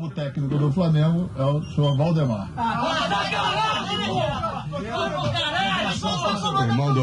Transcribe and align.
novo 0.00 0.14
técnico 0.14 0.56
do 0.56 0.72
Flamengo 0.72 1.30
é 1.36 1.44
o 1.44 1.62
senhor 1.62 1.94
Valdemar. 1.96 2.48
Irmão 6.64 6.94
do. 6.94 7.02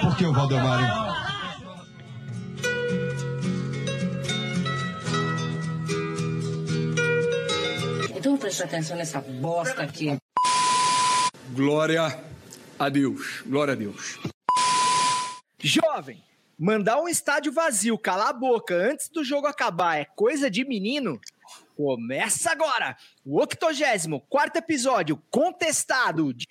Por 0.00 0.16
que 0.16 0.26
o 0.26 0.32
Valdemar? 0.32 0.80
hein? 0.80 0.90
Então 8.10 8.22
vamos 8.32 8.40
prestar 8.40 8.64
atenção 8.64 8.96
nessa 8.96 9.20
bosta 9.20 9.82
aqui. 9.82 10.16
Glória 11.50 12.18
a 12.78 12.88
Deus. 12.88 13.42
Glória 13.46 13.74
a 13.74 13.76
Deus. 13.76 14.18
Jovem, 15.60 16.20
mandar 16.58 17.00
um 17.00 17.08
estádio 17.08 17.52
vazio 17.52 17.98
calar 17.98 18.28
a 18.28 18.32
boca 18.32 18.74
antes 18.74 19.08
do 19.08 19.24
jogo 19.24 19.46
acabar 19.46 19.98
é 19.98 20.04
coisa 20.04 20.50
de 20.50 20.64
menino? 20.64 21.20
Começa 21.76 22.50
agora 22.50 22.96
o 23.24 23.38
84 23.40 24.58
episódio 24.58 25.22
contestado 25.30 26.32
de. 26.32 26.46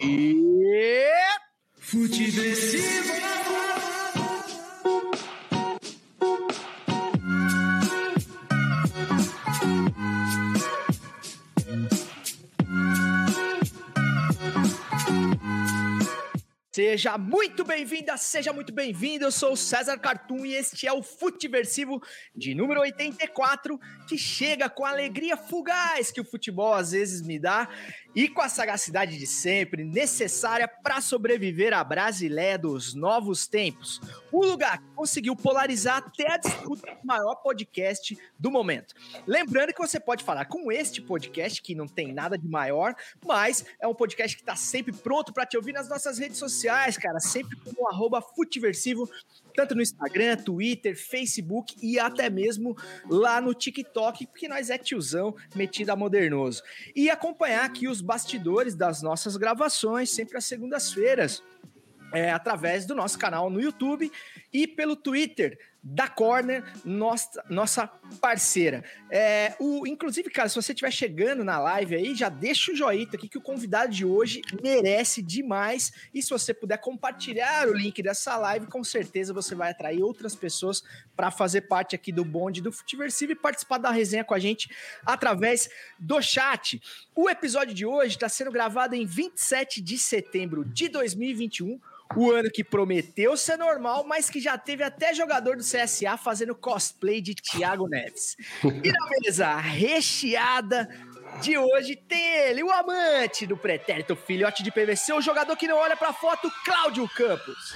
Seja 16.76 17.20
muito 17.20 17.64
bem-vinda, 17.64 18.18
seja 18.18 18.52
muito 18.52 18.74
bem-vindo. 18.74 19.26
Eu 19.26 19.32
sou 19.32 19.54
o 19.54 19.56
César 19.56 19.96
Cartoon 20.00 20.44
e 20.44 20.56
este 20.56 20.88
é 20.88 20.92
o 20.92 21.04
Futiversivo 21.04 22.02
de 22.36 22.56
número 22.56 22.82
84, 22.82 23.80
que 24.08 24.18
chega 24.18 24.68
com 24.68 24.84
a 24.84 24.90
alegria 24.90 25.38
fugaz 25.38 26.10
que 26.10 26.20
o 26.20 26.26
futebol 26.26 26.74
às 26.74 26.90
vezes 26.90 27.22
me 27.22 27.38
dá 27.38 27.70
e 28.16 28.28
com 28.28 28.42
a 28.42 28.50
sagacidade 28.50 29.18
de 29.18 29.26
sempre 29.26 29.84
necessária 29.84 30.68
para 30.68 31.02
sobreviver 31.02 31.74
à 31.74 31.84
Brasileia 31.84 32.58
dos 32.58 32.94
novos 32.94 33.48
tempos. 33.48 34.00
O 34.32 34.46
lugar 34.46 34.82
conseguiu 34.96 35.36
polarizar 35.36 35.98
até 35.98 36.32
a 36.32 36.38
disputa 36.38 36.96
do 36.96 37.06
maior 37.06 37.36
podcast 37.36 38.18
do 38.38 38.52
momento. 38.52 38.94
Lembrando 39.26 39.74
que 39.74 39.80
você 39.80 40.00
pode 40.00 40.24
falar 40.24 40.46
com 40.46 40.72
este 40.72 41.02
podcast, 41.02 41.62
que 41.62 41.76
não 41.76 41.88
tem 41.88 42.14
nada 42.14 42.38
de 42.38 42.48
maior, 42.48 42.96
mas 43.26 43.66
é 43.80 43.88
um 43.88 43.96
podcast 43.96 44.36
que 44.36 44.44
está 44.44 44.56
sempre 44.56 44.92
pronto 44.92 45.34
para 45.34 45.46
te 45.46 45.58
ouvir 45.58 45.74
nas 45.74 45.90
nossas 45.90 46.18
redes 46.18 46.38
sociais, 46.38 46.98
cara, 46.98 47.20
sempre 47.20 47.58
como 47.58 47.88
arroba 47.88 48.22
Futiversivo, 48.22 49.10
tanto 49.54 49.76
no 49.76 49.82
Instagram, 49.82 50.38
Twitter, 50.38 50.96
Facebook 50.96 51.76
e 51.82 52.00
até 52.00 52.30
mesmo 52.30 52.76
lá 53.10 53.40
no 53.40 53.54
TikTok, 53.54 54.28
porque 54.28 54.48
nós 54.48 54.70
é 54.70 54.78
tiozão 54.78 55.36
metido 55.56 55.92
a 55.92 55.96
modernoso. 55.96 56.62
E 56.96 57.10
acompanhar 57.10 57.66
aqui 57.66 57.88
os 57.88 58.02
bastidores 58.02 58.76
das 58.76 59.02
nossas 59.02 59.38
gravações, 59.38 60.10
sempre 60.10 60.38
às 60.38 60.46
segundas-feiras, 60.46 61.44
é, 62.14 62.32
através 62.32 62.86
do 62.86 62.94
nosso 62.94 63.18
canal 63.18 63.50
no 63.50 63.60
YouTube 63.60 64.12
e 64.52 64.68
pelo 64.68 64.96
Twitter 64.96 65.58
da 65.84 66.08
Corner, 66.08 66.64
nossa, 66.86 67.44
nossa 67.50 67.88
parceira. 68.22 68.86
É, 69.12 69.54
o, 69.60 69.86
inclusive, 69.86 70.30
cara, 70.30 70.48
se 70.48 70.56
você 70.56 70.72
estiver 70.72 70.92
chegando 70.92 71.44
na 71.44 71.60
live 71.60 71.96
aí, 71.96 72.16
já 72.16 72.30
deixa 72.30 72.72
o 72.72 72.76
joinha 72.76 73.06
aqui 73.14 73.28
que 73.28 73.38
o 73.38 73.42
convidado 73.42 73.92
de 73.92 74.06
hoje 74.06 74.42
merece 74.62 75.22
demais. 75.22 75.92
E 76.14 76.22
se 76.24 76.30
você 76.30 76.54
puder 76.54 76.78
compartilhar 76.78 77.68
o 77.68 77.74
link 77.74 78.02
dessa 78.02 78.38
live, 78.38 78.68
com 78.68 78.82
certeza 78.84 79.34
você 79.34 79.56
vai 79.56 79.72
atrair 79.72 80.02
outras 80.02 80.36
pessoas 80.36 80.84
para 81.18 81.30
fazer 81.30 81.62
parte 81.62 81.96
aqui 81.96 82.14
do 82.14 82.24
bonde 82.24 82.62
do 82.62 82.72
Futiversivo 82.72 83.34
e 83.34 83.36
participar 83.36 83.78
da 83.78 83.92
resenha 83.92 84.24
com 84.24 84.34
a 84.34 84.40
gente 84.40 84.70
através 85.06 85.70
do 86.00 86.22
chat. 86.22 86.82
O 87.14 87.30
episódio 87.30 87.74
de 87.74 87.86
hoje 87.86 88.16
está 88.16 88.30
sendo 88.30 88.52
gravado 88.52 88.96
em 88.96 89.06
27 89.06 89.82
de 89.82 89.98
setembro 89.98 90.64
de 90.64 90.88
2021 90.88 91.80
o 92.16 92.32
ano 92.32 92.50
que 92.50 92.64
prometeu 92.64 93.36
ser 93.36 93.58
normal, 93.58 94.04
mas 94.06 94.30
que 94.30 94.40
já 94.40 94.58
teve 94.58 94.84
até 94.84 95.14
jogador 95.14 95.58
do 95.58 95.64
CSA 95.64 96.18
fazendo 96.18 96.56
cosplay 96.56 97.22
de 97.22 97.34
Thiago 97.34 97.88
Neves. 97.88 98.36
E 98.64 98.92
na 98.92 99.10
mesa 99.22 99.56
recheada 99.56 100.88
de 101.42 101.58
hoje 101.58 101.96
tem 101.96 102.36
ele, 102.48 102.64
o 102.64 102.72
amante 102.72 103.48
do 103.48 103.58
pretérito 103.58 104.16
filhote 104.16 104.64
de 104.64 104.72
PVC, 104.72 105.14
o 105.14 105.22
jogador 105.22 105.56
que 105.58 105.68
não 105.68 105.78
olha 105.78 105.98
pra 105.98 106.14
foto, 106.14 106.52
Cláudio 106.64 107.08
Campos. 107.10 107.76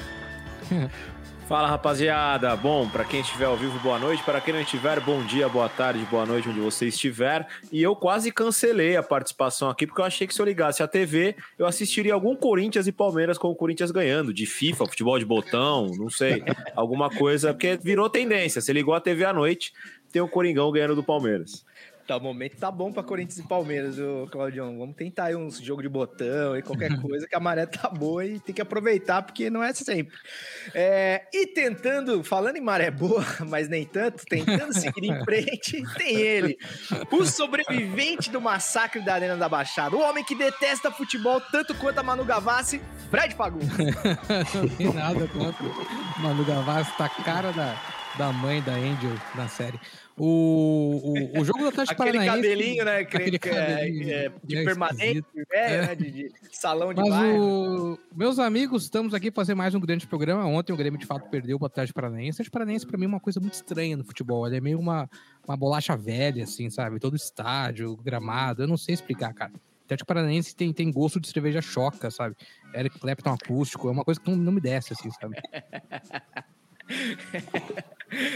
Fala 1.47 1.69
rapaziada, 1.69 2.53
bom, 2.57 2.89
para 2.89 3.05
quem 3.05 3.21
estiver 3.21 3.45
ao 3.45 3.55
vivo, 3.55 3.79
boa 3.79 3.97
noite, 3.97 4.21
para 4.21 4.41
quem 4.41 4.53
não 4.53 4.59
estiver, 4.59 4.99
bom 4.99 5.23
dia, 5.23 5.47
boa 5.47 5.69
tarde, 5.69 6.05
boa 6.11 6.25
noite, 6.25 6.49
onde 6.49 6.59
você 6.59 6.87
estiver. 6.87 7.47
E 7.71 7.81
eu 7.81 7.95
quase 7.95 8.33
cancelei 8.33 8.97
a 8.97 9.01
participação 9.01 9.69
aqui, 9.69 9.87
porque 9.87 10.01
eu 10.01 10.05
achei 10.05 10.27
que 10.27 10.33
se 10.33 10.41
eu 10.41 10.45
ligasse 10.45 10.83
a 10.83 10.87
TV, 10.89 11.37
eu 11.57 11.65
assistiria 11.65 12.13
algum 12.13 12.35
Corinthians 12.35 12.85
e 12.85 12.91
Palmeiras 12.91 13.37
com 13.37 13.47
o 13.47 13.55
Corinthians 13.55 13.91
ganhando, 13.91 14.33
de 14.33 14.45
FIFA, 14.45 14.87
futebol 14.87 15.17
de 15.17 15.23
botão, 15.23 15.87
não 15.97 16.09
sei, 16.09 16.43
alguma 16.75 17.09
coisa, 17.09 17.53
porque 17.53 17.79
virou 17.81 18.09
tendência. 18.09 18.59
Você 18.59 18.73
ligou 18.73 18.93
a 18.93 18.99
TV 18.99 19.23
à 19.23 19.31
noite, 19.31 19.71
tem 20.11 20.21
o 20.21 20.27
Coringão 20.27 20.69
ganhando 20.69 20.95
do 20.95 21.03
Palmeiras. 21.03 21.65
Tá, 22.07 22.15
o 22.15 22.21
momento 22.21 22.55
tá 22.55 22.71
bom 22.71 22.89
pra 22.89 23.03
Corinthians 23.03 23.37
e 23.37 23.43
Palmeiras, 23.43 23.97
Claudião. 24.31 24.77
Vamos 24.79 24.95
tentar 24.95 25.25
aí 25.25 25.35
uns 25.35 25.59
jogo 25.59 25.81
de 25.81 25.89
botão 25.89 26.55
e 26.57 26.61
qualquer 26.61 26.89
coisa, 27.01 27.27
que 27.27 27.35
a 27.35 27.39
maré 27.39 27.65
tá 27.65 27.89
boa 27.89 28.25
e 28.25 28.39
tem 28.39 28.55
que 28.55 28.61
aproveitar, 28.61 29.21
porque 29.21 29.49
não 29.49 29.61
é 29.61 29.73
sempre. 29.73 30.15
É, 30.73 31.27
e 31.33 31.47
tentando, 31.47 32.23
falando 32.23 32.55
em 32.55 32.61
maré 32.61 32.89
boa, 32.89 33.25
mas 33.49 33.67
nem 33.67 33.85
tanto, 33.85 34.23
tentando 34.25 34.73
seguir 34.73 35.03
em 35.03 35.23
frente, 35.25 35.83
tem 35.97 36.15
ele, 36.15 36.57
o 37.11 37.25
sobrevivente 37.25 38.31
do 38.31 38.39
massacre 38.39 39.03
da 39.03 39.15
Arena 39.15 39.35
da 39.35 39.49
Baixada, 39.49 39.93
o 39.93 39.99
homem 39.99 40.23
que 40.23 40.33
detesta 40.33 40.89
futebol 40.89 41.41
tanto 41.41 41.75
quanto 41.75 41.99
a 41.99 42.03
Manu 42.03 42.23
Gavassi, 42.23 42.81
Fred. 43.11 43.35
Não 43.37 44.69
tem 44.77 44.93
nada 44.93 45.27
contra. 45.27 45.65
Manu 46.19 46.45
Gavassi 46.45 46.97
tá 46.97 47.05
a 47.05 47.09
cara 47.09 47.51
da, 47.51 47.75
da 48.17 48.31
mãe 48.31 48.61
da 48.61 48.71
Angel 48.71 49.11
na 49.35 49.49
série. 49.49 49.77
O, 50.19 51.35
o, 51.35 51.41
o 51.41 51.45
jogo 51.45 51.59
do 51.59 51.67
Atlético 51.67 52.01
Aquele 52.01 52.17
Paranaense... 52.17 52.47
cabelinho, 52.49 52.85
né? 52.85 53.05
que- 53.05 53.17
Aquele 53.17 53.37
que 53.39 53.49
é- 53.49 53.53
cabelinho, 53.53 54.09
é, 54.11 54.31
de 54.43 54.57
é 54.57 54.63
permanente, 54.63 55.25
velho, 55.35 55.47
É. 55.51 55.81
né? 55.87 55.95
De, 55.95 56.11
de 56.11 56.31
salão 56.53 56.91
de 56.91 56.99
Mas 57.01 57.09
bairro. 57.09 57.93
o... 57.93 57.99
meus 58.17 58.39
amigos, 58.39 58.83
estamos 58.83 59.13
aqui 59.13 59.29
para 59.29 59.41
fazer 59.43 59.53
mais 59.53 59.75
um 59.75 59.79
grande 59.79 60.07
programa. 60.07 60.43
Ontem 60.45 60.73
o 60.73 60.77
Grêmio 60.77 60.99
de 60.99 61.05
fato 61.05 61.29
perdeu 61.29 61.59
para 61.59 61.65
o 61.65 61.67
Atlético 61.67 61.95
Paranaense. 62.01 62.29
O 62.29 62.33
Atlético 62.37 62.53
Paranaense 62.53 62.87
para 62.87 62.97
mim 62.97 63.05
é 63.05 63.09
uma 63.09 63.19
coisa 63.19 63.39
muito 63.39 63.53
estranha 63.53 63.95
no 63.95 64.03
futebol. 64.03 64.47
Ele 64.47 64.57
é 64.57 64.61
meio 64.61 64.79
uma, 64.79 65.07
uma 65.47 65.55
bolacha 65.55 65.95
velha, 65.95 66.45
assim, 66.45 66.67
sabe? 66.71 66.99
Todo 66.99 67.15
estádio, 67.15 67.95
gramado, 67.97 68.63
eu 68.63 68.67
não 68.67 68.75
sei 68.77 68.95
explicar, 68.95 69.31
cara. 69.35 69.51
O 69.53 69.85
Atlético 69.85 70.07
Paranaense 70.07 70.55
tem, 70.55 70.73
tem 70.73 70.91
gosto 70.91 71.19
de 71.19 71.29
cerveja 71.29 71.61
choca, 71.61 72.09
sabe? 72.09 72.35
Eric 72.73 72.99
Clapton 72.99 73.33
acústico, 73.33 73.87
é 73.87 73.91
uma 73.91 74.03
coisa 74.03 74.19
que 74.19 74.29
não, 74.31 74.35
não 74.35 74.51
me 74.51 74.59
desce, 74.59 74.93
assim, 74.93 75.09
sabe? 75.11 75.35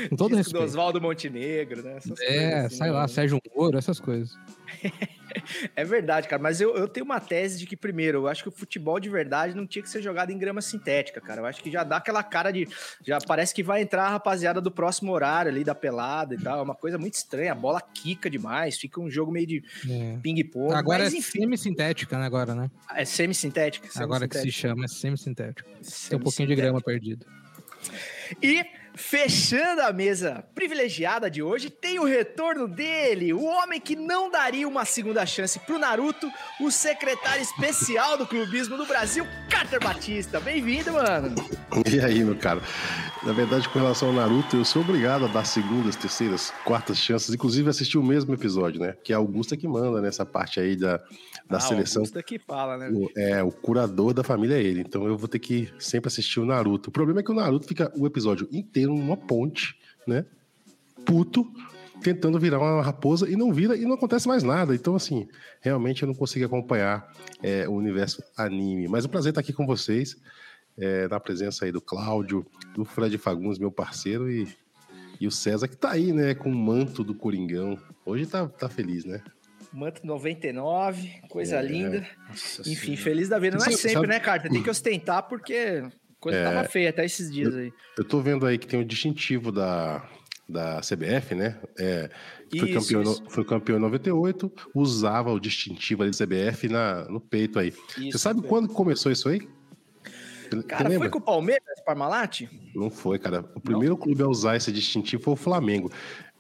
Com 0.09 0.15
todo 0.15 0.35
Disco 0.35 0.51
respeito. 0.51 0.63
Oswaldo 0.65 0.99
Montenegro, 1.01 1.81
né? 1.81 1.97
Essas 1.97 2.19
É, 2.21 2.59
assim, 2.65 2.75
sei 2.75 2.87
né? 2.87 2.91
lá, 2.93 3.07
Sérgio 3.07 3.39
Moro, 3.55 3.77
essas 3.77 3.99
coisas. 3.99 4.37
É 5.77 5.85
verdade, 5.85 6.27
cara, 6.27 6.41
mas 6.41 6.59
eu, 6.59 6.75
eu 6.75 6.89
tenho 6.89 7.05
uma 7.05 7.17
tese 7.21 7.57
de 7.57 7.65
que, 7.65 7.77
primeiro, 7.77 8.17
eu 8.17 8.27
acho 8.27 8.43
que 8.43 8.49
o 8.49 8.51
futebol 8.51 8.99
de 8.99 9.07
verdade 9.09 9.55
não 9.55 9.65
tinha 9.65 9.81
que 9.81 9.89
ser 9.89 10.01
jogado 10.01 10.29
em 10.29 10.37
grama 10.37 10.61
sintética, 10.61 11.21
cara. 11.21 11.39
Eu 11.39 11.45
acho 11.45 11.63
que 11.63 11.71
já 11.71 11.85
dá 11.85 11.95
aquela 11.97 12.21
cara 12.21 12.51
de. 12.51 12.67
Já 13.01 13.17
parece 13.25 13.53
que 13.55 13.63
vai 13.63 13.81
entrar 13.81 14.07
a 14.07 14.09
rapaziada 14.09 14.59
do 14.59 14.69
próximo 14.69 15.09
horário 15.13 15.49
ali, 15.49 15.63
da 15.63 15.73
pelada 15.73 16.35
e 16.35 16.37
tal. 16.37 16.59
É 16.59 16.61
uma 16.61 16.75
coisa 16.75 16.97
muito 16.97 17.13
estranha. 17.13 17.53
A 17.53 17.55
bola 17.55 17.79
quica 17.79 18.29
demais, 18.29 18.77
fica 18.77 18.99
um 18.99 19.09
jogo 19.09 19.31
meio 19.31 19.47
de 19.47 19.63
É. 19.89 20.17
ping-pong. 20.21 20.73
Agora 20.75 21.05
mas, 21.05 21.13
é 21.13 21.21
semi-sintética, 21.21 22.19
né? 22.19 22.25
Agora, 22.25 22.53
né? 22.53 22.69
é 22.93 23.05
semi-sintética. 23.05 23.87
Agora 24.03 24.27
que 24.27 24.37
se 24.37 24.51
chama, 24.51 24.83
é 24.83 24.87
semi-sintética. 24.89 25.65
Tem 26.09 26.17
um 26.19 26.21
pouquinho 26.21 26.49
de 26.49 26.55
grama 26.55 26.81
perdido. 26.81 27.25
E 28.41 28.65
fechando 28.95 29.81
a 29.81 29.93
mesa 29.93 30.43
privilegiada 30.53 31.29
de 31.29 31.41
hoje, 31.41 31.69
tem 31.69 31.99
o 31.99 32.03
retorno 32.03 32.67
dele, 32.67 33.33
o 33.33 33.43
homem 33.43 33.79
que 33.79 33.95
não 33.95 34.29
daria 34.29 34.67
uma 34.67 34.85
segunda 34.85 35.25
chance 35.25 35.59
pro 35.59 35.79
Naruto, 35.79 36.29
o 36.59 36.69
secretário 36.69 37.41
especial 37.41 38.17
do 38.17 38.27
clubismo 38.27 38.77
do 38.77 38.85
Brasil, 38.85 39.25
Carter 39.49 39.79
Batista. 39.79 40.39
Bem-vindo, 40.39 40.93
mano. 40.93 41.33
E 41.91 41.99
aí, 41.99 42.23
meu 42.23 42.35
cara? 42.35 42.61
Na 43.23 43.33
verdade, 43.33 43.69
com 43.69 43.79
relação 43.79 44.09
ao 44.09 44.13
Naruto, 44.13 44.57
eu 44.57 44.65
sou 44.65 44.81
obrigado 44.81 45.25
a 45.25 45.27
dar 45.27 45.45
segundas, 45.45 45.95
terceiras, 45.95 46.51
quartas 46.65 46.97
chances, 46.97 47.33
inclusive 47.33 47.69
assistir 47.69 47.97
o 47.97 48.03
mesmo 48.03 48.33
episódio, 48.33 48.81
né? 48.81 48.95
Que 49.03 49.13
é 49.13 49.15
Augusta 49.15 49.55
que 49.55 49.67
manda 49.67 50.01
nessa 50.01 50.25
parte 50.25 50.59
aí 50.59 50.75
da, 50.75 51.01
da 51.51 51.57
Ah, 51.57 51.59
seleção. 51.59 52.01
Augusta 52.01 52.23
que 52.23 52.39
fala, 52.39 52.77
né? 52.77 52.89
O, 52.89 53.09
é, 53.15 53.43
o 53.43 53.51
curador 53.51 54.13
da 54.13 54.23
família 54.23 54.55
é 54.55 54.63
ele. 54.63 54.81
Então 54.81 55.05
eu 55.05 55.17
vou 55.17 55.27
ter 55.27 55.39
que 55.39 55.69
sempre 55.77 56.07
assistir 56.07 56.39
o 56.39 56.45
Naruto. 56.45 56.89
O 56.89 56.91
problema 56.91 57.19
é 57.19 57.23
que 57.23 57.31
o 57.31 57.35
Naruto 57.35 57.67
fica 57.67 57.91
o 57.95 58.07
episódio 58.07 58.47
inteiro 58.51 58.95
numa 58.95 59.17
ponte, 59.17 59.75
né? 60.07 60.25
Puto, 61.05 61.45
tentando 62.01 62.39
virar 62.39 62.59
uma 62.59 62.81
raposa 62.81 63.29
e 63.29 63.35
não 63.35 63.53
vira 63.53 63.75
e 63.75 63.81
não 63.81 63.93
acontece 63.93 64.27
mais 64.27 64.43
nada. 64.43 64.73
Então, 64.73 64.95
assim, 64.95 65.27
realmente 65.59 66.01
eu 66.01 66.07
não 66.07 66.15
consigo 66.15 66.45
acompanhar 66.45 67.11
é, 67.43 67.67
o 67.67 67.73
universo 67.73 68.23
anime. 68.37 68.87
Mas 68.87 69.03
é 69.03 69.07
um 69.07 69.11
prazer 69.11 69.31
estar 69.31 69.41
aqui 69.41 69.51
com 69.53 69.65
vocês, 69.67 70.15
é, 70.77 71.07
na 71.07 71.19
presença 71.19 71.65
aí 71.65 71.71
do 71.71 71.81
Cláudio, 71.81 72.45
do 72.73 72.85
Fred 72.85 73.17
Fagundes, 73.17 73.59
meu 73.59 73.71
parceiro, 73.71 74.31
e 74.31 74.47
E 75.19 75.27
o 75.27 75.31
César 75.31 75.67
que 75.67 75.77
tá 75.77 75.91
aí, 75.91 76.11
né, 76.11 76.33
com 76.33 76.49
o 76.49 76.55
manto 76.55 77.03
do 77.03 77.13
Coringão. 77.13 77.77
Hoje 78.03 78.25
tá, 78.25 78.47
tá 78.47 78.67
feliz, 78.67 79.05
né? 79.05 79.21
Manto 79.73 80.05
99, 80.05 81.21
coisa 81.29 81.57
É, 81.57 81.61
linda. 81.61 82.05
Nossa 82.29 82.61
Enfim, 82.61 82.75
Senhora. 82.95 83.01
feliz 83.03 83.29
da 83.29 83.39
vida. 83.39 83.57
Não 83.57 83.61
é 83.65 83.69
Sabe- 83.69 83.77
sempre, 83.77 83.93
sabe- 83.93 84.07
né, 84.07 84.19
Carter? 84.19 84.51
Tem 84.51 84.61
que 84.63 84.69
ostentar 84.69 85.23
porque 85.27 85.83
coisa 86.19 86.37
É. 86.39 86.43
tava 86.43 86.67
feia 86.67 86.89
até 86.89 87.05
esses 87.05 87.31
dias 87.31 87.55
aí. 87.55 87.71
Eu 87.97 88.03
tô 88.03 88.19
vendo 88.21 88.45
aí 88.45 88.57
que 88.57 88.67
tem 88.67 88.79
o 88.81 88.85
distintivo 88.85 89.51
da, 89.51 90.03
da 90.47 90.81
CBF, 90.81 91.33
né? 91.35 91.57
É, 91.79 92.09
foi, 92.57 92.69
Isso, 92.69 92.79
campeão, 92.93 93.01
isso. 93.13 93.23
foi 93.29 93.45
campeão 93.45 93.77
em 93.77 93.81
98, 93.81 94.51
usava 94.75 95.31
o 95.31 95.39
distintivo 95.39 96.03
ali 96.03 96.11
da 96.11 96.17
CBF 96.17 96.67
na, 96.67 97.05
no 97.05 97.21
peito 97.21 97.57
aí. 97.57 97.71
Você 97.71 98.07
Isso, 98.09 98.19
sabe 98.19 98.41
foi. 98.41 98.49
quando 98.49 98.67
começou 98.73 99.11
isso 99.11 99.29
aí? 99.29 99.39
Você 100.49 100.63
Cara, 100.63 100.91
foi 100.91 101.09
com 101.09 101.19
o 101.19 101.21
Palmeiras, 101.21 101.63
Parmalat? 101.85 102.41
Não 102.75 102.89
foi, 102.89 103.17
cara. 103.17 103.39
O 103.55 103.61
primeiro 103.61 103.95
clube 103.95 104.21
a 104.21 104.27
usar 104.27 104.57
esse 104.57 104.69
distintivo 104.69 105.23
foi 105.23 105.33
o 105.33 105.37
Flamengo. 105.37 105.89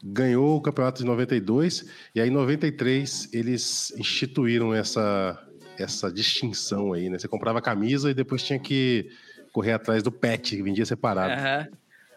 Ganhou 0.03 0.57
o 0.57 0.61
campeonato 0.61 1.01
de 1.01 1.05
92 1.05 1.85
e 2.15 2.21
aí 2.21 2.27
em 2.27 2.31
93 2.31 3.29
eles 3.31 3.93
instituíram 3.97 4.73
essa, 4.73 5.39
essa 5.77 6.11
distinção 6.11 6.93
aí, 6.93 7.09
né? 7.09 7.19
Você 7.19 7.27
comprava 7.27 7.59
a 7.59 7.61
camisa 7.61 8.09
e 8.09 8.13
depois 8.13 8.43
tinha 8.43 8.59
que 8.59 9.09
correr 9.53 9.73
atrás 9.73 10.01
do 10.01 10.11
pet, 10.11 10.55
que 10.55 10.63
vendia 10.63 10.85
separado. 10.85 11.33
Aham. 11.33 11.67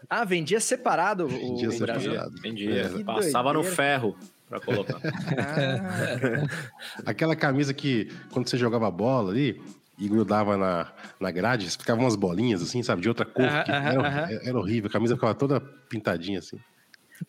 Ah, 0.08 0.24
vendia 0.24 0.60
separado 0.60 1.24
o 1.24 1.28
Vendia 1.28 1.70
o 1.70 1.78
Brasil. 1.78 2.12
separado. 2.12 2.38
Entendi. 2.38 2.70
É. 2.70 2.88
Passava 3.04 3.52
no 3.52 3.60
doideira. 3.60 3.76
ferro 3.76 4.16
pra 4.48 4.60
colocar. 4.60 5.00
Ah, 5.38 6.46
Aquela 7.06 7.34
camisa 7.34 7.72
que, 7.72 8.08
quando 8.30 8.48
você 8.48 8.58
jogava 8.58 8.90
bola 8.90 9.30
ali 9.30 9.60
e 9.98 10.08
grudava 10.08 10.56
na, 10.56 10.92
na 11.18 11.30
grade, 11.30 11.70
ficavam 11.70 12.04
umas 12.04 12.16
bolinhas 12.16 12.62
assim, 12.62 12.82
sabe, 12.82 13.00
de 13.02 13.08
outra 13.08 13.24
cor. 13.24 13.44
Aham, 13.44 14.26
era, 14.28 14.48
era 14.48 14.58
horrível, 14.58 14.88
a 14.88 14.92
camisa 14.92 15.14
ficava 15.14 15.34
toda 15.34 15.60
pintadinha 15.88 16.38
assim. 16.38 16.58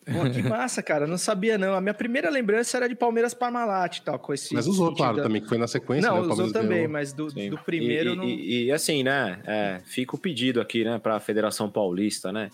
Pô, 0.04 0.30
que 0.30 0.42
massa, 0.48 0.82
cara. 0.82 1.06
Não 1.06 1.18
sabia, 1.18 1.56
não. 1.58 1.74
A 1.74 1.80
minha 1.80 1.94
primeira 1.94 2.28
lembrança 2.30 2.76
era 2.76 2.88
de 2.88 2.94
Palmeiras 2.94 3.34
Parmalat 3.34 3.98
e 3.98 4.02
tal, 4.02 4.18
com 4.18 4.32
esse. 4.34 4.52
Mas 4.54 4.66
usou, 4.66 4.94
claro, 4.94 5.18
da- 5.18 5.22
também, 5.24 5.40
que 5.42 5.48
foi 5.48 5.58
na 5.58 5.66
sequência. 5.66 6.08
Não, 6.10 6.22
né, 6.22 6.28
o 6.28 6.32
usou 6.32 6.52
também, 6.52 6.78
ganhou. 6.78 6.90
mas 6.90 7.12
do, 7.12 7.30
Sim. 7.30 7.50
do 7.50 7.58
primeiro 7.58 8.12
e, 8.12 8.16
não. 8.16 8.24
e, 8.24 8.64
e, 8.66 8.72
assim, 8.72 9.02
né? 9.02 9.40
é, 9.46 9.80
fica 9.84 10.14
o 10.16 10.18
pedido 10.18 10.60
aqui, 10.60 10.84
né, 10.84 10.98
para 10.98 11.16
a 11.16 11.20
Federação 11.20 11.70
Paulista, 11.70 12.32
né? 12.32 12.50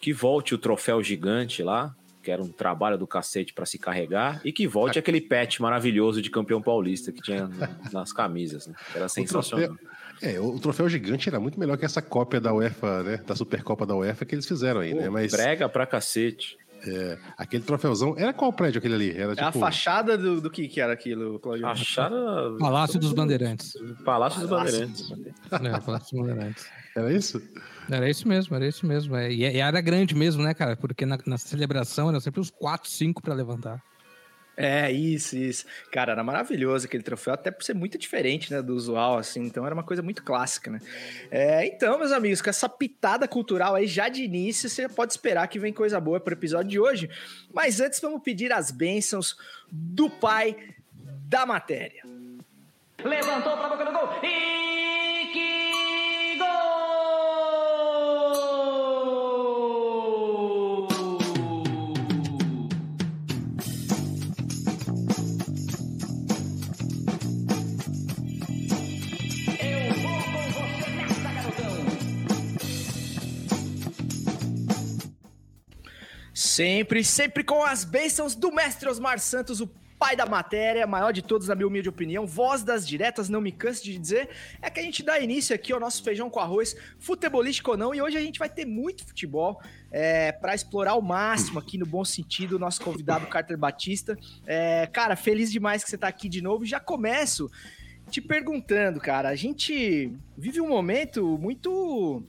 Que 0.00 0.12
volte 0.12 0.54
o 0.54 0.58
troféu 0.58 1.02
gigante 1.02 1.62
lá, 1.62 1.94
que 2.22 2.30
era 2.30 2.42
um 2.42 2.48
trabalho 2.48 2.96
do 2.98 3.06
cacete 3.06 3.52
para 3.52 3.64
se 3.66 3.78
carregar, 3.78 4.40
e 4.44 4.52
que 4.52 4.66
volte 4.66 4.98
aquele 4.98 5.20
pet 5.20 5.60
maravilhoso 5.60 6.20
de 6.22 6.30
campeão 6.30 6.60
paulista 6.60 7.10
que 7.12 7.20
tinha 7.22 7.48
nas 7.92 8.12
camisas, 8.12 8.66
né? 8.66 8.74
Era 8.94 9.08
sensacional. 9.08 9.76
É, 10.22 10.38
o 10.38 10.58
troféu 10.58 10.88
gigante 10.88 11.28
era 11.28 11.40
muito 11.40 11.58
melhor 11.58 11.76
que 11.78 11.84
essa 11.84 12.02
cópia 12.02 12.40
da 12.40 12.52
UEFA, 12.52 13.02
né? 13.02 13.16
Da 13.26 13.34
Supercopa 13.34 13.86
da 13.86 13.94
UEFA 13.96 14.24
que 14.24 14.34
eles 14.34 14.46
fizeram 14.46 14.80
aí, 14.80 14.92
né? 14.94 15.06
Pô, 15.06 15.12
Mas 15.12 15.32
Brega 15.32 15.68
pra 15.68 15.86
cacete. 15.86 16.58
aquele 17.36 17.62
troféuzão. 17.62 18.14
Era 18.16 18.32
qual 18.32 18.52
prédio 18.52 18.78
aquele 18.78 18.94
ali? 18.94 19.10
Era 19.10 19.32
É 19.32 19.36
tipo. 19.36 19.46
a 19.48 19.52
fachada 19.52 20.16
do, 20.18 20.40
do 20.40 20.50
que, 20.50 20.68
que 20.68 20.80
era 20.80 20.92
aquilo, 20.92 21.38
Claudio? 21.40 21.66
Acharam. 21.66 22.56
Palácio 22.60 22.98
dos 22.98 23.12
Bandeirantes. 23.12 23.72
Palácio 24.04 24.40
dos 24.40 24.50
Palácio 24.50 24.78
Bandeirantes. 24.80 25.12
É, 25.52 25.80
Palácio 25.80 26.16
dos 26.18 26.26
Bandeirantes. 26.26 26.66
Era 26.96 27.12
isso? 27.12 27.42
Era 27.90 28.08
isso 28.10 28.26
mesmo, 28.28 28.54
era 28.56 28.66
isso 28.66 28.86
mesmo. 28.86 29.16
É, 29.16 29.32
e, 29.32 29.40
e 29.40 29.56
era 29.58 29.80
grande 29.80 30.14
mesmo, 30.14 30.42
né, 30.42 30.54
cara? 30.54 30.76
Porque 30.76 31.06
na, 31.06 31.18
na 31.26 31.38
celebração 31.38 32.08
eram 32.08 32.20
sempre 32.20 32.40
uns 32.40 32.50
4, 32.50 32.88
5 32.90 33.22
pra 33.22 33.34
levantar. 33.34 33.82
É, 34.56 34.90
isso, 34.92 35.36
isso. 35.36 35.64
Cara, 35.90 36.12
era 36.12 36.22
maravilhoso 36.22 36.86
aquele 36.86 37.02
troféu, 37.02 37.32
até 37.32 37.50
por 37.50 37.64
ser 37.64 37.74
muito 37.74 37.96
diferente, 37.96 38.52
né, 38.52 38.60
do 38.60 38.74
usual, 38.74 39.18
assim. 39.18 39.42
Então 39.44 39.64
era 39.64 39.74
uma 39.74 39.82
coisa 39.82 40.02
muito 40.02 40.22
clássica, 40.22 40.70
né? 40.70 40.80
É, 41.30 41.66
então, 41.66 41.98
meus 41.98 42.12
amigos, 42.12 42.42
com 42.42 42.50
essa 42.50 42.68
pitada 42.68 43.26
cultural 43.26 43.74
aí 43.74 43.86
já 43.86 44.08
de 44.08 44.22
início, 44.22 44.68
você 44.68 44.88
pode 44.88 45.12
esperar 45.12 45.48
que 45.48 45.58
vem 45.58 45.72
coisa 45.72 45.98
boa 45.98 46.20
pro 46.20 46.34
episódio 46.34 46.70
de 46.70 46.78
hoje. 46.78 47.08
Mas 47.52 47.80
antes, 47.80 48.00
vamos 48.00 48.22
pedir 48.22 48.52
as 48.52 48.70
bênçãos 48.70 49.36
do 49.70 50.10
pai 50.10 50.56
da 51.26 51.46
matéria. 51.46 52.02
Levantou 53.02 53.56
pra 53.56 53.68
boca 53.68 53.84
do 53.84 53.92
gol. 53.92 54.08
E 54.22 54.89
Sempre, 76.60 77.02
sempre 77.02 77.42
com 77.42 77.64
as 77.64 77.84
bênçãos 77.84 78.34
do 78.34 78.52
mestre 78.52 78.86
Osmar 78.86 79.18
Santos, 79.18 79.62
o 79.62 79.66
pai 79.98 80.14
da 80.14 80.26
matéria, 80.26 80.86
maior 80.86 81.10
de 81.10 81.22
todos, 81.22 81.48
na 81.48 81.54
minha 81.54 81.66
humilde 81.66 81.88
opinião, 81.88 82.26
voz 82.26 82.62
das 82.62 82.86
diretas, 82.86 83.30
não 83.30 83.40
me 83.40 83.50
canso 83.50 83.82
de 83.82 83.98
dizer, 83.98 84.28
é 84.60 84.68
que 84.68 84.78
a 84.78 84.82
gente 84.82 85.02
dá 85.02 85.18
início 85.18 85.54
aqui 85.54 85.72
ao 85.72 85.80
nosso 85.80 86.04
feijão 86.04 86.28
com 86.28 86.38
arroz, 86.38 86.76
futebolístico 86.98 87.70
ou 87.70 87.78
não, 87.78 87.94
e 87.94 88.02
hoje 88.02 88.18
a 88.18 88.20
gente 88.20 88.38
vai 88.38 88.50
ter 88.50 88.66
muito 88.66 89.06
futebol 89.06 89.58
é, 89.90 90.32
para 90.32 90.54
explorar 90.54 90.90
ao 90.90 91.00
máximo 91.00 91.58
aqui 91.58 91.78
no 91.78 91.86
bom 91.86 92.04
sentido 92.04 92.56
o 92.56 92.58
nosso 92.58 92.82
convidado 92.82 93.26
Carter 93.26 93.56
Batista. 93.56 94.14
É, 94.46 94.86
cara, 94.86 95.16
feliz 95.16 95.50
demais 95.50 95.82
que 95.82 95.88
você 95.88 95.96
tá 95.96 96.08
aqui 96.08 96.28
de 96.28 96.42
novo. 96.42 96.66
Já 96.66 96.78
começo 96.78 97.50
te 98.10 98.20
perguntando, 98.20 99.00
cara, 99.00 99.30
a 99.30 99.34
gente 99.34 100.12
vive 100.36 100.60
um 100.60 100.68
momento 100.68 101.38
muito 101.38 102.22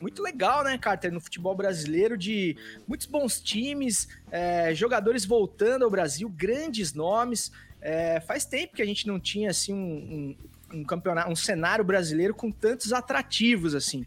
muito 0.00 0.22
legal, 0.22 0.62
né, 0.62 0.76
Carter, 0.76 1.12
no 1.12 1.20
futebol 1.20 1.54
brasileiro, 1.54 2.16
de 2.16 2.56
muitos 2.86 3.06
bons 3.06 3.40
times, 3.40 4.08
é, 4.30 4.74
jogadores 4.74 5.24
voltando 5.24 5.84
ao 5.84 5.90
Brasil, 5.90 6.28
grandes 6.28 6.92
nomes. 6.92 7.50
É, 7.80 8.20
faz 8.20 8.44
tempo 8.44 8.74
que 8.74 8.82
a 8.82 8.86
gente 8.86 9.06
não 9.06 9.20
tinha 9.20 9.50
assim 9.50 9.72
um, 9.72 10.36
um, 10.72 10.78
um 10.78 10.84
campeonato, 10.84 11.30
um 11.30 11.36
cenário 11.36 11.84
brasileiro 11.84 12.34
com 12.34 12.50
tantos 12.50 12.92
atrativos 12.92 13.74
assim. 13.74 14.04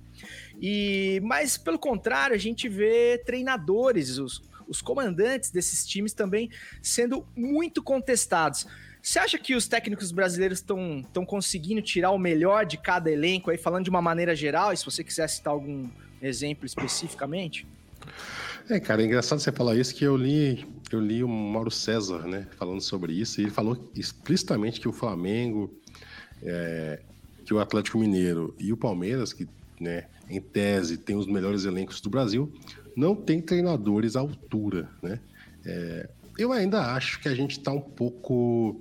E 0.61 1.19
mas 1.23 1.57
pelo 1.57 1.79
contrário, 1.79 2.35
a 2.35 2.39
gente 2.39 2.67
vê 2.67 3.17
treinadores, 3.25 4.17
os, 4.17 4.41
os 4.67 4.81
comandantes 4.81 5.49
desses 5.49 5.85
times 5.85 6.13
também 6.13 6.49
sendo 6.81 7.25
muito 7.35 7.81
contestados. 7.81 8.67
Você 9.01 9.19
acha 9.19 9.37
que 9.37 9.55
os 9.55 9.67
técnicos 9.67 10.11
brasileiros 10.11 10.59
estão 10.59 11.25
conseguindo 11.25 11.81
tirar 11.81 12.11
o 12.11 12.17
melhor 12.17 12.65
de 12.65 12.77
cada 12.77 13.09
elenco 13.09 13.49
aí, 13.49 13.57
falando 13.57 13.85
de 13.85 13.89
uma 13.89 14.01
maneira 14.01 14.35
geral, 14.35 14.73
e 14.73 14.77
se 14.77 14.85
você 14.85 15.03
quiser 15.03 15.27
citar 15.29 15.53
algum 15.53 15.89
exemplo 16.21 16.65
especificamente? 16.65 17.65
É, 18.69 18.79
cara, 18.79 19.01
é 19.01 19.05
engraçado 19.05 19.39
você 19.39 19.51
falar 19.51 19.75
isso 19.75 19.95
que 19.95 20.03
eu 20.03 20.15
li, 20.15 20.67
eu 20.91 20.99
li 20.99 21.23
o 21.23 21.27
Mauro 21.27 21.71
César, 21.71 22.27
né, 22.27 22.47
falando 22.57 22.81
sobre 22.81 23.13
isso, 23.13 23.39
e 23.39 23.45
ele 23.45 23.51
falou 23.51 23.89
explicitamente 23.95 24.79
que 24.79 24.87
o 24.87 24.93
Flamengo, 24.93 25.73
é, 26.43 27.01
que 27.45 27.53
o 27.53 27.59
Atlético 27.59 27.97
Mineiro 27.97 28.53
e 28.59 28.71
o 28.71 28.77
Palmeiras, 28.77 29.33
que, 29.33 29.47
né, 29.79 30.05
em 30.29 30.39
tese 30.39 30.97
tem 30.97 31.15
os 31.15 31.25
melhores 31.25 31.65
elencos 31.65 31.99
do 31.99 32.09
Brasil, 32.09 32.53
não 32.95 33.15
tem 33.15 33.41
treinadores 33.41 34.15
à 34.15 34.19
altura, 34.19 34.89
né? 35.01 35.19
É, 35.65 36.09
eu 36.37 36.51
ainda 36.51 36.93
acho 36.93 37.19
que 37.19 37.27
a 37.27 37.33
gente 37.33 37.57
está 37.57 37.71
um 37.71 37.81
pouco 37.81 38.79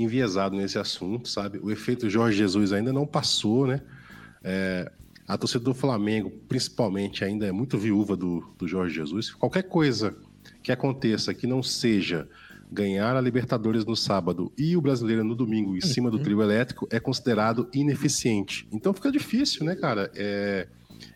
enviesado 0.00 0.56
nesse 0.56 0.78
assunto, 0.78 1.28
sabe? 1.28 1.58
O 1.62 1.70
efeito 1.70 2.08
Jorge 2.10 2.38
Jesus 2.38 2.72
ainda 2.72 2.92
não 2.92 3.06
passou, 3.06 3.66
né? 3.66 3.80
É, 4.42 4.90
a 5.26 5.36
torcida 5.36 5.64
do 5.64 5.74
Flamengo, 5.74 6.30
principalmente, 6.48 7.24
ainda 7.24 7.46
é 7.46 7.52
muito 7.52 7.76
viúva 7.78 8.16
do, 8.16 8.44
do 8.56 8.68
Jorge 8.68 8.94
Jesus. 8.94 9.32
Qualquer 9.32 9.64
coisa 9.64 10.16
que 10.62 10.70
aconteça 10.70 11.34
que 11.34 11.46
não 11.46 11.62
seja 11.62 12.28
ganhar 12.70 13.16
a 13.16 13.20
Libertadores 13.20 13.84
no 13.84 13.96
sábado 13.96 14.52
e 14.58 14.76
o 14.76 14.80
brasileiro 14.80 15.22
no 15.24 15.34
domingo 15.36 15.76
em 15.76 15.80
cima 15.80 16.10
do 16.10 16.18
trio 16.18 16.42
elétrico 16.42 16.86
é 16.90 16.98
considerado 16.98 17.68
ineficiente. 17.72 18.66
Então 18.72 18.92
fica 18.92 19.10
difícil, 19.10 19.64
né, 19.64 19.74
cara? 19.76 20.10
É, 20.14 20.66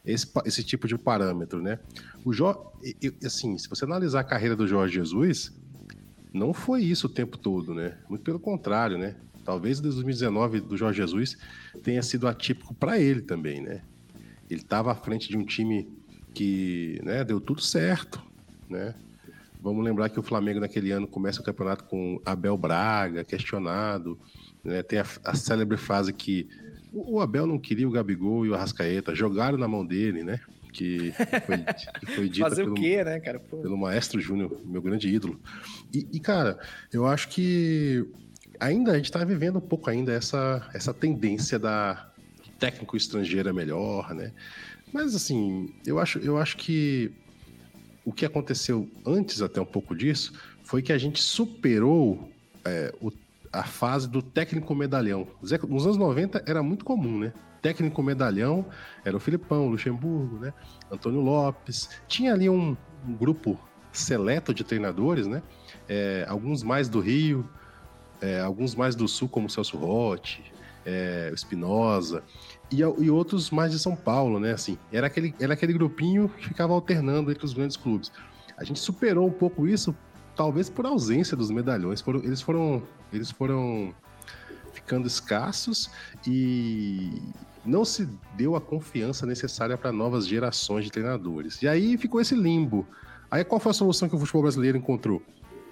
esse, 0.04 0.26
esse 0.44 0.62
tipo 0.62 0.86
de 0.86 0.96
parâmetro, 0.98 1.60
né? 1.62 1.78
O 2.24 2.32
Jo- 2.32 2.72
e- 2.82 2.96
e- 3.02 3.26
assim, 3.26 3.56
se 3.58 3.68
você 3.68 3.84
analisar 3.84 4.20
a 4.20 4.24
carreira 4.24 4.54
do 4.54 4.66
Jorge 4.66 4.94
Jesus, 4.94 5.52
não 6.32 6.52
foi 6.52 6.82
isso 6.82 7.06
o 7.06 7.10
tempo 7.10 7.36
todo, 7.36 7.74
né? 7.74 7.98
Muito 8.08 8.22
pelo 8.22 8.38
contrário, 8.38 8.96
né? 8.96 9.16
Talvez 9.44 9.80
desde 9.80 9.96
2019 9.96 10.60
do 10.60 10.76
Jorge 10.76 10.98
Jesus 10.98 11.36
tenha 11.82 12.02
sido 12.02 12.28
atípico 12.28 12.74
para 12.74 12.98
ele 12.98 13.22
também, 13.22 13.60
né? 13.60 13.82
Ele 14.48 14.60
estava 14.60 14.92
à 14.92 14.94
frente 14.94 15.28
de 15.28 15.36
um 15.36 15.44
time 15.44 15.88
que, 16.34 17.00
né, 17.02 17.24
deu 17.24 17.40
tudo 17.40 17.60
certo, 17.60 18.22
né? 18.68 18.94
Vamos 19.62 19.84
lembrar 19.84 20.08
que 20.08 20.18
o 20.18 20.22
Flamengo 20.22 20.60
naquele 20.60 20.90
ano 20.90 21.06
começa 21.06 21.40
o 21.40 21.44
campeonato 21.44 21.84
com 21.84 22.20
Abel 22.24 22.56
Braga, 22.56 23.24
questionado, 23.24 24.18
né? 24.64 24.82
Tem 24.82 25.00
a, 25.00 25.06
a 25.24 25.34
célebre 25.34 25.76
fase 25.76 26.12
que 26.12 26.48
o, 26.92 27.16
o 27.16 27.20
Abel 27.20 27.46
não 27.46 27.58
queria 27.58 27.88
o 27.88 27.90
Gabigol 27.90 28.46
e 28.46 28.50
o 28.50 28.54
Arrascaeta, 28.54 29.14
jogaram 29.14 29.58
na 29.58 29.68
mão 29.68 29.84
dele, 29.84 30.22
né? 30.22 30.40
Que 30.72 31.12
foi, 31.12 31.58
que 32.00 32.06
foi 32.14 32.28
dita 32.28 32.48
Fazer 32.48 32.62
pelo, 32.64 32.74
o 32.74 32.80
quê, 32.80 33.02
né, 33.04 33.18
cara? 33.20 33.38
Pô. 33.40 33.58
pelo 33.58 33.76
Maestro 33.76 34.20
Júnior, 34.20 34.60
meu 34.64 34.80
grande 34.80 35.08
ídolo. 35.08 35.40
E, 35.92 36.06
e, 36.12 36.20
cara, 36.20 36.58
eu 36.92 37.06
acho 37.06 37.28
que 37.28 38.04
ainda 38.58 38.92
a 38.92 38.96
gente 38.96 39.06
está 39.06 39.24
vivendo 39.24 39.56
um 39.56 39.60
pouco 39.62 39.90
ainda 39.90 40.12
essa, 40.12 40.68
essa 40.74 40.92
tendência 40.94 41.58
da 41.58 42.08
do 42.44 42.50
técnico 42.58 42.96
estrangeiro 42.96 43.48
é 43.48 43.52
melhor, 43.52 44.14
né? 44.14 44.32
Mas 44.92 45.14
assim, 45.14 45.72
eu 45.86 45.98
acho, 45.98 46.18
eu 46.18 46.36
acho 46.38 46.56
que 46.56 47.10
o 48.04 48.12
que 48.12 48.24
aconteceu 48.24 48.88
antes, 49.06 49.40
até 49.42 49.60
um 49.60 49.64
pouco 49.66 49.94
disso, 49.94 50.32
foi 50.62 50.82
que 50.82 50.92
a 50.92 50.98
gente 50.98 51.20
superou 51.22 52.30
é, 52.64 52.92
o- 53.00 53.10
a 53.52 53.64
fase 53.64 54.08
do 54.08 54.22
técnico 54.22 54.74
medalhão. 54.74 55.26
Nos 55.68 55.84
anos 55.86 55.96
90 55.96 56.42
era 56.46 56.62
muito 56.62 56.84
comum, 56.84 57.18
né? 57.18 57.32
Técnico 57.60 58.02
medalhão 58.02 58.66
era 59.04 59.16
o 59.16 59.20
Filipão, 59.20 59.66
o 59.66 59.70
Luxemburgo, 59.70 60.38
né? 60.38 60.52
Antônio 60.90 61.20
Lopes. 61.20 61.90
Tinha 62.08 62.32
ali 62.32 62.48
um, 62.48 62.76
um 63.06 63.14
grupo 63.14 63.58
seleto 63.92 64.54
de 64.54 64.64
treinadores, 64.64 65.26
né? 65.26 65.42
É, 65.88 66.24
alguns 66.28 66.62
mais 66.62 66.88
do 66.88 67.00
Rio, 67.00 67.48
é, 68.20 68.40
alguns 68.40 68.74
mais 68.74 68.94
do 68.94 69.06
Sul, 69.08 69.28
como 69.28 69.46
o 69.46 69.50
Celso 69.50 69.76
Rotti, 69.76 70.52
é, 70.84 71.30
Espinosa, 71.34 72.22
e, 72.70 72.80
e 72.80 73.10
outros 73.10 73.50
mais 73.50 73.72
de 73.72 73.78
São 73.78 73.96
Paulo, 73.96 74.38
né? 74.38 74.52
Assim, 74.52 74.78
era 74.92 75.06
aquele, 75.06 75.34
era 75.40 75.54
aquele 75.54 75.72
grupinho 75.72 76.28
que 76.28 76.48
ficava 76.48 76.72
alternando 76.72 77.30
entre 77.30 77.44
os 77.44 77.52
grandes 77.52 77.76
clubes. 77.76 78.12
A 78.56 78.64
gente 78.64 78.78
superou 78.78 79.26
um 79.26 79.32
pouco 79.32 79.66
isso, 79.66 79.94
talvez 80.36 80.70
por 80.70 80.86
ausência 80.86 81.36
dos 81.36 81.50
medalhões. 81.50 82.00
Foram- 82.00 82.22
eles 82.22 82.40
foram, 82.40 82.82
eles 83.12 83.30
foram 83.30 83.92
ficando 84.72 85.06
escassos 85.06 85.90
e 86.26 87.20
não 87.64 87.84
se 87.84 88.08
deu 88.36 88.56
a 88.56 88.60
confiança 88.60 89.26
necessária 89.26 89.76
para 89.76 89.92
novas 89.92 90.26
gerações 90.26 90.84
de 90.84 90.90
treinadores. 90.90 91.60
E 91.62 91.68
aí 91.68 91.96
ficou 91.96 92.20
esse 92.20 92.34
limbo. 92.34 92.86
Aí 93.30 93.44
qual 93.44 93.60
foi 93.60 93.70
a 93.70 93.74
solução 93.74 94.08
que 94.08 94.16
o 94.16 94.18
futebol 94.18 94.42
brasileiro 94.42 94.78
encontrou? 94.78 95.22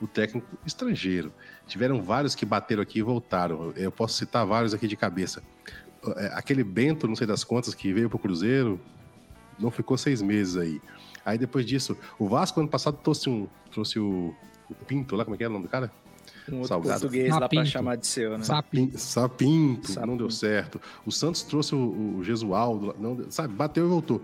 O 0.00 0.06
técnico 0.06 0.46
estrangeiro. 0.64 1.32
Tiveram 1.66 2.00
vários 2.02 2.34
que 2.34 2.46
bateram 2.46 2.82
aqui 2.82 3.00
e 3.00 3.02
voltaram. 3.02 3.72
Eu 3.74 3.90
posso 3.90 4.14
citar 4.14 4.46
vários 4.46 4.72
aqui 4.72 4.86
de 4.86 4.96
cabeça. 4.96 5.42
É, 6.16 6.26
Aquele 6.34 6.62
Bento, 6.62 7.08
não 7.08 7.16
sei 7.16 7.26
das 7.26 7.42
contas, 7.42 7.74
que 7.74 7.92
veio 7.92 8.08
pro 8.08 8.18
Cruzeiro, 8.18 8.80
não 9.58 9.70
ficou 9.70 9.98
seis 9.98 10.22
meses 10.22 10.56
aí. 10.56 10.80
Aí 11.24 11.36
depois 11.36 11.66
disso, 11.66 11.96
o 12.18 12.28
Vasco 12.28 12.60
ano 12.60 12.68
passado 12.68 12.98
trouxe 13.02 13.28
um, 13.28 13.48
trouxe 13.72 13.98
o, 13.98 14.34
o 14.70 14.74
Pinto 14.86 15.16
lá, 15.16 15.24
como 15.24 15.34
é 15.34 15.38
que 15.38 15.44
é 15.44 15.48
o 15.48 15.50
nome 15.50 15.64
do 15.64 15.68
cara? 15.68 15.90
Um 16.52 16.56
outro 16.58 16.68
Salgado. 16.68 17.00
português 17.00 17.30
lá 17.30 17.38
pra 17.40 17.46
Sapinto. 17.48 17.66
chamar 17.66 17.96
de 17.96 18.06
seu, 18.06 18.36
né? 18.38 18.44
Sapinto. 18.44 18.92
Pin- 18.92 18.98
Sapinto, 18.98 19.88
Sapinto. 19.92 20.06
não 20.06 20.16
deu 20.16 20.30
certo. 20.30 20.80
O 21.06 21.10
Santos 21.12 21.42
trouxe 21.42 21.74
o, 21.74 22.16
o 22.18 22.24
Gesualdo, 22.24 22.86
lá, 22.88 22.94
não, 22.98 23.30
sabe, 23.30 23.54
bateu 23.54 23.86
e 23.86 23.88
voltou. 23.88 24.22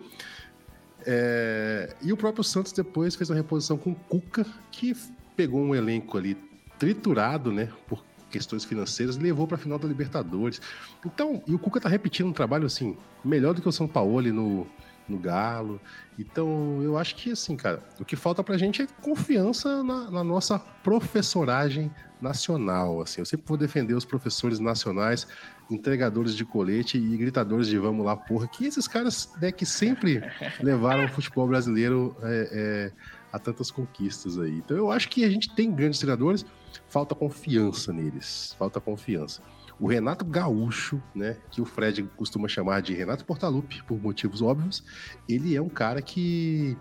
É, 1.07 1.95
e 2.03 2.13
o 2.13 2.17
próprio 2.17 2.43
Santos 2.43 2.73
depois 2.73 3.15
fez 3.15 3.29
uma 3.31 3.37
reposição 3.37 3.77
com 3.77 3.91
o 3.91 3.95
Cuca, 3.95 4.47
que 4.71 4.97
pegou 5.37 5.61
um 5.61 5.75
elenco 5.75 6.17
ali 6.17 6.37
triturado, 6.79 7.53
né, 7.53 7.69
por 7.87 8.03
questões 8.31 8.65
financeiras, 8.65 9.17
levou 9.17 9.47
para 9.47 9.57
a 9.57 9.59
final 9.59 9.79
da 9.79 9.87
Libertadores. 9.87 10.61
Então, 11.05 11.43
e 11.47 11.55
o 11.55 11.59
Cuca 11.59 11.81
tá 11.81 11.89
repetindo 11.89 12.27
um 12.29 12.33
trabalho 12.33 12.67
assim, 12.67 12.97
melhor 13.25 13.55
do 13.55 13.61
que 13.63 13.69
o 13.69 13.73
São 13.73 13.87
Paulo 13.87 14.21
no, 14.33 14.67
no 15.09 15.19
Galo. 15.19 15.81
Então, 16.19 16.81
eu 16.83 16.97
acho 16.99 17.15
que 17.17 17.31
assim, 17.33 17.55
cara, 17.57 17.81
o 18.01 18.05
que 18.05 18.17
falta 18.17 18.43
pra 18.43 18.57
gente 18.57 18.83
é 18.83 18.87
confiança 19.03 19.85
na, 19.85 20.11
na 20.11 20.25
nossa 20.25 20.59
professoragem 20.59 21.93
nacional. 22.25 23.03
Assim, 23.03 23.21
eu 23.21 23.25
sempre 23.25 23.47
vou 23.47 23.57
defender 23.57 23.95
os 23.95 24.05
professores 24.05 24.59
nacionais, 24.59 25.27
entregadores 25.71 26.35
de 26.35 26.45
colete 26.45 26.99
e 26.99 27.17
gritadores 27.17 27.69
de 27.69 27.79
vamos 27.79 28.05
lá, 28.05 28.17
porra, 28.17 28.49
que 28.49 28.65
esses 28.65 28.89
caras 28.89 29.31
né, 29.41 29.53
que 29.53 29.67
sempre 29.67 30.23
levaram 30.61 31.05
o 31.05 31.09
futebol 31.09 31.47
brasileiro 31.47 32.17
é, 32.23 32.49
é, 32.53 32.93
a 33.33 33.39
tantas 33.39 33.71
conquistas 33.71 34.39
aí. 34.39 34.59
Então, 34.59 34.77
eu 34.77 34.91
acho 34.91 35.09
que 35.09 35.25
a 35.25 35.31
gente 35.31 35.55
tem 35.55 35.71
grandes 35.71 36.01
treinadores, 36.01 36.45
falta 36.89 37.15
confiança 37.15 37.93
neles, 37.93 38.57
falta 38.59 38.81
confiança. 38.81 39.43
O 39.79 39.89
Renato 39.89 40.25
Gaúcho, 40.25 41.03
né, 41.15 41.37
que 41.51 41.61
o 41.61 41.65
Fred 41.65 42.03
costuma 42.17 42.47
chamar 42.47 42.81
de 42.81 42.95
Renato 42.95 43.25
Portaluppi, 43.25 43.83
por 43.83 44.01
motivos 44.01 44.41
óbvios, 44.41 44.85
ele 45.29 45.55
é 45.57 45.61
um 45.61 45.69
cara 45.69 46.01
que, 46.01 46.77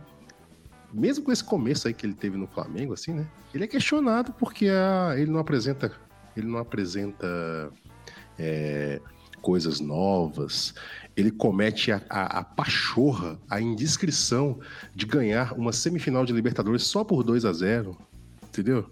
mesmo 0.94 1.24
com 1.24 1.32
esse 1.32 1.44
começo 1.44 1.88
aí 1.88 1.94
que 1.94 2.06
ele 2.06 2.14
teve 2.14 2.38
no 2.38 2.48
Flamengo, 2.48 2.94
assim, 2.94 3.14
né, 3.14 3.28
ele 3.54 3.64
é 3.64 3.68
questionado 3.68 4.34
porque 4.34 4.68
a- 4.70 5.14
ele 5.18 5.32
não 5.32 5.40
apresenta, 5.40 5.92
ele 6.38 6.48
não 6.48 6.60
apresenta 6.60 7.72
é, 8.38 9.00
coisas 9.42 9.80
novas, 9.80 10.74
ele 11.16 11.30
comete 11.32 11.92
a, 11.92 12.02
a, 12.10 12.40
a 12.40 12.44
pachorra, 12.44 13.38
a 13.50 13.62
indiscrição 13.62 14.60
de 14.96 15.06
ganhar 15.06 15.54
uma 15.54 15.72
semifinal 15.72 16.26
de 16.26 16.34
Libertadores 16.34 16.84
só 16.84 17.04
por 17.04 17.24
2 17.24 17.46
a 17.46 17.54
0 17.54 17.98
entendeu? 18.48 18.90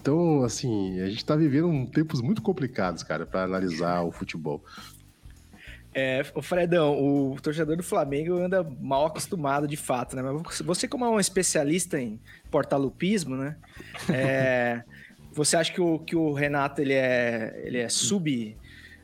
Então, 0.00 0.42
assim, 0.44 1.00
a 1.00 1.08
gente 1.08 1.24
tá 1.24 1.34
vivendo 1.36 1.68
um- 1.68 1.86
tempos 1.86 2.20
muito 2.20 2.40
complicados, 2.42 3.02
cara, 3.02 3.26
para 3.26 3.44
analisar 3.44 4.02
o 4.02 4.12
futebol. 4.12 4.64
É, 5.94 6.24
o 6.34 6.42
Fredão, 6.42 6.92
o 6.92 7.36
torcedor 7.40 7.76
do 7.76 7.82
Flamengo 7.82 8.38
anda 8.38 8.62
mal 8.80 9.06
acostumado 9.06 9.66
de 9.66 9.76
fato, 9.76 10.14
né? 10.14 10.22
Mas 10.22 10.60
você, 10.60 10.86
como 10.86 11.04
é 11.04 11.08
um 11.08 11.18
especialista 11.18 12.00
em 12.00 12.20
portalupismo, 12.50 13.36
né? 13.36 13.56
É, 14.08 14.82
você 15.32 15.56
acha 15.56 15.72
que 15.72 15.80
o, 15.80 15.98
que 15.98 16.14
o 16.14 16.32
Renato 16.32 16.80
ele 16.80 16.92
é, 16.92 17.62
ele 17.64 17.78
é 17.78 17.88
sub, 17.88 18.56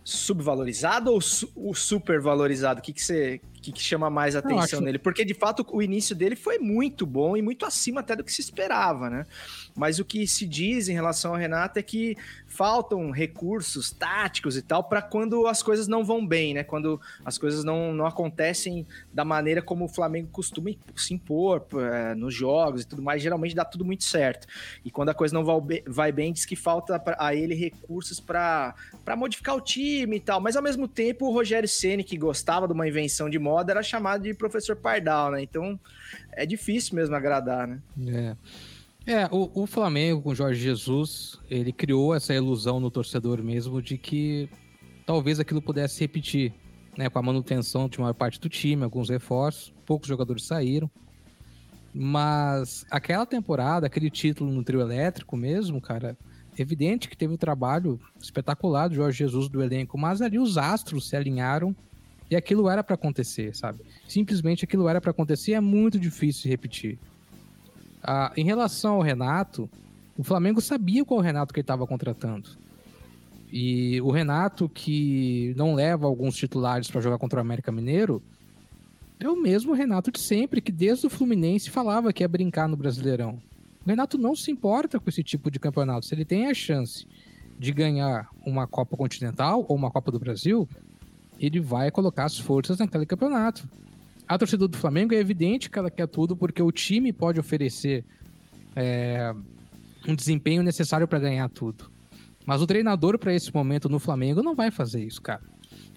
subvalorizado 0.05 1.11
ou 1.11 1.21
su, 1.21 1.51
o 1.57 1.75
supervalorizado? 1.75 2.81
O 2.81 2.83
que, 2.83 2.93
que 2.93 3.03
você 3.03 3.41
que, 3.65 3.73
que 3.73 3.83
chama 3.83 4.11
mais 4.11 4.37
atenção 4.37 4.79
acho- 4.79 4.81
nele? 4.83 4.99
Porque 4.99 5.25
de 5.25 5.35
fato 5.35 5.67
o 5.73 5.83
início 5.83 6.15
dele 6.15 6.37
foi 6.37 6.59
muito 6.59 7.07
bom 7.07 7.37
e 7.37 7.43
muito 7.43 7.65
acima 7.65 8.01
até 8.01 8.15
do 8.15 8.23
que 8.23 8.33
se 8.33 8.41
esperava, 8.41 9.09
né? 9.09 9.25
Mas 9.75 9.99
o 9.99 10.05
que 10.05 10.27
se 10.27 10.47
diz 10.47 10.89
em 10.89 10.93
relação 10.93 11.33
ao 11.33 11.39
Renato 11.39 11.79
é 11.79 11.83
que 11.83 12.17
faltam 12.47 13.11
recursos 13.11 13.91
táticos 13.91 14.57
e 14.57 14.63
tal 14.63 14.85
para 14.85 15.03
quando 15.03 15.47
as 15.47 15.63
coisas 15.63 15.89
não 15.89 16.05
vão 16.05 16.25
bem, 16.27 16.55
né? 16.55 16.63
Quando 16.63 17.01
as 17.25 17.39
coisas 17.39 17.65
não, 17.65 17.93
não 17.95 18.07
acontecem 18.07 18.87
da 19.13 19.25
maneira 19.25 19.63
como 19.63 19.87
o 19.87 19.89
Flamengo 19.89 20.29
costuma 20.31 20.71
se 20.95 21.15
impor 21.15 21.67
eh, 21.75 22.15
nos 22.15 22.35
jogos 22.35 22.83
e 22.83 22.87
tudo 22.87 23.03
mais, 23.03 23.23
geralmente 23.23 23.55
dá 23.55 23.65
tudo 23.65 23.85
muito 23.85 24.05
certo. 24.05 24.47
E 24.85 24.91
quando 24.91 25.09
a 25.09 25.15
coisa 25.15 25.35
não 25.35 25.45
vai 25.87 26.13
bem, 26.13 26.33
diz 26.33 26.45
que 26.45 26.55
falta 26.57 27.03
a 27.19 27.35
ele 27.35 27.55
recursos 27.55 28.21
para 28.21 28.75
modificar 29.17 29.57
o 29.57 29.61
time 29.61 30.17
e 30.17 30.21
tal. 30.21 30.41
Mas 30.41 30.57
ao 30.57 30.63
mesmo 30.63 30.87
tempo, 30.87 31.27
o 31.27 31.33
Rogério 31.33 31.69
Ceni 31.69 32.05
que 32.05 32.17
gostava 32.17 32.67
de 32.67 32.73
uma 32.73 32.87
invenção 32.87 33.31
de 33.31 33.39
moda, 33.39 33.54
era 33.61 33.83
chamado 33.83 34.23
de 34.23 34.35
professor 34.35 34.77
Pardal, 34.77 35.33
né? 35.33 35.43
Então 35.43 35.79
é 36.33 36.45
difícil 36.47 36.95
mesmo 36.95 37.15
agradar, 37.15 37.67
né? 37.67 37.81
É. 38.07 38.37
É, 39.07 39.27
o, 39.31 39.63
o 39.63 39.67
Flamengo 39.67 40.23
com 40.23 40.35
Jorge 40.35 40.61
Jesus, 40.61 41.39
ele 41.51 41.73
criou 41.73 42.15
essa 42.15 42.33
ilusão 42.33 42.81
no 42.81 42.91
torcedor 42.91 43.43
mesmo 43.43 43.83
de 43.83 43.99
que 43.99 44.49
talvez 45.05 45.39
aquilo 45.39 45.61
pudesse 45.61 45.97
se 45.97 46.01
repetir, 46.01 46.55
né? 46.97 47.11
Com 47.11 47.19
a 47.19 47.23
manutenção 47.23 47.87
de 47.87 48.01
maior 48.01 48.15
parte 48.15 48.41
do 48.41 48.49
time, 48.49 48.83
alguns 48.83 49.11
reforços, 49.11 49.75
poucos 49.85 50.09
jogadores 50.09 50.45
saíram. 50.45 50.91
Mas 51.93 52.85
aquela 52.91 53.27
temporada, 53.27 53.87
aquele 53.87 54.11
título 54.11 54.51
no 54.51 54.65
trio 54.65 54.81
elétrico 54.81 55.37
mesmo, 55.37 55.81
cara, 55.81 56.17
evidente 56.59 57.09
que 57.09 57.17
teve 57.17 57.35
um 57.35 57.37
trabalho 57.37 58.01
espetacular 58.21 58.89
do 58.89 58.95
Jorge 58.95 59.19
Jesus 59.19 59.49
do 59.49 59.63
elenco, 59.63 59.99
mas 59.99 60.23
ali 60.23 60.39
os 60.39 60.57
astros 60.57 61.09
se 61.09 61.17
alinharam 61.17 61.77
e 62.31 62.37
aquilo 62.37 62.69
era 62.69 62.83
para 62.83 62.95
acontecer, 62.95 63.55
sabe? 63.55 63.81
Simplesmente 64.09 64.65
aquilo 64.65 64.89
era 64.89 65.01
para 65.01 65.11
acontecer 65.11 65.53
e 65.53 65.55
é 65.55 65.61
muito 65.61 65.99
difícil 65.99 66.43
de 66.43 66.49
repetir. 66.49 66.99
Ah, 68.03 68.33
em 68.37 68.45
relação 68.45 68.95
ao 68.95 69.03
Renato, 69.03 69.69
o 70.17 70.23
Flamengo 70.23 70.61
sabia 70.61 71.05
qual 71.05 71.21
Renato 71.21 71.53
que 71.53 71.61
ele 71.61 71.65
estava 71.65 71.87
contratando. 71.87 72.51
E 73.53 74.01
o 74.01 74.11
Renato, 74.11 74.69
que 74.69 75.55
não 75.57 75.75
leva 75.75 76.07
alguns 76.07 76.37
titulares 76.37 76.91
para 76.91 77.01
jogar 77.01 77.19
contra 77.19 77.39
o 77.39 77.41
América 77.41 77.71
Mineiro, 77.71 78.23
é 79.21 79.29
o 79.29 79.41
mesmo 79.41 79.73
Renato 79.73 80.11
de 80.11 80.19
sempre, 80.19 80.61
que 80.61 80.73
desde 80.73 81.07
o 81.07 81.11
Fluminense 81.11 81.71
falava 81.71 82.13
que 82.13 82.23
ia 82.23 82.29
brincar 82.29 82.69
no 82.69 82.77
Brasileirão. 82.77 83.41
O 83.85 83.89
Renato 83.89 84.19
não 84.19 84.35
se 84.35 84.51
importa 84.51 84.99
com 84.99 85.09
esse 85.09 85.23
tipo 85.23 85.51
de 85.51 85.59
campeonato. 85.59 86.05
Se 86.05 86.15
ele 86.15 86.25
tem 86.25 86.47
a 86.47 86.55
chance 86.55 87.07
de 87.59 87.73
ganhar 87.73 88.29
uma 88.45 88.67
Copa 88.67 88.97
Continental 88.97 89.65
ou 89.69 89.77
uma 89.77 89.91
Copa 89.91 90.11
do 90.11 90.19
Brasil, 90.19 90.69
ele 91.39 91.61
vai 91.61 91.91
colocar 91.91 92.25
as 92.25 92.39
forças 92.39 92.79
naquele 92.79 93.07
campeonato. 93.07 93.69
A 94.27 94.39
torcida 94.39 94.67
do 94.67 94.77
Flamengo 94.77 95.15
é 95.15 95.19
evidente 95.19 95.69
que 95.69 95.79
ela 95.79 95.91
quer 95.91 96.09
tudo 96.09 96.37
porque 96.37 96.63
o 96.63 96.73
time 96.73 97.13
pode 97.13 97.39
oferecer 97.39 98.05
é, 98.75 99.35
um 100.09 100.15
desempenho 100.15 100.63
necessário 100.63 101.07
para 101.07 101.19
ganhar 101.19 101.49
tudo. 101.49 101.91
Mas 102.47 102.61
o 102.61 102.67
treinador 102.67 103.19
para 103.19 103.35
esse 103.35 103.53
momento 103.55 103.89
no 103.89 103.99
Flamengo 103.99 104.43
não 104.43 104.55
vai 104.55 104.71
fazer 104.71 105.05
isso, 105.05 105.21
cara. 105.21 105.43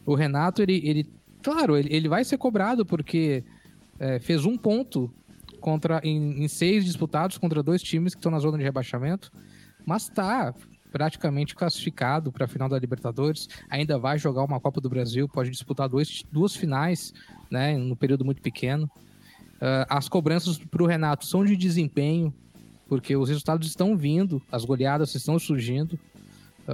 O 0.06 0.16
Renato, 0.16 0.62
ele, 0.62 0.82
ele 0.84 1.10
claro, 1.42 1.78
ele, 1.78 1.94
ele 1.94 2.08
vai 2.08 2.24
ser 2.24 2.38
cobrado 2.38 2.86
porque 2.86 3.44
é, 4.00 4.20
fez 4.20 4.46
um 4.46 4.58
ponto 4.58 5.12
contra 5.60 6.00
em, 6.04 6.44
em 6.44 6.48
seis 6.48 6.86
disputados 6.86 7.38
contra 7.38 7.64
dois 7.64 7.82
times 7.82 8.14
que 8.14 8.20
estão 8.20 8.32
na 8.32 8.40
zona 8.40 8.58
de 8.58 8.64
rebaixamento, 8.64 9.32
mas 9.86 10.08
tá 10.08 10.54
praticamente 10.98 11.54
classificado 11.54 12.32
para 12.32 12.46
a 12.46 12.48
final 12.48 12.68
da 12.68 12.80
Libertadores, 12.80 13.48
ainda 13.70 14.00
vai 14.00 14.18
jogar 14.18 14.44
uma 14.44 14.60
Copa 14.60 14.82
do 14.82 14.90
Brasil, 14.90 15.30
pode 15.30 15.52
disputar 15.52 15.88
dois, 15.88 16.24
duas 16.32 16.56
finais, 16.56 17.14
né, 17.52 17.78
no 17.78 17.96
período 17.96 18.26
muito 18.26 18.42
pequeno. 18.42 18.90
Uh, 19.58 19.86
as 19.88 20.10
cobranças 20.10 20.58
para 20.58 20.82
o 20.82 20.88
Renato 20.88 21.24
são 21.24 21.46
de 21.46 21.56
desempenho, 21.56 22.34
porque 22.90 23.16
os 23.16 23.30
resultados 23.30 23.68
estão 23.68 23.96
vindo, 23.96 24.42
as 24.52 24.66
goleadas 24.66 25.14
estão 25.14 25.38
surgindo, 25.38 26.00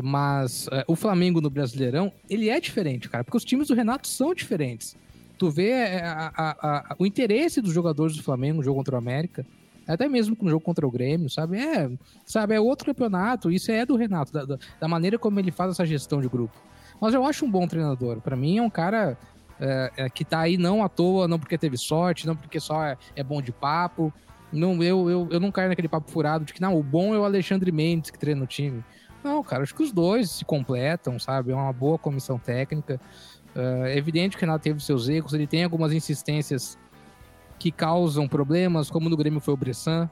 mas 0.02 0.68
uh, 0.68 0.86
o 0.88 0.96
Flamengo 0.96 1.42
no 1.42 1.50
Brasileirão, 1.50 2.10
ele 2.30 2.48
é 2.48 2.62
diferente, 2.62 3.10
cara, 3.10 3.26
porque 3.26 3.36
os 3.36 3.44
times 3.44 3.68
do 3.68 3.76
Renato 3.76 4.08
são 4.08 4.34
diferentes. 4.34 4.96
Tu 5.38 5.52
vê 5.52 5.74
a, 5.74 6.32
a, 6.34 6.52
a, 6.92 6.96
o 6.98 7.06
interesse 7.06 7.60
dos 7.60 7.74
jogadores 7.74 8.16
do 8.16 8.24
Flamengo 8.24 8.60
no 8.60 8.64
jogo 8.64 8.78
contra 8.78 8.96
o 8.96 8.98
América, 8.98 9.46
Até 9.88 10.08
mesmo 10.08 10.36
com 10.36 10.46
o 10.46 10.50
jogo 10.50 10.64
contra 10.64 10.88
o 10.88 10.92
Grêmio, 10.92 11.30
sabe? 11.30 11.58
É, 11.58 11.90
sabe, 12.26 12.56
é 12.56 12.60
outro 12.60 12.86
campeonato. 12.86 13.52
Isso 13.52 13.72
é 13.72 13.86
do 13.86 13.96
Renato, 13.96 14.32
da, 14.32 14.58
da, 14.80 14.88
maneira 14.88 15.18
como 15.20 15.40
ele 15.40 15.52
faz 15.52 15.72
essa 15.72 15.86
gestão 15.86 16.22
de 16.22 16.28
grupo. 16.28 16.56
Mas 17.02 17.14
eu 17.14 17.26
acho 17.26 17.46
um 17.46 17.52
bom 17.52 17.68
treinador. 17.68 18.22
Para 18.22 18.36
mim, 18.36 18.58
é 18.58 18.62
um 18.62 18.70
cara 18.70 19.18
é, 19.60 19.92
é, 19.98 20.10
que 20.10 20.24
tá 20.24 20.40
aí 20.40 20.58
não 20.58 20.84
à 20.84 20.90
toa, 20.90 21.28
não 21.28 21.40
porque 21.40 21.58
teve 21.58 21.78
sorte, 21.78 22.26
não 22.26 22.36
porque 22.36 22.60
só 22.60 22.84
é, 22.84 22.98
é 23.16 23.24
bom 23.24 23.42
de 23.42 23.52
papo. 23.52 24.14
Não, 24.52 24.82
eu, 24.84 25.10
eu, 25.10 25.28
eu 25.32 25.40
não 25.40 25.52
caio 25.52 25.70
naquele 25.70 25.88
papo 25.88 26.12
furado 26.12 26.46
de 26.46 26.54
que 26.54 26.62
não, 26.62 26.78
o 26.78 26.84
bom 26.84 27.14
é 27.14 27.20
o 27.20 27.26
Alexandre 27.26 27.72
Mendes 27.72 28.12
que 28.12 28.20
treina 28.20 28.44
o 28.44 28.48
time. 28.48 28.84
Não, 29.24 29.42
cara, 29.42 29.64
acho 29.64 29.74
que 29.74 29.82
os 29.82 29.92
dois 29.92 30.30
se 30.30 30.46
completam, 30.46 31.18
sabe? 31.18 31.52
É 31.52 31.56
uma 31.56 31.72
boa 31.72 31.98
comissão 31.98 32.38
técnica. 32.38 33.00
Uh, 33.56 33.86
é 33.86 33.98
evidente 33.98 34.36
que 34.36 34.44
o 34.44 34.46
Renato 34.46 34.64
teve 34.64 34.84
seus 34.84 35.08
erros, 35.08 35.34
ele 35.34 35.48
tem 35.48 35.64
algumas 35.64 35.94
insistências 35.94 36.78
que 37.64 37.72
causam 37.72 38.28
problemas, 38.28 38.90
como 38.90 39.08
no 39.08 39.16
Grêmio 39.16 39.40
foi 39.40 39.54
o 39.54 39.58
Bressan. 39.58 40.10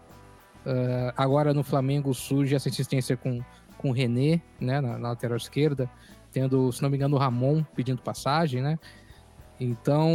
Uh, 0.65 1.11
agora 1.17 1.53
no 1.53 1.65
Flamengo 1.65 2.13
surge 2.13 2.55
essa 2.55 2.69
insistência 2.69 3.17
com, 3.17 3.41
com 3.77 3.89
o 3.89 3.91
René, 3.91 4.41
né, 4.57 4.79
na, 4.79 4.97
na, 4.97 5.09
lateral 5.09 5.35
esquerda, 5.35 5.91
tendo, 6.31 6.71
se 6.71 6.81
não 6.81 6.89
me 6.89 6.95
engano, 6.95 7.17
o 7.17 7.19
Ramon 7.19 7.61
pedindo 7.75 8.01
passagem, 8.01 8.61
né? 8.61 8.79
Então 9.59 10.09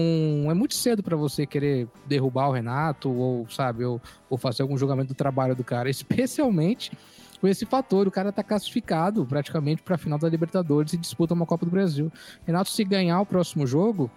é 0.48 0.54
muito 0.54 0.74
cedo 0.74 1.02
para 1.02 1.14
você 1.14 1.44
querer 1.44 1.86
derrubar 2.06 2.48
o 2.48 2.52
Renato 2.52 3.12
ou, 3.12 3.46
sabe, 3.50 3.84
ou, 3.84 4.00
ou 4.30 4.38
fazer 4.38 4.62
algum 4.62 4.78
julgamento 4.78 5.08
do 5.08 5.14
trabalho 5.14 5.54
do 5.54 5.62
cara, 5.62 5.90
especialmente 5.90 6.90
com 7.38 7.46
esse 7.46 7.66
fator. 7.66 8.08
O 8.08 8.10
cara 8.10 8.32
tá 8.32 8.42
classificado 8.42 9.26
praticamente 9.26 9.82
para 9.82 9.96
a 9.96 9.98
final 9.98 10.18
da 10.18 10.26
Libertadores 10.26 10.94
e 10.94 10.96
disputa 10.96 11.34
uma 11.34 11.44
Copa 11.44 11.66
do 11.66 11.70
Brasil. 11.70 12.10
Renato, 12.46 12.70
se 12.70 12.82
ganhar 12.82 13.20
o 13.20 13.26
próximo 13.26 13.66
jogo, 13.66 14.10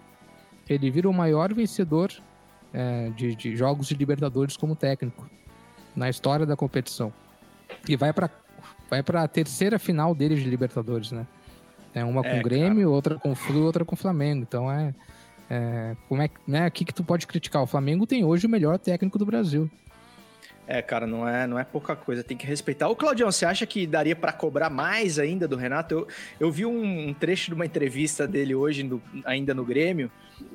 ele 0.66 0.90
vira 0.90 1.06
o 1.06 1.12
maior 1.12 1.52
vencedor 1.52 2.10
é, 2.72 3.10
de, 3.10 3.34
de, 3.34 3.56
jogos 3.56 3.88
de 3.88 3.94
Libertadores 3.94 4.56
como 4.56 4.76
técnico 4.76 5.28
na 5.94 6.08
história 6.08 6.46
da 6.46 6.56
competição. 6.56 7.12
E 7.88 7.96
vai 7.96 8.12
para 8.12 8.30
vai 8.88 9.02
a 9.22 9.28
terceira 9.28 9.78
final 9.78 10.14
dele 10.14 10.34
de 10.34 10.48
Libertadores, 10.48 11.12
né? 11.12 11.26
É 11.94 12.04
uma 12.04 12.24
é, 12.24 12.30
com 12.30 12.40
o 12.40 12.42
Grêmio, 12.42 12.82
cara. 12.82 12.90
outra 12.90 13.14
com 13.16 13.32
o 13.32 13.34
Flu, 13.34 13.64
outra 13.64 13.84
com 13.84 13.94
o 13.94 13.98
Flamengo. 13.98 14.42
Então 14.42 14.70
é, 14.70 14.94
é 15.48 15.96
como 16.08 16.22
é 16.22 16.30
né? 16.46 16.66
O 16.66 16.70
que 16.70 16.84
que 16.84 16.94
tu 16.94 17.04
pode 17.04 17.26
criticar? 17.26 17.62
O 17.62 17.66
Flamengo 17.66 18.06
tem 18.06 18.24
hoje 18.24 18.46
o 18.46 18.50
melhor 18.50 18.78
técnico 18.78 19.18
do 19.18 19.26
Brasil. 19.26 19.70
É, 20.70 20.80
cara, 20.80 21.04
não 21.04 21.28
é, 21.28 21.48
não 21.48 21.58
é 21.58 21.64
pouca 21.64 21.96
coisa, 21.96 22.22
tem 22.22 22.36
que 22.36 22.46
respeitar. 22.46 22.88
Ô, 22.88 22.94
Claudião, 22.94 23.28
você 23.32 23.44
acha 23.44 23.66
que 23.66 23.88
daria 23.88 24.14
para 24.14 24.32
cobrar 24.32 24.70
mais 24.70 25.18
ainda 25.18 25.48
do 25.48 25.56
Renato? 25.56 25.92
Eu, 25.92 26.08
eu 26.38 26.52
vi 26.52 26.64
um, 26.64 27.12
trecho 27.12 27.48
de 27.48 27.54
uma 27.54 27.66
entrevista 27.66 28.24
dele 28.24 28.54
hoje, 28.54 28.84
no, 28.84 29.02
ainda 29.24 29.52
no 29.52 29.64
Grêmio, 29.64 30.12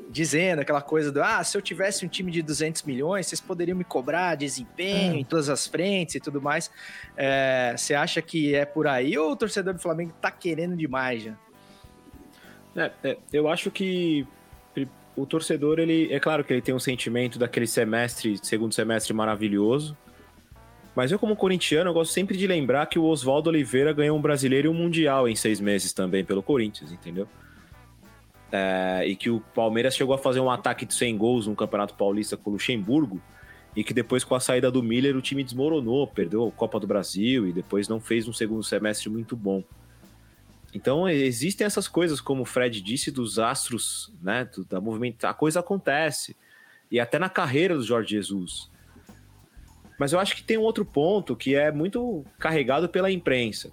dizendo 0.10 0.62
aquela 0.62 0.82
coisa 0.82 1.12
do: 1.12 1.22
ah, 1.22 1.44
se 1.44 1.58
eu 1.58 1.62
tivesse 1.62 2.06
um 2.06 2.08
time 2.08 2.32
de 2.32 2.42
200 2.42 2.84
milhões, 2.84 3.28
vocês 3.28 3.42
poderiam 3.42 3.78
me 3.78 3.84
cobrar 3.84 4.36
desempenho 4.36 5.16
é. 5.16 5.18
em 5.18 5.26
todas 5.26 5.50
as 5.50 5.68
frentes 5.68 6.16
e 6.16 6.22
tudo 6.22 6.42
mais. 6.42 6.72
É, 7.18 7.76
você 7.76 7.94
acha 7.94 8.22
que 8.22 8.56
é 8.56 8.64
por 8.64 8.88
aí 8.88 9.18
ou 9.18 9.32
o 9.32 9.36
torcedor 9.36 9.74
do 9.74 9.82
Flamengo 9.82 10.14
tá 10.22 10.32
querendo 10.32 10.78
demais 10.78 11.24
já? 11.24 11.34
É, 12.74 12.92
é, 13.04 13.18
eu 13.34 13.50
acho 13.50 13.70
que 13.70 14.26
o 15.16 15.26
torcedor, 15.26 15.80
ele 15.80 16.12
é 16.14 16.20
claro 16.20 16.44
que 16.44 16.54
ele 16.54 16.62
tem 16.62 16.74
um 16.74 16.80
sentimento 16.80 17.40
daquele 17.40 17.68
semestre, 17.68 18.38
segundo 18.42 18.74
semestre 18.74 19.14
maravilhoso, 19.14 19.98
mas 20.96 21.12
eu, 21.12 21.20
como 21.20 21.36
corintiano, 21.36 21.90
eu 21.90 21.94
gosto 21.94 22.14
sempre 22.14 22.38
de 22.38 22.48
lembrar 22.48 22.86
que 22.86 22.98
o 22.98 23.04
Oswaldo 23.04 23.50
Oliveira 23.50 23.92
ganhou 23.92 24.18
um 24.18 24.22
brasileiro 24.22 24.68
e 24.68 24.70
um 24.70 24.74
mundial 24.74 25.28
em 25.28 25.36
seis 25.36 25.60
meses 25.60 25.92
também 25.92 26.24
pelo 26.24 26.42
Corinthians, 26.42 26.92
entendeu? 26.92 27.28
É, 28.50 29.04
e 29.06 29.16
que 29.16 29.30
o 29.30 29.42
Palmeiras 29.54 29.96
chegou 29.96 30.16
a 30.16 30.18
fazer 30.18 30.40
um 30.40 30.50
ataque 30.50 30.86
de 30.86 30.94
100 30.94 31.18
gols 31.18 31.48
no 31.48 31.56
Campeonato 31.56 31.94
Paulista 31.96 32.38
com 32.38 32.50
o 32.50 32.54
Luxemburgo, 32.54 33.22
e 33.76 33.84
que 33.84 33.94
depois, 33.94 34.24
com 34.24 34.36
a 34.36 34.40
saída 34.40 34.72
do 34.72 34.82
Miller, 34.82 35.18
o 35.18 35.22
time 35.22 35.44
desmoronou, 35.44 36.08
perdeu 36.08 36.48
a 36.48 36.52
Copa 36.52 36.80
do 36.80 36.88
Brasil 36.88 37.46
e 37.46 37.52
depois 37.52 37.90
não 37.90 38.00
fez 38.00 38.26
um 38.26 38.32
segundo 38.32 38.64
semestre 38.64 39.10
muito 39.10 39.36
bom. 39.36 39.62
Então, 40.76 41.08
existem 41.08 41.66
essas 41.66 41.88
coisas, 41.88 42.20
como 42.20 42.42
o 42.42 42.46
Fred 42.46 42.82
disse, 42.82 43.10
dos 43.10 43.40
astros, 43.40 44.12
né? 44.22 44.46
Da 44.70 44.82
movimento, 44.82 45.24
a 45.24 45.34
coisa 45.34 45.62
acontece. 45.62 46.36
E 46.92 47.00
até 47.00 47.18
na 47.18 47.30
carreira 47.30 47.78
do 47.78 47.82
Jorge 47.82 48.10
Jesus. 48.10 48.70
Mas 49.98 50.12
eu 50.12 50.20
acho 50.20 50.36
que 50.36 50.44
tem 50.44 50.58
um 50.58 50.64
outro 50.64 50.84
ponto 50.84 51.34
que 51.34 51.56
é 51.56 51.72
muito 51.72 52.26
carregado 52.38 52.90
pela 52.90 53.10
imprensa. 53.10 53.72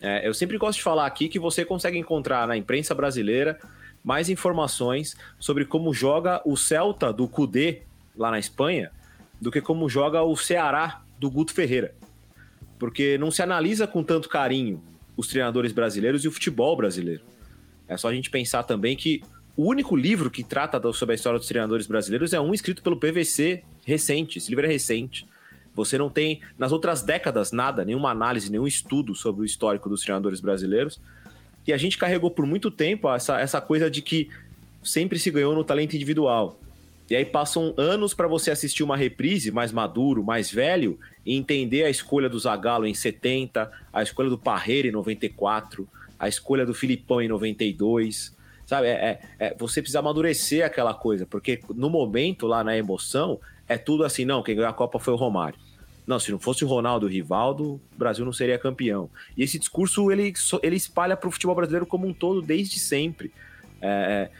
É, 0.00 0.26
eu 0.26 0.34
sempre 0.34 0.58
gosto 0.58 0.78
de 0.78 0.82
falar 0.82 1.06
aqui 1.06 1.28
que 1.28 1.38
você 1.38 1.64
consegue 1.64 1.96
encontrar 1.96 2.48
na 2.48 2.56
imprensa 2.56 2.92
brasileira 2.92 3.56
mais 4.02 4.28
informações 4.28 5.16
sobre 5.38 5.64
como 5.64 5.94
joga 5.94 6.42
o 6.44 6.56
Celta 6.56 7.12
do 7.12 7.28
Cudê 7.28 7.82
lá 8.16 8.32
na 8.32 8.40
Espanha 8.40 8.90
do 9.40 9.52
que 9.52 9.60
como 9.60 9.88
joga 9.88 10.20
o 10.20 10.36
Ceará 10.36 11.02
do 11.16 11.30
Guto 11.30 11.54
Ferreira. 11.54 11.94
Porque 12.76 13.16
não 13.18 13.30
se 13.30 13.40
analisa 13.40 13.86
com 13.86 14.02
tanto 14.02 14.28
carinho 14.28 14.82
os 15.20 15.28
treinadores 15.28 15.72
brasileiros 15.72 16.24
e 16.24 16.28
o 16.28 16.32
futebol 16.32 16.74
brasileiro. 16.76 17.22
É 17.86 17.96
só 17.96 18.08
a 18.08 18.14
gente 18.14 18.30
pensar 18.30 18.62
também 18.62 18.96
que 18.96 19.22
o 19.56 19.64
único 19.64 19.94
livro 19.94 20.30
que 20.30 20.42
trata 20.42 20.80
sobre 20.92 21.12
a 21.12 21.16
história 21.16 21.38
dos 21.38 21.48
treinadores 21.48 21.86
brasileiros 21.86 22.32
é 22.32 22.40
um 22.40 22.54
escrito 22.54 22.82
pelo 22.82 22.96
PVC 22.96 23.62
recente. 23.84 24.38
Esse 24.38 24.48
livro 24.48 24.64
é 24.64 24.68
recente. 24.68 25.26
Você 25.74 25.98
não 25.98 26.08
tem, 26.08 26.40
nas 26.58 26.72
outras 26.72 27.02
décadas, 27.02 27.52
nada, 27.52 27.84
nenhuma 27.84 28.10
análise, 28.10 28.50
nenhum 28.50 28.66
estudo 28.66 29.14
sobre 29.14 29.42
o 29.42 29.44
histórico 29.44 29.88
dos 29.88 30.02
treinadores 30.02 30.40
brasileiros. 30.40 31.00
E 31.66 31.72
a 31.72 31.76
gente 31.76 31.98
carregou 31.98 32.30
por 32.30 32.46
muito 32.46 32.70
tempo 32.70 33.12
essa, 33.12 33.38
essa 33.38 33.60
coisa 33.60 33.90
de 33.90 34.00
que 34.00 34.30
sempre 34.82 35.18
se 35.18 35.30
ganhou 35.30 35.54
no 35.54 35.62
talento 35.62 35.94
individual. 35.94 36.58
E 37.10 37.16
aí 37.16 37.24
passam 37.24 37.74
anos 37.76 38.14
para 38.14 38.28
você 38.28 38.52
assistir 38.52 38.84
uma 38.84 38.96
reprise 38.96 39.50
mais 39.50 39.72
maduro, 39.72 40.22
mais 40.22 40.48
velho, 40.48 40.96
e 41.26 41.36
entender 41.36 41.82
a 41.82 41.90
escolha 41.90 42.28
do 42.28 42.38
Zagallo 42.38 42.86
em 42.86 42.94
70, 42.94 43.68
a 43.92 44.02
escolha 44.02 44.30
do 44.30 44.38
Parreira 44.38 44.86
em 44.86 44.92
94, 44.92 45.88
a 46.16 46.28
escolha 46.28 46.64
do 46.64 46.72
Filipão 46.72 47.20
em 47.20 47.26
92. 47.26 48.32
Sabe, 48.64 48.86
é, 48.86 48.90
é, 48.90 49.20
é, 49.40 49.54
você 49.58 49.82
precisa 49.82 49.98
amadurecer 49.98 50.64
aquela 50.64 50.94
coisa, 50.94 51.26
porque 51.26 51.60
no 51.74 51.90
momento, 51.90 52.46
lá 52.46 52.62
na 52.62 52.76
emoção, 52.76 53.40
é 53.66 53.76
tudo 53.76 54.04
assim, 54.04 54.24
não, 54.24 54.40
quem 54.40 54.54
ganhou 54.54 54.70
a 54.70 54.72
Copa 54.72 55.00
foi 55.00 55.12
o 55.12 55.16
Romário. 55.16 55.58
Não, 56.06 56.20
se 56.20 56.30
não 56.30 56.38
fosse 56.38 56.64
o 56.64 56.68
Ronaldo 56.68 57.06
e 57.06 57.08
o 57.08 57.12
Rivaldo, 57.12 57.64
o 57.74 57.80
Brasil 57.98 58.24
não 58.24 58.32
seria 58.32 58.56
campeão. 58.56 59.10
E 59.36 59.42
esse 59.42 59.58
discurso, 59.58 60.12
ele, 60.12 60.32
ele 60.62 60.76
espalha 60.76 61.16
para 61.16 61.28
o 61.28 61.32
futebol 61.32 61.56
brasileiro 61.56 61.86
como 61.86 62.06
um 62.06 62.12
todo, 62.12 62.40
desde 62.40 62.78
sempre. 62.78 63.32
É, 63.80 63.88
é, 63.88 64.30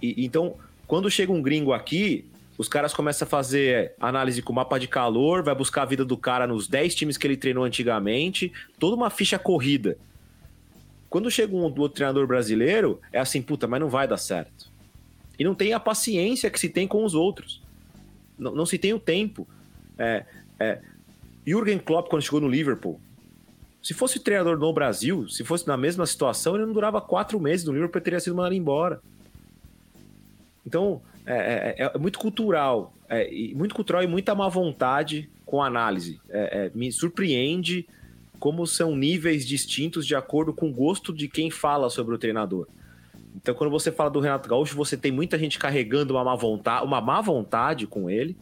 e, 0.00 0.24
então, 0.24 0.56
quando 0.92 1.10
chega 1.10 1.32
um 1.32 1.40
gringo 1.40 1.72
aqui, 1.72 2.26
os 2.58 2.68
caras 2.68 2.92
começam 2.92 3.24
a 3.24 3.28
fazer 3.30 3.94
análise 3.98 4.42
com 4.42 4.52
mapa 4.52 4.78
de 4.78 4.86
calor, 4.86 5.42
vai 5.42 5.54
buscar 5.54 5.84
a 5.84 5.86
vida 5.86 6.04
do 6.04 6.18
cara 6.18 6.46
nos 6.46 6.68
10 6.68 6.94
times 6.94 7.16
que 7.16 7.26
ele 7.26 7.34
treinou 7.34 7.64
antigamente, 7.64 8.52
toda 8.78 8.94
uma 8.94 9.08
ficha 9.08 9.38
corrida. 9.38 9.96
Quando 11.08 11.30
chega 11.30 11.56
um 11.56 11.62
outro 11.62 11.88
treinador 11.88 12.26
brasileiro, 12.26 13.00
é 13.10 13.18
assim, 13.18 13.40
puta, 13.40 13.66
mas 13.66 13.80
não 13.80 13.88
vai 13.88 14.06
dar 14.06 14.18
certo. 14.18 14.70
E 15.38 15.44
não 15.44 15.54
tem 15.54 15.72
a 15.72 15.80
paciência 15.80 16.50
que 16.50 16.60
se 16.60 16.68
tem 16.68 16.86
com 16.86 17.06
os 17.06 17.14
outros. 17.14 17.62
Não, 18.38 18.54
não 18.54 18.66
se 18.66 18.76
tem 18.76 18.92
o 18.92 19.00
tempo. 19.00 19.48
É, 19.96 20.26
é, 20.60 20.78
Jürgen 21.46 21.78
Klopp, 21.78 22.10
quando 22.10 22.20
chegou 22.20 22.38
no 22.38 22.50
Liverpool, 22.50 23.00
se 23.82 23.94
fosse 23.94 24.20
treinador 24.20 24.58
no 24.58 24.70
Brasil, 24.74 25.26
se 25.26 25.42
fosse 25.42 25.66
na 25.66 25.78
mesma 25.78 26.04
situação, 26.04 26.54
ele 26.54 26.66
não 26.66 26.74
durava 26.74 27.00
quatro 27.00 27.40
meses 27.40 27.64
no 27.64 27.72
Liverpool, 27.72 28.02
teria 28.02 28.20
sido 28.20 28.36
mandado 28.36 28.54
embora. 28.54 29.00
Então, 30.66 31.00
é, 31.26 31.74
é, 31.78 31.90
é 31.94 31.98
muito 31.98 32.18
cultural, 32.18 32.94
é, 33.08 33.30
muito 33.54 33.74
cultural 33.74 34.02
e 34.02 34.06
muita 34.06 34.34
má 34.34 34.48
vontade 34.48 35.28
com 35.44 35.62
análise. 35.62 36.20
É, 36.28 36.66
é, 36.66 36.70
me 36.74 36.90
surpreende 36.90 37.86
como 38.38 38.66
são 38.66 38.96
níveis 38.96 39.46
distintos 39.46 40.06
de 40.06 40.14
acordo 40.16 40.52
com 40.52 40.70
o 40.70 40.72
gosto 40.72 41.12
de 41.12 41.28
quem 41.28 41.50
fala 41.50 41.88
sobre 41.88 42.14
o 42.14 42.18
treinador. 42.18 42.66
Então, 43.36 43.54
quando 43.54 43.70
você 43.70 43.90
fala 43.90 44.10
do 44.10 44.20
Renato 44.20 44.48
Gaúcho, 44.48 44.76
você 44.76 44.96
tem 44.96 45.12
muita 45.12 45.38
gente 45.38 45.58
carregando 45.58 46.14
uma 46.14 46.24
má 46.24 46.34
vontade, 46.34 46.84
uma 46.84 47.00
má 47.00 47.20
vontade 47.20 47.86
com 47.86 48.10
ele, 48.10 48.36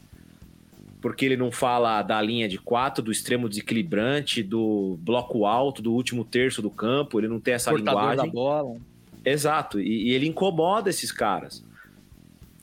porque 1.01 1.25
ele 1.25 1.37
não 1.37 1.51
fala 1.51 2.03
da 2.03 2.21
linha 2.21 2.49
de 2.49 2.59
quatro, 2.59 3.03
do 3.03 3.13
extremo 3.13 3.49
desequilibrante, 3.49 4.43
do 4.43 4.99
bloco 5.01 5.47
alto, 5.47 5.83
do 5.83 5.93
último 5.93 6.25
terço 6.25 6.61
do 6.61 6.71
campo, 6.71 7.21
ele 7.21 7.29
não 7.29 7.41
tem 7.41 7.55
essa 7.55 7.71
Portador 7.71 8.01
linguagem. 8.01 8.27
da 8.27 8.33
bola. 8.33 8.77
Exato, 9.25 9.81
e, 9.81 10.09
e 10.09 10.13
ele 10.13 10.27
incomoda 10.27 10.91
esses 10.91 11.13
caras. 11.13 11.65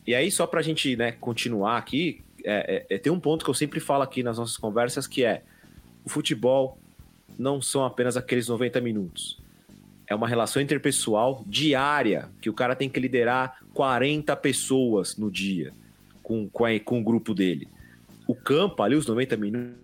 E 0.08 0.16
aí, 0.16 0.32
só 0.32 0.48
para 0.48 0.62
a 0.62 0.64
gente 0.64 0.96
né, 0.96 1.12
continuar 1.12 1.78
aqui, 1.78 2.24
é, 2.42 2.86
é, 2.90 2.96
é, 2.96 2.98
tem 2.98 3.12
um 3.12 3.20
ponto 3.20 3.44
que 3.44 3.50
eu 3.50 3.54
sempre 3.54 3.82
falo 3.82 4.04
aqui 4.04 4.24
nas 4.24 4.38
nossas 4.38 4.56
conversas, 4.56 5.06
que 5.06 5.26
é 5.26 5.44
o 6.06 6.10
futebol 6.10 6.80
não 7.38 7.62
são 7.62 7.84
apenas 7.84 8.16
aqueles 8.16 8.48
90 8.48 8.80
minutos. 8.80 9.38
É 10.08 10.16
uma 10.16 10.30
relação 10.30 10.62
interpessoal 10.62 11.44
diária, 11.46 12.30
que 12.40 12.50
o 12.50 12.54
cara 12.54 12.74
tem 12.74 12.90
que 12.90 12.98
liderar 13.02 13.60
40 13.74 14.34
pessoas 14.38 15.18
no 15.18 15.30
dia 15.30 15.74
com, 16.24 16.48
com, 16.48 16.64
a, 16.64 16.80
com 16.80 17.02
o 17.02 17.04
grupo 17.04 17.34
dele. 17.34 17.68
O 18.26 18.34
campo, 18.34 18.82
ali, 18.84 18.96
os 18.96 19.06
90 19.06 19.36
minutos. 19.36 19.76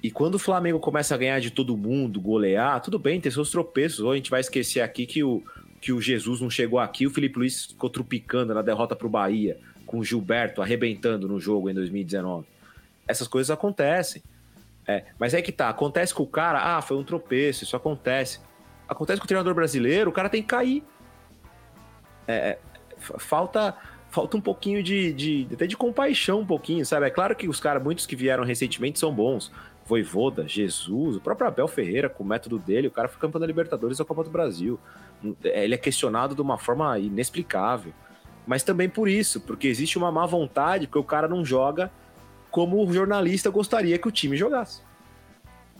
E 0.00 0.10
quando 0.10 0.36
o 0.36 0.38
Flamengo 0.38 0.78
começa 0.78 1.14
a 1.14 1.18
ganhar 1.18 1.40
de 1.40 1.50
todo 1.50 1.76
mundo, 1.76 2.20
golear, 2.20 2.80
tudo 2.80 2.98
bem, 2.98 3.20
tem 3.20 3.32
seus 3.32 3.50
tropeços. 3.50 4.00
Ou 4.00 4.12
a 4.12 4.16
gente 4.16 4.30
vai 4.30 4.40
esquecer 4.40 4.80
aqui 4.82 5.04
que 5.04 5.24
o, 5.24 5.42
que 5.84 5.92
o 5.92 6.00
Jesus 6.00 6.40
não 6.40 6.48
chegou 6.48 6.78
aqui, 6.78 7.06
o 7.06 7.10
Felipe 7.10 7.38
Luiz 7.38 7.66
ficou 7.66 7.90
trupicando 7.90 8.54
na 8.54 8.62
derrota 8.62 8.96
para 8.96 9.06
o 9.06 9.10
Bahia, 9.10 9.58
com 9.84 9.98
o 9.98 10.04
Gilberto 10.04 10.62
arrebentando 10.62 11.28
no 11.28 11.38
jogo 11.38 11.68
em 11.68 11.74
2019. 11.74 12.46
Essas 13.06 13.28
coisas 13.28 13.50
acontecem. 13.50 14.22
É, 14.88 15.04
mas 15.18 15.34
é 15.34 15.42
que 15.42 15.52
tá, 15.52 15.68
acontece 15.68 16.14
com 16.14 16.22
o 16.22 16.26
cara, 16.26 16.78
ah, 16.78 16.80
foi 16.80 16.96
um 16.96 17.04
tropeço, 17.04 17.64
isso 17.64 17.76
acontece. 17.76 18.40
Acontece 18.88 19.20
com 19.20 19.26
o 19.26 19.28
treinador 19.28 19.54
brasileiro, 19.54 20.08
o 20.08 20.12
cara 20.12 20.30
tem 20.30 20.40
que 20.40 20.48
cair. 20.48 20.82
É, 22.26 22.56
falta 23.18 23.76
falta 24.08 24.38
um 24.38 24.40
pouquinho 24.40 24.82
de, 24.82 25.12
de, 25.12 25.48
até 25.52 25.66
de 25.66 25.76
compaixão 25.76 26.40
um 26.40 26.46
pouquinho, 26.46 26.86
sabe? 26.86 27.08
É 27.08 27.10
claro 27.10 27.36
que 27.36 27.46
os 27.46 27.60
caras, 27.60 27.82
muitos 27.82 28.06
que 28.06 28.16
vieram 28.16 28.42
recentemente 28.42 28.98
são 28.98 29.12
bons. 29.12 29.52
Voivoda, 29.86 30.48
Jesus, 30.48 31.16
o 31.16 31.20
próprio 31.20 31.46
Abel 31.46 31.68
Ferreira, 31.68 32.08
com 32.08 32.24
o 32.24 32.26
método 32.26 32.58
dele, 32.58 32.88
o 32.88 32.90
cara 32.90 33.06
foi 33.06 33.20
campeão 33.20 33.40
da 33.40 33.46
Libertadores 33.46 33.98
da 33.98 34.04
Copa 34.04 34.24
do 34.24 34.30
Brasil. 34.30 34.78
Ele 35.42 35.74
é 35.74 35.78
questionado 35.78 36.34
de 36.34 36.40
uma 36.40 36.56
forma 36.56 36.98
inexplicável. 36.98 37.92
Mas 38.46 38.62
também 38.62 38.88
por 38.88 39.08
isso, 39.08 39.40
porque 39.40 39.68
existe 39.68 39.98
uma 39.98 40.10
má 40.10 40.26
vontade, 40.26 40.86
porque 40.86 40.98
o 40.98 41.04
cara 41.04 41.28
não 41.28 41.44
joga 41.44 41.90
como 42.50 42.86
o 42.86 42.92
jornalista 42.92 43.50
gostaria 43.50 43.98
que 43.98 44.06
o 44.06 44.12
time 44.12 44.36
jogasse. 44.36 44.80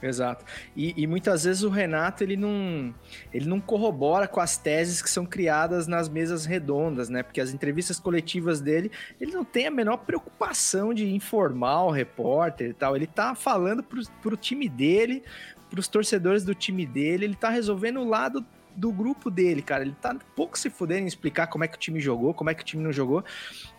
Exato. 0.03 0.45
E, 0.77 1.03
e, 1.03 1.07
muitas 1.07 1.45
vezes 1.45 1.63
o 1.63 1.71
Renato 1.71 2.23
ele 2.23 2.37
não, 2.37 2.95
ele 3.33 3.47
não 3.47 3.59
corrobora 3.61 4.29
com 4.29 4.41
as 4.41 4.59
teses 4.59 5.01
que 5.01 5.09
são 5.09 5.25
criadas 5.25 5.87
nas 5.87 6.09
mesas 6.09 6.45
redondas, 6.45 7.09
né? 7.09 7.23
Porque 7.23 7.41
as 7.41 7.53
entrevistas 7.55 7.99
coletivas 7.99 8.61
dele, 8.61 8.91
ele 9.21 9.33
não 9.33 9.45
tem 9.45 9.67
a 9.67 9.71
menor 9.71 9.99
preocupação 9.99 10.93
de 10.93 11.11
informar 11.15 11.85
o 11.85 11.91
repórter 11.91 12.71
e 12.71 12.75
tal. 12.75 12.95
Ele 12.95 13.07
tá 13.07 13.35
falando 13.35 13.83
pro, 13.83 14.03
pro 14.21 14.37
time 14.37 14.69
dele, 14.69 15.23
pros 15.71 15.89
torcedores 15.89 16.45
do 16.45 16.55
time 16.55 16.85
dele, 16.85 17.25
ele 17.25 17.37
tá 17.37 17.49
resolvendo 17.49 18.01
o 18.01 18.09
lado 18.09 18.45
do 18.77 18.93
grupo 18.93 19.31
dele, 19.31 19.63
cara. 19.63 19.83
Ele 19.83 19.97
tá 20.01 20.17
pouco 20.35 20.59
se 20.59 20.69
fudendo 20.69 21.03
em 21.03 21.07
explicar 21.07 21.47
como 21.47 21.65
é 21.65 21.69
que 21.69 21.77
o 21.77 21.81
time 21.81 22.01
jogou, 22.01 22.35
como 22.35 22.51
é 22.51 22.55
que 22.55 22.63
o 22.63 22.65
time 22.65 22.83
não 22.83 22.93
jogou. 22.93 23.25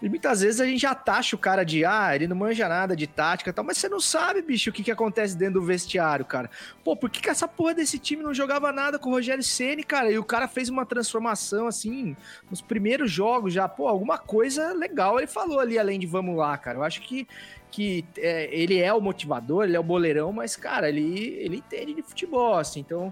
E 0.01 0.09
muitas 0.09 0.41
vezes 0.41 0.61
a 0.61 0.65
gente 0.65 0.81
já 0.81 0.95
taxa 0.95 1.35
o 1.35 1.39
cara 1.39 1.63
de, 1.63 1.83
ah, 1.85 2.15
ele 2.15 2.27
não 2.27 2.35
manja 2.35 2.67
nada 2.67 2.95
de 2.95 3.07
tática 3.07 3.49
e 3.49 3.53
tal, 3.53 3.65
mas 3.65 3.77
você 3.77 3.89
não 3.89 3.99
sabe, 3.99 4.41
bicho, 4.41 4.69
o 4.69 4.73
que, 4.73 4.83
que 4.83 4.91
acontece 4.91 5.37
dentro 5.37 5.55
do 5.59 5.65
vestiário, 5.65 6.25
cara. 6.25 6.49
Pô, 6.83 6.95
por 6.95 7.09
que, 7.09 7.21
que 7.21 7.29
essa 7.29 7.47
porra 7.47 7.73
desse 7.73 7.99
time 7.99 8.23
não 8.23 8.33
jogava 8.33 8.71
nada 8.71 8.97
com 8.97 9.09
o 9.09 9.13
Rogério 9.13 9.43
Ceni, 9.43 9.83
cara? 9.83 10.11
E 10.11 10.17
o 10.17 10.23
cara 10.23 10.47
fez 10.47 10.69
uma 10.69 10.85
transformação, 10.85 11.67
assim, 11.67 12.15
nos 12.49 12.61
primeiros 12.61 13.11
jogos 13.11 13.53
já. 13.53 13.67
Pô, 13.67 13.87
alguma 13.87 14.17
coisa 14.17 14.73
legal 14.73 15.17
ele 15.17 15.27
falou 15.27 15.59
ali, 15.59 15.77
além 15.77 15.99
de 15.99 16.05
vamos 16.05 16.37
lá, 16.37 16.57
cara. 16.57 16.77
Eu 16.77 16.83
acho 16.83 17.01
que 17.01 17.27
que 17.71 18.05
é, 18.17 18.49
ele 18.55 18.79
é 18.79 18.93
o 18.93 19.01
motivador, 19.01 19.65
ele 19.65 19.75
é 19.75 19.79
o 19.79 19.83
boleirão, 19.83 20.31
mas, 20.31 20.55
cara, 20.55 20.89
ele, 20.89 21.35
ele 21.39 21.57
entende 21.57 21.93
de 21.93 22.01
futebol, 22.01 22.57
assim. 22.57 22.79
Então, 22.79 23.11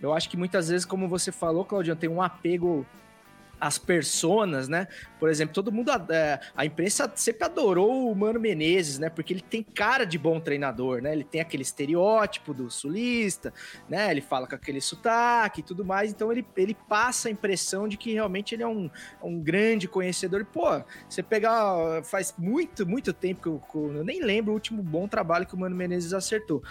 eu 0.00 0.12
acho 0.12 0.28
que 0.28 0.36
muitas 0.36 0.68
vezes, 0.68 0.84
como 0.84 1.08
você 1.08 1.32
falou, 1.32 1.64
Claudio, 1.64 1.96
tem 1.96 2.10
um 2.10 2.20
apego 2.20 2.86
às 3.62 3.78
personas, 3.78 4.68
né? 4.68 4.88
Por 5.20 5.30
exemplo, 5.30 5.54
todo 5.54 5.70
mundo, 5.70 5.92
é, 6.10 6.40
a 6.56 6.66
imprensa 6.66 7.10
sempre 7.14 7.44
adorou 7.44 8.10
o 8.10 8.16
Mano 8.16 8.40
Menezes, 8.40 8.98
né? 8.98 9.08
Porque 9.08 9.32
ele 9.32 9.40
tem 9.40 9.62
cara 9.62 10.04
de 10.04 10.18
bom 10.18 10.40
treinador, 10.40 11.00
né? 11.00 11.12
Ele 11.12 11.22
tem 11.22 11.40
aquele 11.40 11.62
estereótipo 11.62 12.52
do 12.52 12.68
sulista, 12.72 13.54
né? 13.88 14.10
Ele 14.10 14.20
fala 14.20 14.48
com 14.48 14.56
aquele 14.56 14.80
sotaque 14.80 15.60
e 15.60 15.62
tudo 15.62 15.84
mais, 15.84 16.10
então 16.10 16.32
ele, 16.32 16.44
ele 16.56 16.76
passa 16.88 17.28
a 17.28 17.30
impressão 17.30 17.86
de 17.86 17.96
que 17.96 18.12
realmente 18.12 18.52
ele 18.52 18.64
é 18.64 18.66
um, 18.68 18.90
um 19.22 19.38
grande 19.40 19.86
conhecedor. 19.86 20.44
Pô, 20.44 20.82
você 21.08 21.22
pegar, 21.22 22.02
faz 22.02 22.34
muito, 22.36 22.84
muito 22.84 23.12
tempo 23.12 23.62
que 23.70 23.76
eu, 23.76 23.94
eu 23.94 24.02
nem 24.02 24.24
lembro 24.24 24.50
o 24.50 24.54
último 24.54 24.82
bom 24.82 25.06
trabalho 25.06 25.46
que 25.46 25.54
o 25.54 25.58
Mano 25.58 25.76
Menezes 25.76 26.12
acertou. 26.12 26.64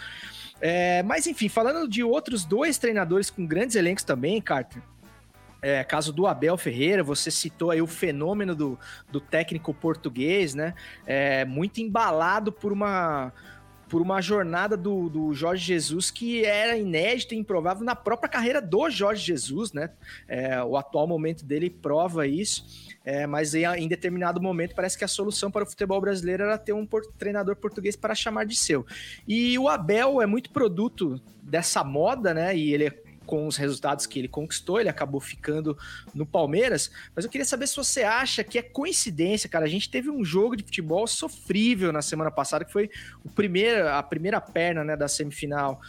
É, 0.60 1.02
mas 1.04 1.26
enfim, 1.26 1.48
falando 1.48 1.88
de 1.88 2.04
outros 2.04 2.44
dois 2.44 2.78
treinadores 2.78 3.30
com 3.30 3.46
grandes 3.46 3.78
elencos 3.78 4.04
também, 4.04 4.42
Carter. 4.42 4.82
É, 5.62 5.84
caso 5.84 6.12
do 6.12 6.26
Abel 6.26 6.58
Ferreira, 6.58 7.04
você 7.04 7.30
citou 7.30 7.70
aí 7.70 7.82
o 7.82 7.88
fenômeno 7.88 8.56
do, 8.56 8.80
do 9.12 9.22
técnico 9.22 9.74
português, 9.74 10.56
né? 10.56 10.74
É, 11.06 11.46
muito 11.46 11.80
embalado 11.80 12.52
por 12.52 12.72
uma 12.72 13.32
por 13.92 14.02
uma 14.02 14.22
jornada 14.22 14.78
do, 14.78 15.10
do 15.10 15.34
Jorge 15.34 15.66
Jesus 15.66 16.10
que 16.10 16.46
era 16.46 16.78
inédita 16.78 17.36
e 17.36 17.38
improvável 17.38 17.84
na 17.84 17.94
própria 17.94 18.30
carreira 18.30 18.62
do 18.62 18.90
Jorge 18.90 19.26
Jesus, 19.26 19.74
né? 19.74 19.90
É, 20.30 20.64
o 20.64 20.78
atual 20.78 21.06
momento 21.06 21.44
dele 21.44 21.70
prova 21.70 22.26
isso, 22.26 22.96
é, 23.04 23.28
mas 23.28 23.54
em, 23.54 23.66
em, 23.66 23.90
determinado 23.90 24.42
momento 24.42 24.74
parece 24.76 24.98
que 24.98 25.04
a 25.04 25.10
solução 25.10 25.52
para 25.52 25.66
o 25.66 25.68
futebol 25.68 26.00
brasileiro 26.00 26.44
era 26.44 26.58
ter 26.58 26.72
um 26.72 26.86
por, 26.86 27.06
treinador 27.18 27.58
português 27.58 27.98
para 27.98 28.16
chamar 28.16 28.46
de 28.46 28.56
seu. 28.56 28.86
E 29.28 29.60
o 29.60 29.68
Abel 29.68 30.22
é 30.22 30.26
muito 30.26 30.52
produto 30.52 31.22
dessa 31.44 31.84
moda, 31.84 32.34
né? 32.34 32.56
E 32.56 32.74
ele 32.74 32.86
é 32.86 33.11
com 33.32 33.48
os 33.48 33.56
resultados 33.56 34.06
que 34.06 34.20
ele 34.20 34.28
conquistou, 34.28 34.78
ele 34.78 34.90
acabou 34.90 35.22
ficando 35.22 35.78
no 36.14 36.26
Palmeiras. 36.26 36.92
Mas 37.16 37.24
eu 37.24 37.32
queria 37.32 37.46
saber 37.46 37.66
se 37.66 37.78
você 37.78 38.04
acha 38.04 38.44
que 38.44 38.60
é 38.60 38.62
coincidência, 38.62 39.48
cara. 39.48 39.64
A 39.64 39.70
gente 39.70 39.90
teve 39.90 40.10
um 40.10 40.22
jogo 40.22 40.58
de 40.58 40.66
futebol 40.66 41.08
sofrível 41.08 41.94
na 41.94 42.02
semana 42.02 42.30
passada, 42.30 42.66
que 42.66 42.74
foi 42.74 42.90
o 43.24 43.30
primeiro, 43.30 43.88
a 43.88 44.04
primeira 44.04 44.42
perna 44.42 44.84
né, 44.84 44.98
da 44.98 45.08
semifinal 45.08 45.80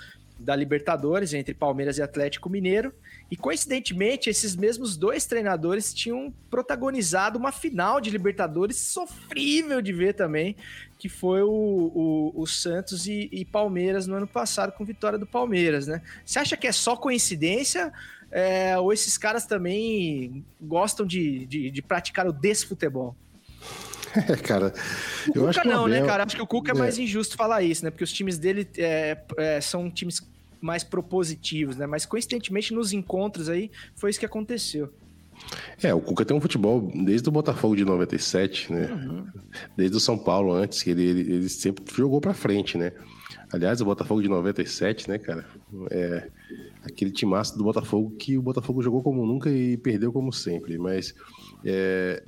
da 0.43 0.55
Libertadores 0.55 1.33
entre 1.33 1.55
Palmeiras 1.55 1.99
e 1.99 2.03
Atlético 2.03 2.51
Mineiro. 2.51 2.93
E 3.31 3.37
coincidentemente, 3.37 4.29
esses 4.29 4.55
mesmos 4.55 4.97
dois 4.97 5.25
treinadores 5.25 5.95
tinham 5.95 6.33
protagonizado 6.51 7.39
uma 7.39 7.51
final 7.51 8.01
de 8.01 8.11
Libertadores 8.11 8.77
sofrível 8.77 9.81
de 9.81 9.93
ver 9.93 10.15
também, 10.15 10.55
que 10.99 11.09
foi 11.09 11.43
o, 11.43 11.49
o, 11.51 12.33
o 12.35 12.47
Santos 12.47 13.07
e, 13.07 13.29
e, 13.33 13.45
Palmeiras 13.45 14.07
no 14.07 14.15
ano 14.15 14.27
passado, 14.27 14.73
com 14.73 14.85
vitória 14.85 15.19
do 15.19 15.27
Palmeiras, 15.27 15.87
né? 15.87 16.03
Você 16.25 16.39
acha 16.39 16.57
que 16.57 16.67
é 16.67 16.73
só 16.73 16.95
coincidência? 16.95 17.93
É, 18.31 18.79
ou 18.79 18.93
esses 18.93 19.17
caras 19.17 19.47
também 19.47 20.45
gostam 20.61 21.07
de, 21.07 21.47
de, 21.47 21.71
de 21.71 21.83
praticar 21.83 22.27
o 22.27 22.33
desfutebol? 22.33 23.17
É, 24.15 24.37
cara. 24.37 24.75
O 25.29 25.31
eu 25.31 25.33
Cuca 25.33 25.49
acho 25.49 25.63
que 25.63 25.69
não, 25.69 25.87
né, 25.87 25.97
Abel... 25.97 26.03
né, 26.03 26.07
cara? 26.07 26.25
Acho 26.25 26.37
que 26.37 26.43
o 26.43 26.47
Cuca 26.47 26.73
é, 26.73 26.75
é 26.75 26.79
mais 26.79 26.99
injusto 26.99 27.37
falar 27.37 27.63
isso, 27.63 27.85
né? 27.85 27.91
Porque 27.91 28.05
os 28.05 28.13
times 28.13 28.39
dele 28.39 28.69
é, 28.77 29.19
é, 29.39 29.61
são 29.61 29.91
times 29.91 30.21
mais 30.63 30.85
propositivos, 30.85 31.77
né? 31.77 31.87
Mas 31.87 32.07
coincidentemente 32.07 32.73
nos 32.73 32.93
encontros 32.93 33.49
aí 33.49 33.71
foi 33.95 34.11
isso 34.11 34.19
que 34.19 34.27
aconteceu. 34.27 34.93
É, 35.83 35.93
o 35.93 36.01
Cuca 36.01 36.25
tem 36.25 36.37
um 36.37 36.41
futebol 36.41 36.93
desde 37.05 37.29
o 37.29 37.33
Botafogo 37.33 37.75
de 37.75 37.85
97, 37.85 38.73
né? 38.73 38.87
Uhum. 38.93 39.27
Desde 39.77 39.97
o 39.97 40.01
São 40.01 40.17
Paulo 40.17 40.53
antes, 40.53 40.83
que 40.83 40.91
ele, 40.91 41.03
ele, 41.03 41.21
ele 41.21 41.49
sempre 41.49 41.85
jogou 41.95 42.21
para 42.21 42.33
frente, 42.33 42.79
né? 42.79 42.93
Aliás, 43.53 43.81
o 43.81 43.85
Botafogo 43.85 44.23
de 44.23 44.29
97, 44.29 45.11
né, 45.11 45.19
cara? 45.19 45.45
É 45.91 46.31
aquele 46.83 47.11
timaço 47.11 47.57
do 47.57 47.65
Botafogo 47.65 48.11
que 48.17 48.37
o 48.39 48.43
Botafogo 48.43 48.83
jogou 48.83 49.03
como 49.03 49.27
nunca 49.27 49.51
e 49.51 49.77
perdeu 49.77 50.13
como 50.13 50.33
sempre. 50.33 50.79
Mas 50.79 51.15
é, 51.65 52.23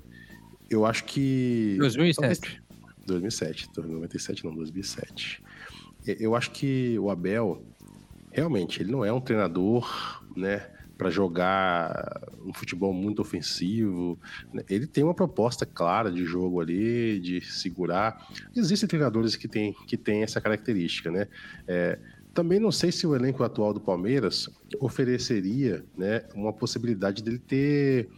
eu 0.69 0.85
acho 0.85 1.05
que. 1.05 1.77
2007. 1.79 2.63
2007, 3.07 3.69
97 3.77 4.45
não, 4.45 4.55
2007. 4.55 5.43
Eu 6.07 6.35
acho 6.35 6.51
que 6.51 6.99
o 6.99 7.11
Abel, 7.11 7.63
realmente, 8.35 8.83
ele 8.83 8.93
não 8.93 9.05
é 9.05 9.13
um 9.13 9.21
treinador, 9.21 10.21
né? 10.37 10.67
para 10.97 11.11
jogar 11.11 12.21
um 12.45 12.53
futebol 12.53 12.93
muito 12.93 13.21
ofensivo. 13.21 14.19
Né? 14.53 14.63
Ele 14.69 14.87
tem 14.87 15.03
uma 15.03 15.15
proposta 15.15 15.67
clara 15.67 16.11
de 16.11 16.25
jogo 16.25 16.61
ali, 16.61 17.19
de 17.19 17.41
segurar. 17.41 18.29
Existem 18.55 18.89
treinadores 18.89 19.37
que 19.37 19.49
têm 19.49 19.73
que 19.87 19.97
tem 19.97 20.23
essa 20.23 20.41
característica, 20.41 21.11
né? 21.11 21.27
É, 21.67 21.99
também 22.33 22.59
não 22.59 22.73
sei 22.73 22.91
se 22.91 23.07
o 23.07 23.15
elenco 23.15 23.45
atual 23.45 23.73
do 23.73 23.81
Palmeiras 23.81 24.49
ofereceria 24.81 25.85
né, 25.97 26.25
uma 26.35 26.53
possibilidade 26.53 27.23
dele 27.23 27.39
ter 27.39 28.09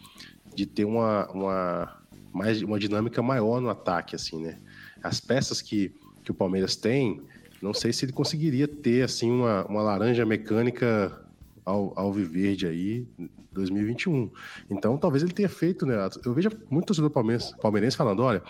de 0.54 0.64
ter 0.64 0.86
uma, 0.86 1.30
uma, 1.32 2.02
mais, 2.32 2.62
uma 2.62 2.78
dinâmica 2.78 3.20
maior 3.22 3.60
no 3.60 3.68
ataque, 3.68 4.16
assim, 4.16 4.42
né? 4.42 4.58
As 5.02 5.20
peças 5.20 5.60
que, 5.60 5.94
que 6.24 6.30
o 6.30 6.34
Palmeiras 6.34 6.76
tem, 6.76 7.20
não 7.62 7.74
sei 7.74 7.92
se 7.92 8.04
ele 8.04 8.12
conseguiria 8.12 8.68
ter 8.68 9.02
assim 9.02 9.30
uma, 9.30 9.64
uma 9.66 9.82
laranja 9.82 10.24
mecânica 10.24 11.20
ao, 11.64 11.92
ao 11.96 12.12
Viverde 12.12 12.66
aí 12.66 13.06
2021. 13.52 14.30
Então, 14.70 14.96
talvez 14.98 15.22
ele 15.22 15.32
tenha 15.32 15.48
feito, 15.48 15.86
né? 15.86 15.94
Eu 16.24 16.34
vejo 16.34 16.50
muito 16.70 16.86
torcedor 16.86 17.10
palmeirense, 17.10 17.56
palmeirense 17.58 17.96
falando: 17.96 18.22
olha, 18.22 18.42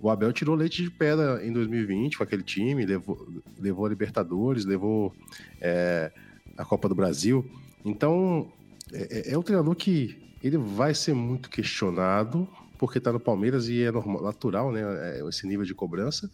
o 0.00 0.10
Abel 0.10 0.32
tirou 0.32 0.54
leite 0.54 0.82
de 0.82 0.90
pedra 0.90 1.44
em 1.44 1.52
2020 1.52 2.18
com 2.18 2.24
aquele 2.24 2.42
time, 2.42 2.84
levou, 2.84 3.28
levou 3.58 3.86
a 3.86 3.88
Libertadores, 3.88 4.64
levou 4.64 5.14
é, 5.60 6.12
a 6.56 6.64
Copa 6.64 6.88
do 6.88 6.94
Brasil. 6.94 7.48
Então, 7.84 8.50
é, 8.92 9.32
é, 9.32 9.38
um 9.38 9.42
treinador 9.42 9.74
que 9.74 10.18
ele 10.42 10.58
vai 10.58 10.94
ser 10.94 11.14
muito 11.14 11.48
questionado, 11.48 12.48
porque 12.78 12.98
está 12.98 13.12
no 13.12 13.20
Palmeiras 13.20 13.68
e 13.68 13.82
é 13.82 13.92
normal, 13.92 14.22
natural, 14.22 14.72
né? 14.72 14.82
É, 14.82 15.28
esse 15.28 15.46
nível 15.46 15.64
de 15.64 15.74
cobrança. 15.74 16.30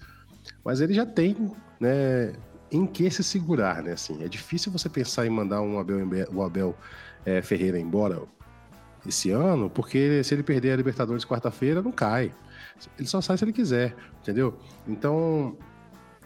Mas 0.65 0.81
ele 0.81 0.95
já 0.95 1.07
tem 1.07 1.37
né, 1.81 2.33
em 2.71 2.87
que 2.87 3.11
se 3.11 3.23
segurar, 3.23 3.83
né? 3.83 3.93
Assim, 3.93 4.23
é 4.23 4.29
difícil 4.29 4.73
você 4.73 4.89
pensar 4.89 5.27
em 5.27 5.31
mandar 5.31 5.61
um 5.61 5.79
Abel, 5.79 5.99
um 6.33 6.43
Abel 6.43 6.77
é, 7.25 7.43
Ferreira 7.43 7.79
embora 7.79 8.23
esse 9.07 9.31
ano, 9.31 9.71
porque 9.71 10.23
se 10.25 10.35
ele 10.35 10.43
perder 10.43 10.73
a 10.73 10.77
Libertadores 10.77 11.25
quarta-feira, 11.25 11.81
não 11.81 11.93
cai. 11.93 12.33
Ele 12.99 13.09
só 13.09 13.21
sai 13.21 13.39
se 13.39 13.45
ele 13.45 13.53
quiser, 13.53 13.95
entendeu? 14.21 14.59
Então, 14.87 15.57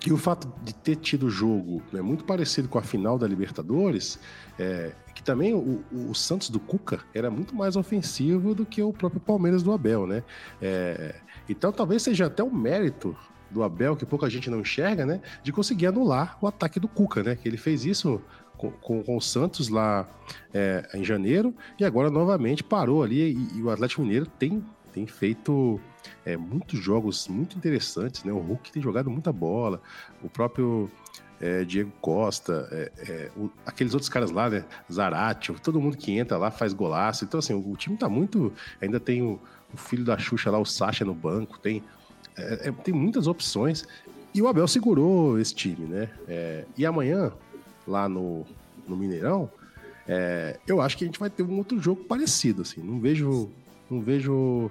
E 0.07 0.13
o 0.13 0.17
fato 0.17 0.51
de 0.65 0.75
ter 0.75 0.97
tido 0.97 1.29
jogo 1.29 1.83
né, 1.93 2.01
muito 2.01 2.25
parecido 2.25 2.69
com 2.69 2.79
a 2.79 2.83
final 2.83 3.19
da 3.19 3.27
Libertadores, 3.27 4.19
é, 4.59 4.93
que 5.15 5.23
também 5.23 5.53
o, 5.53 5.85
o, 5.93 6.15
Santos 6.15 6.49
do 6.49 6.59
Cuca 6.59 7.01
era 7.15 7.31
muito 7.31 7.55
mais 7.55 7.77
ofensivo 7.77 8.55
do 8.55 8.65
que 8.65 8.83
o 8.83 8.93
próprio 8.95 9.21
Palmeiras 9.21 9.63
do 9.63 9.73
Abel, 9.73 10.07
né? 10.07 10.23
É, 10.63 11.17
então 11.49 11.71
talvez 11.71 12.03
seja 12.03 12.27
até 12.27 12.43
um 12.43 12.51
mérito 12.51 13.15
do 13.51 13.63
Abel, 13.63 13.97
que 13.97 14.07
pouca 14.07 14.29
gente 14.31 14.49
não 14.51 14.61
enxerga, 14.61 15.05
né? 15.05 15.21
De 15.43 15.53
conseguir 15.53 15.87
anular 15.87 16.39
o 16.41 16.47
ataque 16.47 16.79
do 16.79 16.89
Cuca, 16.89 17.23
né? 17.23 17.37
Que 17.37 17.49
ele 17.49 17.57
fez 17.57 17.85
isso 17.85 18.21
com, 18.57 18.71
com, 18.71 19.03
com 19.03 19.17
o 19.17 19.21
Santos 19.21 19.69
lá 19.69 20.09
é, 20.53 20.89
em 20.95 21.05
janeiro 21.05 21.55
e 21.79 21.85
agora 21.85 22.11
novamente 22.11 22.63
parou 22.63 23.03
ali 23.03 23.33
e, 23.33 23.59
e 23.59 23.63
o 23.63 23.71
Atlético 23.71 24.03
Mineiro 24.03 24.27
tem, 24.27 24.65
tem 24.93 25.07
feito 25.07 25.81
é, 26.25 26.37
muitos 26.37 26.79
jogos 26.79 27.27
muito 27.29 27.57
interessantes, 27.57 28.25
né? 28.25 28.33
O 28.33 28.39
Hulk 28.39 28.71
tem 28.71 28.83
jogado 28.83 29.11
muita 29.11 29.33
bola, 29.33 29.81
o 30.23 30.29
próprio 30.29 30.91
é, 31.41 31.65
Diego 31.65 31.91
Costa, 32.01 32.69
é, 32.71 32.93
é, 32.99 33.31
o, 33.37 33.51
aqueles 33.65 33.95
outros 33.95 34.11
caras 34.11 34.31
lá, 34.31 34.51
né? 34.51 34.65
Zaratio, 34.93 35.59
todo 35.59 35.81
mundo 35.81 35.97
que 35.97 36.13
entra 36.13 36.37
lá 36.37 36.51
faz 36.51 36.73
golaço. 36.75 37.25
Então, 37.25 37.39
assim, 37.39 37.55
o, 37.55 37.71
o 37.71 37.77
time 37.77 37.97
tá 37.97 38.09
muito. 38.09 38.53
Ainda 38.81 39.01
tem 39.01 39.23
o, 39.23 39.41
o, 39.73 39.77
filho 39.77 40.05
da 40.05 40.19
Xuxa 40.19 40.51
lá, 40.51 40.59
o 40.59 40.67
Sacha 40.67 41.05
no 41.05 41.15
banco, 41.15 41.59
tem, 41.59 41.83
é, 42.37 42.69
é, 42.69 42.73
tem 42.73 42.95
muitas 42.95 43.27
opções. 43.27 43.87
E 44.33 44.41
o 44.41 44.49
Abel 44.49 44.69
segurou 44.69 45.39
esse 45.41 45.55
time, 45.55 45.87
né? 45.87 46.09
e 46.79 46.87
amanhã, 46.87 47.33
lá 47.85 48.09
no, 48.09 48.47
no 48.87 48.97
Mineirão, 48.97 49.51
eu 50.69 50.81
acho 50.81 50.97
que 50.97 51.03
a 51.03 51.07
gente 51.09 51.19
vai 51.19 51.29
ter 51.29 51.43
um 51.43 51.59
outro 51.59 51.81
jogo 51.81 52.05
parecido, 52.05 52.63
assim. 52.63 52.81
Não 52.81 53.01
vejo. 53.01 53.51
Não 53.91 54.01
vejo 54.01 54.71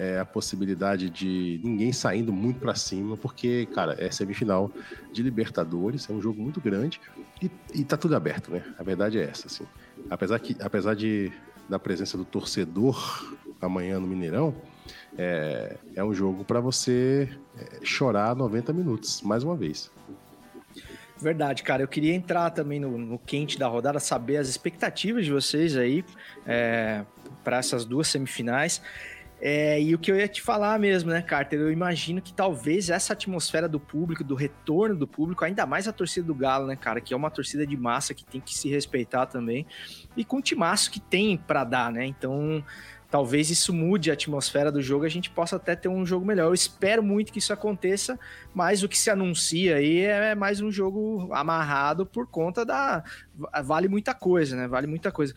é, 0.00 0.18
a 0.18 0.24
possibilidade 0.24 1.10
de 1.10 1.60
ninguém 1.62 1.92
saindo 1.92 2.32
muito 2.32 2.58
para 2.58 2.74
cima, 2.74 3.18
porque, 3.18 3.66
cara, 3.66 3.94
é 3.98 4.10
semifinal 4.10 4.72
de 5.12 5.22
Libertadores, 5.22 6.08
é 6.08 6.12
um 6.14 6.22
jogo 6.22 6.40
muito 6.40 6.58
grande 6.58 6.98
e, 7.42 7.50
e 7.74 7.84
tá 7.84 7.98
tudo 7.98 8.16
aberto, 8.16 8.50
né? 8.50 8.64
A 8.78 8.82
verdade 8.82 9.18
é 9.18 9.24
essa, 9.24 9.46
assim. 9.46 9.66
Apesar, 10.08 10.38
que, 10.38 10.56
apesar 10.58 10.94
de, 10.94 11.30
da 11.68 11.78
presença 11.78 12.16
do 12.16 12.24
torcedor 12.24 13.36
amanhã 13.60 14.00
no 14.00 14.06
Mineirão, 14.06 14.54
é, 15.16 15.76
é 15.94 16.04
um 16.04 16.14
jogo 16.14 16.44
para 16.44 16.60
você 16.60 17.28
é, 17.58 17.84
chorar 17.84 18.34
90 18.34 18.72
minutos, 18.72 19.22
mais 19.22 19.42
uma 19.42 19.56
vez. 19.56 19.90
Verdade, 21.20 21.62
cara. 21.62 21.82
Eu 21.82 21.88
queria 21.88 22.14
entrar 22.14 22.50
também 22.50 22.80
no, 22.80 22.96
no 22.96 23.18
quente 23.18 23.58
da 23.58 23.68
rodada, 23.68 24.00
saber 24.00 24.38
as 24.38 24.48
expectativas 24.48 25.24
de 25.24 25.30
vocês 25.30 25.76
aí 25.76 26.04
é, 26.46 27.04
para 27.44 27.58
essas 27.58 27.84
duas 27.84 28.08
semifinais. 28.08 28.80
É, 29.42 29.80
e 29.80 29.94
o 29.94 29.98
que 29.98 30.12
eu 30.12 30.16
ia 30.16 30.28
te 30.28 30.42
falar 30.42 30.78
mesmo, 30.78 31.10
né, 31.10 31.22
Carter? 31.22 31.58
Eu 31.58 31.72
imagino 31.72 32.20
que 32.20 32.32
talvez 32.32 32.90
essa 32.90 33.14
atmosfera 33.14 33.66
do 33.66 33.80
público, 33.80 34.22
do 34.22 34.34
retorno 34.34 34.94
do 34.94 35.06
público, 35.06 35.44
ainda 35.44 35.64
mais 35.64 35.88
a 35.88 35.92
torcida 35.92 36.26
do 36.26 36.34
Galo, 36.34 36.66
né, 36.66 36.76
cara? 36.76 37.00
Que 37.00 37.14
é 37.14 37.16
uma 37.16 37.30
torcida 37.30 37.66
de 37.66 37.76
massa 37.76 38.12
que 38.12 38.24
tem 38.24 38.40
que 38.40 38.54
se 38.54 38.68
respeitar 38.68 39.26
também. 39.26 39.66
E 40.14 40.24
com 40.24 40.36
o 40.36 40.42
timaço 40.42 40.90
que 40.90 41.00
tem 41.00 41.38
para 41.38 41.64
dar, 41.64 41.90
né? 41.90 42.04
Então, 42.04 42.62
talvez 43.10 43.50
isso 43.50 43.72
mude 43.72 44.10
a 44.10 44.14
atmosfera 44.14 44.70
do 44.70 44.80
jogo, 44.80 45.04
a 45.04 45.08
gente 45.08 45.28
possa 45.28 45.56
até 45.56 45.74
ter 45.74 45.88
um 45.88 46.06
jogo 46.06 46.24
melhor. 46.24 46.46
Eu 46.46 46.54
espero 46.54 47.02
muito 47.02 47.32
que 47.32 47.40
isso 47.40 47.52
aconteça, 47.52 48.18
mas 48.54 48.82
o 48.82 48.88
que 48.88 48.96
se 48.96 49.10
anuncia 49.10 49.76
aí 49.76 50.00
é 50.00 50.34
mais 50.34 50.60
um 50.60 50.70
jogo 50.70 51.28
amarrado 51.32 52.06
por 52.06 52.26
conta 52.26 52.64
da. 52.64 53.02
Vale 53.64 53.88
muita 53.88 54.14
coisa, 54.14 54.56
né? 54.56 54.68
Vale 54.68 54.86
muita 54.86 55.10
coisa. 55.10 55.34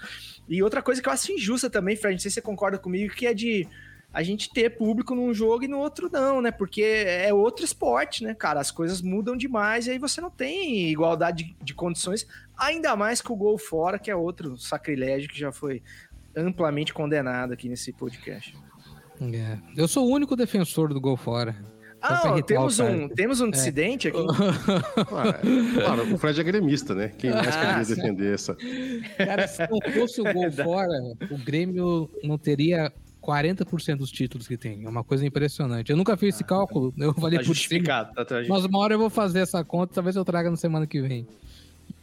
E 0.47 0.61
outra 0.61 0.81
coisa 0.81 1.01
que 1.01 1.09
eu 1.09 1.13
acho 1.13 1.31
injusta 1.31 1.69
também, 1.69 1.95
Fred, 1.95 2.13
não 2.13 2.19
sei 2.19 2.29
se 2.29 2.35
você 2.35 2.41
concorda 2.41 2.77
comigo, 2.77 3.13
que 3.15 3.25
é 3.25 3.33
de 3.33 3.67
a 4.13 4.21
gente 4.21 4.53
ter 4.53 4.69
público 4.77 5.15
num 5.15 5.33
jogo 5.33 5.63
e 5.63 5.67
no 5.67 5.79
outro 5.79 6.07
não, 6.11 6.39
né? 6.39 6.51
Porque 6.51 6.83
é 6.83 7.33
outro 7.33 7.65
esporte, 7.65 8.23
né, 8.23 8.35
cara? 8.35 8.59
As 8.59 8.69
coisas 8.69 9.01
mudam 9.01 9.35
demais 9.35 9.87
e 9.87 9.91
aí 9.91 9.97
você 9.97 10.21
não 10.21 10.29
tem 10.29 10.91
igualdade 10.91 11.45
de, 11.45 11.55
de 11.59 11.73
condições, 11.73 12.27
ainda 12.55 12.95
mais 12.95 13.19
com 13.19 13.33
o 13.33 13.35
gol 13.35 13.57
fora, 13.57 13.97
que 13.97 14.11
é 14.11 14.15
outro 14.15 14.55
sacrilégio 14.55 15.27
que 15.27 15.39
já 15.39 15.51
foi 15.51 15.81
amplamente 16.35 16.93
condenado 16.93 17.53
aqui 17.53 17.69
nesse 17.69 17.93
podcast. 17.93 18.55
É. 19.21 19.57
Eu 19.77 19.87
sou 19.87 20.07
o 20.07 20.11
único 20.11 20.35
defensor 20.35 20.93
do 20.93 20.99
gol 20.99 21.15
fora. 21.15 21.55
Ah, 22.01 22.41
temos 22.41 22.79
um, 22.79 23.07
temos 23.07 23.39
um 23.39 23.49
dissidente 23.49 24.09
é. 24.09 24.11
aqui. 24.11 24.19
claro, 25.79 26.13
o 26.13 26.17
Fred 26.17 26.41
é 26.41 26.43
gremista, 26.43 26.93
né? 26.93 27.13
Quem 27.17 27.31
mais 27.31 27.55
ah, 27.55 27.59
queria 27.65 27.95
defender 27.95 28.33
essa? 28.33 28.57
Cara, 29.17 29.47
se 29.47 29.61
não 29.69 29.79
fosse 29.93 30.19
o 30.19 30.25
gol 30.33 30.51
fora, 30.51 30.91
o 31.31 31.37
Grêmio 31.37 32.09
não 32.21 32.37
teria 32.37 32.91
40% 33.21 33.95
dos 33.95 34.11
títulos 34.11 34.49
que 34.49 34.57
tem. 34.57 34.83
É 34.83 34.89
uma 34.89 35.03
coisa 35.03 35.25
impressionante. 35.25 35.91
Eu 35.91 35.97
nunca 35.97 36.17
fiz 36.17 36.35
esse 36.35 36.43
cálculo, 36.43 36.93
eu 36.97 37.13
falei 37.13 37.39
tá 37.39 37.45
por 37.45 37.55
cima. 37.55 37.85
Tá, 37.85 38.25
tá 38.25 38.43
mas 38.49 38.65
uma 38.65 38.79
hora 38.79 38.95
eu 38.95 38.99
vou 38.99 39.09
fazer 39.09 39.39
essa 39.39 39.63
conta, 39.63 39.93
talvez 39.93 40.17
eu 40.17 40.25
traga 40.25 40.49
na 40.49 40.57
semana 40.57 40.85
que 40.85 41.01
vem. 41.01 41.25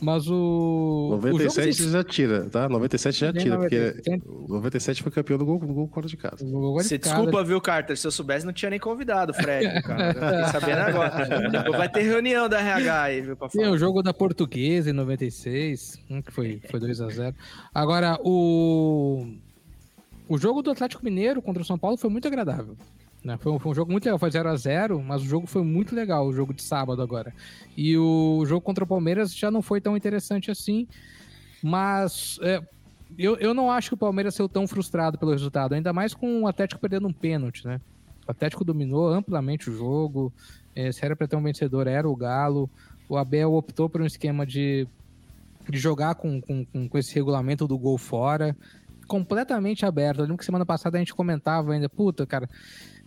Mas 0.01 0.27
o. 0.29 1.09
97 1.11 1.83
o 1.83 1.91
já 1.91 2.03
tira, 2.03 2.49
tá? 2.49 2.69
97 2.69 3.19
já 3.19 3.33
tira, 3.33 3.57
97. 3.57 4.21
porque 4.21 4.53
97 4.53 5.03
foi 5.03 5.13
campeão 5.13 5.39
do 5.39 5.45
gol, 5.45 5.59
do 5.59 5.75
gol 5.75 5.91
fora 5.93 6.07
de 6.07 6.17
casa. 6.17 6.45
Você 6.47 6.97
desculpa, 6.97 7.45
viu, 7.45 7.61
Carter? 7.61 7.97
Se 7.97 8.07
eu 8.07 8.11
soubesse, 8.11 8.47
não 8.47 8.53
tinha 8.53 8.71
nem 8.71 8.81
convidado 8.81 9.33
o 9.33 9.35
Fred, 9.35 9.69
cara. 9.85 10.15
Fiquei 10.15 10.61
sabendo 10.61 10.79
agora. 10.81 11.71
Vai 11.77 11.89
ter 11.89 12.03
reunião 12.03 12.49
da 12.49 12.61
RH 12.61 13.03
aí, 13.03 13.21
viu? 13.21 13.37
Pra 13.37 13.51
falar. 13.51 13.65
Tem 13.65 13.73
o 13.73 13.77
jogo 13.77 14.03
da 14.03 14.15
Portuguesa 14.15 14.89
em 14.89 14.95
96, 14.95 15.99
hum, 16.09 16.23
que 16.23 16.33
foi, 16.33 16.63
foi 16.71 16.81
2x0. 16.81 17.35
Agora, 17.75 18.19
o. 18.25 19.27
O 20.27 20.39
jogo 20.39 20.63
do 20.63 20.71
Atlético 20.71 21.05
Mineiro 21.05 21.43
contra 21.43 21.61
o 21.61 21.67
São 21.67 21.77
Paulo 21.77 21.97
foi 21.97 22.09
muito 22.09 22.27
agradável. 22.29 22.77
Né? 23.25 23.37
Foi, 23.37 23.53
um, 23.53 23.59
foi, 23.59 23.73
um, 23.73 23.75
jogo 23.75 23.93
muito 23.93 24.05
legal, 24.05 24.19
foi 24.19 24.31
0 24.31 24.49
a 24.49 24.57
0 24.57 25.03
mas 25.03 25.23
o 25.23 25.25
jogo 25.27 25.47
foi 25.47 25.63
muito 25.63 25.95
legal, 25.95 26.27
o 26.27 26.33
jogo 26.33 26.55
de 26.55 26.63
sábado 26.63 27.03
agora. 27.03 27.35
E 27.77 27.97
o 27.97 28.45
jogo 28.47 28.63
contra 28.63 28.85
o 28.85 28.87
Palmeiras 28.87 29.35
já 29.35 29.51
não 29.51 29.61
foi 29.61 29.81
tão 29.81 29.97
interessante 29.97 30.51
assim, 30.51 30.89
mas 31.63 32.39
é, 32.43 32.63
eu, 33.19 33.37
eu 33.37 33.53
não 33.53 33.71
acho 33.71 33.91
que 33.91 33.95
o 33.95 33.99
Palmeiras 33.99 34.35
saiu 34.35 34.49
tão 34.49 34.67
frustrado 34.67 35.19
pelo 35.19 35.33
resultado, 35.33 35.75
ainda 35.75 35.93
mais 35.93 36.15
com 36.15 36.43
o 36.43 36.47
Atlético 36.47 36.81
perdendo 36.81 37.09
um 37.09 37.13
pênalti, 37.13 37.67
né? 37.67 37.81
O 38.27 38.31
Atlético 38.31 38.65
dominou 38.65 39.09
amplamente 39.09 39.69
o 39.69 39.77
jogo, 39.77 40.33
é, 40.75 40.91
se 40.93 41.05
era 41.05 41.17
para 41.17 41.27
ter 41.27 41.37
um 41.37 41.43
vencedor, 41.43 41.87
era 41.87 42.09
o 42.09 42.17
Galo. 42.17 42.71
O 43.09 43.17
Abel 43.17 43.53
optou 43.53 43.89
por 43.89 44.01
um 44.01 44.07
esquema 44.07 44.47
de, 44.47 44.87
de 45.69 45.79
jogar 45.79 46.15
com, 46.15 46.41
com, 46.41 46.65
com 46.65 46.99
esse 46.99 47.13
regulamento 47.15 47.67
do 47.67 47.77
gol 47.77 47.99
fora 47.99 48.57
completamente 49.11 49.85
aberto. 49.85 50.19
Eu 50.19 50.23
lembro 50.23 50.39
que 50.39 50.45
semana 50.45 50.65
passada 50.65 50.97
a 50.97 51.01
gente 51.01 51.13
comentava 51.13 51.73
ainda, 51.73 51.89
puta, 51.89 52.25
cara, 52.25 52.49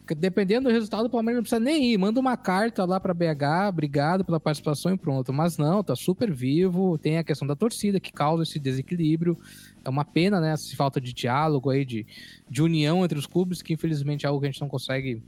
dependendo 0.09 0.67
do 0.67 0.73
resultado, 0.73 1.05
o 1.05 1.09
Palmeiras 1.09 1.37
não 1.37 1.43
precisa 1.43 1.59
nem 1.59 1.93
ir. 1.93 1.97
Manda 1.97 2.19
uma 2.19 2.35
carta 2.35 2.83
lá 2.83 2.99
para 2.99 3.13
BH, 3.13 3.69
obrigado 3.69 4.25
pela 4.25 4.39
participação 4.39 4.93
e 4.93 4.97
pronto. 4.97 5.31
Mas 5.31 5.57
não, 5.57 5.83
tá 5.83 5.95
super 5.95 6.31
vivo. 6.31 6.97
Tem 6.97 7.17
a 7.17 7.23
questão 7.23 7.47
da 7.47 7.55
torcida 7.55 7.99
que 7.99 8.11
causa 8.11 8.43
esse 8.43 8.59
desequilíbrio. 8.59 9.37
É 9.83 9.89
uma 9.89 10.03
pena, 10.03 10.41
né? 10.41 10.51
Essa 10.51 10.75
falta 10.75 10.99
de 10.99 11.13
diálogo 11.13 11.69
aí, 11.69 11.85
de, 11.85 12.05
de 12.49 12.61
união 12.61 13.03
entre 13.05 13.17
os 13.17 13.25
clubes, 13.25 13.61
que 13.61 13.73
infelizmente 13.73 14.25
é 14.25 14.29
algo 14.29 14.41
que 14.41 14.47
a 14.47 14.51
gente 14.51 14.61
não 14.61 14.69
consegue 14.69 15.21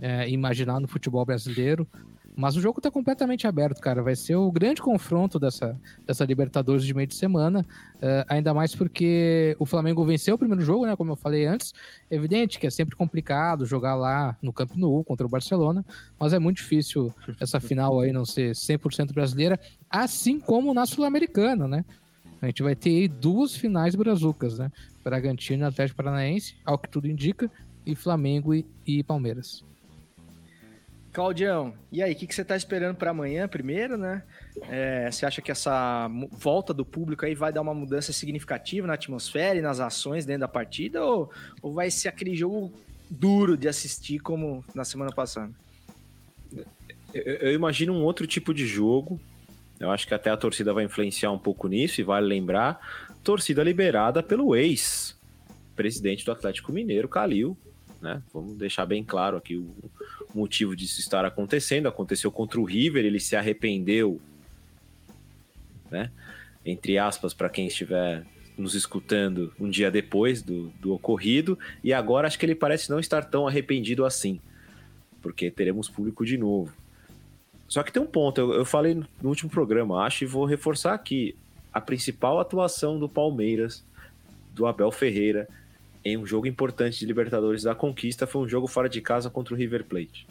é, 0.00 0.28
imaginar 0.30 0.80
no 0.80 0.88
futebol 0.88 1.24
brasileiro. 1.24 1.86
Mas 2.36 2.56
o 2.56 2.60
jogo 2.60 2.80
tá 2.80 2.90
completamente 2.90 3.46
aberto, 3.46 3.80
cara. 3.80 4.02
Vai 4.02 4.16
ser 4.16 4.34
o 4.34 4.50
grande 4.50 4.82
confronto 4.82 5.38
dessa, 5.38 5.78
dessa 6.04 6.24
Libertadores 6.24 6.84
de 6.84 6.92
meio 6.92 7.06
de 7.06 7.14
semana. 7.14 7.64
Uh, 7.96 8.26
ainda 8.28 8.52
mais 8.52 8.74
porque 8.74 9.54
o 9.58 9.64
Flamengo 9.64 10.04
venceu 10.04 10.34
o 10.34 10.38
primeiro 10.38 10.62
jogo, 10.62 10.84
né? 10.84 10.96
Como 10.96 11.12
eu 11.12 11.16
falei 11.16 11.46
antes. 11.46 11.72
É 12.10 12.16
evidente 12.16 12.58
que 12.58 12.66
é 12.66 12.70
sempre 12.70 12.96
complicado 12.96 13.64
jogar 13.64 13.94
lá 13.94 14.36
no 14.42 14.52
Camp 14.52 14.72
Nou 14.74 15.04
contra 15.04 15.24
o 15.24 15.28
Barcelona. 15.30 15.84
Mas 16.18 16.32
é 16.32 16.38
muito 16.40 16.56
difícil 16.56 17.14
essa 17.40 17.60
final 17.60 18.00
aí 18.00 18.12
não 18.12 18.24
ser 18.24 18.52
100% 18.52 19.12
brasileira. 19.12 19.58
Assim 19.88 20.40
como 20.40 20.74
na 20.74 20.86
Sul-Americana, 20.86 21.68
né? 21.68 21.84
A 22.42 22.46
gente 22.46 22.62
vai 22.62 22.74
ter 22.74 22.90
aí 22.90 23.08
duas 23.08 23.54
finais 23.54 23.94
brazucas, 23.94 24.58
né? 24.58 24.72
Bragantino 25.04 25.64
e 25.64 25.66
Atlético 25.66 25.96
Paranaense, 25.98 26.56
ao 26.64 26.76
que 26.76 26.88
tudo 26.88 27.08
indica, 27.08 27.50
e 27.86 27.94
Flamengo 27.94 28.54
e, 28.54 28.66
e 28.84 29.02
Palmeiras. 29.02 29.64
Claudião, 31.14 31.72
e 31.92 32.02
aí, 32.02 32.12
o 32.12 32.16
que, 32.16 32.26
que, 32.26 32.34
você 32.34 32.42
está 32.42 32.56
esperando 32.56 32.96
para 32.96 33.12
amanhã 33.12 33.46
primeiro, 33.46 33.96
né? 33.96 34.24
É, 34.62 35.08
você 35.08 35.24
acha 35.24 35.40
que 35.40 35.52
essa 35.52 36.10
volta 36.32 36.74
do 36.74 36.84
público 36.84 37.24
aí 37.24 37.36
vai 37.36 37.52
dar 37.52 37.60
uma 37.60 37.72
mudança 37.72 38.12
significativa 38.12 38.84
na 38.84 38.94
atmosfera 38.94 39.56
e 39.56 39.62
nas 39.62 39.78
ações 39.78 40.26
dentro 40.26 40.40
da 40.40 40.48
partida? 40.48 41.04
Ou, 41.04 41.30
ou 41.62 41.72
vai 41.72 41.88
ser 41.88 42.08
aquele 42.08 42.34
jogo 42.34 42.72
duro 43.08 43.56
de 43.56 43.68
assistir 43.68 44.18
como 44.18 44.64
na 44.74 44.84
semana 44.84 45.12
passada? 45.12 45.52
Eu, 47.14 47.22
eu 47.22 47.52
imagino 47.52 47.92
um 47.92 48.02
outro 48.02 48.26
tipo 48.26 48.52
de 48.52 48.66
jogo. 48.66 49.20
Eu 49.78 49.92
acho 49.92 50.08
que 50.08 50.14
até 50.14 50.30
a 50.30 50.36
torcida 50.36 50.72
vai 50.72 50.82
influenciar 50.82 51.30
um 51.30 51.38
pouco 51.38 51.68
nisso 51.68 52.00
e 52.00 52.04
vale 52.04 52.26
lembrar: 52.26 52.80
torcida 53.22 53.62
liberada 53.62 54.20
pelo 54.20 54.56
ex-presidente 54.56 56.24
do 56.24 56.32
Atlético 56.32 56.72
Mineiro, 56.72 57.08
Calil, 57.08 57.56
né? 58.04 58.22
Vamos 58.32 58.56
deixar 58.58 58.84
bem 58.84 59.02
claro 59.02 59.38
aqui 59.38 59.56
o 59.56 59.74
motivo 60.34 60.76
disso 60.76 61.00
estar 61.00 61.24
acontecendo. 61.24 61.88
Aconteceu 61.88 62.30
contra 62.30 62.60
o 62.60 62.64
River, 62.64 63.04
ele 63.04 63.18
se 63.18 63.34
arrependeu, 63.34 64.20
né? 65.90 66.10
Entre 66.64 66.98
aspas, 66.98 67.32
para 67.32 67.48
quem 67.48 67.66
estiver 67.66 68.24
nos 68.56 68.74
escutando 68.74 69.52
um 69.58 69.68
dia 69.68 69.90
depois 69.90 70.42
do, 70.42 70.68
do 70.80 70.92
ocorrido, 70.92 71.58
e 71.82 71.92
agora 71.92 72.28
acho 72.28 72.38
que 72.38 72.46
ele 72.46 72.54
parece 72.54 72.88
não 72.88 73.00
estar 73.00 73.24
tão 73.24 73.48
arrependido 73.48 74.04
assim, 74.04 74.38
porque 75.20 75.50
teremos 75.50 75.88
público 75.88 76.24
de 76.24 76.38
novo. 76.38 76.72
Só 77.66 77.82
que 77.82 77.90
tem 77.90 78.00
um 78.02 78.06
ponto, 78.06 78.40
eu, 78.40 78.52
eu 78.52 78.64
falei 78.64 78.94
no 78.94 79.28
último 79.28 79.50
programa, 79.50 80.04
acho 80.04 80.22
e 80.22 80.26
vou 80.26 80.44
reforçar 80.44 80.94
aqui. 80.94 81.34
A 81.72 81.80
principal 81.80 82.38
atuação 82.38 83.00
do 83.00 83.08
Palmeiras, 83.08 83.84
do 84.52 84.64
Abel 84.64 84.92
Ferreira, 84.92 85.48
em 86.04 86.16
um 86.16 86.26
jogo 86.26 86.46
importante 86.46 86.98
de 86.98 87.06
Libertadores 87.06 87.62
da 87.62 87.74
Conquista 87.74 88.26
foi 88.26 88.42
um 88.42 88.48
jogo 88.48 88.66
fora 88.66 88.88
de 88.88 89.00
casa 89.00 89.30
contra 89.30 89.54
o 89.54 89.56
River 89.56 89.84
Plate. 89.84 90.26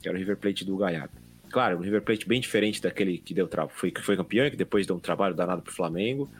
Que 0.00 0.08
era 0.08 0.16
o 0.16 0.18
River 0.18 0.38
Plate 0.38 0.64
do 0.64 0.76
Galhardo. 0.76 1.12
Claro, 1.50 1.76
um 1.76 1.80
River 1.80 2.00
Plate 2.00 2.26
bem 2.26 2.40
diferente 2.40 2.80
daquele 2.80 3.18
que 3.18 3.34
deu 3.34 3.48
foi, 3.68 3.90
que 3.90 4.00
foi 4.00 4.16
campeão 4.16 4.46
e 4.46 4.50
que 4.50 4.56
depois 4.56 4.86
deu 4.86 4.96
um 4.96 5.00
trabalho 5.00 5.34
danado 5.34 5.60
pro 5.60 5.72
Flamengo. 5.72 6.30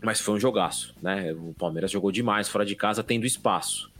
Mas 0.00 0.20
foi 0.20 0.34
um 0.34 0.40
jogaço, 0.40 0.94
né? 1.02 1.32
O 1.32 1.54
Palmeiras 1.58 1.90
jogou 1.90 2.10
demais 2.10 2.48
fora 2.48 2.64
de 2.64 2.74
casa, 2.74 3.04
tendo 3.04 3.26
espaço. 3.26 3.90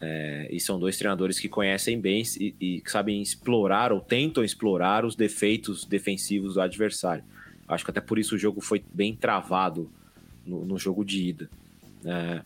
É, 0.00 0.48
e 0.52 0.60
são 0.60 0.78
dois 0.78 0.96
treinadores 0.96 1.40
que 1.40 1.48
conhecem 1.48 2.00
bem 2.00 2.22
e, 2.38 2.54
e 2.60 2.82
sabem 2.86 3.20
explorar 3.20 3.92
ou 3.92 4.00
tentam 4.00 4.44
explorar 4.44 5.04
os 5.04 5.16
defeitos 5.16 5.84
defensivos 5.84 6.54
do 6.54 6.60
adversário. 6.60 7.24
Acho 7.66 7.84
que 7.84 7.90
até 7.90 8.00
por 8.00 8.18
isso 8.18 8.36
o 8.36 8.38
jogo 8.38 8.60
foi 8.60 8.82
bem 8.94 9.16
travado 9.16 9.90
no, 10.46 10.64
no 10.64 10.78
jogo 10.78 11.04
de 11.04 11.22
ida. 11.24 11.50
É, 12.04 12.42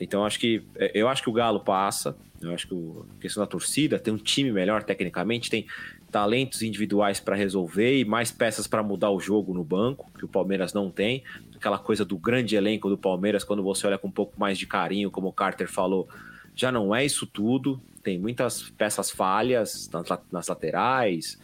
então 0.00 0.24
acho 0.24 0.38
que 0.38 0.62
eu 0.94 1.08
acho 1.08 1.22
que 1.22 1.30
o 1.30 1.32
Galo 1.32 1.60
passa. 1.60 2.16
Eu 2.40 2.54
acho 2.54 2.66
que 2.66 2.74
a 2.74 3.20
questão 3.20 3.42
da 3.42 3.46
torcida 3.46 3.98
tem 3.98 4.14
um 4.14 4.16
time 4.16 4.50
melhor 4.50 4.82
tecnicamente, 4.82 5.50
tem 5.50 5.66
talentos 6.10 6.62
individuais 6.62 7.20
para 7.20 7.36
resolver 7.36 8.00
e 8.00 8.04
mais 8.04 8.32
peças 8.32 8.66
para 8.66 8.82
mudar 8.82 9.10
o 9.10 9.20
jogo 9.20 9.54
no 9.54 9.62
banco, 9.62 10.10
que 10.18 10.24
o 10.24 10.28
Palmeiras 10.28 10.72
não 10.72 10.90
tem. 10.90 11.22
Aquela 11.54 11.78
coisa 11.78 12.04
do 12.04 12.16
grande 12.16 12.56
elenco 12.56 12.88
do 12.88 12.96
Palmeiras, 12.96 13.44
quando 13.44 13.62
você 13.62 13.86
olha 13.86 13.98
com 13.98 14.08
um 14.08 14.12
pouco 14.12 14.38
mais 14.40 14.58
de 14.58 14.66
carinho, 14.66 15.10
como 15.10 15.28
o 15.28 15.32
Carter 15.32 15.70
falou, 15.70 16.08
já 16.54 16.72
não 16.72 16.94
é 16.94 17.04
isso 17.04 17.26
tudo. 17.26 17.80
Tem 18.02 18.18
muitas 18.18 18.70
peças 18.70 19.10
falhas 19.10 19.90
nas 20.32 20.48
laterais. 20.48 21.38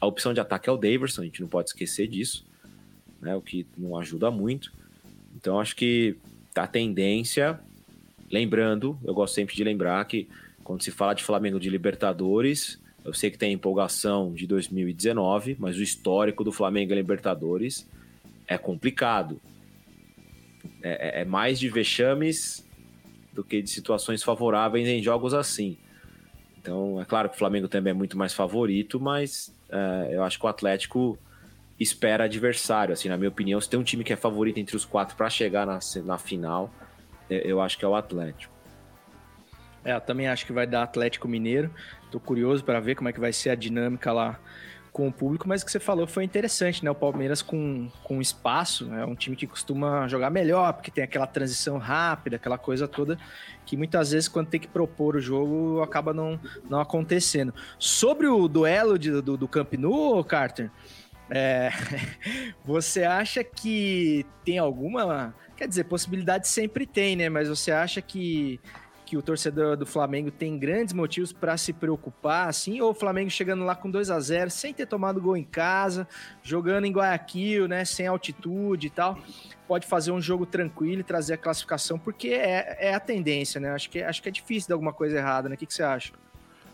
A 0.00 0.06
opção 0.06 0.34
de 0.34 0.40
ataque 0.40 0.68
é 0.68 0.72
o 0.72 0.76
Daverson, 0.76 1.22
a 1.22 1.24
gente 1.24 1.40
não 1.40 1.48
pode 1.48 1.68
esquecer 1.68 2.08
disso, 2.08 2.44
né? 3.20 3.36
o 3.36 3.40
que 3.40 3.64
não 3.78 3.96
ajuda 3.96 4.30
muito. 4.30 4.72
Então 5.36 5.60
acho 5.60 5.76
que 5.76 6.16
a 6.54 6.66
tendência, 6.66 7.60
lembrando, 8.30 8.98
eu 9.04 9.14
gosto 9.14 9.34
sempre 9.34 9.54
de 9.54 9.64
lembrar 9.64 10.04
que 10.04 10.28
quando 10.62 10.82
se 10.82 10.90
fala 10.90 11.14
de 11.14 11.24
Flamengo 11.24 11.58
de 11.58 11.68
Libertadores, 11.68 12.78
eu 13.04 13.14
sei 13.14 13.30
que 13.30 13.38
tem 13.38 13.52
empolgação 13.52 14.32
de 14.32 14.46
2019, 14.46 15.56
mas 15.58 15.76
o 15.76 15.82
histórico 15.82 16.44
do 16.44 16.52
Flamengo 16.52 16.92
em 16.92 16.96
Libertadores 16.96 17.88
é 18.46 18.58
complicado. 18.58 19.40
É, 20.82 21.20
é, 21.20 21.22
é, 21.22 21.24
mais 21.24 21.58
de 21.58 21.68
vexames 21.68 22.66
do 23.32 23.42
que 23.44 23.62
de 23.62 23.70
situações 23.70 24.22
favoráveis 24.22 24.88
em 24.88 25.02
jogos 25.02 25.34
assim. 25.34 25.76
Então, 26.60 27.00
é 27.00 27.04
claro 27.04 27.28
que 27.28 27.36
o 27.36 27.38
Flamengo 27.38 27.68
também 27.68 27.92
é 27.92 27.94
muito 27.94 28.18
mais 28.18 28.34
favorito, 28.34 29.00
mas 29.00 29.54
é, 29.70 30.10
eu 30.12 30.22
acho 30.22 30.38
que 30.38 30.44
o 30.44 30.48
Atlético 30.48 31.18
espera 31.80 32.24
adversário. 32.24 32.92
Assim, 32.92 33.08
na 33.08 33.16
minha 33.16 33.30
opinião, 33.30 33.60
se 33.60 33.68
tem 33.68 33.80
um 33.80 33.82
time 33.82 34.04
que 34.04 34.12
é 34.12 34.16
favorito 34.16 34.58
entre 34.58 34.76
os 34.76 34.84
quatro 34.84 35.16
para 35.16 35.30
chegar 35.30 35.66
na, 35.66 35.78
na 36.04 36.18
final, 36.18 36.70
eu 37.28 37.60
acho 37.60 37.78
que 37.78 37.84
é 37.84 37.88
o 37.88 37.94
Atlético. 37.94 38.52
É, 39.84 39.94
eu 39.94 40.00
também 40.00 40.28
acho 40.28 40.44
que 40.44 40.52
vai 40.52 40.66
dar 40.66 40.82
Atlético 40.82 41.26
Mineiro. 41.26 41.70
Tô 42.10 42.20
curioso 42.20 42.62
para 42.62 42.78
ver 42.80 42.94
como 42.94 43.08
é 43.08 43.12
que 43.12 43.20
vai 43.20 43.32
ser 43.32 43.50
a 43.50 43.54
dinâmica 43.54 44.12
lá 44.12 44.38
com 44.92 45.06
o 45.06 45.12
público, 45.12 45.48
mas 45.48 45.62
o 45.62 45.64
que 45.64 45.70
você 45.70 45.78
falou 45.78 46.06
foi 46.06 46.24
interessante, 46.24 46.84
né? 46.84 46.90
O 46.90 46.94
Palmeiras 46.94 47.40
com, 47.40 47.88
com 48.02 48.20
espaço, 48.20 48.92
é 48.92 49.06
um 49.06 49.14
time 49.14 49.36
que 49.36 49.46
costuma 49.46 50.08
jogar 50.08 50.30
melhor, 50.30 50.72
porque 50.72 50.90
tem 50.90 51.04
aquela 51.04 51.28
transição 51.28 51.78
rápida, 51.78 52.36
aquela 52.36 52.58
coisa 52.58 52.88
toda, 52.88 53.16
que 53.64 53.76
muitas 53.76 54.10
vezes, 54.10 54.28
quando 54.28 54.48
tem 54.48 54.58
que 54.58 54.66
propor 54.66 55.14
o 55.14 55.20
jogo, 55.20 55.80
acaba 55.80 56.12
não, 56.12 56.38
não 56.68 56.80
acontecendo. 56.80 57.54
Sobre 57.78 58.26
o 58.26 58.48
duelo 58.48 58.98
de, 58.98 59.22
do, 59.22 59.36
do 59.36 59.46
Camp 59.46 59.74
Nou, 59.74 60.24
Carter, 60.24 60.70
é, 61.30 61.70
você 62.64 63.04
acha 63.04 63.42
que 63.44 64.26
tem 64.44 64.58
alguma. 64.58 65.34
Quer 65.56 65.68
dizer, 65.68 65.84
possibilidade 65.84 66.48
sempre 66.48 66.86
tem, 66.86 67.16
né? 67.16 67.28
Mas 67.28 67.48
você 67.48 67.70
acha 67.70 68.00
que 68.00 68.60
que 69.10 69.16
o 69.16 69.22
torcedor 69.22 69.76
do 69.76 69.84
Flamengo 69.84 70.30
tem 70.30 70.56
grandes 70.56 70.94
motivos 70.94 71.32
para 71.32 71.56
se 71.56 71.72
preocupar, 71.72 72.48
assim, 72.48 72.80
ou 72.80 72.92
o 72.92 72.94
Flamengo 72.94 73.28
chegando 73.28 73.64
lá 73.64 73.74
com 73.74 73.90
2 73.90 74.08
a 74.08 74.20
0 74.20 74.48
sem 74.50 74.72
ter 74.72 74.86
tomado 74.86 75.20
gol 75.20 75.36
em 75.36 75.42
casa, 75.42 76.06
jogando 76.44 76.84
em 76.84 76.92
Guayaquil, 76.92 77.66
né, 77.66 77.84
sem 77.84 78.06
altitude 78.06 78.86
e 78.86 78.90
tal, 78.90 79.18
pode 79.66 79.84
fazer 79.84 80.12
um 80.12 80.20
jogo 80.20 80.46
tranquilo 80.46 81.00
e 81.00 81.02
trazer 81.02 81.34
a 81.34 81.36
classificação, 81.36 81.98
porque 81.98 82.28
é, 82.28 82.76
é 82.78 82.94
a 82.94 83.00
tendência, 83.00 83.60
né? 83.60 83.70
Acho 83.70 83.90
que, 83.90 84.00
acho 84.00 84.22
que 84.22 84.28
é 84.28 84.32
difícil 84.32 84.68
dar 84.68 84.76
alguma 84.76 84.92
coisa 84.92 85.18
errada, 85.18 85.48
né? 85.48 85.56
O 85.56 85.58
que, 85.58 85.66
que 85.66 85.74
você 85.74 85.82
acha? 85.82 86.12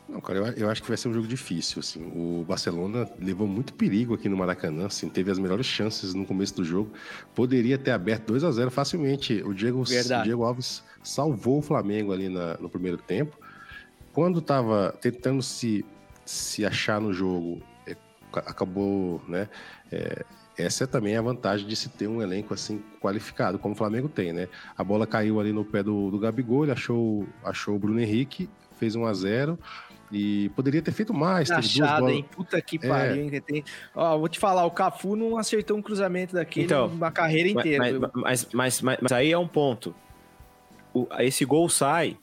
Não, 0.09 0.21
cara, 0.21 0.39
eu, 0.39 0.47
eu, 0.53 0.71
acho 0.71 0.83
que 0.83 0.89
vai 0.89 0.97
ser 0.97 1.09
um 1.09 1.13
jogo 1.13 1.27
difícil, 1.27 1.81
assim. 1.81 2.05
O 2.15 2.45
Barcelona 2.45 3.11
levou 3.19 3.47
muito 3.47 3.75
perigo 3.75 4.15
aqui 4.15 4.29
no 4.29 4.37
Maracanã, 4.37 4.87
assim, 4.87 5.09
teve 5.09 5.31
as 5.31 5.39
melhores 5.39 5.67
chances 5.67 6.15
no 6.15 6.25
começo 6.25 6.55
do 6.55 6.65
jogo. 6.65 6.93
Poderia 7.35 7.77
ter 7.77 7.91
aberto 7.91 8.27
2 8.27 8.45
a 8.45 8.51
0 8.53 8.71
facilmente. 8.71 9.43
O 9.45 9.53
Diego, 9.53 9.83
o 9.83 10.23
Diego 10.23 10.45
Alves 10.45 10.85
salvou 11.03 11.59
o 11.59 11.63
Flamengo 11.63 12.13
ali 12.13 12.29
na, 12.29 12.57
no 12.59 12.69
primeiro 12.69 12.99
tempo. 12.99 13.37
Quando 14.13 14.39
estava 14.39 14.97
tentando 15.01 15.43
se, 15.43 15.85
se 16.25 16.65
achar 16.65 17.01
no 17.01 17.13
jogo, 17.13 17.61
é, 17.87 17.97
acabou, 18.33 19.21
né? 19.27 19.49
É, 19.91 20.25
essa 20.57 20.85
é 20.85 20.87
também 20.87 21.17
a 21.17 21.21
vantagem 21.21 21.67
de 21.67 21.77
se 21.77 21.89
ter 21.89 22.07
um 22.07 22.23
elenco 22.23 22.55
assim 22.55 22.83
qualificado, 23.01 23.59
como 23.59 23.75
o 23.75 23.77
Flamengo 23.77 24.09
tem, 24.09 24.33
né? 24.33 24.49
A 24.77 24.83
bola 24.83 25.07
caiu 25.07 25.39
ali 25.39 25.53
no 25.53 25.65
pé 25.65 25.83
do, 25.83 26.11
do 26.11 26.19
Gabigol, 26.19 26.65
ele 26.65 26.73
achou, 26.73 27.27
achou 27.45 27.77
o 27.77 27.79
Bruno 27.79 28.01
Henrique, 28.01 28.49
fez 28.79 28.95
1 28.95 29.05
a 29.05 29.13
0 29.13 29.59
e 30.11 30.51
poderia 30.51 30.81
ter 30.83 30.93
feito 30.93 31.13
mais. 31.13 31.51
Achado, 31.51 32.09
hein? 32.11 32.25
Puta 32.31 32.61
que 32.61 32.77
é. 32.77 32.89
pariu, 32.89 33.23
hein? 33.25 33.41
Tem... 33.41 33.65
Ó, 33.95 34.19
vou 34.19 34.29
te 34.29 34.39
falar, 34.39 34.65
o 34.65 34.71
Cafu 34.71 35.17
não 35.17 35.37
acertou 35.37 35.77
um 35.77 35.83
cruzamento 35.83 36.35
daquele 36.35 36.67
então, 36.67 36.87
uma 36.87 37.11
carreira 37.11 37.49
inteira. 37.49 38.01
Mas, 38.01 38.13
mas, 38.15 38.49
mas, 38.53 38.83
mas, 38.83 38.99
mas 39.03 39.13
aí 39.13 39.33
é 39.33 39.39
um 39.39 39.49
ponto. 39.49 39.95
O, 40.95 41.07
esse 41.19 41.45
gol 41.45 41.69
sai 41.69 42.17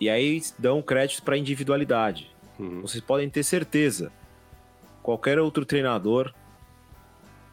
e 0.00 0.08
aí 0.08 0.42
dão 0.58 0.82
crédito 0.82 1.22
para 1.22 1.36
individualidade. 1.36 2.30
Uhum. 2.58 2.82
Vocês 2.82 3.02
podem 3.02 3.28
ter 3.28 3.42
certeza. 3.42 4.12
Qualquer 5.02 5.38
outro 5.38 5.64
treinador 5.64 6.34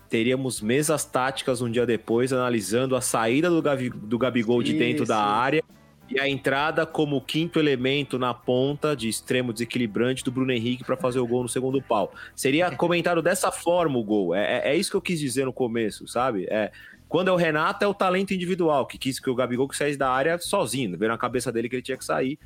teríamos 0.10 0.62
mesas 0.62 1.06
táticas 1.06 1.62
um 1.62 1.70
dia 1.70 1.86
depois 1.86 2.32
analisando 2.32 2.96
a 2.96 3.02
saída 3.02 3.50
do, 3.50 3.62
Gabi, 3.62 3.90
do 3.90 4.18
Gabigol 4.18 4.62
de 4.62 4.74
dentro 4.74 5.06
da 5.06 5.18
área 5.18 5.64
e 6.10 6.20
a 6.20 6.28
entrada 6.30 6.86
como 6.86 7.20
quinto 7.22 7.60
elemento 7.60 8.20
na 8.20 8.34
ponta 8.34 8.96
de 8.96 9.10
extremo 9.10 9.52
desequilibrante 9.52 10.24
do 10.24 10.32
Bruno 10.32 10.52
Henrique 10.52 10.84
para 10.84 10.96
fazer 10.96 11.20
o 11.20 11.28
gol 11.28 11.44
no 11.44 11.50
segundo 11.50 11.82
pau. 11.82 12.14
Seria 12.36 12.70
comentado 12.72 13.22
dessa 13.22 13.52
forma 13.52 13.98
o 13.98 14.04
gol. 14.04 14.36
É, 14.36 14.60
é, 14.60 14.72
é, 14.72 14.76
isso 14.76 14.92
que 14.92 14.98
eu 14.98 15.02
quis 15.02 15.20
dizer 15.20 15.46
no 15.46 15.54
começo, 15.54 16.08
sabe? 16.08 16.46
É, 16.50 16.72
quando 17.08 17.30
é 17.30 17.32
o 17.32 17.36
Renato, 17.36 17.84
é 17.84 17.88
o 17.88 17.94
talento 17.94 18.34
individual, 18.34 18.86
que 18.86 18.98
quis 18.98 19.20
que 19.20 19.30
o 19.30 19.36
Gabigol 19.36 19.68
que 19.68 19.78
saísse 19.78 19.98
da 19.98 20.10
área 20.10 20.38
sozinho, 20.38 20.98
veio 20.98 21.12
na 21.12 21.18
cabeça 21.18 21.52
dele 21.52 21.70
que 21.70 21.76
ele 21.76 21.84
tinha 21.84 21.98
que 21.98 22.06
sair. 22.06 22.38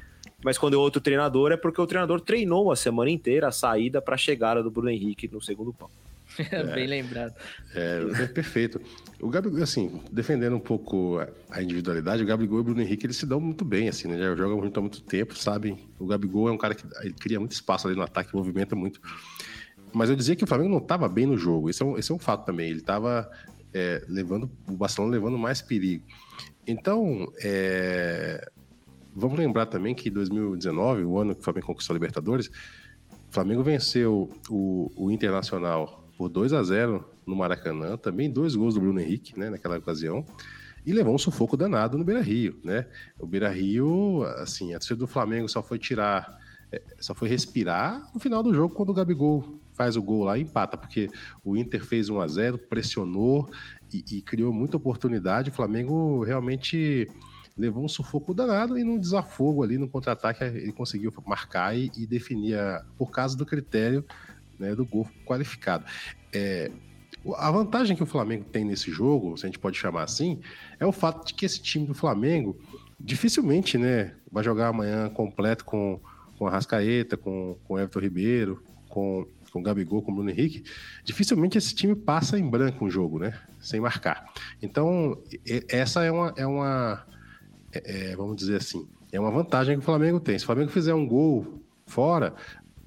Mas 0.43 0.57
quando 0.57 0.75
é 0.75 0.77
outro 0.77 1.01
treinador, 1.01 1.51
é 1.51 1.57
porque 1.57 1.81
o 1.81 1.87
treinador 1.87 2.21
treinou 2.21 2.71
a 2.71 2.75
semana 2.75 3.09
inteira 3.09 3.47
a 3.47 3.51
saída 3.51 4.01
para 4.01 4.15
a 4.15 4.17
chegada 4.17 4.63
do 4.63 4.71
Bruno 4.71 4.89
Henrique 4.89 5.29
no 5.31 5.41
segundo 5.41 5.73
pau. 5.73 5.89
É, 6.51 6.63
Bem 6.63 6.87
lembrado. 6.87 7.33
É, 7.73 8.23
é, 8.23 8.27
perfeito. 8.27 8.79
O 9.21 9.29
Gabigol, 9.29 9.61
assim, 9.61 10.01
defendendo 10.11 10.55
um 10.55 10.59
pouco 10.59 11.19
a 11.49 11.61
individualidade, 11.61 12.23
o 12.23 12.25
Gabigol 12.25 12.59
e 12.59 12.61
o 12.61 12.63
Bruno 12.63 12.81
Henrique, 12.81 13.05
eles 13.05 13.17
se 13.17 13.25
dão 13.25 13.39
muito 13.39 13.65
bem, 13.65 13.89
assim, 13.89 14.07
né? 14.07 14.17
Já 14.17 14.35
jogam 14.35 14.61
junto 14.61 14.77
há 14.77 14.81
muito 14.81 15.01
tempo, 15.01 15.35
sabem? 15.37 15.77
O 15.99 16.05
Gabigol 16.05 16.47
é 16.47 16.51
um 16.51 16.57
cara 16.57 16.75
que 16.75 16.85
cria 17.19 17.39
muito 17.39 17.53
espaço 17.53 17.87
ali 17.87 17.95
no 17.95 18.03
ataque, 18.03 18.33
movimenta 18.33 18.75
muito. 18.75 19.01
Mas 19.93 20.09
eu 20.09 20.15
dizia 20.15 20.35
que 20.35 20.43
o 20.43 20.47
Flamengo 20.47 20.69
não 20.69 20.77
estava 20.77 21.09
bem 21.09 21.25
no 21.25 21.37
jogo. 21.37 21.69
Esse 21.69 21.81
é 21.81 21.85
um, 21.85 21.97
esse 21.97 22.11
é 22.11 22.15
um 22.15 22.19
fato 22.19 22.45
também. 22.45 22.69
Ele 22.69 22.79
estava 22.79 23.29
é, 23.73 24.03
levando, 24.07 24.49
o 24.67 24.73
Barcelona 24.73 25.11
levando 25.11 25.37
mais 25.37 25.61
perigo. 25.61 26.05
Então, 26.65 27.31
é, 27.41 28.49
vamos 29.15 29.37
lembrar 29.37 29.65
também 29.65 29.95
que 29.95 30.09
2019, 30.09 31.03
o 31.03 31.17
ano 31.17 31.33
que 31.33 31.41
o 31.41 31.43
Flamengo 31.43 31.67
conquistou 31.67 31.93
a 31.93 31.95
Libertadores, 31.95 32.47
o 33.29 33.33
Flamengo 33.33 33.63
venceu 33.63 34.31
o, 34.49 34.91
o 34.95 35.11
Internacional 35.11 35.98
por 36.19 36.27
2 36.27 36.51
a 36.51 36.62
0 36.62 37.10
no 37.25 37.34
Maracanã, 37.34 37.95
também 37.95 38.29
dois 38.29 38.53
gols 38.53 38.73
do 38.73 38.82
Bruno 38.82 38.99
Henrique, 38.99 39.39
né, 39.39 39.49
naquela 39.49 39.77
ocasião, 39.77 40.25
e 40.86 40.91
levou 40.91 41.15
um 41.15 41.17
sufoco 41.17 41.55
danado 41.55 41.97
no 41.97 42.03
Beira-Rio, 42.03 42.60
né? 42.62 42.88
O 43.17 43.25
Beira-Rio, 43.25 44.23
assim, 44.35 44.73
a 44.73 44.79
torcida 44.79 45.00
do 45.00 45.08
Flamengo 45.08 45.48
só 45.48 45.63
foi 45.63 45.79
tirar, 45.79 46.37
é, 46.73 46.81
só 47.00 47.15
foi 47.15 47.29
respirar 47.29 48.06
no 48.13 48.19
final 48.19 48.43
do 48.43 48.54
jogo 48.54 48.75
quando 48.75 48.89
o 48.89 48.93
Gabigol 48.93 49.62
faz 49.71 49.96
o 49.96 50.02
gol 50.02 50.25
lá 50.25 50.37
e 50.37 50.41
empata, 50.41 50.75
porque 50.75 51.10
o 51.41 51.56
Inter 51.56 51.85
fez 51.85 52.10
1 52.10 52.19
a 52.19 52.27
0 52.27 52.58
pressionou 52.58 53.50
e, 53.93 54.04
e 54.17 54.21
criou 54.21 54.52
muita 54.52 54.75
oportunidade, 54.75 55.52
o 55.52 55.54
Flamengo 55.54 56.21
realmente 56.25 57.08
levou 57.58 57.83
um 57.83 57.89
sufoco 57.89 58.33
danado 58.33 58.77
e 58.77 58.83
num 58.83 59.00
desafogo 59.00 59.63
ali 59.63 59.77
no 59.77 59.87
contra-ataque 59.87 60.43
ele 60.43 60.73
conseguiu 60.73 61.13
marcar 61.25 61.77
e, 61.77 61.89
e 61.98 62.06
definir 62.06 62.58
por 62.98 63.10
causa 63.10 63.37
do 63.37 63.46
critério 63.46 64.04
né, 64.60 64.75
do 64.75 64.85
gol 64.85 65.07
qualificado. 65.25 65.85
É, 66.33 66.71
a 67.35 67.51
vantagem 67.51 67.95
que 67.95 68.03
o 68.03 68.05
Flamengo 68.05 68.45
tem 68.45 68.63
nesse 68.63 68.91
jogo, 68.91 69.37
se 69.37 69.45
a 69.45 69.47
gente 69.47 69.60
pode 69.60 69.77
chamar 69.77 70.03
assim, 70.03 70.39
é 70.79 70.85
o 70.85 70.91
fato 70.91 71.27
de 71.27 71.33
que 71.33 71.45
esse 71.45 71.62
time 71.62 71.85
do 71.85 71.93
Flamengo 71.93 72.57
dificilmente 72.99 73.77
né, 73.77 74.15
vai 74.31 74.43
jogar 74.43 74.67
amanhã 74.67 75.10
completo 75.10 75.65
com, 75.65 75.99
com 76.37 76.47
a 76.47 76.51
Rascaeta, 76.51 77.17
com, 77.17 77.57
com 77.63 77.73
o 77.73 77.79
Everton 77.79 77.99
Ribeiro, 77.99 78.63
com, 78.87 79.25
com 79.51 79.60
o 79.60 79.63
Gabigol, 79.63 80.01
com 80.01 80.12
o 80.12 80.15
Bruno 80.15 80.29
Henrique, 80.29 80.63
dificilmente 81.03 81.57
esse 81.57 81.73
time 81.73 81.95
passa 81.95 82.37
em 82.37 82.49
branco 82.49 82.85
um 82.85 82.89
jogo, 82.89 83.19
né? 83.19 83.39
Sem 83.60 83.79
marcar. 83.79 84.31
Então, 84.62 85.21
essa 85.67 86.03
é 86.03 86.12
uma, 86.12 86.33
é 86.37 86.45
uma 86.45 87.05
é, 87.71 88.12
é, 88.12 88.15
vamos 88.15 88.35
dizer 88.35 88.57
assim, 88.57 88.87
é 89.12 89.19
uma 89.19 89.31
vantagem 89.31 89.75
que 89.75 89.81
o 89.81 89.85
Flamengo 89.85 90.19
tem. 90.19 90.37
Se 90.37 90.43
o 90.43 90.47
Flamengo 90.47 90.71
fizer 90.71 90.93
um 90.93 91.07
gol 91.07 91.62
fora, 91.85 92.33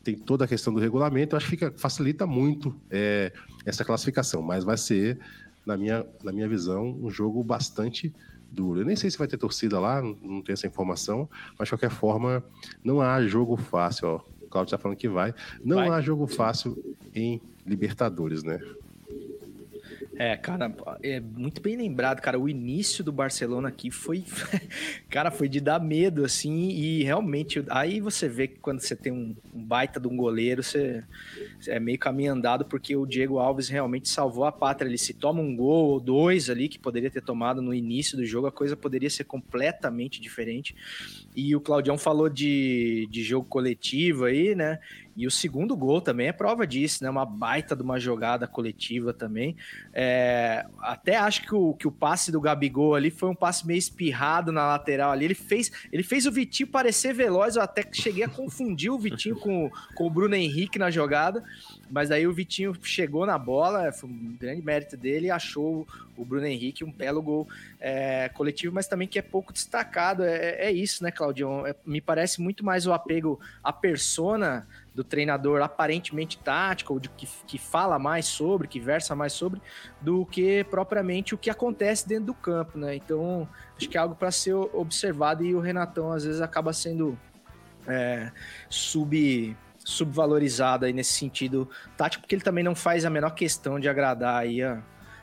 tem 0.02 0.16
toda 0.16 0.44
a 0.44 0.48
questão 0.48 0.72
do 0.72 0.80
regulamento, 0.80 1.36
acho 1.36 1.46
que 1.46 1.50
fica, 1.50 1.72
facilita 1.76 2.26
muito 2.26 2.74
é, 2.90 3.32
essa 3.64 3.84
classificação, 3.84 4.42
mas 4.42 4.64
vai 4.64 4.76
ser, 4.76 5.18
na 5.64 5.76
minha, 5.76 6.04
na 6.22 6.32
minha 6.32 6.48
visão, 6.48 6.98
um 7.00 7.10
jogo 7.10 7.42
bastante 7.42 8.12
duro. 8.50 8.80
Eu 8.80 8.84
nem 8.84 8.96
sei 8.96 9.10
se 9.10 9.18
vai 9.18 9.26
ter 9.26 9.38
torcida 9.38 9.78
lá, 9.80 10.02
não, 10.02 10.16
não 10.22 10.42
tenho 10.42 10.54
essa 10.54 10.66
informação, 10.66 11.28
mas 11.58 11.66
de 11.66 11.72
qualquer 11.72 11.90
forma, 11.90 12.44
não 12.84 13.00
há 13.00 13.24
jogo 13.26 13.56
fácil. 13.56 14.08
Ó. 14.08 14.20
O 14.42 14.48
Claudio 14.48 14.74
está 14.74 14.78
falando 14.78 14.98
que 14.98 15.08
vai. 15.08 15.34
Não 15.64 15.76
vai. 15.76 15.88
há 15.88 16.00
jogo 16.00 16.26
fácil 16.26 16.96
em 17.14 17.40
Libertadores, 17.66 18.42
né? 18.42 18.60
É, 20.14 20.36
cara, 20.36 20.74
é 21.02 21.20
muito 21.20 21.62
bem 21.62 21.76
lembrado, 21.76 22.20
cara. 22.20 22.38
O 22.38 22.48
início 22.48 23.02
do 23.02 23.10
Barcelona 23.10 23.68
aqui 23.68 23.90
foi, 23.90 24.24
cara, 25.08 25.30
foi 25.30 25.48
de 25.48 25.58
dar 25.58 25.80
medo, 25.80 26.24
assim, 26.24 26.68
e 26.68 27.02
realmente, 27.02 27.64
aí 27.70 27.98
você 27.98 28.28
vê 28.28 28.46
que 28.46 28.58
quando 28.58 28.80
você 28.80 28.94
tem 28.94 29.10
um, 29.10 29.34
um 29.54 29.64
baita 29.64 29.98
de 29.98 30.06
um 30.06 30.16
goleiro, 30.16 30.62
você, 30.62 31.02
você, 31.58 31.72
é 31.72 31.80
meio 31.80 31.98
caminho 31.98 32.32
andado, 32.32 32.66
porque 32.66 32.94
o 32.94 33.06
Diego 33.06 33.38
Alves 33.38 33.68
realmente 33.68 34.08
salvou 34.08 34.44
a 34.44 34.52
pátria. 34.52 34.88
Ele 34.88 34.98
se 34.98 35.14
toma 35.14 35.40
um 35.40 35.56
gol 35.56 35.92
ou 35.92 36.00
dois 36.00 36.50
ali, 36.50 36.68
que 36.68 36.78
poderia 36.78 37.10
ter 37.10 37.22
tomado 37.22 37.62
no 37.62 37.72
início 37.72 38.16
do 38.16 38.24
jogo, 38.24 38.46
a 38.46 38.52
coisa 38.52 38.76
poderia 38.76 39.08
ser 39.08 39.24
completamente 39.24 40.20
diferente. 40.20 40.76
E 41.34 41.56
o 41.56 41.60
Claudião 41.60 41.96
falou 41.96 42.28
de, 42.28 43.08
de 43.10 43.22
jogo 43.22 43.46
coletivo 43.48 44.26
aí, 44.26 44.54
né? 44.54 44.78
E 45.16 45.26
o 45.26 45.30
segundo 45.30 45.76
gol 45.76 46.00
também 46.00 46.28
é 46.28 46.32
prova 46.32 46.66
disso, 46.66 47.04
né? 47.04 47.10
Uma 47.10 47.24
baita 47.24 47.76
de 47.76 47.82
uma 47.82 47.98
jogada 47.98 48.46
coletiva 48.46 49.12
também. 49.12 49.56
É, 49.92 50.64
até 50.80 51.16
acho 51.16 51.42
que 51.42 51.54
o, 51.54 51.74
que 51.74 51.86
o 51.86 51.92
passe 51.92 52.32
do 52.32 52.40
Gabigol 52.40 52.94
ali 52.94 53.10
foi 53.10 53.28
um 53.28 53.34
passe 53.34 53.66
meio 53.66 53.78
espirrado 53.78 54.52
na 54.52 54.66
lateral 54.66 55.10
ali. 55.10 55.26
Ele 55.26 55.34
fez, 55.34 55.70
ele 55.90 56.02
fez 56.02 56.26
o 56.26 56.32
Vitinho 56.32 56.68
parecer 56.68 57.14
veloz, 57.14 57.56
eu 57.56 57.62
até 57.62 57.86
cheguei 57.92 58.24
a 58.24 58.28
confundir 58.28 58.90
o 58.90 58.98
Vitinho 58.98 59.36
com, 59.36 59.70
com 59.94 60.06
o 60.06 60.10
Bruno 60.10 60.34
Henrique 60.34 60.78
na 60.78 60.90
jogada. 60.90 61.42
Mas 61.92 62.10
aí 62.10 62.26
o 62.26 62.32
Vitinho 62.32 62.74
chegou 62.82 63.26
na 63.26 63.36
bola, 63.36 63.92
foi 63.92 64.08
um 64.08 64.34
grande 64.40 64.62
mérito 64.62 64.96
dele, 64.96 65.30
achou 65.30 65.86
o 66.16 66.24
Bruno 66.24 66.46
Henrique 66.46 66.82
um 66.82 66.90
belo 66.90 67.20
gol 67.20 67.46
é, 67.78 68.30
coletivo, 68.30 68.74
mas 68.74 68.86
também 68.88 69.06
que 69.06 69.18
é 69.18 69.22
pouco 69.22 69.52
destacado. 69.52 70.24
É, 70.24 70.68
é 70.68 70.72
isso, 70.72 71.04
né, 71.04 71.10
Claudio? 71.10 71.66
É, 71.66 71.76
me 71.84 72.00
parece 72.00 72.40
muito 72.40 72.64
mais 72.64 72.86
o 72.86 72.94
apego 72.94 73.38
à 73.62 73.74
persona 73.74 74.66
do 74.94 75.04
treinador 75.04 75.60
aparentemente 75.60 76.38
tático, 76.38 76.94
ou 76.94 76.98
de, 76.98 77.10
que, 77.10 77.28
que 77.46 77.58
fala 77.58 77.98
mais 77.98 78.24
sobre, 78.24 78.68
que 78.68 78.80
versa 78.80 79.14
mais 79.14 79.34
sobre, 79.34 79.60
do 80.00 80.24
que 80.24 80.64
propriamente 80.64 81.34
o 81.34 81.38
que 81.38 81.50
acontece 81.50 82.08
dentro 82.08 82.24
do 82.24 82.34
campo, 82.34 82.78
né? 82.78 82.96
Então, 82.96 83.46
acho 83.76 83.86
que 83.86 83.98
é 83.98 84.00
algo 84.00 84.14
para 84.14 84.30
ser 84.30 84.54
observado 84.54 85.44
e 85.44 85.54
o 85.54 85.60
Renatão 85.60 86.10
às 86.10 86.24
vezes 86.24 86.40
acaba 86.40 86.72
sendo 86.72 87.18
é, 87.86 88.32
sub 88.70 89.54
subvalorizado 89.84 90.84
aí 90.84 90.92
nesse 90.92 91.12
sentido 91.12 91.68
tático, 91.96 92.22
porque 92.22 92.34
ele 92.34 92.42
também 92.42 92.64
não 92.64 92.74
faz 92.74 93.04
a 93.04 93.10
menor 93.10 93.30
questão 93.30 93.80
de 93.80 93.88
agradar 93.88 94.36
aí 94.36 94.62
a, 94.62 94.82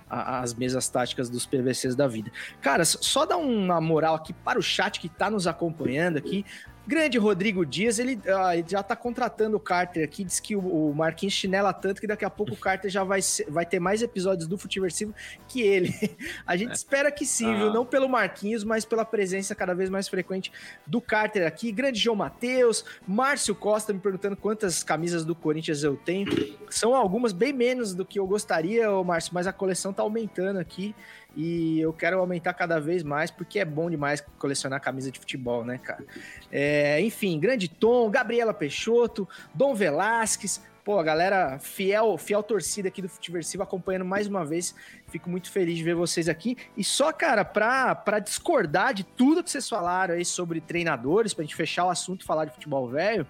a, 0.10 0.40
as 0.40 0.54
mesas 0.54 0.90
táticas 0.90 1.30
dos 1.30 1.46
PVCs 1.46 1.96
da 1.96 2.08
vida. 2.08 2.32
Cara, 2.62 2.84
só 2.84 3.26
dá 3.26 3.38
uma 3.38 3.80
moral 3.80 4.16
aqui 4.16 4.34
para 4.34 4.60
o 4.60 4.62
chat 4.62 5.00
que 5.00 5.08
está 5.08 5.30
nos 5.30 5.48
acompanhando 5.48 6.18
aqui. 6.18 6.46
Grande 6.90 7.20
Rodrigo 7.20 7.64
Dias, 7.64 8.00
ele, 8.00 8.16
uh, 8.16 8.52
ele 8.52 8.66
já 8.68 8.82
tá 8.82 8.96
contratando 8.96 9.56
o 9.56 9.60
Carter 9.60 10.04
aqui, 10.04 10.24
diz 10.24 10.40
que 10.40 10.56
o, 10.56 10.90
o, 10.90 10.96
Marquinhos 10.96 11.36
chinela 11.36 11.72
tanto 11.72 12.02
que 12.02 12.08
daqui 12.08 12.26
a 12.26 12.32
pouco 12.32 12.54
o 12.54 12.58
Carter 12.58 12.90
já 12.90 13.04
vai, 13.04 13.22
ser, 13.22 13.46
vai 13.48 13.64
ter 13.64 13.80
mais 13.80 14.02
episódios 14.02 14.48
do 14.48 14.58
Futiversivo 14.58 15.14
que 15.48 15.62
ele. 15.62 15.94
A 16.48 16.58
gente 16.58 16.72
é. 16.72 16.74
espera 16.74 17.12
que 17.12 17.28
sim, 17.28 17.46
ah. 17.46 17.58
viu? 17.58 17.72
Não 17.72 17.86
pelo 17.86 18.10
Marquinhos, 18.10 18.64
mas 18.64 18.86
pela 18.86 19.06
presença 19.06 19.54
cada 19.54 19.76
vez 19.76 19.88
mais 19.88 20.08
frequente 20.08 20.52
do 20.88 21.00
Carter 21.00 21.46
aqui. 21.46 21.72
Grande 21.72 22.00
João 22.00 22.16
Matheus, 22.16 22.84
Márcio 23.08 23.54
Costa 23.54 23.94
me 23.94 24.00
perguntando 24.00 24.36
quantas 24.36 24.84
camisas 24.84 25.24
do 25.24 25.36
Corinthians 25.36 25.84
eu 25.84 25.96
tenho. 25.96 26.28
São 26.72 26.96
algumas, 26.96 27.34
bem 27.34 27.54
menos 27.54 27.94
do 27.94 28.04
que 28.04 28.18
eu 28.18 28.26
gostaria, 28.26 28.90
Márcio, 29.04 29.32
mas 29.36 29.46
a 29.46 29.54
coleção 29.54 29.94
tá 29.94 30.02
aumentando 30.02 30.58
aqui. 30.58 30.96
E 31.36 31.80
eu 31.80 31.94
quero 31.94 32.20
aumentar 32.20 32.54
cada 32.54 32.80
vez 32.80 33.04
mais, 33.04 33.30
porque 33.30 33.60
é 33.60 33.66
bom 33.66 33.90
demais 33.90 34.24
colecionar 34.38 34.82
camisa 34.82 35.12
de 35.12 35.20
futebol, 35.20 35.64
né, 35.64 35.78
cara? 35.78 36.04
É, 36.52 37.00
enfim, 37.02 37.40
Grande 37.40 37.68
Tom, 37.68 38.10
Gabriela 38.10 38.54
Peixoto, 38.54 39.28
Dom 39.54 39.76
Velasquez, 39.76 40.62
pô, 40.84 40.98
a 40.98 41.04
galera 41.04 41.60
fiel, 41.60 42.18
fiel 42.18 42.42
torcida 42.42 42.88
aqui 42.88 43.02
do 43.02 43.08
Futiversivo 43.08 43.62
acompanhando 43.62 44.06
mais 44.06 44.26
uma 44.26 44.44
vez. 44.44 44.74
Fico 45.08 45.30
muito 45.30 45.52
feliz 45.52 45.78
de 45.78 45.84
ver 45.84 45.94
vocês 45.94 46.28
aqui. 46.28 46.58
E 46.76 46.84
só, 46.84 47.14
cara, 47.14 47.46
pra, 47.46 47.94
pra 47.94 48.18
discordar 48.18 48.94
de 48.94 49.04
tudo 49.04 49.44
que 49.44 49.52
vocês 49.52 49.70
falaram 49.70 50.16
aí 50.16 50.26
sobre 50.26 50.60
treinadores, 50.60 51.34
pra 51.34 51.44
gente 51.44 51.56
fechar 51.56 51.86
o 51.86 51.90
assunto 51.90 52.24
e 52.24 52.26
falar 52.26 52.46
de 52.46 52.54
futebol 52.54 52.88
velho, 52.90 53.28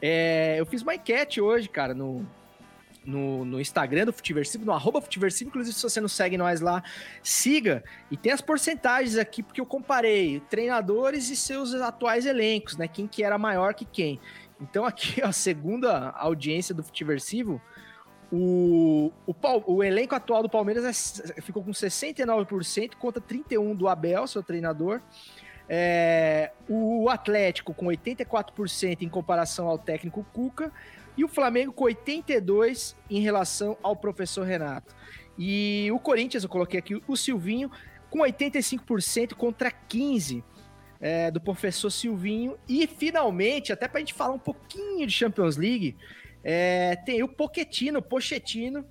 é, 0.00 0.56
eu 0.58 0.64
fiz 0.64 0.80
uma 0.80 0.94
enquete 0.94 1.40
hoje, 1.40 1.68
cara, 1.68 1.92
no, 1.92 2.26
no, 3.08 3.42
no 3.44 3.60
Instagram 3.60 4.04
do 4.04 4.12
Futiversivo, 4.12 4.66
no 4.66 4.72
arroba 4.72 5.00
Futiversivo. 5.00 5.48
Inclusive, 5.48 5.74
se 5.74 5.82
você 5.82 6.00
não 6.00 6.08
segue 6.08 6.36
nós 6.36 6.60
lá, 6.60 6.82
siga. 7.22 7.82
E 8.10 8.16
tem 8.16 8.32
as 8.32 8.42
porcentagens 8.42 9.16
aqui, 9.16 9.42
porque 9.42 9.60
eu 9.60 9.66
comparei 9.66 10.40
treinadores 10.50 11.30
e 11.30 11.36
seus 11.36 11.74
atuais 11.74 12.26
elencos, 12.26 12.76
né? 12.76 12.86
Quem 12.86 13.06
que 13.06 13.24
era 13.24 13.38
maior 13.38 13.72
que 13.72 13.86
quem. 13.86 14.20
Então, 14.60 14.84
aqui, 14.84 15.22
a 15.22 15.32
segunda 15.32 16.10
audiência 16.10 16.74
do 16.74 16.82
Futiversivo, 16.82 17.60
o, 18.30 19.10
o, 19.26 19.34
o, 19.66 19.82
elenco 19.82 20.14
atual 20.14 20.42
do 20.42 20.50
Palmeiras 20.50 21.22
é, 21.34 21.40
ficou 21.40 21.64
com 21.64 21.70
69% 21.70 22.94
contra 22.96 23.22
31% 23.22 23.74
do 23.74 23.88
Abel, 23.88 24.26
seu 24.26 24.42
treinador. 24.42 25.00
É, 25.70 26.52
o 26.66 27.08
Atlético 27.10 27.74
com 27.74 27.86
84% 27.86 29.02
em 29.02 29.08
comparação 29.08 29.66
ao 29.66 29.78
técnico 29.78 30.24
Cuca 30.32 30.72
e 31.18 31.24
o 31.24 31.28
Flamengo 31.28 31.72
com 31.72 31.84
82 31.84 32.96
em 33.10 33.20
relação 33.20 33.76
ao 33.82 33.96
professor 33.96 34.44
Renato. 34.44 34.94
E 35.36 35.90
o 35.92 35.98
Corinthians, 35.98 36.44
eu 36.44 36.48
coloquei 36.48 36.78
aqui 36.78 37.02
o 37.08 37.16
Silvinho, 37.16 37.70
com 38.08 38.20
85% 38.20 39.34
contra 39.34 39.70
15% 39.70 40.44
é, 41.00 41.28
do 41.30 41.40
professor 41.40 41.90
Silvinho. 41.90 42.56
E 42.68 42.86
finalmente, 42.86 43.72
até 43.72 43.88
para 43.88 43.98
a 43.98 44.00
gente 44.00 44.14
falar 44.14 44.32
um 44.32 44.38
pouquinho 44.38 45.04
de 45.04 45.12
Champions 45.12 45.56
League, 45.56 45.96
é, 46.44 46.94
tem 47.04 47.20
o 47.24 47.28
Pochettino, 47.28 48.00
Pochettino, 48.00 48.86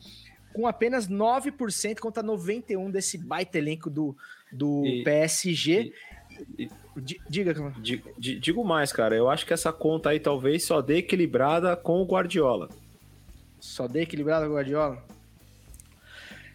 com 0.54 0.68
apenas 0.68 1.08
9% 1.08 2.00
contra 2.00 2.22
91% 2.22 2.92
desse 2.92 3.18
baita 3.18 3.58
elenco 3.58 3.90
do, 3.90 4.18
do 4.52 4.86
e, 4.86 5.04
PSG. 5.06 5.82
E 5.82 5.94
Diga, 7.30 7.54
Digo 8.18 8.64
mais, 8.64 8.92
cara. 8.92 9.16
Eu 9.16 9.30
acho 9.30 9.46
que 9.46 9.54
essa 9.54 9.72
conta 9.72 10.10
aí 10.10 10.20
talvez 10.20 10.66
só 10.66 10.82
dê 10.82 10.98
equilibrada 10.98 11.76
com 11.76 12.02
o 12.02 12.06
Guardiola. 12.06 12.70
Só 13.60 13.88
dê 13.88 14.02
equilibrada 14.02 14.46
com 14.46 14.54
o 14.54 14.56
Guardiola? 14.56 15.04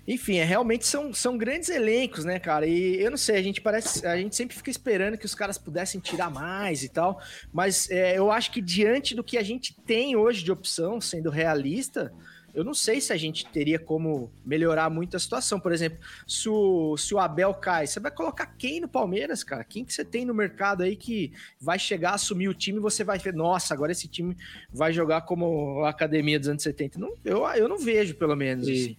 Enfim, 0.06 0.38
é, 0.38 0.44
realmente 0.44 0.84
são, 0.84 1.14
são 1.14 1.38
grandes 1.38 1.68
elencos, 1.68 2.24
né, 2.24 2.38
cara? 2.40 2.66
E 2.66 3.00
eu 3.00 3.10
não 3.10 3.16
sei, 3.16 3.36
a 3.36 3.42
gente 3.42 3.60
parece. 3.60 4.04
A 4.04 4.16
gente 4.16 4.34
sempre 4.34 4.56
fica 4.56 4.70
esperando 4.70 5.16
que 5.16 5.26
os 5.26 5.34
caras 5.34 5.58
pudessem 5.58 6.00
tirar 6.00 6.28
mais 6.28 6.82
e 6.82 6.88
tal. 6.88 7.20
Mas 7.52 7.88
é, 7.88 8.18
eu 8.18 8.30
acho 8.30 8.50
que 8.50 8.60
diante 8.60 9.14
do 9.14 9.22
que 9.22 9.38
a 9.38 9.42
gente 9.42 9.74
tem 9.86 10.16
hoje 10.16 10.42
de 10.42 10.50
opção, 10.50 11.00
sendo 11.00 11.30
realista, 11.30 12.12
eu 12.54 12.62
não 12.62 12.74
sei 12.74 13.00
se 13.00 13.12
a 13.12 13.16
gente 13.16 13.46
teria 13.46 13.78
como 13.78 14.30
melhorar 14.44 14.90
muito 14.90 15.16
a 15.16 15.20
situação. 15.20 15.58
Por 15.58 15.72
exemplo, 15.72 15.98
se 16.26 16.48
o, 16.48 16.96
se 16.98 17.14
o 17.14 17.18
Abel 17.18 17.54
cai, 17.54 17.86
você 17.86 17.98
vai 17.98 18.10
colocar 18.10 18.46
quem 18.46 18.80
no 18.80 18.88
Palmeiras, 18.88 19.42
cara? 19.42 19.64
Quem 19.64 19.84
que 19.84 19.92
você 19.92 20.04
tem 20.04 20.26
no 20.26 20.34
mercado 20.34 20.82
aí 20.82 20.94
que 20.94 21.32
vai 21.58 21.78
chegar, 21.78 22.12
assumir 22.12 22.48
o 22.48 22.54
time 22.54 22.78
e 22.78 22.82
você 22.82 23.02
vai 23.04 23.18
ver, 23.18 23.32
nossa, 23.32 23.72
agora 23.72 23.92
esse 23.92 24.06
time 24.06 24.36
vai 24.70 24.92
jogar 24.92 25.22
como 25.22 25.82
a 25.84 25.88
academia 25.88 26.38
dos 26.38 26.48
anos 26.48 26.62
70? 26.62 26.98
Não, 26.98 27.14
eu, 27.24 27.46
eu 27.48 27.68
não 27.68 27.78
vejo, 27.78 28.14
pelo 28.16 28.36
menos. 28.36 28.68
E, 28.68 28.72
assim. 28.72 28.96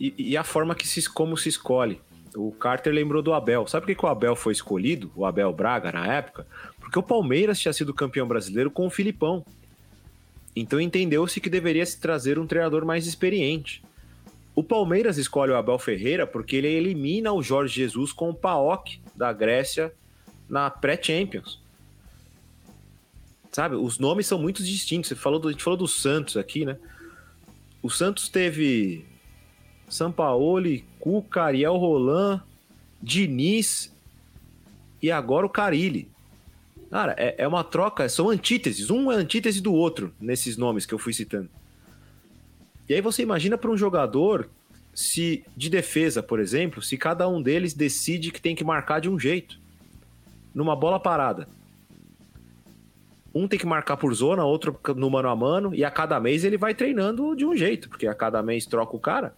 e, 0.00 0.30
e, 0.30 0.36
a 0.36 0.44
forma 0.44 0.74
que 0.74 0.88
se, 0.88 1.06
como 1.08 1.36
se 1.36 1.50
escolhe. 1.50 2.00
O 2.34 2.50
Carter 2.50 2.92
lembrou 2.92 3.22
do 3.22 3.32
Abel. 3.32 3.66
Sabe 3.66 3.82
por 3.82 3.86
que, 3.88 3.94
que 3.94 4.06
o 4.06 4.08
Abel 4.08 4.34
foi 4.34 4.52
escolhido, 4.52 5.12
o 5.14 5.24
Abel 5.24 5.52
Braga, 5.52 5.92
na 5.92 6.06
época? 6.06 6.46
Porque 6.80 6.98
o 6.98 7.02
Palmeiras 7.02 7.60
tinha 7.60 7.72
sido 7.72 7.94
campeão 7.94 8.26
brasileiro 8.26 8.70
com 8.70 8.86
o 8.86 8.90
Filipão. 8.90 9.44
Então 10.54 10.80
entendeu-se 10.80 11.40
que 11.40 11.50
deveria 11.50 11.84
se 11.84 12.00
trazer 12.00 12.38
um 12.38 12.46
treinador 12.46 12.84
mais 12.84 13.06
experiente. 13.06 13.82
O 14.54 14.62
Palmeiras 14.62 15.18
escolhe 15.18 15.50
o 15.50 15.56
Abel 15.56 15.78
Ferreira 15.78 16.26
porque 16.26 16.56
ele 16.56 16.68
elimina 16.68 17.32
o 17.32 17.42
Jorge 17.42 17.74
Jesus 17.74 18.12
com 18.12 18.30
o 18.30 18.34
PAOK 18.34 19.00
da 19.14 19.32
Grécia 19.32 19.92
na 20.48 20.70
pré-Champions. 20.70 21.60
Sabe, 23.50 23.74
os 23.76 23.98
nomes 23.98 24.26
são 24.26 24.38
muito 24.38 24.62
distintos. 24.62 25.08
Você 25.08 25.14
falou 25.14 25.40
do, 25.40 25.48
a 25.48 25.52
gente 25.52 25.62
falou 25.62 25.76
do 25.76 25.88
Santos 25.88 26.36
aqui, 26.36 26.64
né? 26.64 26.76
O 27.82 27.90
Santos 27.90 28.28
teve 28.28 29.04
Sampaoli, 29.88 30.84
Cuca, 30.98 31.42
Ariel 31.42 31.76
Roland, 31.76 32.42
Diniz 33.02 33.92
e 35.02 35.10
agora 35.10 35.46
o 35.46 35.50
Carilli. 35.50 36.08
Cara, 36.90 37.14
é, 37.18 37.34
é 37.38 37.48
uma 37.48 37.64
troca, 37.64 38.08
são 38.08 38.30
antíteses. 38.30 38.90
Um 38.90 39.10
é 39.10 39.16
antítese 39.16 39.60
do 39.60 39.72
outro, 39.72 40.12
nesses 40.20 40.56
nomes 40.56 40.86
que 40.86 40.94
eu 40.94 40.98
fui 40.98 41.12
citando. 41.12 41.48
E 42.88 42.94
aí 42.94 43.00
você 43.00 43.22
imagina 43.22 43.56
para 43.56 43.70
um 43.70 43.76
jogador, 43.76 44.48
se 44.94 45.44
de 45.56 45.68
defesa, 45.68 46.22
por 46.22 46.38
exemplo, 46.38 46.82
se 46.82 46.96
cada 46.96 47.28
um 47.28 47.42
deles 47.42 47.74
decide 47.74 48.30
que 48.30 48.40
tem 48.40 48.54
que 48.54 48.64
marcar 48.64 49.00
de 49.00 49.08
um 49.08 49.18
jeito. 49.18 49.58
Numa 50.54 50.76
bola 50.76 51.00
parada. 51.00 51.48
Um 53.34 53.48
tem 53.48 53.58
que 53.58 53.66
marcar 53.66 53.96
por 53.96 54.14
zona, 54.14 54.44
outro 54.44 54.78
no 54.94 55.10
mano 55.10 55.28
a 55.28 55.34
mano, 55.34 55.74
e 55.74 55.84
a 55.84 55.90
cada 55.90 56.20
mês 56.20 56.44
ele 56.44 56.56
vai 56.56 56.72
treinando 56.72 57.34
de 57.34 57.44
um 57.44 57.56
jeito, 57.56 57.88
porque 57.88 58.06
a 58.06 58.14
cada 58.14 58.40
mês 58.42 58.64
troca 58.64 58.94
o 58.94 59.00
cara. 59.00 59.34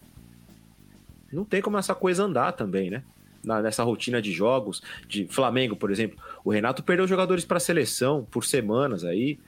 Não 1.33 1.45
tem 1.45 1.63
como 1.63 1.79
essa 1.79 1.95
coisa 1.95 2.25
andar 2.25 2.53
também, 2.53 2.91
né? 2.91 3.03
Na, 3.47 3.63
nessa 3.63 3.85
rotina 3.85 4.21
de 4.21 4.33
jogos, 4.33 4.83
de 5.09 5.27
Flamengo, 5.29 5.77
por 5.77 5.91
exemplo. 5.91 6.19
O 6.45 6.51
Renato 6.51 6.83
perdeu 6.83 7.07
jogadores 7.07 7.45
para 7.45 7.59
a 7.59 7.61
seleção 7.61 8.27
por 8.29 8.45
semanas 8.45 9.05
aí. 9.05 9.39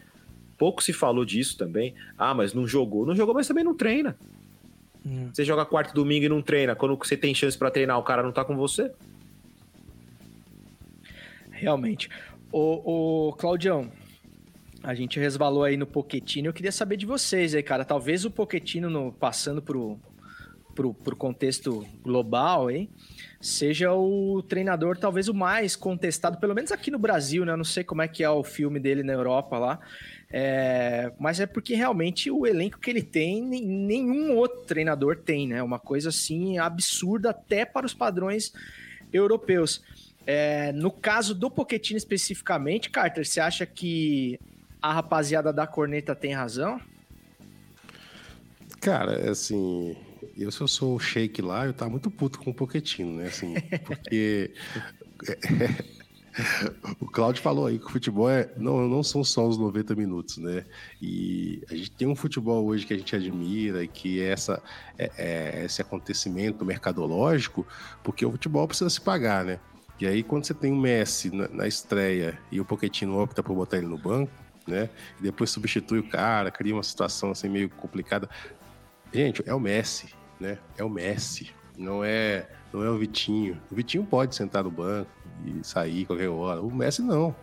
Pouco 0.56 0.82
se 0.82 0.92
falou 0.92 1.24
disso 1.24 1.58
também. 1.58 1.94
Ah, 2.16 2.32
mas 2.32 2.54
não 2.54 2.66
jogou. 2.66 3.04
Não 3.04 3.14
jogou, 3.14 3.34
mas 3.34 3.48
também 3.48 3.64
não 3.64 3.74
treina. 3.74 4.16
Hum. 5.04 5.30
Você 5.32 5.44
joga 5.44 5.64
quarto 5.66 5.94
domingo 5.94 6.26
e 6.26 6.28
não 6.28 6.40
treina. 6.40 6.74
Quando 6.74 6.96
você 6.96 7.16
tem 7.16 7.34
chance 7.34 7.58
para 7.58 7.70
treinar, 7.70 7.98
o 7.98 8.02
cara 8.02 8.22
não 8.22 8.32
tá 8.32 8.44
com 8.44 8.56
você. 8.56 8.90
Realmente. 11.50 12.08
Ô, 12.52 13.28
ô, 13.28 13.32
Claudião, 13.32 13.90
a 14.82 14.94
gente 14.94 15.18
resvalou 15.18 15.64
aí 15.64 15.76
no 15.76 15.86
Poquetino. 15.86 16.48
Eu 16.48 16.52
queria 16.52 16.72
saber 16.72 16.96
de 16.96 17.04
vocês 17.04 17.54
aí, 17.54 17.62
cara. 17.62 17.84
Talvez 17.84 18.24
o 18.24 18.30
Poquetino, 18.30 18.88
no, 18.88 19.12
passando 19.12 19.60
pro, 19.60 19.98
pro, 20.78 20.94
pro 20.94 21.16
contexto 21.16 21.84
global 22.04 22.68
aí, 22.68 22.88
seja 23.40 23.92
o 23.92 24.40
treinador 24.44 24.96
talvez 24.96 25.26
o 25.26 25.34
mais 25.34 25.74
contestado, 25.74 26.38
pelo 26.38 26.54
menos 26.54 26.70
aqui 26.70 26.88
no 26.88 27.00
Brasil, 27.00 27.44
né? 27.44 27.50
Eu 27.50 27.56
não 27.56 27.64
sei 27.64 27.82
como 27.82 28.00
é 28.00 28.06
que 28.06 28.22
é 28.22 28.30
o 28.30 28.44
filme 28.44 28.78
dele 28.78 29.02
na 29.02 29.12
Europa 29.12 29.58
lá. 29.58 29.80
É, 30.30 31.10
mas 31.18 31.40
é 31.40 31.46
porque 31.46 31.74
realmente 31.74 32.30
o 32.30 32.46
elenco 32.46 32.78
que 32.78 32.88
ele 32.88 33.02
tem, 33.02 33.42
nenhum 33.42 34.36
outro 34.36 34.60
treinador 34.66 35.16
tem, 35.16 35.48
né? 35.48 35.60
Uma 35.64 35.80
coisa 35.80 36.10
assim 36.10 36.58
absurda 36.58 37.30
até 37.30 37.64
para 37.64 37.84
os 37.84 37.92
padrões 37.92 38.52
europeus. 39.12 39.82
É, 40.24 40.70
no 40.70 40.92
caso 40.92 41.34
do 41.34 41.50
Pochettino 41.50 41.98
especificamente, 41.98 42.88
Carter, 42.88 43.26
você 43.26 43.40
acha 43.40 43.66
que 43.66 44.38
a 44.80 44.92
rapaziada 44.92 45.52
da 45.52 45.66
corneta 45.66 46.14
tem 46.14 46.34
razão? 46.34 46.80
Cara, 48.80 49.28
assim, 49.28 49.96
eu 50.36 50.50
se 50.50 50.60
eu 50.60 50.68
sou 50.68 50.94
o 50.94 51.00
shake 51.00 51.42
lá, 51.42 51.66
eu 51.66 51.72
tava 51.72 51.90
muito 51.90 52.10
puto 52.10 52.38
com 52.38 52.50
o 52.50 52.54
Poquetino, 52.54 53.16
né? 53.16 53.26
Assim, 53.26 53.54
porque 53.86 54.52
o 57.00 57.06
Claudio 57.06 57.42
falou 57.42 57.66
aí 57.66 57.78
que 57.78 57.86
o 57.86 57.90
futebol 57.90 58.30
é, 58.30 58.50
não, 58.56 58.88
não 58.88 59.02
são 59.02 59.24
só 59.24 59.46
os 59.46 59.58
90 59.58 59.94
minutos, 59.94 60.38
né? 60.38 60.64
E 61.00 61.62
a 61.70 61.74
gente 61.74 61.90
tem 61.92 62.08
um 62.08 62.16
futebol 62.16 62.64
hoje 62.64 62.86
que 62.86 62.94
a 62.94 62.98
gente 62.98 63.14
admira, 63.14 63.86
que 63.86 64.20
é 64.20 64.30
essa, 64.30 64.62
é, 64.96 65.10
é 65.16 65.64
esse 65.64 65.82
acontecimento 65.82 66.64
mercadológico, 66.64 67.66
porque 68.02 68.24
o 68.24 68.30
futebol 68.30 68.66
precisa 68.66 68.90
se 68.90 69.00
pagar, 69.00 69.44
né? 69.44 69.58
E 70.00 70.06
aí, 70.06 70.22
quando 70.22 70.44
você 70.44 70.54
tem 70.54 70.72
o 70.72 70.76
Messi 70.76 71.34
na, 71.34 71.48
na 71.48 71.66
estreia 71.66 72.38
e 72.52 72.60
o 72.60 72.64
Pochettino 72.64 73.18
opta 73.18 73.42
por 73.42 73.56
botar 73.56 73.78
ele 73.78 73.86
no 73.86 73.98
banco, 73.98 74.30
né? 74.64 74.88
E 75.18 75.22
depois 75.22 75.50
substitui 75.50 75.98
o 75.98 76.08
cara, 76.08 76.50
cria 76.50 76.74
uma 76.74 76.82
situação 76.82 77.32
assim 77.32 77.48
meio 77.48 77.68
complicada. 77.68 78.28
Gente, 79.12 79.42
é 79.46 79.54
o 79.54 79.60
Messi, 79.60 80.08
né? 80.38 80.58
É 80.76 80.84
o 80.84 80.90
Messi, 80.90 81.50
não 81.76 82.04
é, 82.04 82.46
não 82.72 82.82
é 82.82 82.90
o 82.90 82.98
Vitinho. 82.98 83.60
O 83.70 83.74
Vitinho 83.74 84.04
pode 84.04 84.34
sentar 84.34 84.64
no 84.64 84.70
banco 84.70 85.10
e 85.44 85.64
sair 85.64 86.04
qualquer 86.04 86.28
hora. 86.28 86.60
O 86.60 86.74
Messi 86.74 87.02
não. 87.02 87.34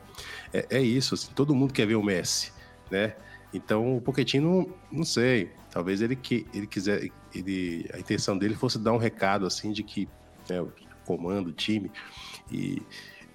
É, 0.53 0.65
é 0.77 0.81
isso, 0.81 1.15
assim, 1.15 1.31
todo 1.33 1.55
mundo 1.55 1.73
quer 1.73 1.85
ver 1.87 1.95
o 1.95 2.03
Messi, 2.03 2.51
né? 2.89 3.15
Então 3.53 3.97
o 3.97 4.01
Pochettino, 4.01 4.69
não 4.91 5.03
sei, 5.03 5.51
talvez 5.71 6.01
ele 6.01 6.15
que 6.15 6.45
ele 6.53 6.67
quiser, 6.67 7.09
ele 7.33 7.89
a 7.93 7.99
intenção 7.99 8.37
dele 8.37 8.53
fosse 8.53 8.77
dar 8.77 8.91
um 8.91 8.97
recado 8.97 9.45
assim 9.45 9.71
de 9.71 9.81
que 9.81 10.09
né, 10.49 10.61
o 10.61 10.71
comando, 11.05 11.47
o 11.47 11.53
time 11.53 11.89
e, 12.51 12.81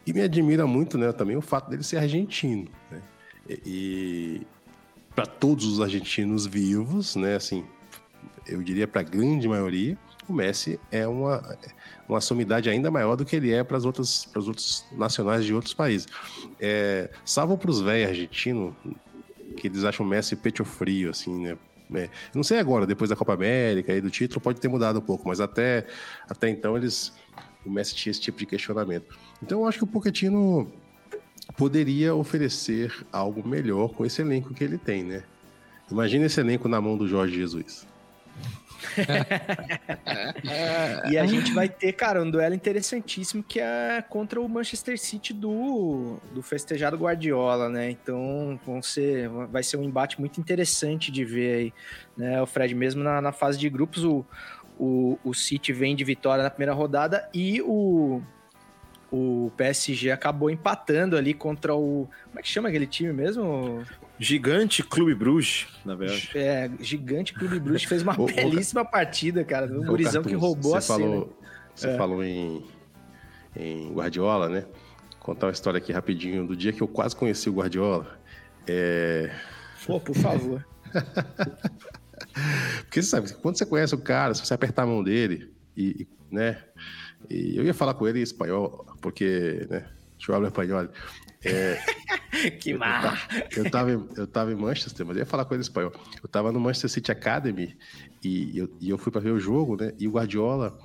e 0.06 0.12
me 0.12 0.20
admira 0.20 0.66
muito, 0.66 0.98
né, 0.98 1.12
também 1.12 1.36
o 1.36 1.40
fato 1.40 1.70
dele 1.70 1.82
ser 1.82 1.96
argentino, 1.96 2.68
né? 2.90 3.02
E, 3.48 3.60
e 3.64 4.46
para 5.14 5.24
todos 5.24 5.64
os 5.64 5.80
argentinos 5.80 6.46
vivos, 6.46 7.16
né, 7.16 7.36
assim, 7.36 7.64
eu 8.50 8.62
diria 8.62 8.86
para 8.86 9.00
a 9.00 9.04
grande 9.04 9.48
maioria, 9.48 9.96
o 10.28 10.32
Messi 10.32 10.78
é 10.90 11.06
uma, 11.06 11.56
uma 12.08 12.20
sumidade 12.20 12.68
ainda 12.68 12.90
maior 12.90 13.16
do 13.16 13.24
que 13.24 13.36
ele 13.36 13.52
é 13.52 13.64
para 13.64 13.76
os 13.76 13.84
outros 13.84 14.84
nacionais 14.92 15.44
de 15.44 15.54
outros 15.54 15.74
países. 15.74 16.06
É, 16.58 17.10
salvo 17.24 17.56
para 17.58 17.70
os 17.70 17.80
velhos 17.80 18.10
argentinos, 18.10 18.74
que 19.56 19.66
eles 19.66 19.84
acham 19.84 20.06
o 20.06 20.08
Messi 20.08 20.36
pecho 20.36 20.64
frio, 20.64 21.10
assim, 21.10 21.42
né? 21.42 21.56
É, 21.92 22.08
não 22.32 22.44
sei 22.44 22.58
agora, 22.60 22.86
depois 22.86 23.10
da 23.10 23.16
Copa 23.16 23.34
América 23.34 23.92
e 23.92 24.00
do 24.00 24.10
título, 24.10 24.40
pode 24.40 24.60
ter 24.60 24.68
mudado 24.68 25.00
um 25.00 25.02
pouco, 25.02 25.26
mas 25.26 25.40
até, 25.40 25.86
até 26.28 26.48
então 26.48 26.76
eles, 26.76 27.12
o 27.66 27.70
Messi 27.70 27.94
tinha 27.96 28.12
esse 28.12 28.20
tipo 28.20 28.38
de 28.38 28.46
questionamento. 28.46 29.18
Então 29.42 29.60
eu 29.60 29.66
acho 29.66 29.78
que 29.78 29.84
o 29.84 29.86
Pochettino 29.88 30.70
poderia 31.56 32.14
oferecer 32.14 32.94
algo 33.12 33.46
melhor 33.46 33.88
com 33.88 34.06
esse 34.06 34.22
elenco 34.22 34.54
que 34.54 34.62
ele 34.62 34.78
tem, 34.78 35.02
né? 35.02 35.24
Imagina 35.90 36.26
esse 36.26 36.38
elenco 36.38 36.68
na 36.68 36.80
mão 36.80 36.96
do 36.96 37.08
Jorge 37.08 37.34
Jesus. 37.34 37.89
E 41.10 41.18
a 41.18 41.26
gente 41.26 41.52
vai 41.52 41.68
ter, 41.68 41.92
cara, 41.92 42.22
um 42.22 42.30
duelo 42.30 42.54
interessantíssimo 42.54 43.42
que 43.42 43.60
é 43.60 44.02
contra 44.08 44.40
o 44.40 44.48
Manchester 44.48 44.98
City 44.98 45.32
do, 45.32 46.18
do 46.32 46.42
festejado 46.42 46.96
Guardiola, 46.96 47.68
né? 47.68 47.90
Então 47.90 48.58
vão 48.66 48.82
ser, 48.82 49.28
vai 49.28 49.62
ser 49.62 49.76
um 49.76 49.82
embate 49.82 50.20
muito 50.20 50.40
interessante 50.40 51.10
de 51.10 51.24
ver 51.24 51.54
aí, 51.54 51.72
né? 52.16 52.40
O 52.42 52.46
Fred, 52.46 52.74
mesmo 52.74 53.02
na, 53.02 53.20
na 53.20 53.32
fase 53.32 53.58
de 53.58 53.68
grupos, 53.68 54.04
o, 54.04 54.24
o, 54.78 55.18
o 55.24 55.34
City 55.34 55.72
vem 55.72 55.94
de 55.94 56.04
vitória 56.04 56.42
na 56.42 56.50
primeira 56.50 56.72
rodada 56.72 57.28
e 57.34 57.60
o, 57.62 58.22
o 59.10 59.50
PSG 59.56 60.10
acabou 60.10 60.50
empatando 60.50 61.16
ali 61.16 61.34
contra 61.34 61.74
o. 61.74 62.08
Como 62.24 62.38
é 62.38 62.42
que 62.42 62.48
chama 62.48 62.68
aquele 62.68 62.86
time 62.86 63.12
mesmo? 63.12 63.84
Gigante 64.20 64.82
Clube 64.82 65.14
Bruges, 65.14 65.66
na 65.84 65.94
verdade. 65.94 66.30
É, 66.34 66.70
Gigante 66.80 67.32
Clube 67.32 67.58
Bruges 67.58 67.84
fez 67.84 68.02
uma 68.02 68.12
belíssima 68.26 68.84
partida, 68.84 69.42
cara. 69.44 69.66
Um 69.66 69.84
gurizão 69.86 70.22
que 70.22 70.34
roubou 70.34 70.76
a 70.76 70.80
você 70.80 70.86
cena. 70.92 70.98
falou, 71.00 71.38
Você 71.74 71.88
É. 71.88 71.96
falou 71.96 72.22
em, 72.22 72.64
em 73.56 73.92
Guardiola, 73.94 74.48
né? 74.48 74.66
Contar 75.18 75.46
uma 75.46 75.52
história 75.52 75.78
aqui 75.78 75.90
rapidinho 75.92 76.46
do 76.46 76.54
dia 76.54 76.72
que 76.72 76.82
eu 76.82 76.88
quase 76.88 77.16
conheci 77.16 77.48
o 77.48 77.54
Guardiola. 77.54 78.18
É, 78.66 79.34
Pô, 79.86 79.98
por 79.98 80.14
favor. 80.14 80.66
Porque 82.82 83.02
você 83.02 83.08
sabe, 83.08 83.32
quando 83.34 83.56
você 83.56 83.66
conhece 83.66 83.94
o 83.94 83.98
cara, 83.98 84.34
se 84.34 84.44
você 84.44 84.54
apertar 84.54 84.82
a 84.82 84.86
mão 84.86 85.02
dele, 85.02 85.52
e, 85.76 86.06
e, 86.30 86.34
né? 86.34 86.62
E 87.28 87.56
eu 87.56 87.64
ia 87.64 87.74
falar 87.74 87.94
com 87.94 88.06
ele 88.06 88.20
em 88.20 88.22
espanhol, 88.22 88.86
porque, 89.00 89.66
né? 89.70 89.88
Deixa 90.16 90.32
eu 90.32 90.36
espanhol. 91.44 91.78
que 92.60 92.74
mar. 92.74 93.28
Eu 93.56 93.70
tava, 93.70 93.92
em- 93.92 94.08
eu 94.16 94.26
tava 94.26 94.52
em 94.52 94.56
Manchester, 94.56 95.06
mas 95.06 95.16
eu 95.16 95.20
ia 95.22 95.26
falar 95.26 95.44
ele 95.50 95.60
em 95.60 95.62
espanhol. 95.62 95.92
Eu 96.22 96.28
tava 96.28 96.52
no 96.52 96.60
Manchester 96.60 96.90
City 96.90 97.10
Academy 97.12 97.76
e 98.22 98.56
eu, 98.58 98.68
e 98.80 98.90
eu 98.90 98.98
fui 98.98 99.10
para 99.12 99.20
ver 99.20 99.30
o 99.32 99.38
jogo, 99.40 99.76
né? 99.76 99.92
E 99.98 100.06
o 100.06 100.12
Guardiola, 100.12 100.78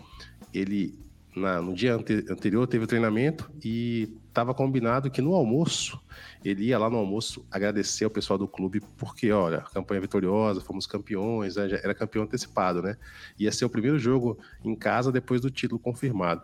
ele 0.53 0.97
na- 1.36 1.62
no 1.62 1.74
dia 1.74 1.93
ante- 1.95 2.26
anterior 2.30 2.66
teve 2.66 2.86
o 2.86 2.88
treinamento 2.88 3.51
e 3.64 4.08
tava 4.34 4.53
combinado 4.53 5.12
que 5.12 5.22
no 5.22 5.34
almoço 5.34 5.99
ele 6.43 6.66
ia 6.66 6.78
lá 6.80 6.89
no 6.89 6.97
almoço 6.97 7.45
agradecer 7.51 8.06
ao 8.06 8.10
pessoal 8.10 8.39
do 8.39 8.47
clube 8.47 8.82
porque, 8.97 9.32
olha, 9.32 9.60
campanha 9.74 9.99
vitoriosa, 9.99 10.62
fomos 10.62 10.86
campeões, 10.88 11.58
né? 11.58 11.68
Era 11.84 11.93
campeão 11.93 12.24
antecipado, 12.24 12.82
né? 12.82 12.95
Ia 13.38 13.51
ser 13.51 13.66
o 13.66 13.70
primeiro 13.70 13.99
jogo 13.99 14.39
em 14.64 14.76
casa 14.76 15.12
depois 15.12 15.41
do 15.41 15.49
título 15.51 15.80
confirmado. 15.80 16.41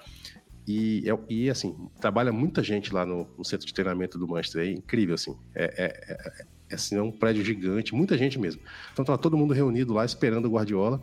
E, 0.67 1.03
é- 1.09 1.33
e, 1.33 1.49
assim, 1.49 1.75
trabalha 1.99 2.31
muita 2.31 2.61
gente 2.63 2.93
lá 2.93 3.05
no, 3.05 3.27
no 3.37 3.43
centro 3.43 3.65
de 3.65 3.73
treinamento 3.73 4.17
do 4.17 4.27
Manchester. 4.27 4.67
É 4.67 4.71
incrível, 4.71 5.15
assim. 5.15 5.35
É, 5.55 5.63
é- 5.85 6.13
é- 6.13 6.45
é, 6.69 6.75
assim, 6.75 6.95
é 6.95 7.01
um 7.01 7.11
prédio 7.11 7.43
gigante, 7.43 7.93
muita 7.93 8.17
gente 8.17 8.39
mesmo. 8.39 8.61
Então 8.93 9.03
tava 9.03 9.17
todo 9.17 9.35
mundo 9.37 9.53
reunido 9.53 9.93
lá 9.93 10.05
esperando 10.05 10.45
o 10.45 10.51
Guardiola. 10.51 11.01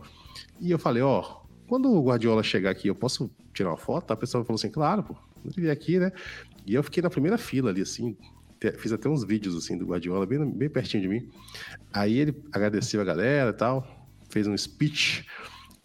E 0.59 0.71
eu 0.71 0.79
falei, 0.79 1.03
ó, 1.03 1.41
quando 1.67 1.91
o 1.91 2.03
Guardiola 2.03 2.41
chegar 2.41 2.71
aqui, 2.71 2.87
eu 2.87 2.95
posso 2.95 3.29
tirar 3.53 3.69
uma 3.69 3.77
foto? 3.77 4.11
A 4.11 4.15
pessoa 4.17 4.43
falou 4.43 4.55
assim, 4.55 4.71
claro, 4.71 5.03
pô, 5.03 5.15
ele 5.45 5.53
vir 5.55 5.69
aqui, 5.69 5.99
né? 5.99 6.11
E 6.65 6.73
eu 6.73 6.81
fiquei 6.83 7.03
na 7.03 7.09
primeira 7.09 7.37
fila 7.37 7.69
ali, 7.69 7.81
assim, 7.81 8.15
fiz 8.77 8.91
até 8.91 9.07
uns 9.07 9.23
vídeos, 9.23 9.55
assim, 9.55 9.77
do 9.77 9.85
Guardiola, 9.85 10.25
bem, 10.25 10.43
bem 10.49 10.69
pertinho 10.69 11.03
de 11.03 11.09
mim. 11.09 11.29
Aí 11.93 12.17
ele 12.17 12.35
agradeceu 12.51 12.99
a 13.01 13.03
galera 13.03 13.51
e 13.51 13.53
tal, 13.53 14.07
fez 14.29 14.47
um 14.47 14.57
speech. 14.57 15.25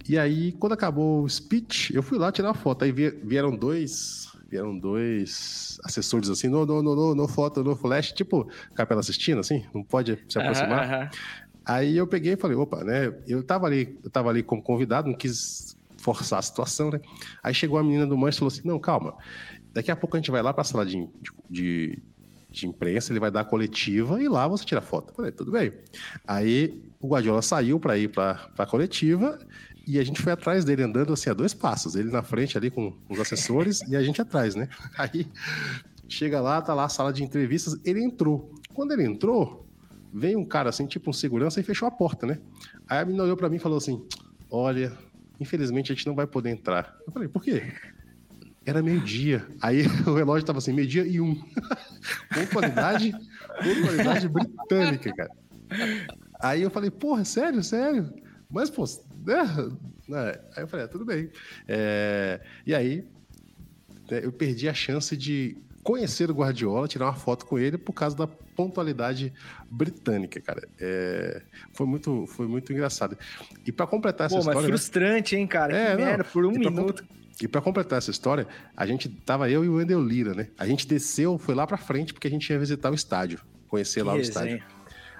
E 0.08 0.18
aí, 0.18 0.52
quando 0.52 0.72
acabou 0.72 1.22
o 1.22 1.28
speech, 1.28 1.94
eu 1.94 2.02
fui 2.02 2.18
lá 2.18 2.30
tirar 2.30 2.48
uma 2.48 2.54
foto. 2.54 2.84
Aí 2.84 2.92
vie- 2.92 3.18
vieram 3.22 3.56
dois. 3.56 4.28
Vieram 4.50 4.78
dois 4.78 5.78
assessores 5.82 6.28
assim, 6.28 6.48
no, 6.48 6.64
no, 6.64 6.80
no, 6.82 7.14
no 7.14 7.26
foto, 7.28 7.64
no 7.64 7.74
flash, 7.74 8.12
tipo 8.12 8.48
Capela 8.74 9.00
assistindo, 9.00 9.40
assim, 9.40 9.64
não 9.74 9.82
pode 9.82 10.16
se 10.28 10.38
aproximar. 10.38 11.10
Aí 11.64 11.96
eu 11.96 12.06
peguei 12.06 12.34
e 12.34 12.36
falei, 12.36 12.56
opa, 12.56 12.84
né? 12.84 13.12
Eu 13.26 13.42
tava 13.42 13.66
ali, 13.66 13.98
eu 14.04 14.10
tava 14.10 14.28
ali 14.28 14.42
como 14.44 14.62
convidado, 14.62 15.08
não 15.08 15.16
quis 15.16 15.76
forçar 15.96 16.38
a 16.38 16.42
situação, 16.42 16.90
né? 16.90 17.00
Aí 17.42 17.54
chegou 17.54 17.78
a 17.78 17.82
menina 17.82 18.06
do 18.06 18.16
Manchester 18.16 18.36
e 18.36 18.38
falou 18.40 18.52
assim: 18.52 18.68
não, 18.68 18.78
calma. 18.78 19.16
Daqui 19.72 19.90
a 19.90 19.96
pouco 19.96 20.16
a 20.16 20.20
gente 20.20 20.30
vai 20.30 20.42
lá 20.42 20.52
pra 20.52 20.62
sala 20.62 20.84
de, 20.86 21.08
de, 21.50 21.98
de 22.50 22.66
imprensa, 22.68 23.10
ele 23.12 23.18
vai 23.18 23.30
dar 23.30 23.40
a 23.40 23.44
coletiva 23.44 24.22
e 24.22 24.28
lá 24.28 24.46
você 24.46 24.64
tira 24.64 24.80
foto. 24.82 25.10
Eu 25.10 25.14
falei, 25.16 25.32
tudo 25.32 25.50
bem. 25.50 25.72
Aí 26.28 26.80
o 27.00 27.08
Guardiola 27.08 27.42
saiu 27.42 27.80
para 27.80 27.98
ir 27.98 28.08
para 28.08 28.50
a 28.58 28.66
coletiva 28.66 29.38
e 29.86 29.98
a 29.98 30.04
gente 30.04 30.20
foi 30.20 30.32
atrás 30.32 30.64
dele 30.64 30.82
andando 30.82 31.12
assim 31.12 31.30
a 31.30 31.34
dois 31.34 31.54
passos. 31.54 31.94
Ele 31.94 32.10
na 32.10 32.22
frente 32.22 32.56
ali 32.56 32.70
com 32.70 32.96
os 33.08 33.18
assessores 33.18 33.80
e 33.88 33.96
a 33.96 34.02
gente 34.02 34.20
atrás, 34.20 34.54
né? 34.54 34.68
Aí 34.96 35.26
chega 36.08 36.40
lá, 36.40 36.60
tá 36.60 36.74
lá 36.74 36.84
a 36.84 36.88
sala 36.88 37.12
de 37.12 37.22
entrevistas, 37.22 37.78
ele 37.84 38.02
entrou. 38.02 38.52
Quando 38.72 38.92
ele 38.92 39.04
entrou, 39.04 39.66
veio 40.12 40.38
um 40.38 40.44
cara 40.44 40.70
assim, 40.70 40.86
tipo 40.86 41.10
um 41.10 41.12
segurança, 41.12 41.60
e 41.60 41.62
fechou 41.62 41.88
a 41.88 41.90
porta, 41.90 42.26
né? 42.26 42.38
Aí 42.88 42.98
a 42.98 43.04
menina 43.04 43.24
olhou 43.24 43.36
para 43.36 43.48
mim 43.48 43.56
e 43.56 43.60
falou 43.60 43.78
assim: 43.78 44.04
Olha, 44.50 44.92
infelizmente 45.40 45.92
a 45.92 45.94
gente 45.94 46.06
não 46.06 46.14
vai 46.14 46.26
poder 46.26 46.50
entrar. 46.50 46.96
Eu 47.06 47.12
falei, 47.12 47.28
por 47.28 47.42
quê? 47.42 47.72
Era 48.64 48.82
meio-dia. 48.82 49.46
Aí 49.60 49.84
o 50.06 50.14
relógio 50.14 50.46
tava 50.46 50.58
assim, 50.58 50.72
meio-dia 50.72 51.04
e 51.06 51.20
um. 51.20 51.34
pontualidade, 52.32 53.12
pontualidade 53.62 54.28
britânica, 54.28 55.12
cara. 55.12 55.30
Aí 56.40 56.62
eu 56.62 56.70
falei, 56.70 56.90
porra, 56.90 57.24
sério, 57.24 57.62
sério? 57.62 58.12
Mas, 58.50 58.70
pô, 58.70 58.84
né? 59.26 59.44
né? 60.08 60.34
Aí 60.56 60.62
eu 60.62 60.68
falei, 60.68 60.84
ah, 60.84 60.88
tudo 60.88 61.04
bem. 61.04 61.30
É... 61.66 62.40
E 62.66 62.74
aí 62.74 63.04
né, 64.10 64.20
eu 64.22 64.32
perdi 64.32 64.68
a 64.68 64.74
chance 64.74 65.16
de 65.16 65.56
conhecer 65.82 66.30
o 66.30 66.34
Guardiola, 66.34 66.88
tirar 66.88 67.06
uma 67.06 67.14
foto 67.14 67.44
com 67.44 67.58
ele 67.58 67.76
por 67.76 67.92
causa 67.92 68.16
da 68.16 68.26
pontualidade 68.26 69.32
britânica, 69.70 70.40
cara. 70.40 70.66
É, 70.80 71.42
foi, 71.72 71.86
muito, 71.86 72.26
foi 72.26 72.46
muito 72.46 72.72
engraçado. 72.72 73.18
E 73.66 73.70
para 73.72 73.86
completar 73.86 74.26
essa 74.26 74.34
Pô, 74.36 74.40
história. 74.40 74.60
mas 74.60 74.70
né? 74.70 74.76
frustrante, 74.76 75.36
hein, 75.36 75.46
cara? 75.46 75.76
É, 75.76 75.90
que 75.90 75.98
não. 75.98 76.04
merda, 76.06 76.24
por 76.24 76.46
um 76.46 76.52
E 76.52 76.60
pra 76.60 76.70
minuto. 76.70 77.04
E 77.42 77.48
para 77.48 77.60
completar 77.60 77.98
essa 77.98 78.10
história, 78.10 78.46
a 78.76 78.86
gente 78.86 79.08
tava 79.08 79.50
eu 79.50 79.64
e 79.64 79.68
o 79.68 79.74
Wendel 79.74 80.00
Lira, 80.02 80.34
né? 80.34 80.48
A 80.56 80.66
gente 80.66 80.86
desceu, 80.86 81.36
foi 81.36 81.54
lá 81.54 81.66
para 81.66 81.76
frente 81.76 82.14
porque 82.14 82.28
a 82.28 82.30
gente 82.30 82.48
ia 82.48 82.58
visitar 82.58 82.90
o 82.90 82.94
estádio, 82.94 83.40
conhecer 83.68 84.02
lá 84.04 84.12
Que 84.12 84.18
o 84.18 84.22
resenha. 84.22 84.56
estádio. 84.56 84.64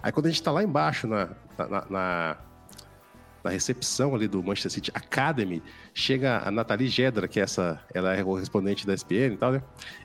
Aí 0.01 0.13
quando 0.13 0.27
a 0.27 0.31
gente 0.31 0.43
tá 0.43 0.53
lá 0.53 0.63
embaixo 0.63 1.07
na, 1.09 1.31
na, 1.59 1.87
na- 1.91 2.37
na- 3.45 3.51
recepção 3.51 4.15
ali 4.15 4.27
do 4.27 4.43
Manchester 4.43 4.71
City 4.73 4.91
Academy, 4.95 5.63
chega 5.93 6.39
a 6.47 6.51
Nathalie 6.51 6.89
Gedra, 6.89 7.29
que 7.29 7.39
é 7.39 7.43
essa, 7.43 7.81
ela 7.93 8.15
é 8.15 8.25
correspondente 8.25 8.87
da 8.87 8.95
SPN 8.95 9.35
e 9.35 9.37
tal, 9.37 9.53
né? 9.53 9.63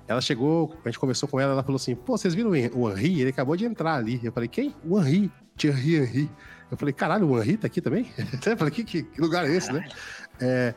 Ela 0.08 0.22
chegou, 0.22 0.76
a 0.84 0.90
gente 0.90 1.00
conversou 1.00 1.28
com 1.30 1.40
ela, 1.40 1.54
ela 1.54 1.64
falou 1.64 1.78
assim: 1.78 1.96
"Pô, 1.96 2.18
vocês 2.18 2.36
viram 2.36 2.50
o 2.52 2.56
Hen- 2.56 2.72
o 2.74 2.90
Henry? 2.92 3.22
Ele 3.22 3.30
acabou 3.30 3.56
de 3.56 3.66
entrar 3.66 3.96
ali". 3.96 4.20
Eu 4.24 4.32
falei: 4.32 4.50
"Quem? 4.50 4.76
O 4.84 5.00
Henry, 5.00 5.32
Thierry 5.58 5.96
Henry". 5.96 6.30
Eu 6.70 6.78
falei: 6.78 6.94
"Caralho, 6.94 7.28
o 7.30 7.42
Henry 7.42 7.58
tá 7.58 7.68
aqui 7.68 7.82
também?". 7.82 8.12
Eu 8.46 8.58
falei: 8.58 8.74
"Que, 8.74 8.84
que- 8.84 9.04
que 9.04 9.22
lugar 9.22 9.46
é 9.50 9.52
esse, 9.56 9.72
né?" 9.72 9.88
É, 10.42 10.74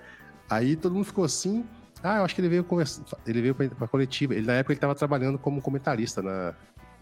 Aí 0.50 0.76
todo 0.76 0.94
mundo 0.94 1.04
ficou 1.04 1.24
assim. 1.24 1.64
Ah, 2.02 2.16
eu 2.18 2.24
acho 2.24 2.34
que 2.34 2.40
ele 2.40 2.48
veio 2.48 2.64
conversar. 2.64 3.02
Ele 3.26 3.40
veio 3.40 3.54
pra, 3.54 3.86
coletiva. 3.86 4.34
Ele, 4.34 4.44
na 4.46 4.54
época 4.54 4.72
ele 4.72 4.80
tava 4.80 4.94
trabalhando 4.94 5.38
como 5.38 5.62
comentarista 5.62 6.20
na, 6.20 6.52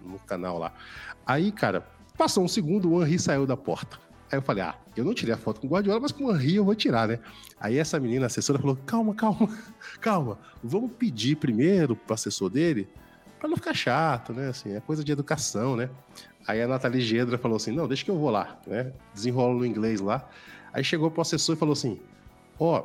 no 0.05 0.19
canal 0.21 0.59
lá. 0.59 0.73
Aí, 1.27 1.51
cara, 1.51 1.85
passou 2.19 2.45
um 2.45 2.49
segundo, 2.49 2.93
o 2.93 3.03
Henry 3.03 3.19
saiu 3.19 3.47
da 3.47 3.57
porta. 3.57 3.99
Aí 4.31 4.39
eu 4.39 4.43
falei, 4.43 4.63
ah, 4.63 4.77
eu 4.97 5.05
não 5.05 5.13
tirei 5.13 5.35
a 5.35 5.37
foto 5.37 5.61
com 5.61 5.67
o 5.67 5.71
Guardiola, 5.71 5.99
mas 5.99 6.13
com 6.13 6.27
o 6.27 6.31
Henry 6.31 6.57
eu 6.57 6.65
vou 6.65 6.75
tirar, 6.75 7.09
né? 7.09 7.19
Aí 7.59 7.77
essa 7.77 7.99
menina, 7.99 8.27
assessora, 8.27 8.59
falou: 8.59 8.79
calma, 8.87 9.15
calma, 9.15 9.49
calma. 10.01 10.39
Vamos 10.63 10.93
pedir 10.93 11.37
primeiro 11.37 11.97
pro 11.97 12.15
assessor 12.15 12.49
dele 12.49 12.89
pra 13.39 13.49
não 13.49 13.57
ficar 13.57 13.75
chato, 13.75 14.33
né? 14.33 14.49
Assim, 14.49 14.75
é 14.75 14.81
coisa 14.81 15.03
de 15.03 15.11
educação, 15.11 15.75
né? 15.75 15.91
Aí 16.47 16.63
a 16.63 16.69
Nathalie 16.69 17.01
Gedra 17.01 17.39
falou 17.39 17.57
assim: 17.57 17.73
não, 17.73 17.89
deixa 17.89 18.05
que 18.05 18.11
eu 18.11 18.19
vou 18.19 18.31
lá, 18.31 18.59
né? 18.67 18.93
Desenrola 19.13 19.55
no 19.55 19.67
inglês 19.67 20.01
lá. 20.01 20.29
Aí 20.73 20.85
chegou 20.85 21.11
pro 21.11 21.23
assessor 21.23 21.57
e 21.57 21.59
falou 21.59 21.73
assim: 21.73 21.99
ó, 22.59 22.85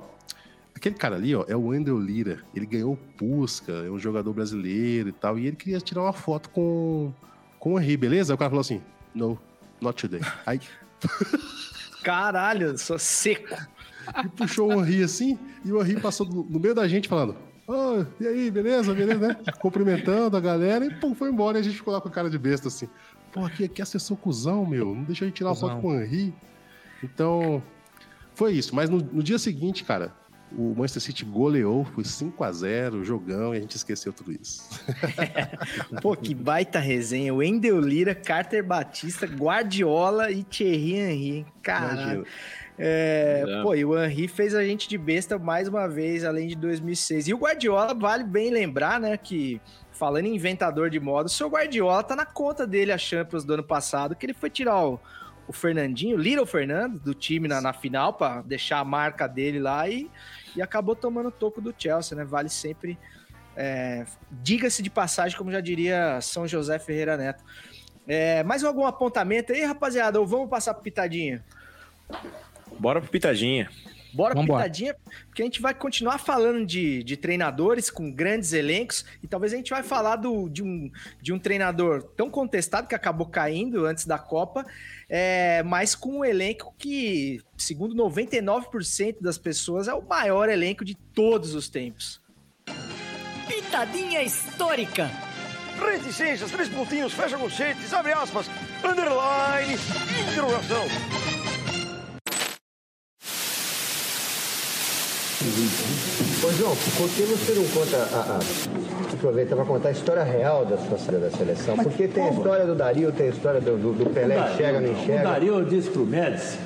aquele 0.76 0.96
cara 0.96 1.16
ali, 1.16 1.36
ó, 1.36 1.46
é 1.48 1.56
o 1.56 1.68
Wendel 1.68 2.00
Lira. 2.00 2.40
Ele 2.56 2.66
ganhou 2.66 2.94
o 2.94 2.98
Pusca, 2.98 3.72
é 3.72 3.92
um 3.92 4.00
jogador 4.00 4.34
brasileiro 4.34 5.10
e 5.10 5.14
tal. 5.14 5.38
E 5.38 5.48
ele 5.48 5.56
queria 5.56 5.80
tirar 5.80 6.02
uma 6.02 6.14
foto 6.14 6.50
com, 6.50 7.14
com 7.60 7.74
o 7.74 7.80
Henry, 7.80 7.98
beleza? 7.98 8.34
Aí 8.34 8.36
o 8.36 8.38
cara 8.38 8.50
falou 8.50 8.62
assim: 8.62 8.82
no, 9.14 9.40
not 9.80 10.02
today. 10.02 10.22
Aí 10.46 10.60
Caralho, 12.04 12.78
sou 12.78 13.00
seco. 13.00 13.56
e 14.24 14.30
puxou 14.30 14.70
o 14.70 14.82
Henry 14.84 15.04
assim, 15.04 15.40
e 15.64 15.72
o 15.72 15.82
Henry 15.82 16.00
passou 16.00 16.28
no, 16.28 16.60
meio 16.60 16.76
da 16.76 16.88
gente 16.88 17.08
falando. 17.08 17.36
"Ô, 17.68 18.06
e 18.20 18.28
aí, 18.28 18.52
beleza, 18.52 18.94
beleza, 18.94 19.28
né? 19.28 19.38
Cumprimentando 19.60 20.38
a 20.38 20.40
galera 20.40 20.86
e 20.86 20.94
pum, 20.94 21.16
foi 21.16 21.30
embora. 21.30 21.58
E 21.58 21.62
a 21.62 21.64
gente 21.64 21.78
ficou 21.78 21.94
lá 21.94 22.00
com 22.00 22.08
a 22.08 22.12
cara 22.12 22.30
de 22.30 22.38
besta 22.38 22.68
assim. 22.68 22.88
Pô, 23.32 23.44
aqui, 23.44 23.64
aqui 23.66 23.82
assessor 23.82 24.16
cuzão, 24.18 24.66
meu. 24.66 24.94
Não 24.94 25.04
deixou 25.04 25.26
a 25.26 25.28
gente 25.28 25.38
tirar 25.38 25.50
uma 25.50 25.56
Cuzão. 25.56 25.70
foto 25.70 25.82
com 25.82 25.88
o 25.90 26.00
Henry. 26.02 26.34
Então, 27.04 27.62
foi 28.36 28.54
isso. 28.54 28.76
Mas 28.76 28.90
no, 28.90 28.98
no 28.98 29.24
dia 29.24 29.40
seguinte, 29.40 29.84
cara, 29.84 30.14
o 30.52 30.74
Manchester 30.76 31.02
City 31.02 31.26
goleou, 31.26 31.86
foi 31.86 32.04
5 32.04 32.44
a 32.44 32.52
0 32.52 33.04
jogão, 33.04 33.54
e 33.54 33.58
a 33.58 33.62
gente 33.62 33.76
esqueceu 33.76 34.14
tudo 34.14 34.32
isso. 34.32 34.70
Pô, 36.02 36.16
que 36.16 36.34
baita 36.34 36.80
resenha. 36.80 37.34
Wendel 37.34 37.80
Lira, 37.80 38.16
Carter 38.16 38.64
Batista, 38.64 39.26
Guardiola 39.26 40.32
e 40.32 40.44
Thierry 40.44 40.96
Henry. 40.96 41.32
hein? 41.38 41.46
Caralho. 41.62 42.26
É, 42.78 43.44
É. 43.48 43.62
Pô, 43.64 43.74
e 43.74 43.86
o 43.86 43.98
Henry 43.98 44.28
fez 44.28 44.54
a 44.54 44.64
gente 44.64 44.88
de 44.88 44.98
besta 44.98 45.40
mais 45.40 45.68
uma 45.68 45.88
vez, 45.88 46.24
além 46.24 46.48
de 46.48 46.56
2006. 46.56 47.28
E 47.28 47.34
o 47.34 47.38
Guardiola, 47.38 47.94
vale 47.94 48.24
bem 48.24 48.50
lembrar, 48.50 49.00
né, 49.00 49.18
que 49.18 49.62
falando 49.92 50.26
em 50.26 50.36
inventador 50.36 50.90
de 50.90 51.00
moda, 51.00 51.28
o 51.28 51.30
seu 51.30 51.50
Guardiola 51.50 52.04
tá 52.04 52.16
na 52.16 52.26
conta 52.26 52.68
dele 52.68 52.92
a 52.92 52.98
Champions 52.98 53.46
do 53.46 53.54
ano 53.54 53.64
passado, 53.64 54.16
que 54.16 54.26
ele 54.26 54.34
foi 54.34 54.50
tirar 54.50 54.86
o, 54.86 55.00
o 55.48 55.54
Fernandinho, 55.54 56.18
Little 56.18 56.46
Fernando, 56.46 57.00
do 57.00 57.14
time 57.14 57.48
na, 57.48 57.62
na 57.62 57.74
final, 57.74 58.14
pra 58.14 58.42
deixar 58.42 58.80
a 58.80 58.86
marca 58.86 59.28
dele 59.28 59.60
lá 59.60 59.88
e, 59.88 60.10
e 60.56 60.62
acabou 60.62 60.96
tomando 60.96 61.28
o 61.28 61.32
toco 61.32 61.62
do 61.62 61.74
Chelsea, 61.78 62.18
né? 62.18 62.24
Vale 62.24 62.50
sempre. 62.50 62.98
é, 63.56 64.06
Diga-se 64.32 64.82
de 64.82 64.90
passagem, 64.90 65.38
como 65.38 65.52
já 65.52 65.60
diria 65.62 66.20
São 66.22 66.48
José 66.48 66.80
Ferreira 66.80 67.16
Neto. 67.18 67.44
É, 68.08 68.44
mais 68.44 68.64
algum 68.64 68.86
apontamento 68.86 69.52
aí, 69.52 69.64
rapaziada? 69.64 70.20
Ou 70.20 70.28
vamos 70.28 70.50
passar 70.50 70.74
pro 70.74 70.84
pitadinho? 70.84 71.44
Bora 72.80 73.02
pro 73.02 73.10
Pitadinha. 73.10 73.70
Bora 74.16 74.34
Vambora. 74.34 74.64
pitadinha, 74.64 74.96
porque 75.28 75.42
a 75.42 75.46
gente 75.46 75.62
vai 75.62 75.74
continuar 75.74 76.18
falando 76.18 76.66
de, 76.66 77.04
de 77.04 77.18
treinadores 77.18 77.90
com 77.90 78.10
grandes 78.10 78.54
elencos 78.54 79.04
e 79.22 79.28
talvez 79.28 79.52
a 79.52 79.58
gente 79.58 79.72
vai 79.72 79.84
falar 79.84 80.16
do, 80.16 80.48
de, 80.48 80.64
um, 80.64 80.90
de 81.22 81.34
um 81.34 81.38
treinador 81.38 82.02
tão 82.16 82.30
contestado 82.30 82.88
que 82.88 82.96
acabou 82.96 83.28
caindo 83.28 83.86
antes 83.86 84.06
da 84.06 84.18
Copa, 84.18 84.66
é, 85.10 85.62
mas 85.64 85.96
com 85.96 86.20
um 86.20 86.26
elenco 86.26 86.74
que, 86.78 87.42
segundo 87.58 87.94
99% 87.94 89.18
das 89.20 89.38
pessoas, 89.38 89.90
é 89.90 89.94
o 89.94 90.02
maior 90.02 90.48
elenco 90.48 90.86
de 90.86 90.96
todos 90.96 91.54
os 91.54 91.68
tempos. 91.68 92.22
Pitadinha 93.48 94.24
histórica. 94.24 95.12
Reticências, 95.78 96.50
três 96.52 96.70
pontinhos, 96.70 97.12
fecha 97.12 97.38
conchetes, 97.38 97.94
abre 97.94 98.14
aspas, 98.14 98.50
underline, 98.82 99.74
interrogação. 100.32 100.86
Ô 106.44 106.52
João, 106.58 106.76
por 106.98 107.10
que 107.10 107.22
você 107.24 107.54
não 107.54 107.66
conta 107.68 107.98
a, 107.98 108.38
a- 108.40 109.14
aproveita 109.14 109.56
para 109.56 109.66
contar 109.66 109.90
a 109.90 109.92
história 109.92 110.24
real 110.24 110.66
da 110.66 110.76
sua 110.78 110.98
saída 110.98 111.30
da 111.30 111.38
seleção? 111.38 111.76
Porque 111.78 112.08
tem 112.08 112.24
a 112.24 112.30
história 112.32 112.66
do 112.66 112.74
Dario, 112.74 113.12
tem 113.12 113.28
a 113.28 113.30
história 113.30 113.62
do, 113.62 113.78
do, 113.78 113.94
do 113.94 114.10
Pelé, 114.10 114.40
enxerga, 114.52 114.82
não 114.82 114.90
O 114.90 114.92
enxerga. 114.94 115.24
Dario 115.24 115.54
eu 115.60 115.66
disse 115.66 115.90
para 115.90 116.02
o 116.02 116.06
Médici, 116.06 116.58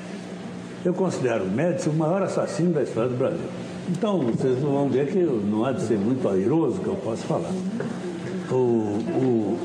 eu 0.85 0.93
considero 0.93 1.43
o 1.43 1.47
Médici 1.51 1.89
o 1.89 1.93
maior 1.93 2.21
assassino 2.23 2.71
da 2.73 2.81
história 2.83 3.09
do 3.09 3.17
Brasil. 3.17 3.39
Então, 3.89 4.19
vocês 4.21 4.57
vão 4.59 4.87
ver 4.87 5.07
que 5.07 5.17
não 5.19 5.65
há 5.65 5.71
de 5.73 5.81
ser 5.81 5.97
muito 5.97 6.27
airoso 6.29 6.79
que 6.79 6.87
eu 6.87 6.95
posso 6.95 7.23
falar. 7.23 7.51
O, 8.51 8.53
o, 8.55 9.57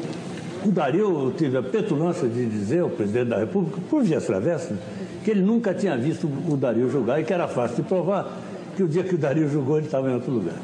o 0.65 0.71
Dario, 0.73 1.27
eu 1.27 1.33
tive 1.37 1.57
a 1.57 1.63
petulância 1.63 2.27
de 2.29 2.47
dizer 2.47 2.81
ao 2.81 2.91
presidente 2.91 3.29
da 3.29 3.39
República, 3.39 3.79
por 3.89 4.03
vias 4.03 4.25
travessas, 4.25 4.77
que 5.23 5.31
ele 5.31 5.43
nunca 5.43 5.73
tinha 5.73 5.97
visto 5.97 6.27
o 6.49 6.57
Dario 6.57 6.91
jogar 6.91 7.21
e 7.21 7.25
que 7.25 7.33
era 7.33 7.47
fácil 7.49 7.77
de 7.77 7.83
provar 7.83 8.27
que 8.75 8.83
o 8.83 8.89
dia 8.89 9.03
que 9.03 9.15
o 9.15 9.19
Dario 9.19 9.49
jogou 9.49 9.77
ele 9.79 9.87
estava 9.87 10.11
em 10.11 10.15
outro 10.15 10.31
lugar. 10.33 10.57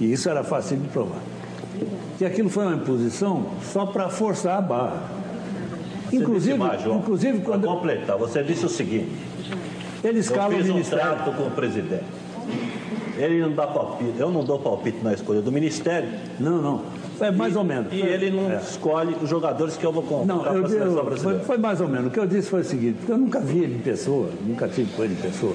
E 0.00 0.12
isso 0.12 0.28
era 0.28 0.44
fácil 0.44 0.76
de 0.76 0.88
provar. 0.88 1.18
Que 2.16 2.24
aquilo 2.24 2.48
foi 2.48 2.64
uma 2.66 2.76
imposição 2.76 3.46
só 3.72 3.86
para 3.86 4.08
forçar 4.08 4.58
a 4.58 4.60
barra. 4.60 5.02
Inclusive, 6.12 6.58
inclusive 6.96 7.38
Para 7.40 7.52
quando 7.52 7.66
completar, 7.66 8.16
você 8.16 8.42
disse 8.42 8.64
o 8.64 8.68
seguinte: 8.68 9.10
ele 10.02 10.18
eu 10.18 10.20
escala 10.20 10.54
o 10.54 10.58
fiz 10.58 10.70
um 10.70 10.80
trato 10.82 11.32
com 11.32 11.46
o 11.46 11.50
presidente. 11.50 12.04
Ele 13.16 13.40
não 13.40 13.52
dá 13.52 13.66
palpite, 13.66 14.14
eu 14.18 14.30
não 14.30 14.44
dou 14.44 14.58
palpite 14.60 14.98
na 15.02 15.12
escolha 15.12 15.42
do 15.42 15.50
ministério. 15.50 16.08
Não, 16.38 16.62
não. 16.62 16.82
É 17.20 17.32
mais 17.32 17.56
ou 17.56 17.64
menos. 17.64 17.92
E 17.92 18.00
ele 18.00 18.30
não 18.30 18.50
É. 18.50 18.56
escolhe 18.58 19.16
os 19.20 19.28
jogadores 19.28 19.76
que 19.76 19.84
eu 19.84 19.92
vou 19.92 20.04
Não, 20.24 20.38
convocar 20.38 20.54
eu, 20.54 20.62
eu, 20.68 21.16
foi, 21.16 21.38
foi 21.40 21.58
mais 21.58 21.80
ou 21.80 21.88
menos. 21.88 22.06
O 22.06 22.10
que 22.10 22.20
eu 22.20 22.26
disse 22.26 22.48
foi 22.48 22.60
o 22.60 22.64
seguinte, 22.64 22.98
eu 23.08 23.18
nunca 23.18 23.40
vi 23.40 23.58
ele 23.58 23.74
em 23.74 23.80
pessoa, 23.80 24.30
nunca 24.46 24.68
tive 24.68 24.92
com 24.92 25.02
ele 25.02 25.14
em 25.14 25.16
pessoa. 25.16 25.54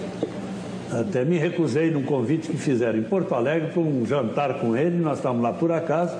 Até 1.00 1.26
me 1.26 1.38
recusei 1.38 1.89
num 1.89 2.04
convite 2.04 2.50
que 2.50 2.58
fizeram 2.58 3.00
em 3.00 3.04
Porto 3.04 3.34
Alegre 3.34 3.72
para 3.72 3.82
um 3.82 4.06
jantar 4.06 4.60
com 4.60 4.78
ele, 4.78 4.98
nós 4.98 5.18
estávamos 5.18 5.44
lá 5.44 5.52
por 5.52 5.72
acaso. 5.72 6.16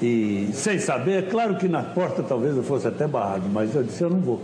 E 0.00 0.50
sem 0.52 0.78
saber, 0.78 1.28
claro 1.28 1.56
que 1.56 1.68
na 1.68 1.82
porta 1.82 2.22
talvez 2.22 2.56
eu 2.56 2.62
fosse 2.62 2.88
até 2.88 3.06
barrado, 3.06 3.44
mas 3.52 3.74
eu 3.74 3.82
disse, 3.82 4.02
eu 4.02 4.10
não 4.10 4.18
vou. 4.18 4.40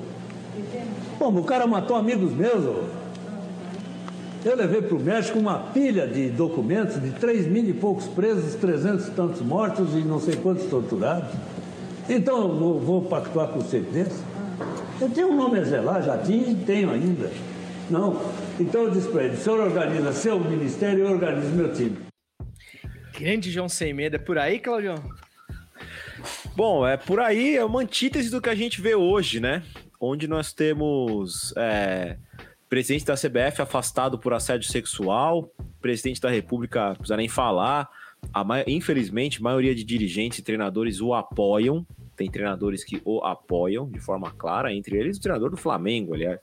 Bom, 1.19 1.37
o 1.37 1.45
cara 1.45 1.67
matou 1.67 1.97
amigos 1.97 2.33
meus. 2.33 2.65
Eu 4.45 4.57
levei 4.57 4.81
para 4.81 4.97
o 4.97 5.01
México 5.01 5.39
uma 5.39 5.59
pilha 5.59 6.07
de 6.07 6.31
documentos 6.31 7.03
de 7.03 7.11
3 7.11 7.49
mil 7.49 7.65
e 7.65 7.73
poucos 7.73 8.07
presos, 8.07 8.55
300 8.55 9.09
e 9.09 9.11
tantos 9.11 9.43
mortos 9.43 9.95
e 9.95 9.99
não 9.99 10.21
sei 10.21 10.37
quantos 10.37 10.65
torturados. 10.67 11.29
Então 12.09 12.43
eu 12.43 12.55
vou, 12.55 12.81
vou 12.81 13.03
pactuar 13.03 13.49
com 13.49 13.59
desse? 13.59 14.23
Eu 15.01 15.11
tenho 15.11 15.29
um 15.29 15.37
nome 15.37 15.59
a 15.59 15.65
zelar, 15.65 16.03
já 16.03 16.17
tinha 16.17 16.51
e 16.51 16.55
tenho 16.55 16.91
ainda. 16.91 17.31
Não. 17.91 18.21
Então 18.59 18.83
eu 18.83 18.91
disse 18.91 19.09
para 19.09 19.25
ele: 19.25 19.35
o 19.35 19.39
senhor 19.39 19.61
organiza 19.61 20.13
seu 20.13 20.39
ministério, 20.39 21.05
eu 21.05 21.13
organizo 21.13 21.55
meu 21.55 21.73
time. 21.73 21.97
Grande 23.19 23.51
João 23.51 23.69
Sem 23.69 23.93
Medo. 23.93 24.17
É 24.17 24.19
por 24.19 24.39
aí, 24.39 24.59
Claudião? 24.61 24.97
Bom, 26.55 26.87
é 26.87 26.97
por 26.97 27.21
aí, 27.21 27.57
é 27.57 27.65
uma 27.65 27.81
antítese 27.81 28.31
do 28.31 28.41
que 28.41 28.49
a 28.49 28.55
gente 28.55 28.81
vê 28.81 28.95
hoje, 28.95 29.41
né? 29.41 29.63
Onde 30.01 30.27
nós 30.27 30.53
temos 30.53 31.55
é, 31.57 32.17
presidente 32.69 33.05
da 33.05 33.15
CBF 33.15 33.63
afastado 33.63 34.19
por 34.19 34.33
assédio 34.33 34.69
sexual, 34.69 35.53
presidente 35.81 36.21
da 36.21 36.29
República, 36.29 36.89
não 36.89 36.97
precisa 36.97 37.17
nem 37.17 37.29
falar. 37.29 37.89
A, 38.33 38.45
infelizmente, 38.67 39.39
a 39.39 39.43
maioria 39.43 39.75
de 39.75 39.85
dirigentes 39.85 40.41
e 40.41 40.43
treinadores 40.43 41.01
o 41.01 41.15
apoiam. 41.15 41.87
Tem 42.17 42.29
treinadores 42.29 42.83
que 42.83 43.01
o 43.05 43.25
apoiam 43.25 43.89
de 43.89 44.01
forma 44.01 44.33
clara, 44.33 44.75
entre 44.75 44.97
eles 44.97 45.17
o 45.17 45.21
treinador 45.21 45.51
do 45.51 45.57
Flamengo, 45.57 46.15
aliás. 46.15 46.41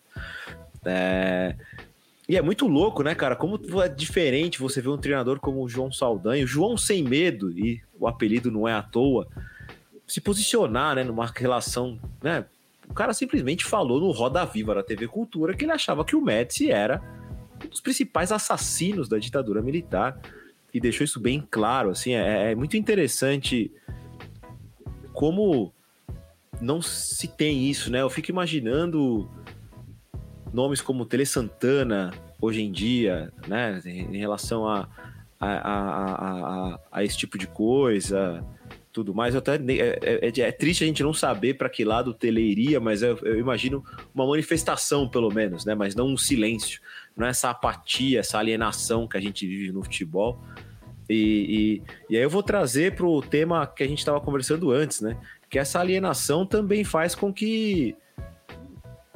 É... 0.85 1.55
E 2.27 2.35
é 2.35 2.41
muito 2.41 2.65
louco, 2.67 3.03
né, 3.03 3.13
cara? 3.13 3.35
Como 3.35 3.59
é 3.81 3.87
diferente 3.87 4.59
você 4.59 4.81
ver 4.81 4.89
um 4.89 4.97
treinador 4.97 5.39
como 5.39 5.63
o 5.63 5.69
João 5.69 5.91
Saldanha, 5.91 6.45
João 6.45 6.75
Sem 6.75 7.03
Medo, 7.03 7.51
e 7.51 7.81
o 7.99 8.07
apelido 8.07 8.51
não 8.51 8.67
é 8.67 8.73
à 8.73 8.81
toa, 8.81 9.27
se 10.07 10.19
posicionar, 10.19 10.95
né, 10.95 11.03
numa 11.03 11.27
relação, 11.27 11.99
né? 12.23 12.45
O 12.87 12.93
cara 12.93 13.13
simplesmente 13.13 13.65
falou 13.65 13.99
no 13.99 14.11
Roda 14.11 14.45
Viva 14.45 14.75
da 14.75 14.83
TV 14.83 15.07
Cultura 15.07 15.55
que 15.55 15.65
ele 15.65 15.71
achava 15.71 16.05
que 16.05 16.15
o 16.15 16.21
Médici 16.21 16.71
era 16.71 17.01
um 17.63 17.67
dos 17.67 17.81
principais 17.81 18.31
assassinos 18.31 19.09
da 19.09 19.17
ditadura 19.17 19.61
militar 19.61 20.19
e 20.73 20.79
deixou 20.79 21.03
isso 21.03 21.19
bem 21.19 21.45
claro, 21.49 21.89
assim, 21.89 22.13
é, 22.13 22.51
é 22.51 22.55
muito 22.55 22.77
interessante 22.77 23.71
como 25.13 25.73
não 26.61 26.81
se 26.81 27.27
tem 27.27 27.69
isso, 27.69 27.89
né? 27.89 28.01
Eu 28.01 28.09
fico 28.09 28.29
imaginando 28.29 29.29
nomes 30.55 30.81
como 30.81 31.05
Tele 31.05 31.25
Santana 31.25 32.13
hoje 32.41 32.63
em 32.63 32.71
dia, 32.71 33.31
né, 33.47 33.81
em 33.85 34.17
relação 34.17 34.67
a, 34.67 34.87
a, 35.39 35.47
a, 35.47 36.13
a, 36.73 36.79
a 36.91 37.03
esse 37.03 37.17
tipo 37.17 37.37
de 37.37 37.45
coisa, 37.45 38.43
tudo 38.91 39.13
mais. 39.13 39.35
Até, 39.35 39.55
é, 39.55 39.99
é, 40.01 40.39
é, 40.39 40.51
triste 40.53 40.83
a 40.85 40.87
gente 40.87 41.03
não 41.03 41.13
saber 41.13 41.55
para 41.55 41.69
que 41.69 41.83
lado 41.83 42.11
o 42.11 42.13
Tele 42.13 42.41
iria, 42.41 42.79
mas 42.79 43.03
eu, 43.03 43.19
eu, 43.23 43.37
imagino 43.37 43.83
uma 44.13 44.25
manifestação, 44.25 45.07
pelo 45.07 45.29
menos, 45.29 45.65
né, 45.65 45.75
mas 45.75 45.93
não 45.93 46.07
um 46.07 46.17
silêncio, 46.17 46.79
não 47.15 47.27
é 47.27 47.31
essa 47.31 47.49
apatia, 47.49 48.21
essa 48.21 48.39
alienação 48.39 49.07
que 49.07 49.17
a 49.17 49.21
gente 49.21 49.45
vive 49.45 49.73
no 49.73 49.83
futebol. 49.83 50.41
E, 51.09 51.83
e, 52.09 52.13
e 52.13 52.17
aí 52.17 52.23
eu 52.23 52.29
vou 52.29 52.41
trazer 52.41 52.95
para 52.95 53.05
o 53.05 53.21
tema 53.21 53.67
que 53.67 53.83
a 53.83 53.87
gente 53.87 53.99
estava 53.99 54.19
conversando 54.19 54.71
antes, 54.71 55.01
né? 55.01 55.15
Que 55.49 55.59
essa 55.59 55.79
alienação 55.79 56.47
também 56.47 56.83
faz 56.83 57.13
com 57.13 57.31
que 57.31 57.95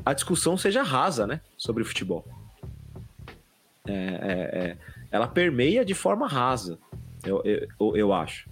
a 0.09 0.13
discussão 0.13 0.57
seja 0.57 0.81
rasa, 0.81 1.27
né? 1.27 1.39
Sobre 1.55 1.83
futebol. 1.83 2.25
É, 3.87 3.93
é, 3.93 4.59
é, 4.59 4.77
ela 5.11 5.27
permeia 5.27 5.85
de 5.85 5.93
forma 5.93 6.27
rasa, 6.27 6.79
eu, 7.23 7.41
eu, 7.45 7.95
eu 7.95 8.13
acho. 8.13 8.49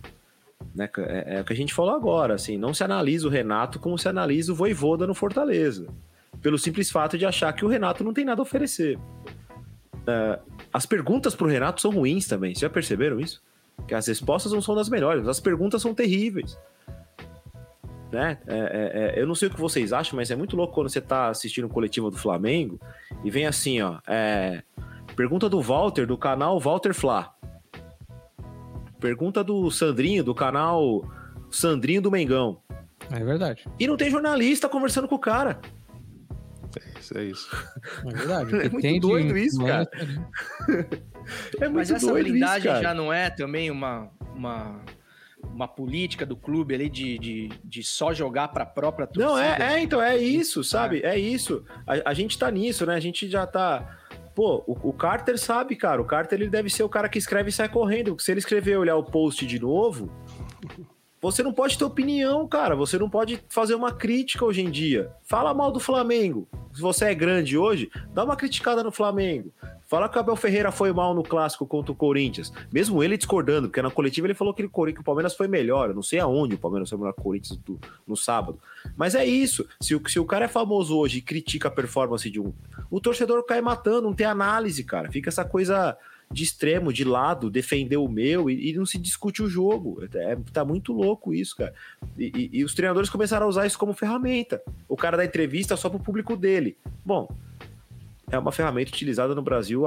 Né? 0.76 0.90
É, 1.00 1.38
é, 1.38 1.42
o 1.42 1.44
que 1.44 1.54
a 1.54 1.56
gente 1.56 1.74
falou 1.74 1.96
agora, 1.96 2.36
assim, 2.36 2.58
não 2.58 2.74
se 2.74 2.84
analisa 2.84 3.28
o 3.28 3.32
Renato 3.32 3.80
como 3.80 3.98
se 3.98 4.08
analisa 4.08 4.52
o 4.52 4.56
Voivoda 4.56 5.08
no 5.08 5.16
Fortaleza, 5.16 5.88
pelo 6.42 6.60
simples 6.60 6.92
fato 6.92 7.18
de 7.18 7.26
achar 7.26 7.52
que 7.54 7.66
o 7.66 7.68
Renato 7.68 8.04
não 8.04 8.14
tem 8.14 8.26
nada 8.26 8.42
a 8.42 8.44
oferecer. 8.44 9.00
É, 10.06 10.40
as 10.72 10.86
perguntas 10.86 11.34
para 11.34 11.48
o 11.48 11.50
Renato 11.50 11.82
são 11.82 11.92
ruins 11.92 12.28
também, 12.28 12.54
vocês 12.54 12.62
já 12.62 12.70
perceberam 12.70 13.20
isso? 13.20 13.42
Que 13.88 13.96
as 13.96 14.06
respostas 14.06 14.52
não 14.52 14.62
são 14.62 14.76
das 14.76 14.90
melhores, 14.90 15.28
as 15.28 15.40
perguntas 15.40 15.82
são 15.82 15.94
terríveis 15.94 16.56
né? 18.12 18.38
É, 18.48 18.58
é, 18.58 19.20
é, 19.20 19.22
eu 19.22 19.28
não 19.28 19.36
sei 19.36 19.48
o 19.48 19.52
que 19.52 19.60
vocês 19.60 19.92
acham, 19.92 20.16
mas 20.16 20.32
é 20.32 20.36
muito 20.36 20.56
louco 20.56 20.74
quando 20.74 20.90
você 20.90 21.02
tá 21.02 21.30
assistindo 21.30 21.66
o 21.66 21.70
coletivo 21.70 22.10
do 22.10 22.18
Flamengo 22.18 22.80
e 23.24 23.30
vem 23.30 23.46
assim, 23.46 23.82
ó. 23.82 24.00
É, 24.08 24.64
pergunta 25.16 25.50
do 25.50 25.62
Walter, 25.62 26.06
do 26.06 26.18
canal 26.18 26.60
Walter 26.60 26.94
Fla. 26.94 27.34
Pergunta 29.00 29.44
do 29.44 29.70
Sandrinho, 29.70 30.24
do 30.24 30.34
canal 30.34 31.04
Sandrinho 31.52 32.02
do 32.02 32.12
Mengão. 32.12 32.62
É 33.12 33.24
verdade. 33.24 33.66
E 33.80 33.88
não 33.88 33.96
tem 33.96 34.10
jornalista 34.10 34.68
conversando 34.68 35.08
com 35.08 35.16
o 35.16 35.20
cara. 35.20 35.60
É 36.76 37.00
isso, 37.00 37.18
é 37.18 37.24
isso. 37.24 37.68
É 38.06 38.14
verdade. 38.14 38.56
É 38.58 38.70
muito 38.70 39.00
doido 39.00 39.34
de... 39.34 39.40
isso, 39.40 39.64
cara. 39.64 39.90
é 41.60 41.66
muito 41.66 41.74
Mas 41.74 41.92
essa 41.92 42.12
blindagem 42.12 42.72
isso, 42.72 42.82
já 42.82 42.94
não 42.94 43.12
é 43.12 43.30
também 43.30 43.70
uma, 43.72 44.10
uma 44.36 44.82
uma 45.44 45.68
política 45.68 46.26
do 46.26 46.36
clube 46.36 46.76
ali 46.76 46.90
de, 46.90 47.18
de, 47.18 47.50
de 47.64 47.84
só 47.84 48.14
jogar 48.14 48.50
para 48.50 48.64
a 48.64 48.66
própria 48.68 49.08
torcida. 49.08 49.26
Não, 49.26 49.40
é, 49.40 49.76
é, 49.76 49.80
então, 49.82 50.02
é 50.02 50.18
isso, 50.18 50.64
sabe? 50.64 51.02
É 51.04 51.18
isso. 51.18 51.64
A, 51.86 52.12
a 52.12 52.14
gente 52.14 52.38
tá 52.38 52.50
nisso, 52.50 52.86
né? 52.86 52.96
A 52.96 53.00
gente 53.00 53.30
já 53.30 53.46
tá. 53.46 53.98
Pô, 54.36 54.64
o, 54.68 54.90
o, 54.90 54.94
Carter 54.94 55.38
sabe, 55.38 55.76
cara. 55.76 56.02
O 56.02 56.06
Carter 56.06 56.40
ele 56.40 56.50
deve 56.50 56.70
ser 56.70 56.84
o 56.84 56.90
cara 56.90 57.10
que 57.10 57.18
escreve 57.18 57.50
e 57.50 57.54
sai 57.54 57.70
correndo. 57.70 58.16
Se 58.20 58.32
ele 58.32 58.40
escrever 58.40 58.78
olhar 58.78 58.96
o 58.96 59.04
post 59.04 59.46
de 59.46 59.60
novo, 59.60 60.12
você 61.20 61.42
não 61.42 61.52
pode 61.52 61.78
ter 61.78 61.84
opinião, 61.84 62.48
cara. 62.48 62.76
Você 62.76 62.98
não 62.98 63.10
pode 63.10 63.44
fazer 63.50 63.74
uma 63.74 63.92
crítica 63.92 64.46
hoje 64.46 64.62
em 64.62 64.70
dia. 64.70 65.12
Fala 65.24 65.54
mal 65.54 65.72
do 65.72 65.80
Flamengo. 65.80 66.48
Se 66.74 66.82
você 66.82 67.06
é 67.06 67.16
grande 67.16 67.58
hoje, 67.58 67.90
dá 68.14 68.24
uma 68.24 68.36
criticada 68.36 68.84
no 68.84 68.92
Flamengo. 68.92 69.52
Fala 69.88 70.10
que 70.10 70.18
o 70.18 70.20
Abel 70.20 70.36
Ferreira 70.36 70.72
foi 70.72 70.92
mal 70.92 71.14
no 71.16 71.24
clássico 71.24 71.66
contra 71.66 71.94
o 71.94 71.96
Corinthians. 71.96 72.52
Mesmo 72.72 73.02
ele 73.02 73.18
discordando, 73.18 73.70
porque 73.70 73.82
na 73.82 73.90
coletiva 73.90 74.28
ele 74.28 74.34
falou 74.34 74.54
que, 74.54 74.64
o 74.64 75.04
Palmeiras 75.04 75.34
foi 75.34 75.48
melhor. 75.48 75.90
Eu 75.90 75.96
não 75.96 76.04
sei 76.04 76.20
aonde 76.20 76.56
o 76.56 76.58
Palmeiras 76.58 76.90
foi 76.90 76.98
melhor 76.98 77.14
que 77.14 77.22
o 77.22 77.24
Corinthians 77.24 77.58
do, 77.58 77.80
no 78.06 78.18
sábado. 78.18 78.60
Mas 78.98 79.16
é 79.16 79.26
isso. 79.26 79.66
Se 79.80 79.96
o, 79.96 80.10
se 80.10 80.20
o 80.20 80.26
cara 80.26 80.46
é 80.46 80.50
famoso 80.50 80.98
hoje 80.98 81.20
e 81.20 81.22
critica 81.22 81.70
a 81.70 81.72
performance 81.72 82.30
de 82.30 82.40
um, 82.40 82.52
o 82.92 83.00
torcedor 83.00 83.44
cai 83.46 83.62
matando, 83.62 84.02
não 84.02 84.14
tem 84.14 84.28
análise, 84.28 84.84
cara. 84.84 85.10
Fica 85.10 85.30
essa 85.30 85.46
coisa 85.46 85.98
de 86.30 86.44
extremo, 86.44 86.92
de 86.92 87.06
lado, 87.06 87.50
defender 87.50 87.96
o 87.96 88.10
meu 88.10 88.50
e, 88.50 88.72
e 88.72 88.74
não 88.74 88.86
se 88.86 88.98
discute 88.98 89.42
o 89.42 89.50
jogo. 89.50 90.04
É, 90.14 90.38
tá 90.52 90.66
muito 90.66 90.92
louco 90.92 91.34
isso, 91.34 91.56
cara. 91.56 91.74
E, 92.18 92.26
e, 92.36 92.60
e, 92.60 92.64
os 92.66 92.74
treinadores 92.74 93.10
começaram 93.10 93.46
a 93.46 93.50
usar 93.50 93.66
isso 93.66 93.80
como 93.80 93.94
ferramenta. 93.94 94.62
O 94.88 94.98
cara 94.98 95.16
dá 95.16 95.24
entrevista 95.24 95.78
só 95.78 95.90
pro 95.90 96.00
público 96.00 96.36
dele. 96.36 96.78
Bom, 97.06 97.30
é 98.30 98.38
uma 98.38 98.52
ferramenta 98.52 98.92
utilizada 98.92 99.34
no 99.34 99.42
Brasil 99.42 99.84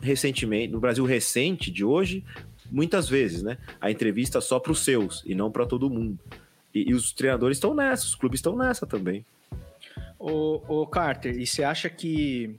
recentemente, 0.00 0.72
no 0.72 0.80
Brasil 0.80 1.04
recente 1.04 1.70
de 1.70 1.84
hoje, 1.84 2.24
muitas 2.70 3.08
vezes, 3.08 3.42
né? 3.42 3.58
A 3.80 3.90
entrevista 3.90 4.40
só 4.40 4.60
para 4.60 4.72
os 4.72 4.84
seus 4.84 5.22
e 5.26 5.34
não 5.34 5.50
para 5.50 5.66
todo 5.66 5.90
mundo. 5.90 6.18
E, 6.74 6.90
e, 6.90 6.94
os 6.94 7.12
treinadores 7.12 7.56
estão 7.56 7.74
nessa, 7.74 8.04
os 8.04 8.14
clubes 8.14 8.38
estão 8.38 8.56
nessa 8.56 8.86
também. 8.86 9.24
O, 10.18 10.82
o 10.82 10.86
Carter, 10.86 11.38
e 11.38 11.46
você 11.46 11.62
acha 11.64 11.88
que 11.90 12.54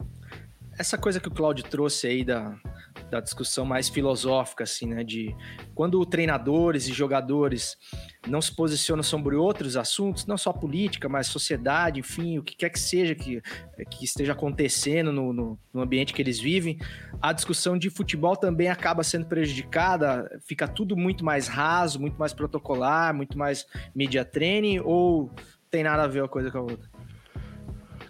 essa 0.77 0.97
coisa 0.97 1.19
que 1.19 1.27
o 1.27 1.31
Claudio 1.31 1.63
trouxe 1.63 2.07
aí 2.07 2.23
da, 2.23 2.55
da 3.09 3.19
discussão 3.19 3.65
mais 3.65 3.89
filosófica, 3.89 4.63
assim, 4.63 4.87
né? 4.87 5.03
De 5.03 5.35
quando 5.73 6.05
treinadores 6.05 6.87
e 6.87 6.93
jogadores 6.93 7.77
não 8.27 8.41
se 8.41 8.53
posicionam 8.55 9.03
sobre 9.03 9.35
outros 9.35 9.77
assuntos, 9.77 10.25
não 10.25 10.37
só 10.37 10.51
política, 10.51 11.07
mas 11.07 11.27
sociedade, 11.27 11.99
enfim, 11.99 12.37
o 12.39 12.43
que 12.43 12.55
quer 12.55 12.69
que 12.69 12.79
seja 12.79 13.13
que, 13.13 13.41
que 13.89 14.05
esteja 14.05 14.33
acontecendo 14.33 15.11
no, 15.11 15.31
no, 15.31 15.59
no 15.73 15.81
ambiente 15.81 16.13
que 16.13 16.21
eles 16.21 16.39
vivem, 16.39 16.77
a 17.21 17.31
discussão 17.31 17.77
de 17.77 17.89
futebol 17.89 18.35
também 18.35 18.69
acaba 18.69 19.03
sendo 19.03 19.25
prejudicada, 19.25 20.39
fica 20.45 20.67
tudo 20.67 20.97
muito 20.97 21.23
mais 21.23 21.47
raso, 21.47 21.99
muito 21.99 22.17
mais 22.17 22.33
protocolar, 22.33 23.13
muito 23.13 23.37
mais 23.37 23.65
media 23.93 24.25
training, 24.25 24.79
ou 24.79 25.31
tem 25.69 25.83
nada 25.83 26.03
a 26.03 26.07
ver 26.07 26.21
uma 26.21 26.29
coisa 26.29 26.49
com 26.49 26.57
a 26.57 26.61
outra? 26.61 26.89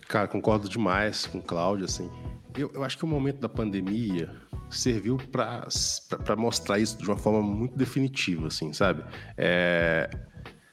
Cara, 0.08 0.28
concordo 0.28 0.70
demais 0.70 1.26
com 1.26 1.40
o 1.40 1.42
Cláudio, 1.42 1.86
assim. 1.86 2.10
Eu, 2.58 2.72
eu 2.74 2.84
acho 2.84 2.98
que 2.98 3.04
o 3.04 3.08
momento 3.08 3.40
da 3.40 3.50
pandemia 3.50 4.30
serviu 4.70 5.18
para 5.32 6.36
mostrar 6.38 6.80
isso 6.80 6.98
de 6.98 7.06
uma 7.06 7.18
forma 7.18 7.42
muito 7.42 7.78
definitiva, 7.78 8.48
assim, 8.48 8.72
sabe? 8.74 9.04
É, 9.38 10.10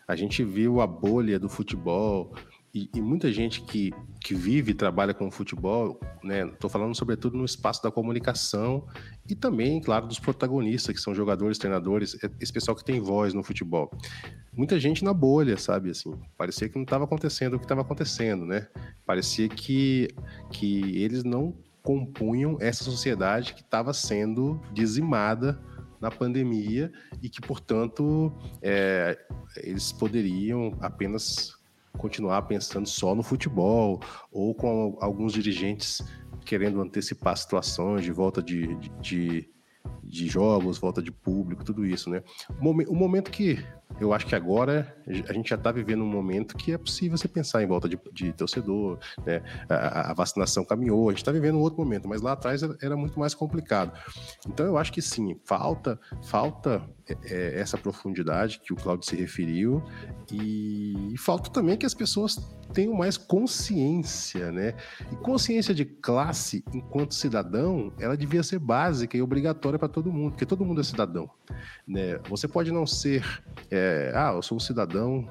a 0.07 0.17
gente 0.17 0.45
viu 0.45 0.81
a 0.81 0.87
bolha 0.87 1.39
do 1.39 1.49
futebol 1.49 2.35
e, 2.75 2.89
e, 2.95 3.03
muita 3.03 3.31
gente 3.31 3.61
que, 3.61 3.93
que 4.19 4.35
vive 4.35 4.71
e 4.71 4.75
trabalha 4.75 5.13
com 5.13 5.31
futebol, 5.31 6.01
né? 6.25 6.47
Estou 6.47 6.71
falando 6.71 6.95
sobretudo 6.95 7.37
no 7.37 7.45
espaço 7.45 7.83
da 7.83 7.91
comunicação 7.91 8.87
e 9.29 9.35
também, 9.35 9.79
claro, 9.79 10.07
dos 10.07 10.19
protagonistas, 10.19 10.95
que 10.95 11.01
são 11.01 11.15
jogadores, 11.15 11.59
treinadores, 11.59 12.17
é, 12.25 12.31
esse 12.41 12.51
pessoal 12.51 12.75
que 12.75 12.83
tem 12.83 12.99
voz 12.99 13.35
no 13.35 13.43
futebol. 13.43 13.91
Muita 14.55 14.81
gente 14.81 15.05
na 15.05 15.13
bolha, 15.13 15.59
sabe? 15.59 15.91
Assim, 15.91 16.19
parecia 16.37 16.67
que 16.67 16.77
não 16.77 16.85
estava 16.85 17.05
acontecendo 17.05 17.55
o 17.55 17.59
que 17.59 17.67
estava 17.67 17.83
acontecendo, 17.83 18.47
né? 18.47 18.67
Parecia 19.05 19.51
que, 19.51 20.09
que 20.51 20.97
eles 20.97 21.25
não 21.25 21.55
compunham 21.83 22.57
essa 22.61 22.85
sociedade 22.85 23.55
que 23.55 23.61
estava 23.61 23.93
sendo 23.93 24.61
dizimada 24.73 25.61
na 26.01 26.11
pandemia 26.11 26.93
e 27.23 27.29
que, 27.29 27.41
portanto, 27.41 28.33
é, 28.61 29.17
eles 29.57 29.93
poderiam 29.93 30.77
apenas 30.81 31.55
continuar 31.99 32.43
pensando 32.43 32.89
só 32.89 33.15
no 33.15 33.23
futebol 33.23 34.01
ou 34.31 34.55
com 34.55 34.97
alguns 35.01 35.33
dirigentes 35.33 36.03
querendo 36.45 36.81
antecipar 36.81 37.37
situações 37.37 38.03
de 38.03 38.11
volta 38.11 38.43
de, 38.43 38.75
de, 38.77 38.91
de, 39.01 39.51
de 40.13 40.29
jogos, 40.29 40.77
volta 40.79 41.01
de 41.03 41.11
público, 41.11 41.65
tudo 41.65 41.87
isso, 41.87 42.11
né? 42.11 42.23
O, 42.61 42.63
momen- 42.63 42.87
o 42.87 42.95
momento 42.95 43.31
que 43.31 43.59
eu 44.01 44.13
acho 44.13 44.27
que 44.27 44.35
agora 44.35 44.95
a 45.29 45.33
gente 45.33 45.49
já 45.51 45.57
está 45.57 45.71
vivendo 45.73 46.03
um 46.03 46.07
momento 46.09 46.57
que 46.57 46.73
é 46.73 46.79
possível 46.79 47.17
você 47.17 47.29
pensar 47.29 47.63
em 47.63 47.67
volta 47.67 47.89
de, 47.89 47.99
de 48.13 48.33
torcedor, 48.35 48.99
né? 49.25 49.43
A, 49.71 49.75
a- 49.75 50.11
a 50.11 50.15
vacinação 50.15 50.65
caminhou, 50.67 51.09
a 51.09 51.13
gente 51.13 51.23
está 51.23 51.33
vivendo 51.33 51.57
um 51.57 51.61
outro 51.61 51.79
momento, 51.83 52.07
mas 52.09 52.21
lá 52.21 52.33
atrás 52.33 52.63
era, 52.63 52.77
era 52.83 52.97
muito 52.97 53.19
mais 53.19 53.35
complicado. 53.35 53.99
Então 54.47 54.67
eu 54.67 54.77
acho 54.77 54.93
que 54.93 55.01
sim, 55.01 55.35
falta, 55.45 55.99
falta 56.25 56.83
é, 57.09 57.17
é, 57.25 57.61
essa 57.61 57.79
profundidade 57.79 58.61
que 58.61 58.73
o 58.73 58.77
Claudio 58.77 59.09
se 59.09 59.17
referiu 59.17 59.83
e, 60.31 61.15
e 61.15 61.19
falta 61.19 61.51
também 61.51 61.77
que 61.77 61.87
as 61.87 61.95
pessoas 61.95 62.37
tenham 62.73 62.95
mais 62.95 63.17
consciência, 63.19 64.51
né? 64.51 64.75
E 65.11 65.17
consciência 65.17 65.75
de 65.75 65.85
classe 65.85 66.65
enquanto 66.73 67.15
cidadão, 67.15 67.93
ela 68.01 68.17
devia 68.17 68.43
ser 68.43 68.59
básica 68.59 69.17
e 69.17 69.23
obrigatória 69.23 69.79
para 69.79 69.89
todo 69.89 70.02
mundo, 70.11 70.33
porque 70.33 70.47
todo 70.47 70.65
mundo 70.65 70.81
é 70.81 70.85
cidadão, 70.85 71.29
né? 71.87 72.19
Você 72.29 72.49
pode 72.49 72.73
não 72.73 72.87
ser, 72.87 73.25
é, 73.71 74.13
ah, 74.15 74.33
eu 74.35 74.43
sou 74.43 74.57
um 74.57 74.61
cidadão 74.61 75.29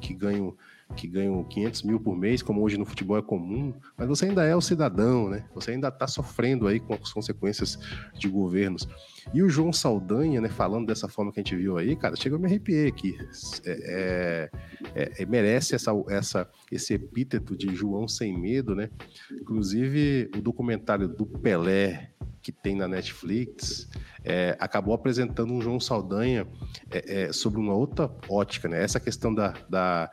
que 0.00 0.14
ganho 0.14 0.56
que 0.94 1.08
ganho 1.08 1.44
500 1.44 1.82
mil 1.82 2.00
por 2.00 2.16
mês, 2.16 2.42
como 2.42 2.62
hoje 2.62 2.76
no 2.76 2.84
futebol 2.84 3.18
é 3.18 3.22
comum, 3.22 3.74
mas 3.96 4.06
você 4.06 4.26
ainda 4.26 4.44
é 4.44 4.54
o 4.54 4.60
cidadão, 4.60 5.28
né? 5.28 5.44
Você 5.54 5.72
ainda 5.72 5.88
está 5.88 6.06
sofrendo 6.06 6.66
aí 6.66 6.78
com 6.78 6.94
as 6.94 7.12
consequências 7.12 7.78
de 8.14 8.28
governos. 8.28 8.86
E 9.32 9.42
o 9.42 9.48
João 9.48 9.72
Saldanha, 9.72 10.40
né, 10.40 10.48
falando 10.48 10.86
dessa 10.86 11.08
forma 11.08 11.32
que 11.32 11.40
a 11.40 11.42
gente 11.42 11.56
viu 11.56 11.78
aí, 11.78 11.96
cara, 11.96 12.14
chegou 12.16 12.36
a 12.36 12.40
me 12.40 12.46
arrepiar 12.46 12.86
aqui. 12.86 13.16
É, 13.64 14.50
é, 14.94 15.12
é, 15.18 15.26
merece 15.26 15.74
essa, 15.74 15.90
essa, 16.08 16.48
esse 16.70 16.94
epíteto 16.94 17.56
de 17.56 17.74
João 17.74 18.06
Sem 18.06 18.38
Medo, 18.38 18.74
né? 18.74 18.90
Inclusive, 19.32 20.30
o 20.36 20.40
documentário 20.40 21.08
do 21.08 21.26
Pelé, 21.26 22.10
que 22.44 22.52
tem 22.52 22.76
na 22.76 22.86
Netflix, 22.86 23.88
é, 24.22 24.54
acabou 24.60 24.94
apresentando 24.94 25.50
um 25.50 25.62
João 25.62 25.80
Saldanha 25.80 26.46
é, 26.90 27.22
é, 27.22 27.32
sobre 27.32 27.58
uma 27.58 27.72
outra 27.72 28.10
ótica, 28.28 28.68
né? 28.68 28.84
Essa 28.84 29.00
questão 29.00 29.34
da, 29.34 29.54
da 29.66 30.10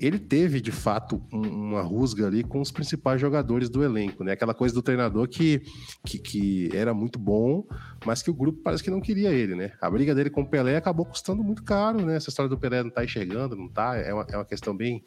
ele 0.00 0.18
teve 0.18 0.60
de 0.60 0.72
fato 0.72 1.22
um- 1.32 1.40
uma 1.68 1.82
rusga 1.82 2.26
ali 2.26 2.42
com 2.42 2.60
os 2.60 2.70
principais 2.70 3.20
jogadores 3.20 3.68
do 3.68 3.82
elenco, 3.82 4.22
né? 4.24 4.32
Aquela 4.32 4.54
coisa 4.54 4.74
do 4.74 4.82
treinador 4.82 5.28
que, 5.28 5.62
que, 6.04 6.18
que 6.18 6.70
era 6.72 6.92
muito 6.94 7.18
bom, 7.18 7.66
mas 8.04 8.22
que 8.22 8.30
o 8.30 8.34
grupo 8.34 8.60
parece 8.62 8.82
que 8.82 8.90
não 8.90 9.00
queria 9.00 9.30
ele, 9.30 9.54
né? 9.54 9.72
A 9.80 9.90
briga 9.90 10.14
dele 10.14 10.30
com 10.30 10.42
o 10.42 10.46
Pelé 10.48 10.76
acabou 10.76 11.04
custando 11.04 11.42
muito 11.42 11.62
caro, 11.62 12.04
né? 12.04 12.16
Essa 12.16 12.28
história 12.30 12.48
do 12.48 12.58
Pelé 12.58 12.82
não 12.82 12.90
tá 12.90 13.04
enxergando, 13.04 13.56
não 13.56 13.68
tá? 13.68 13.96
É 13.96 14.12
uma, 14.12 14.26
é 14.30 14.36
uma 14.36 14.44
questão 14.44 14.76
bem, 14.76 15.04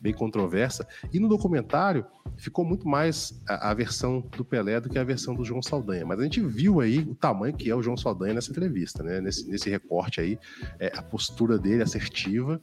bem 0.00 0.12
controversa. 0.12 0.86
E 1.12 1.18
no 1.20 1.28
documentário 1.28 2.04
ficou 2.36 2.64
muito 2.64 2.86
mais 2.88 3.40
a, 3.48 3.70
a 3.70 3.74
versão 3.74 4.24
do 4.36 4.44
Pelé 4.44 4.80
do 4.80 4.88
que 4.88 4.98
a 4.98 5.04
versão 5.04 5.34
do 5.34 5.44
João 5.44 5.62
Saldanha. 5.62 6.04
Mas 6.04 6.20
a 6.20 6.22
gente 6.24 6.40
viu 6.40 6.80
aí 6.80 6.98
o 6.98 7.14
tamanho 7.14 7.54
que 7.54 7.70
é 7.70 7.74
o 7.74 7.82
João 7.82 7.96
Saldanha 7.96 8.34
nessa 8.34 8.50
entrevista, 8.50 9.02
né? 9.02 9.20
Nesse, 9.20 9.48
nesse 9.48 9.70
recorte 9.70 10.20
aí, 10.20 10.38
é, 10.78 10.92
a 10.96 11.02
postura 11.02 11.58
dele 11.58 11.82
assertiva 11.82 12.60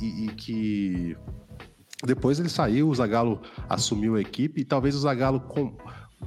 e, 0.00 0.26
e 0.26 0.28
que 0.28 1.16
depois 2.04 2.38
ele 2.38 2.48
saiu, 2.48 2.88
o 2.88 2.94
Zagallo 2.94 3.40
assumiu 3.68 4.16
a 4.16 4.20
equipe 4.20 4.60
e 4.60 4.64
talvez 4.64 4.94
o 4.94 5.00
Zagallo 5.00 5.40
com 5.40 5.76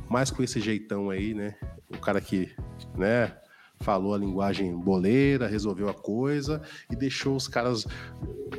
mais 0.10 0.32
com 0.32 0.44
esse 0.44 0.60
jeitão 0.60 1.10
aí, 1.10 1.34
né? 1.34 1.56
O 1.90 1.98
cara 1.98 2.22
que, 2.22 2.56
né, 2.96 3.36
falou 3.80 4.14
a 4.14 4.18
linguagem 4.18 4.76
boleira, 4.76 5.48
resolveu 5.48 5.90
a 5.90 5.94
coisa 5.94 6.62
e 6.90 6.96
deixou 6.96 7.36
os 7.36 7.48
caras 7.48 7.86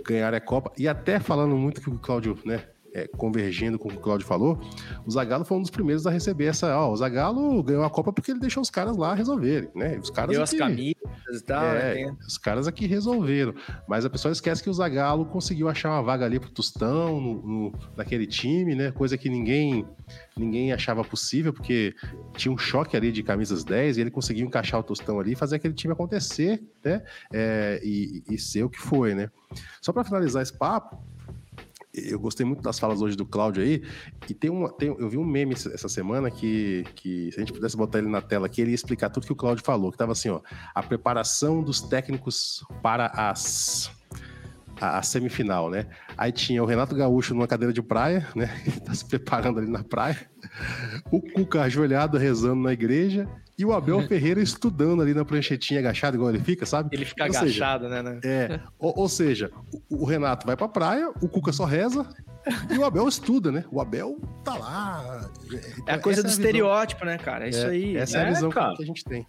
ganharem 0.04 0.38
a 0.38 0.40
Copa. 0.40 0.72
E 0.76 0.86
até 0.86 1.18
falando 1.18 1.56
muito 1.56 1.80
que 1.80 1.90
o 1.90 1.98
Cláudio, 1.98 2.38
né, 2.44 2.66
é, 3.05 3.09
convergindo 3.16 3.78
com 3.78 3.88
o 3.88 3.90
que 3.92 3.96
o 3.99 4.01
Cláudio 4.01 4.26
falou, 4.26 4.59
o 5.07 5.11
Zagallo 5.11 5.44
foi 5.44 5.57
um 5.59 5.62
dos 5.62 5.70
primeiros 5.70 6.07
a 6.07 6.11
receber 6.11 6.46
essa, 6.46 6.76
ó, 6.76 6.90
o 6.92 6.96
Zagallo 6.96 7.62
ganhou 7.62 7.84
a 7.84 7.90
Copa 7.90 8.12
porque 8.12 8.30
ele 8.30 8.40
deixou 8.40 8.61
os 8.62 8.70
caras 8.70 8.96
lá 8.96 9.14
resolverem, 9.14 9.68
né? 9.74 9.99
Os 9.99 10.11
caras 10.11 10.32
Deu 10.32 10.42
as 10.42 10.51
aqui- 10.51 10.59
camisas 10.59 11.40
e 11.40 11.44
tal, 11.44 11.64
é, 11.64 11.94
né? 12.07 12.16
Os 12.26 12.38
caras 12.38 12.66
aqui 12.66 12.86
resolveram. 12.86 13.55
Mas 13.88 14.05
a 14.05 14.11
pessoa 14.11 14.32
esquece 14.32 14.62
que 14.62 14.70
o 14.70 14.74
Zagallo 14.74 15.24
conseguiu 15.26 15.68
achar 15.68 15.90
uma 15.90 16.03
vaga 16.03 16.24
ali 16.24 16.38
pro 16.40 16.51
Tostão, 16.51 17.20
no, 17.20 17.34
no- 17.42 17.72
naquele 17.96 18.26
time, 18.26 18.74
né? 18.74 18.90
Coisa 18.92 19.16
que 19.16 19.28
ninguém 19.28 19.86
ninguém 20.36 20.72
achava 20.72 21.03
possível, 21.05 21.53
porque 21.53 21.94
tinha 22.36 22.53
um 22.53 22.57
choque 22.57 22.96
ali 22.96 23.11
de 23.12 23.22
camisas 23.22 23.64
10 23.64 23.99
e 23.99 24.01
ele 24.01 24.11
conseguiu 24.11 24.46
encaixar 24.46 24.78
o 24.80 24.82
Tostão 24.82 25.18
ali 25.20 25.32
e 25.32 25.36
fazer 25.36 25.57
aquele 25.57 25.74
time 25.74 25.92
acontecer, 25.92 26.62
né? 26.84 27.03
É, 27.32 27.80
e, 27.84 28.22
e 28.30 28.38
ser 28.38 28.62
o 28.62 28.70
que 28.70 28.78
foi, 28.78 29.14
né? 29.14 29.30
Só 29.82 29.92
para 29.92 30.05
finalizar 30.05 30.42
esse 30.42 30.57
papo, 30.57 30.99
eu 32.07 32.18
gostei 32.18 32.44
muito 32.44 32.62
das 32.62 32.78
falas 32.78 33.01
hoje 33.03 33.16
do 33.16 33.26
Cláudio 33.26 33.62
aí, 33.62 33.82
e 34.28 34.34
tem 34.34 34.51
uma, 34.51 34.70
tem, 34.70 34.88
eu 34.88 35.09
vi 35.09 35.16
um 35.16 35.24
meme 35.24 35.55
essa 35.55 35.88
semana 35.88 36.30
que, 36.30 36.84
que, 36.94 37.30
se 37.32 37.38
a 37.38 37.40
gente 37.40 37.53
pudesse 37.53 37.76
botar 37.76 37.99
ele 37.99 38.09
na 38.09 38.20
tela 38.20 38.46
aqui, 38.46 38.61
ele 38.61 38.70
ia 38.70 38.74
explicar 38.74 39.11
tudo 39.11 39.26
que 39.26 39.32
o 39.32 39.36
Cláudio 39.36 39.64
falou, 39.64 39.90
que 39.90 39.99
tava 39.99 40.12
assim, 40.12 40.28
ó, 40.28 40.40
a 40.74 40.82
preparação 40.82 41.62
dos 41.62 41.80
técnicos 41.80 42.64
para 42.82 43.07
as 43.07 43.90
a, 44.81 44.99
a 44.99 45.03
semifinal, 45.03 45.70
né? 45.70 45.87
Aí 46.16 46.31
tinha 46.33 46.62
o 46.62 46.66
Renato 46.66 46.95
Gaúcho 46.95 47.35
numa 47.35 47.47
cadeira 47.47 47.72
de 47.72 47.83
praia, 47.83 48.26
né? 48.35 48.51
Ele 48.66 48.81
tá 48.81 48.95
se 48.95 49.05
preparando 49.05 49.59
ali 49.59 49.70
na 49.70 49.83
praia. 49.85 50.18
O 51.11 51.20
Cuca 51.20 51.62
ajoelhado 51.62 52.16
rezando 52.18 52.62
na 52.62 52.72
igreja 52.72 53.29
e 53.59 53.64
o 53.64 53.72
Abel 53.72 54.01
Ferreira 54.09 54.41
estudando 54.41 55.03
ali 55.03 55.12
na 55.14 55.24
pranchetinha 55.24 55.81
agachado 55.81 56.16
igual 56.16 56.31
ele 56.31 56.41
fica, 56.41 56.64
sabe? 56.64 56.91
Ele 56.95 57.05
fica 57.05 57.24
Ou 57.26 57.33
seja, 57.33 57.64
agachado, 57.66 57.89
né, 57.89 58.03
né? 58.03 58.20
é, 58.24 58.61
ou, 58.79 58.93
ou 59.01 59.09
seja, 59.09 59.51
o, 59.91 60.03
o 60.03 60.05
Renato 60.05 60.47
vai 60.47 60.57
pra 60.57 60.68
praia, 60.68 61.11
o 61.20 61.29
Cuca 61.29 61.53
só 61.53 61.64
reza 61.64 62.07
e 62.70 62.79
o 62.79 62.85
Abel 62.85 63.07
estuda, 63.09 63.51
né? 63.53 63.64
O 63.70 63.81
Abel 63.81 64.16
tá 64.45 64.55
lá. 64.57 65.29
É 65.87 65.95
a 65.95 65.99
coisa 65.99 66.22
do 66.22 66.26
a 66.26 66.29
visão- 66.31 66.45
estereótipo, 66.45 67.05
né, 67.05 67.18
cara? 67.18 67.47
É 67.47 67.51
isso 67.51 67.66
É, 67.66 67.70
aí. 67.70 67.97
Essa 67.97 68.18
é, 68.18 68.20
a 68.20 68.24
né, 68.24 68.31
visão 68.33 68.49
cara? 68.51 68.74
que 68.76 68.83
a 68.83 68.87
gente 68.87 69.05
tem. 69.05 69.26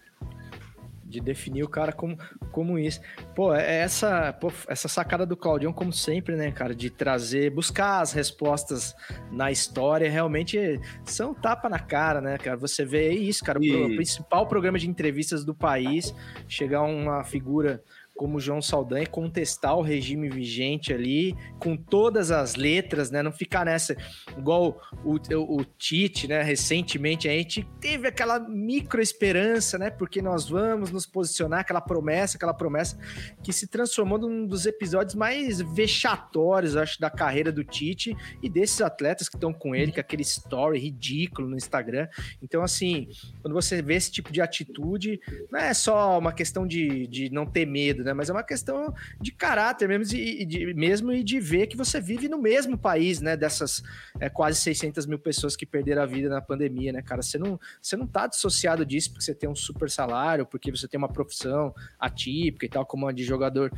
De 1.09 1.19
definir 1.19 1.63
o 1.63 1.67
cara 1.67 1.91
como, 1.91 2.17
como 2.51 2.77
isso. 2.77 3.01
Pô, 3.35 3.53
é 3.53 3.77
essa, 3.79 4.31
pô, 4.33 4.51
essa 4.67 4.87
sacada 4.87 5.25
do 5.25 5.35
Claudião, 5.35 5.73
como 5.73 5.91
sempre, 5.91 6.35
né, 6.35 6.51
cara, 6.51 6.75
de 6.75 6.89
trazer, 6.89 7.49
buscar 7.49 8.01
as 8.01 8.13
respostas 8.13 8.95
na 9.31 9.51
história, 9.51 10.09
realmente 10.09 10.79
são 11.03 11.33
tapa 11.33 11.67
na 11.67 11.79
cara, 11.79 12.21
né, 12.21 12.37
cara? 12.37 12.55
Você 12.57 12.85
vê 12.85 13.11
isso, 13.11 13.43
cara, 13.43 13.59
o 13.59 13.63
E- 13.63 13.71
pro- 13.71 13.95
principal 13.95 14.47
programa 14.47 14.77
de 14.77 14.87
entrevistas 14.89 15.43
do 15.43 15.55
país, 15.55 16.13
chegar 16.47 16.81
uma 16.83 17.23
figura 17.23 17.83
como 18.19 18.35
o 18.35 18.39
João 18.41 18.61
Saldanha, 18.61 19.07
contestar 19.07 19.77
o 19.77 19.81
regime 19.81 20.27
vigente 20.27 20.91
ali, 20.91 21.33
com 21.57 21.77
todas 21.77 22.31
as 22.31 22.55
letras, 22.55 23.09
né? 23.09 23.23
Não 23.23 23.31
ficar 23.31 23.63
nessa, 23.63 23.95
igual 24.37 24.77
o, 25.05 25.13
o, 25.15 25.61
o 25.61 25.63
Tite, 25.63 26.27
né? 26.27 26.43
Recentemente 26.43 27.29
a 27.29 27.31
gente 27.31 27.65
teve 27.79 28.09
aquela 28.09 28.37
micro 28.37 29.01
esperança, 29.01 29.77
né? 29.77 29.89
Porque 29.89 30.21
nós 30.21 30.49
vamos 30.49 30.91
nos 30.91 31.05
posicionar, 31.05 31.61
aquela 31.61 31.79
promessa, 31.79 32.35
aquela 32.35 32.53
promessa 32.53 32.99
que 33.41 33.53
se 33.53 33.67
transformou 33.67 34.19
num 34.19 34.45
dos 34.45 34.65
episódios 34.65 35.15
mais 35.15 35.61
vexatórios, 35.61 36.75
acho, 36.75 36.99
da 36.99 37.09
carreira 37.09 37.53
do 37.53 37.63
Tite 37.63 38.13
e 38.43 38.49
desses 38.49 38.81
atletas 38.81 39.29
que 39.29 39.37
estão 39.37 39.53
com 39.53 39.73
ele, 39.73 39.93
com 39.93 39.99
aquele 40.01 40.23
story 40.23 40.77
ridículo 40.77 41.47
no 41.47 41.55
Instagram. 41.55 42.09
Então, 42.43 42.63
assim, 42.63 43.07
quando 43.41 43.53
você 43.53 43.81
vê 43.81 43.95
esse 43.95 44.11
tipo 44.11 44.29
de 44.29 44.41
atitude, 44.41 45.21
não 45.49 45.57
é 45.57 45.73
só 45.73 46.19
uma 46.19 46.33
questão 46.33 46.67
de, 46.67 47.07
de 47.07 47.29
não 47.31 47.45
ter 47.45 47.65
medo, 47.65 48.03
né? 48.03 48.08
Mas 48.13 48.29
é 48.29 48.33
uma 48.33 48.43
questão 48.43 48.93
de 49.19 49.31
caráter 49.31 49.87
mesmo 49.87 50.17
e 50.17 50.45
de, 50.45 50.73
mesmo 50.73 51.11
e 51.11 51.23
de 51.23 51.39
ver 51.39 51.67
que 51.67 51.77
você 51.77 51.99
vive 51.99 52.27
no 52.27 52.37
mesmo 52.37 52.77
país, 52.77 53.21
né? 53.21 53.35
Dessas 53.35 53.83
é, 54.19 54.29
quase 54.29 54.59
600 54.61 55.05
mil 55.05 55.19
pessoas 55.19 55.55
que 55.55 55.65
perderam 55.65 56.01
a 56.01 56.05
vida 56.05 56.29
na 56.29 56.41
pandemia, 56.41 56.91
né, 56.91 57.01
cara? 57.01 57.21
Você 57.21 57.37
não, 57.37 57.59
você 57.81 57.95
não 57.95 58.07
tá 58.07 58.27
dissociado 58.27 58.85
disso 58.85 59.11
porque 59.11 59.23
você 59.23 59.35
tem 59.35 59.49
um 59.49 59.55
super 59.55 59.89
salário, 59.89 60.45
porque 60.45 60.71
você 60.71 60.87
tem 60.87 60.97
uma 60.97 61.11
profissão 61.11 61.73
atípica 61.99 62.65
e 62.65 62.69
tal, 62.69 62.85
como 62.85 63.07
a 63.07 63.11
de 63.11 63.23
jogador 63.23 63.71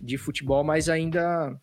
de 0.00 0.16
futebol, 0.16 0.64
mas 0.64 0.88
ainda 0.88 1.58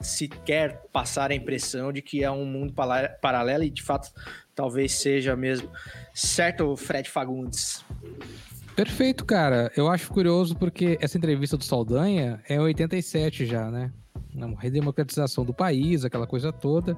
se 0.00 0.28
quer 0.28 0.82
passar 0.92 1.30
a 1.30 1.34
impressão 1.34 1.92
de 1.92 2.02
que 2.02 2.24
é 2.24 2.30
um 2.30 2.44
mundo 2.44 2.74
paralelo 3.20 3.62
e 3.62 3.70
de 3.70 3.82
fato 3.82 4.12
talvez 4.54 4.92
seja 4.92 5.36
mesmo. 5.36 5.70
Certo, 6.12 6.76
Fred 6.76 7.08
Fagundes? 7.08 7.84
Perfeito, 8.74 9.24
cara. 9.24 9.70
Eu 9.76 9.88
acho 9.88 10.10
curioso 10.10 10.56
porque 10.56 10.98
essa 11.00 11.18
entrevista 11.18 11.56
do 11.56 11.64
Saldanha 11.64 12.42
é 12.48 12.60
87 12.60 13.46
já, 13.46 13.70
né? 13.70 13.92
Uma 14.34 14.58
redemocratização 14.58 15.44
do 15.44 15.52
país, 15.52 16.04
aquela 16.04 16.26
coisa 16.26 16.52
toda. 16.52 16.96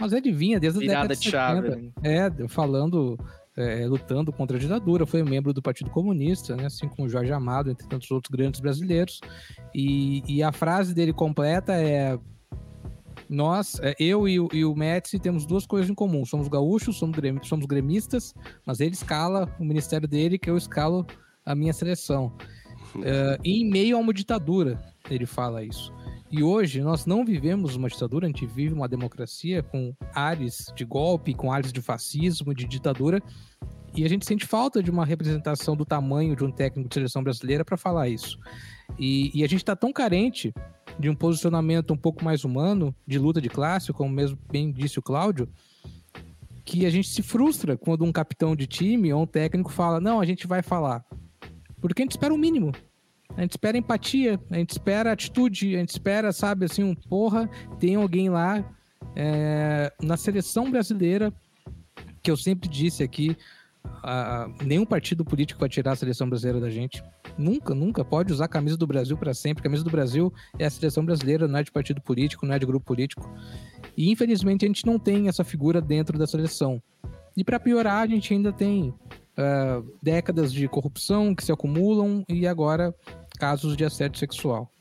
Mas 0.00 0.12
ele 0.12 0.30
vinha 0.32 0.60
desde 0.60 0.78
a 0.78 0.80
Virada 0.80 1.08
década 1.08 1.20
de 1.20 1.30
chave, 1.30 1.68
70. 1.68 1.92
É, 2.02 2.48
falando, 2.48 3.18
é, 3.56 3.86
lutando 3.86 4.32
contra 4.32 4.56
a 4.56 4.60
ditadura. 4.60 5.04
Foi 5.04 5.22
membro 5.24 5.52
do 5.52 5.60
Partido 5.60 5.90
Comunista, 5.90 6.54
né? 6.54 6.66
Assim 6.66 6.88
como 6.88 7.08
o 7.08 7.10
Jorge 7.10 7.32
Amado, 7.32 7.70
entre 7.70 7.88
tantos 7.88 8.10
outros 8.10 8.30
grandes 8.30 8.60
brasileiros. 8.60 9.20
E, 9.74 10.22
e 10.28 10.42
a 10.44 10.52
frase 10.52 10.94
dele 10.94 11.12
completa 11.12 11.72
é 11.74 12.16
nós, 13.28 13.78
é, 13.80 13.94
eu 13.98 14.28
e 14.28 14.38
o, 14.38 14.48
e 14.52 14.64
o 14.64 14.74
temos 15.20 15.46
duas 15.46 15.66
coisas 15.66 15.90
em 15.90 15.94
comum. 15.94 16.24
Somos 16.24 16.48
gaúchos, 16.48 16.96
somos, 16.96 17.16
somos 17.42 17.66
gremistas, 17.66 18.34
mas 18.64 18.80
ele 18.80 18.94
escala 18.94 19.52
o 19.58 19.64
ministério 19.64 20.06
dele, 20.06 20.38
que 20.38 20.48
eu 20.48 20.56
escalo 20.56 21.06
a 21.44 21.54
minha 21.54 21.72
seleção. 21.72 22.32
É, 23.02 23.38
em 23.44 23.68
meio 23.68 23.96
a 23.96 24.00
uma 24.00 24.12
ditadura, 24.12 24.78
ele 25.10 25.26
fala 25.26 25.64
isso. 25.64 25.92
E 26.30 26.42
hoje 26.42 26.80
nós 26.80 27.06
não 27.06 27.24
vivemos 27.24 27.76
uma 27.76 27.88
ditadura, 27.88 28.26
a 28.26 28.28
gente 28.28 28.46
vive 28.46 28.74
uma 28.74 28.88
democracia 28.88 29.62
com 29.62 29.94
ares 30.14 30.72
de 30.74 30.84
golpe, 30.84 31.34
com 31.34 31.52
ares 31.52 31.72
de 31.72 31.80
fascismo, 31.80 32.54
de 32.54 32.66
ditadura. 32.66 33.22
E 33.94 34.04
a 34.04 34.08
gente 34.08 34.26
sente 34.26 34.44
falta 34.44 34.82
de 34.82 34.90
uma 34.90 35.06
representação 35.06 35.76
do 35.76 35.84
tamanho 35.84 36.36
de 36.36 36.44
um 36.44 36.50
técnico 36.50 36.88
de 36.88 36.94
seleção 36.94 37.22
brasileira 37.22 37.64
para 37.64 37.76
falar 37.76 38.08
isso. 38.08 38.38
E, 38.98 39.30
e 39.38 39.44
a 39.44 39.46
gente 39.46 39.60
está 39.60 39.74
tão 39.74 39.92
carente 39.92 40.52
de 40.98 41.10
um 41.10 41.14
posicionamento 41.14 41.92
um 41.92 41.96
pouco 41.96 42.24
mais 42.24 42.44
humano, 42.44 42.94
de 43.06 43.18
luta 43.18 43.40
de 43.40 43.48
classe, 43.48 43.92
como 43.92 44.10
mesmo 44.10 44.38
bem 44.50 44.72
disse 44.72 44.98
o 44.98 45.02
Cláudio, 45.02 45.48
que 46.64 46.84
a 46.84 46.90
gente 46.90 47.08
se 47.08 47.22
frustra 47.22 47.76
quando 47.76 48.04
um 48.04 48.12
capitão 48.12 48.56
de 48.56 48.66
time 48.66 49.12
ou 49.12 49.22
um 49.22 49.26
técnico 49.26 49.70
fala: 49.70 50.00
não, 50.00 50.20
a 50.20 50.24
gente 50.24 50.46
vai 50.46 50.62
falar. 50.62 51.04
Porque 51.80 52.02
a 52.02 52.04
gente 52.04 52.12
espera 52.12 52.34
o 52.34 52.38
mínimo. 52.38 52.72
A 53.36 53.42
gente 53.42 53.52
espera 53.52 53.76
empatia, 53.76 54.40
a 54.50 54.56
gente 54.56 54.70
espera 54.70 55.12
atitude, 55.12 55.76
a 55.76 55.78
gente 55.78 55.90
espera, 55.90 56.32
sabe, 56.32 56.64
assim, 56.64 56.82
um 56.82 56.94
porra, 56.94 57.50
tem 57.78 57.94
alguém 57.94 58.30
lá 58.30 58.64
é, 59.14 59.92
na 60.02 60.16
seleção 60.16 60.70
brasileira, 60.70 61.32
que 62.22 62.30
eu 62.30 62.36
sempre 62.36 62.68
disse 62.68 63.02
aqui, 63.02 63.36
nenhum 64.64 64.86
partido 64.86 65.24
político 65.24 65.60
vai 65.60 65.68
tirar 65.68 65.92
a 65.92 65.96
seleção 65.96 66.28
brasileira 66.28 66.60
da 66.60 66.70
gente. 66.70 67.02
Nunca, 67.38 67.74
nunca 67.74 68.04
pode 68.04 68.32
usar 68.32 68.46
a 68.46 68.48
camisa 68.48 68.76
do 68.76 68.86
Brasil 68.86 69.16
para 69.16 69.34
sempre. 69.34 69.60
A 69.60 69.64
camisa 69.64 69.84
do 69.84 69.90
Brasil 69.90 70.32
é 70.58 70.64
a 70.64 70.70
seleção 70.70 71.04
brasileira, 71.04 71.46
não 71.46 71.58
é 71.58 71.62
de 71.62 71.70
partido 71.70 72.00
político, 72.00 72.46
não 72.46 72.54
é 72.54 72.58
de 72.58 72.66
grupo 72.66 72.86
político. 72.86 73.30
E 73.96 74.10
infelizmente 74.10 74.64
a 74.64 74.68
gente 74.68 74.86
não 74.86 74.98
tem 74.98 75.28
essa 75.28 75.44
figura 75.44 75.80
dentro 75.80 76.18
da 76.18 76.26
seleção. 76.26 76.82
E 77.36 77.44
para 77.44 77.60
piorar, 77.60 78.02
a 78.02 78.06
gente 78.06 78.32
ainda 78.32 78.52
tem 78.52 78.88
uh, 78.88 79.96
décadas 80.02 80.52
de 80.52 80.66
corrupção 80.68 81.34
que 81.34 81.44
se 81.44 81.52
acumulam 81.52 82.24
e 82.28 82.46
agora 82.46 82.94
casos 83.38 83.76
de 83.76 83.84
assédio 83.84 84.18
sexual. 84.18 84.72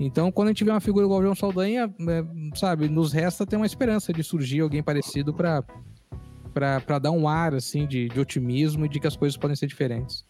Então, 0.00 0.32
quando 0.32 0.48
a 0.48 0.50
gente 0.50 0.64
vê 0.64 0.70
uma 0.70 0.80
figura 0.80 1.04
igual 1.04 1.20
o 1.20 1.22
João 1.22 1.34
Saldanha, 1.34 1.84
é, 1.84 2.58
sabe, 2.58 2.88
nos 2.88 3.12
resta 3.12 3.46
ter 3.46 3.56
uma 3.56 3.66
esperança 3.66 4.12
de 4.12 4.24
surgir 4.24 4.60
alguém 4.60 4.82
parecido 4.82 5.32
para 5.32 5.62
para 6.54 7.00
dar 7.00 7.10
um 7.10 7.26
ar 7.26 7.52
assim 7.52 7.84
de, 7.84 8.08
de 8.08 8.20
otimismo 8.20 8.86
e 8.86 8.88
de 8.88 9.00
que 9.00 9.08
as 9.08 9.16
coisas 9.16 9.36
podem 9.36 9.56
ser 9.56 9.66
diferentes. 9.66 10.24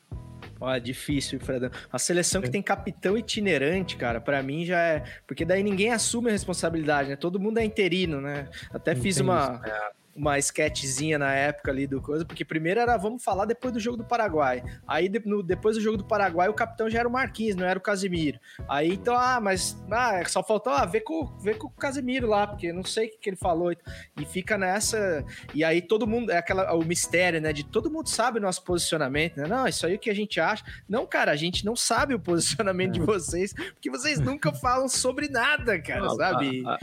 Ó, 0.61 0.73
é 0.73 0.81
difícil, 0.81 1.41
Fredão. 1.41 1.71
A 1.93 1.99
seleção 1.99 2.41
que 2.41 2.51
tem 2.51 2.63
capitão 2.63 3.17
itinerante, 3.17 3.97
cara, 3.97 4.21
para 4.21 4.43
mim 4.43 4.65
já 4.65 4.79
é. 4.79 5.05
Porque 5.27 5.45
daí 5.45 5.63
ninguém 5.63 5.91
assume 5.91 6.29
a 6.29 6.33
responsabilidade, 6.33 7.11
né? 7.11 7.17
Todo 7.17 7.41
mundo 7.41 7.59
é 7.59 7.65
interino, 7.65 8.21
né? 8.21 8.49
Até 8.73 8.95
fiz 8.95 9.19
uma. 9.21 9.61
Isso. 9.65 10.04
É 10.17 10.19
uma 10.19 10.39
sketchzinha 10.39 11.19
na 11.19 11.33
época 11.35 11.71
ali 11.71 11.87
do 11.87 12.01
coisa, 12.01 12.25
porque 12.25 12.45
primeiro 12.45 12.81
era 12.81 12.97
vamos 12.97 13.23
falar 13.23 13.45
depois 13.45 13.73
do 13.73 13.81
jogo 13.81 13.97
do 13.97 14.05
Paraguai. 14.05 14.63
Aí 14.87 15.09
de, 15.09 15.21
no, 15.25 15.43
depois 15.43 15.77
do 15.77 15.83
jogo 15.83 15.97
do 15.97 16.05
Paraguai 16.05 16.49
o 16.49 16.55
capitão 16.55 16.89
já 16.89 17.01
era 17.01 17.09
o 17.09 17.13
Marquinhos, 17.13 17.57
não 17.57 17.67
era 17.67 17.79
o 17.79 17.83
Casimiro. 17.83 18.39
Aí 18.69 18.93
então, 18.93 19.17
ah, 19.17 19.41
mas 19.41 19.77
ah, 19.91 20.23
só 20.27 20.43
faltou 20.43 20.73
ah, 20.73 20.85
ver 20.85 21.01
com, 21.01 21.27
ver 21.39 21.59
com 21.59 21.67
o 21.67 21.71
Casimiro 21.71 22.29
lá, 22.29 22.47
porque 22.47 22.73
não 22.73 22.85
sei 22.85 23.09
o 23.09 23.11
que, 23.11 23.19
que 23.19 23.31
ele 23.31 23.37
falou. 23.37 23.73
E 23.73 24.25
fica 24.25 24.57
nessa. 24.57 25.25
E 25.53 25.65
aí 25.65 25.83
todo 25.83 26.07
mundo, 26.07 26.31
é 26.31 26.39
aquela, 26.39 26.73
o 26.75 26.85
mistério, 26.85 27.41
né? 27.41 27.53
De 27.53 27.65
todo 27.65 27.91
mundo 27.91 28.09
sabe 28.09 28.39
o 28.39 28.43
nosso 28.43 28.63
posicionamento, 28.63 29.37
né? 29.37 29.47
Não, 29.47 29.67
isso 29.67 29.87
aí 29.87 29.95
é 29.95 29.97
o 29.97 29.99
que 29.99 30.11
a 30.11 30.15
gente 30.15 30.41
acha. 30.41 30.65
Não, 30.89 31.07
cara, 31.07 31.33
a 31.33 31.37
gente 31.37 31.65
não 31.65 31.75
sabe 31.75 32.15
o 32.15 32.21
posicionamento 32.21 32.93
de 32.93 33.01
vocês, 33.01 33.53
porque 33.53 33.91
vocês 33.91 34.21
nunca 34.21 34.53
falam 34.53 34.89
sobre 34.89 35.29
nada, 35.29 35.81
cara, 35.81 36.01
não, 36.01 36.17
sabe? 36.17 36.63
A, 36.67 36.79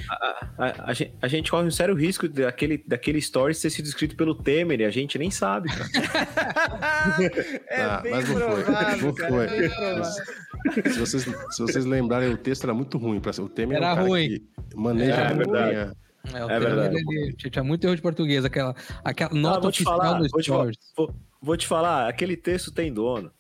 a, 0.58 0.92
a, 0.92 0.94
a 1.22 1.28
gente 1.28 1.50
corre 1.50 1.68
um 1.68 1.72
sério 1.72 1.96
risco 1.96 2.28
daquele, 2.28 2.84
daquele 2.86 3.21
stories 3.22 3.62
ter 3.62 3.70
sido 3.70 3.86
escrito 3.86 4.16
pelo 4.16 4.36
Temer 4.36 4.82
e 4.82 4.86
a 4.86 4.90
gente 4.90 5.18
nem 5.18 5.32
sabe, 5.32 5.70
cara. 5.70 5.90
é 7.70 7.82
ah, 7.82 8.00
bem 8.02 8.12
mas 8.12 8.30
não 8.30 8.36
provável, 8.36 9.00
foi. 9.00 9.08
Não 9.08 9.14
cara, 9.14 9.32
foi. 9.32 9.48
É 9.48 10.90
se, 10.90 11.00
vocês, 11.00 11.24
se 11.24 11.62
vocês 11.62 11.86
lembrarem, 11.86 12.34
o 12.34 12.38
texto 12.38 12.64
era 12.64 12.74
muito 12.74 12.98
ruim. 12.98 13.20
Pra, 13.20 13.32
o 13.42 13.50
Temer 13.50 13.78
era 13.78 13.88
é 13.90 13.94
um 13.94 14.08
ruim. 14.08 14.30
que 14.70 14.76
maneja 14.76 15.14
é, 15.14 15.34
muito 15.34 15.52
bem 15.52 15.62
a... 15.62 15.94
É, 16.34 16.40
é 16.40 16.60
verdade. 16.60 16.96
Ele, 16.98 17.34
tinha 17.34 17.64
muito 17.64 17.86
erro 17.86 17.96
de 17.96 18.02
português, 18.02 18.46
aquela, 18.46 18.76
aquela 19.04 19.34
nota 19.34 19.58
ah, 19.58 19.62
vou 19.62 19.72
te 19.72 19.84
falar, 19.84 20.20
vou 20.20 20.42
te, 20.42 20.50
vou, 20.50 21.16
vou 21.42 21.58
te 21.58 21.66
falar, 21.66 22.08
aquele 22.08 22.38
texto 22.38 22.72
tem 22.72 22.94
dono. 22.94 23.32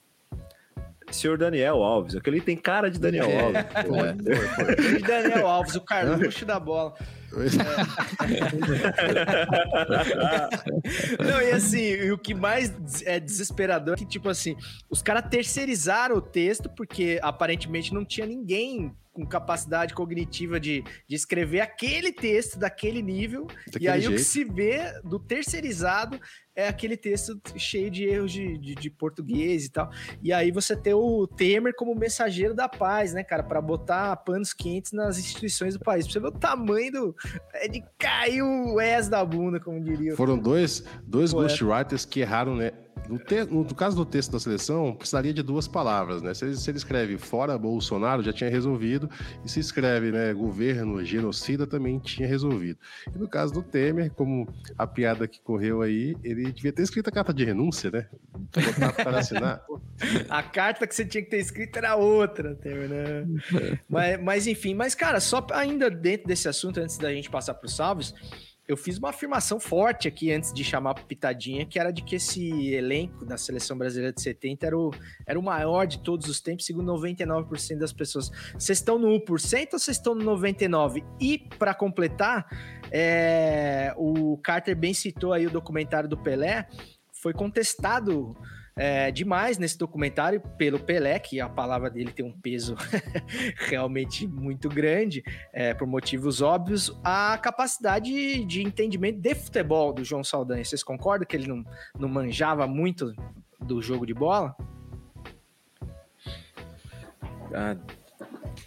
Senhor 1.11 1.37
Daniel 1.37 1.83
Alves, 1.83 2.15
aquele 2.15 2.39
tem 2.39 2.55
cara 2.55 2.89
de 2.89 2.97
Daniel 2.99 3.27
é, 3.27 3.41
Alves. 3.41 3.65
É. 4.57 4.97
De 4.97 4.99
Daniel 4.99 5.45
Alves, 5.45 5.75
o 5.75 5.81
Carluxo 5.81 6.45
da 6.45 6.59
bola. 6.59 6.95
É. 11.19 11.23
Não, 11.23 11.41
e 11.41 11.51
assim, 11.51 12.11
o 12.11 12.17
que 12.17 12.33
mais 12.33 12.73
é 13.05 13.19
desesperador 13.19 13.93
é 13.93 13.97
que, 13.97 14.05
tipo 14.05 14.29
assim, 14.29 14.55
os 14.89 15.01
caras 15.01 15.29
terceirizaram 15.29 16.15
o 16.17 16.21
texto 16.21 16.69
porque 16.69 17.19
aparentemente 17.21 17.93
não 17.93 18.03
tinha 18.03 18.25
ninguém 18.25 18.93
com 19.13 19.25
capacidade 19.25 19.93
cognitiva 19.93 20.59
de, 20.59 20.83
de 21.07 21.15
escrever 21.15 21.59
aquele 21.59 22.13
texto 22.13 22.57
daquele 22.57 23.01
nível. 23.01 23.45
Daquele 23.67 23.85
e 23.85 23.89
aí 23.89 24.01
jeito. 24.01 24.13
o 24.13 24.17
que 24.17 24.23
se 24.23 24.43
vê 24.45 24.99
do 25.03 25.19
terceirizado 25.19 26.19
é 26.55 26.67
aquele 26.67 26.97
texto 26.97 27.39
cheio 27.57 27.89
de 27.89 28.03
erros 28.03 28.31
de, 28.31 28.57
de, 28.57 28.75
de, 28.75 28.89
português 28.89 29.65
e 29.65 29.71
tal. 29.71 29.89
E 30.21 30.33
aí 30.33 30.51
você 30.51 30.75
tem 30.75 30.93
o 30.93 31.25
Temer 31.25 31.73
como 31.75 31.95
mensageiro 31.95 32.53
da 32.53 32.67
paz, 32.67 33.13
né, 33.13 33.23
cara? 33.23 33.43
para 33.43 33.61
botar 33.61 34.15
panos 34.17 34.53
quentes 34.53 34.91
nas 34.91 35.17
instituições 35.17 35.73
do 35.75 35.79
país. 35.79 36.05
Pra 36.05 36.13
você 36.13 36.19
ver 36.19 36.27
o 36.27 36.39
tamanho 36.39 36.91
do. 36.91 37.15
É 37.53 37.67
de 37.67 37.83
cair 37.97 38.41
o 38.41 38.79
S 38.79 39.09
da 39.09 39.23
bunda, 39.23 39.59
como 39.59 39.81
diria. 39.81 40.15
Foram 40.15 40.37
dois, 40.37 40.83
dois 41.05 41.31
ghostwriters 41.31 42.05
que 42.05 42.21
erraram, 42.21 42.55
né? 42.55 42.71
No, 43.07 43.19
te, 43.19 43.43
no, 43.45 43.65
caso 43.75 43.95
do 43.95 44.05
texto 44.05 44.31
da 44.31 44.39
seleção, 44.39 44.95
precisaria 44.95 45.33
de 45.33 45.41
duas 45.41 45.67
palavras, 45.67 46.21
né? 46.21 46.33
Se 46.33 46.45
ele, 46.45 46.55
se 46.55 46.69
ele, 46.69 46.77
escreve 46.77 47.17
fora 47.17 47.57
Bolsonaro, 47.57 48.23
já 48.23 48.31
tinha 48.31 48.49
resolvido. 48.49 49.09
E 49.43 49.49
se 49.49 49.59
escreve, 49.59 50.11
né, 50.11 50.33
governo 50.33 51.03
genocida, 51.03 51.67
também 51.67 51.99
tinha 51.99 52.27
resolvido. 52.27 52.79
E 53.13 53.17
no 53.17 53.27
caso 53.27 53.53
do 53.53 53.61
Temer, 53.61 54.11
como 54.11 54.47
a 54.77 54.87
piada 54.87 55.27
que 55.27 55.41
correu 55.41 55.81
aí, 55.81 56.15
ele 56.23 56.51
devia 56.51 56.71
ter 56.71 56.83
escrito 56.83 57.07
a 57.09 57.11
carta 57.11 57.33
de 57.33 57.43
renúncia, 57.43 57.91
né? 57.91 58.07
Botar 58.31 58.93
para 58.93 59.19
assinar. 59.19 59.61
a 60.29 60.43
carta 60.43 60.87
que 60.87 60.95
você 60.95 61.05
tinha 61.05 61.23
que 61.23 61.29
ter 61.29 61.39
escrito 61.39 61.77
era 61.77 61.95
outra, 61.95 62.55
Temer, 62.55 62.89
né? 62.89 63.27
mas, 63.89 64.21
mas 64.21 64.47
enfim, 64.47 64.73
mas 64.73 64.95
cara, 64.95 65.19
só 65.19 65.45
ainda 65.51 65.89
dentro 65.89 66.27
desse 66.27 66.47
assunto, 66.47 66.79
antes 66.79 66.97
da 66.97 67.11
gente 67.13 67.29
passar 67.29 67.53
para 67.55 67.65
os 67.65 67.75
salves 67.75 68.13
eu 68.71 68.77
fiz 68.77 68.97
uma 68.97 69.09
afirmação 69.09 69.59
forte 69.59 70.07
aqui 70.07 70.31
antes 70.31 70.53
de 70.53 70.63
chamar 70.63 70.91
a 70.91 70.93
pitadinha, 70.93 71.65
que 71.65 71.77
era 71.77 71.91
de 71.91 72.01
que 72.01 72.15
esse 72.15 72.69
elenco 72.73 73.25
da 73.25 73.37
seleção 73.37 73.77
brasileira 73.77 74.13
de 74.13 74.21
70 74.21 74.65
era 74.65 74.77
o, 74.77 74.91
era 75.25 75.37
o 75.37 75.43
maior 75.43 75.85
de 75.85 75.99
todos 75.99 76.27
os 76.27 76.39
tempos, 76.39 76.65
segundo 76.65 76.91
99% 76.93 77.77
das 77.77 77.91
pessoas. 77.91 78.29
Vocês 78.53 78.77
estão 78.77 78.97
no 78.97 79.07
1% 79.09 79.73
ou 79.73 79.79
vocês 79.79 79.97
estão 79.97 80.15
no 80.15 80.37
99%? 80.37 81.03
E, 81.19 81.37
para 81.59 81.73
completar, 81.73 82.47
é, 82.91 83.93
o 83.97 84.37
Carter 84.37 84.75
bem 84.75 84.93
citou 84.93 85.33
aí 85.33 85.45
o 85.45 85.51
documentário 85.51 86.07
do 86.07 86.17
Pelé, 86.17 86.67
foi 87.11 87.33
contestado 87.33 88.35
é, 88.75 89.11
demais 89.11 89.57
nesse 89.57 89.77
documentário 89.77 90.41
pelo 90.57 90.79
Pelé, 90.79 91.19
que 91.19 91.39
a 91.39 91.49
palavra 91.49 91.89
dele 91.89 92.11
tem 92.11 92.25
um 92.25 92.31
peso 92.31 92.75
realmente 93.67 94.27
muito 94.27 94.69
grande, 94.69 95.23
é, 95.51 95.73
por 95.73 95.87
motivos 95.87 96.41
óbvios, 96.41 96.97
a 97.03 97.37
capacidade 97.37 98.45
de 98.45 98.61
entendimento 98.61 99.19
de 99.19 99.35
futebol 99.35 99.93
do 99.93 100.03
João 100.03 100.23
Saldanha. 100.23 100.63
Vocês 100.63 100.83
concordam 100.83 101.27
que 101.27 101.35
ele 101.35 101.47
não, 101.47 101.63
não 101.97 102.09
manjava 102.09 102.65
muito 102.67 103.13
do 103.59 103.81
jogo 103.81 104.05
de 104.05 104.13
bola? 104.13 104.55
Ah, 107.53 107.75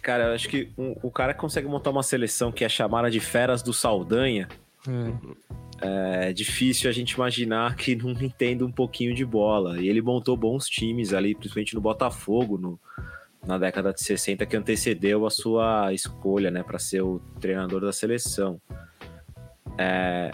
cara, 0.01 0.25
eu 0.25 0.33
acho 0.33 0.47
que 0.47 0.71
um, 0.77 0.95
o 1.01 1.09
cara 1.09 1.33
consegue 1.33 1.67
montar 1.67 1.89
uma 1.89 2.03
seleção 2.03 2.51
que 2.51 2.63
é 2.63 2.69
chamada 2.69 3.09
de 3.09 3.19
Feras 3.19 3.63
do 3.63 3.73
Saldanha. 3.73 4.47
Hum 4.87 5.35
é 5.85 6.33
difícil 6.33 6.89
a 6.89 6.93
gente 6.93 7.11
imaginar 7.11 7.75
que 7.75 7.95
não 7.95 8.11
entenda 8.11 8.65
um 8.65 8.71
pouquinho 8.71 9.13
de 9.13 9.25
bola. 9.25 9.79
E 9.81 9.87
ele 9.87 10.01
montou 10.01 10.35
bons 10.35 10.67
times 10.67 11.13
ali, 11.13 11.35
principalmente 11.35 11.75
no 11.75 11.81
Botafogo, 11.81 12.57
no, 12.57 12.79
na 13.45 13.57
década 13.57 13.93
de 13.93 14.01
60, 14.01 14.45
que 14.45 14.57
antecedeu 14.57 15.25
a 15.25 15.29
sua 15.29 15.93
escolha 15.93 16.49
né, 16.49 16.63
para 16.63 16.79
ser 16.79 17.01
o 17.01 17.19
treinador 17.39 17.81
da 17.81 17.91
seleção. 17.91 18.59
É, 19.77 20.31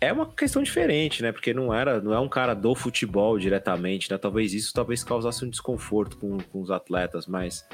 é 0.00 0.12
uma 0.12 0.26
questão 0.26 0.62
diferente, 0.62 1.22
né? 1.22 1.30
Porque 1.30 1.52
não 1.52 1.74
era, 1.74 2.00
não 2.00 2.14
é 2.14 2.18
um 2.18 2.28
cara 2.28 2.54
do 2.54 2.74
futebol 2.74 3.38
diretamente, 3.38 4.10
né? 4.10 4.16
Talvez 4.16 4.54
isso 4.54 4.72
talvez 4.72 5.04
causasse 5.04 5.44
um 5.44 5.50
desconforto 5.50 6.16
com, 6.16 6.38
com 6.38 6.60
os 6.60 6.70
atletas, 6.70 7.26
mas 7.26 7.66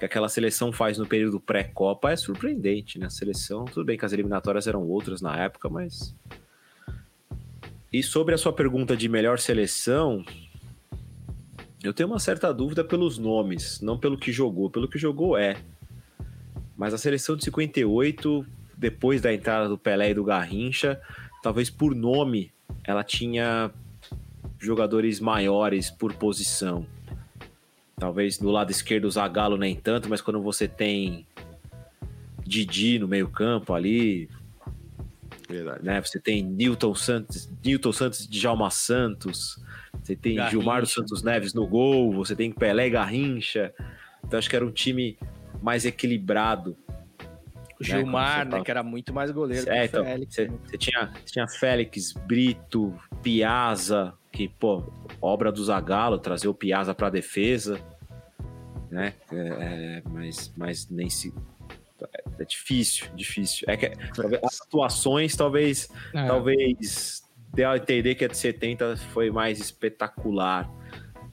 que 0.00 0.06
aquela 0.06 0.30
seleção 0.30 0.72
faz 0.72 0.96
no 0.96 1.06
período 1.06 1.38
pré-Copa 1.38 2.10
é 2.10 2.16
surpreendente, 2.16 2.98
né? 2.98 3.06
A 3.06 3.10
seleção, 3.10 3.66
tudo 3.66 3.84
bem 3.84 3.98
que 3.98 4.04
as 4.04 4.14
eliminatórias 4.14 4.66
eram 4.66 4.82
outras 4.88 5.20
na 5.20 5.36
época, 5.36 5.68
mas. 5.68 6.16
E 7.92 8.02
sobre 8.02 8.34
a 8.34 8.38
sua 8.38 8.52
pergunta 8.52 8.96
de 8.96 9.10
melhor 9.10 9.38
seleção, 9.38 10.24
eu 11.82 11.92
tenho 11.92 12.08
uma 12.08 12.18
certa 12.18 12.52
dúvida 12.52 12.82
pelos 12.82 13.18
nomes, 13.18 13.82
não 13.82 13.98
pelo 13.98 14.16
que 14.16 14.32
jogou. 14.32 14.70
Pelo 14.70 14.88
que 14.88 14.98
jogou 14.98 15.36
é. 15.36 15.56
Mas 16.78 16.94
a 16.94 16.98
seleção 16.98 17.36
de 17.36 17.44
58, 17.44 18.46
depois 18.78 19.20
da 19.20 19.34
entrada 19.34 19.68
do 19.68 19.76
Pelé 19.76 20.10
e 20.10 20.14
do 20.14 20.24
Garrincha, 20.24 20.98
talvez 21.42 21.68
por 21.68 21.94
nome, 21.94 22.50
ela 22.84 23.04
tinha 23.04 23.70
jogadores 24.58 25.20
maiores 25.20 25.90
por 25.90 26.14
posição. 26.14 26.86
Talvez 28.00 28.40
no 28.40 28.50
lado 28.50 28.70
esquerdo 28.70 29.04
o 29.04 29.10
Zagallo 29.10 29.58
nem 29.58 29.76
tanto, 29.76 30.08
mas 30.08 30.22
quando 30.22 30.40
você 30.42 30.66
tem 30.66 31.26
Didi 32.42 32.98
no 32.98 33.06
meio-campo 33.06 33.74
ali. 33.74 34.28
Verdade. 35.46 35.84
Né? 35.84 36.00
Você 36.00 36.18
tem 36.18 36.42
Newton 36.42 36.94
Santos, 36.94 37.52
Newton 37.62 37.92
Santos 37.92 38.20
e 38.24 38.30
Djalma 38.30 38.70
Santos. 38.70 39.62
Você 40.02 40.16
tem 40.16 40.36
Garrincha. 40.36 40.56
Gilmar 40.56 40.80
dos 40.80 40.92
Santos 40.94 41.22
Neves 41.22 41.52
no 41.52 41.66
gol. 41.66 42.12
Você 42.14 42.34
tem 42.34 42.50
Pelé 42.50 42.86
e 42.86 42.90
Garrincha. 42.90 43.74
Então 44.24 44.38
acho 44.38 44.48
que 44.48 44.56
era 44.56 44.64
um 44.64 44.70
time 44.70 45.18
mais 45.60 45.84
equilibrado. 45.84 46.74
O 47.78 47.84
Gilmar, 47.84 48.40
Quando 48.40 48.50
você 48.50 48.58
né, 48.58 48.64
que 48.64 48.70
era 48.70 48.82
muito 48.82 49.12
mais 49.12 49.30
goleiro 49.30 49.64
que 49.64 49.70
É, 49.70 49.82
o 49.82 49.84
então, 49.84 50.04
Félix. 50.04 50.34
você, 50.34 50.46
você 50.46 50.78
tinha, 50.78 51.06
você 51.06 51.32
tinha 51.32 51.48
Félix, 51.48 52.12
Brito, 52.12 52.94
Piazza, 53.22 54.14
que, 54.32 54.48
pô, 54.48 54.84
obra 55.20 55.50
do 55.50 55.62
Zagallo, 55.64 56.18
trazer 56.18 56.48
o 56.48 56.54
Piazza 56.54 56.94
pra 56.94 57.10
defesa, 57.10 57.80
né? 58.90 59.14
É, 59.32 59.36
é, 59.36 60.02
mas, 60.08 60.52
mas 60.56 60.88
nem 60.88 61.08
se. 61.10 61.32
É, 62.14 62.22
é 62.40 62.44
difícil, 62.44 63.06
difícil. 63.14 63.66
É 63.68 63.76
que 63.76 63.90
talvez 64.14 64.42
as 64.42 64.60
atuações 64.62 65.36
talvez, 65.36 65.88
É. 66.14 66.26
talvez 66.26 67.22
dê 67.52 67.64
a 67.64 67.76
entender 67.76 68.14
que 68.14 68.24
a 68.24 68.28
de 68.28 68.36
70 68.36 68.96
foi 69.12 69.30
mais 69.30 69.58
espetacular. 69.60 70.70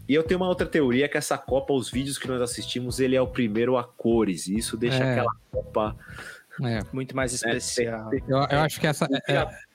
E 0.10 0.14
eu 0.14 0.24
tenho 0.24 0.40
uma 0.40 0.48
outra 0.48 0.66
teoria 0.66 1.08
que 1.10 1.18
essa 1.18 1.38
Copa, 1.38 1.74
os 1.74 1.90
vídeos 1.92 2.18
que 2.18 2.28
nós 2.28 2.42
assistimos, 2.42 3.00
ele 3.00 3.16
é 3.16 3.22
o 3.22 3.28
primeiro 3.28 3.78
a 3.78 3.84
cores. 3.84 4.48
E 4.48 4.56
isso 4.58 4.78
deixa 4.78 5.04
É. 5.04 5.12
aquela 5.12 5.32
Copa 5.52 5.96
É. 6.64 6.80
Muito 6.92 7.16
mais 7.16 7.34
especial. 7.34 8.10
Eu, 8.28 8.38
eu 8.38 8.60
acho 8.62 8.80
que 8.80 8.88
essa. 8.88 9.06
é- 9.28 9.67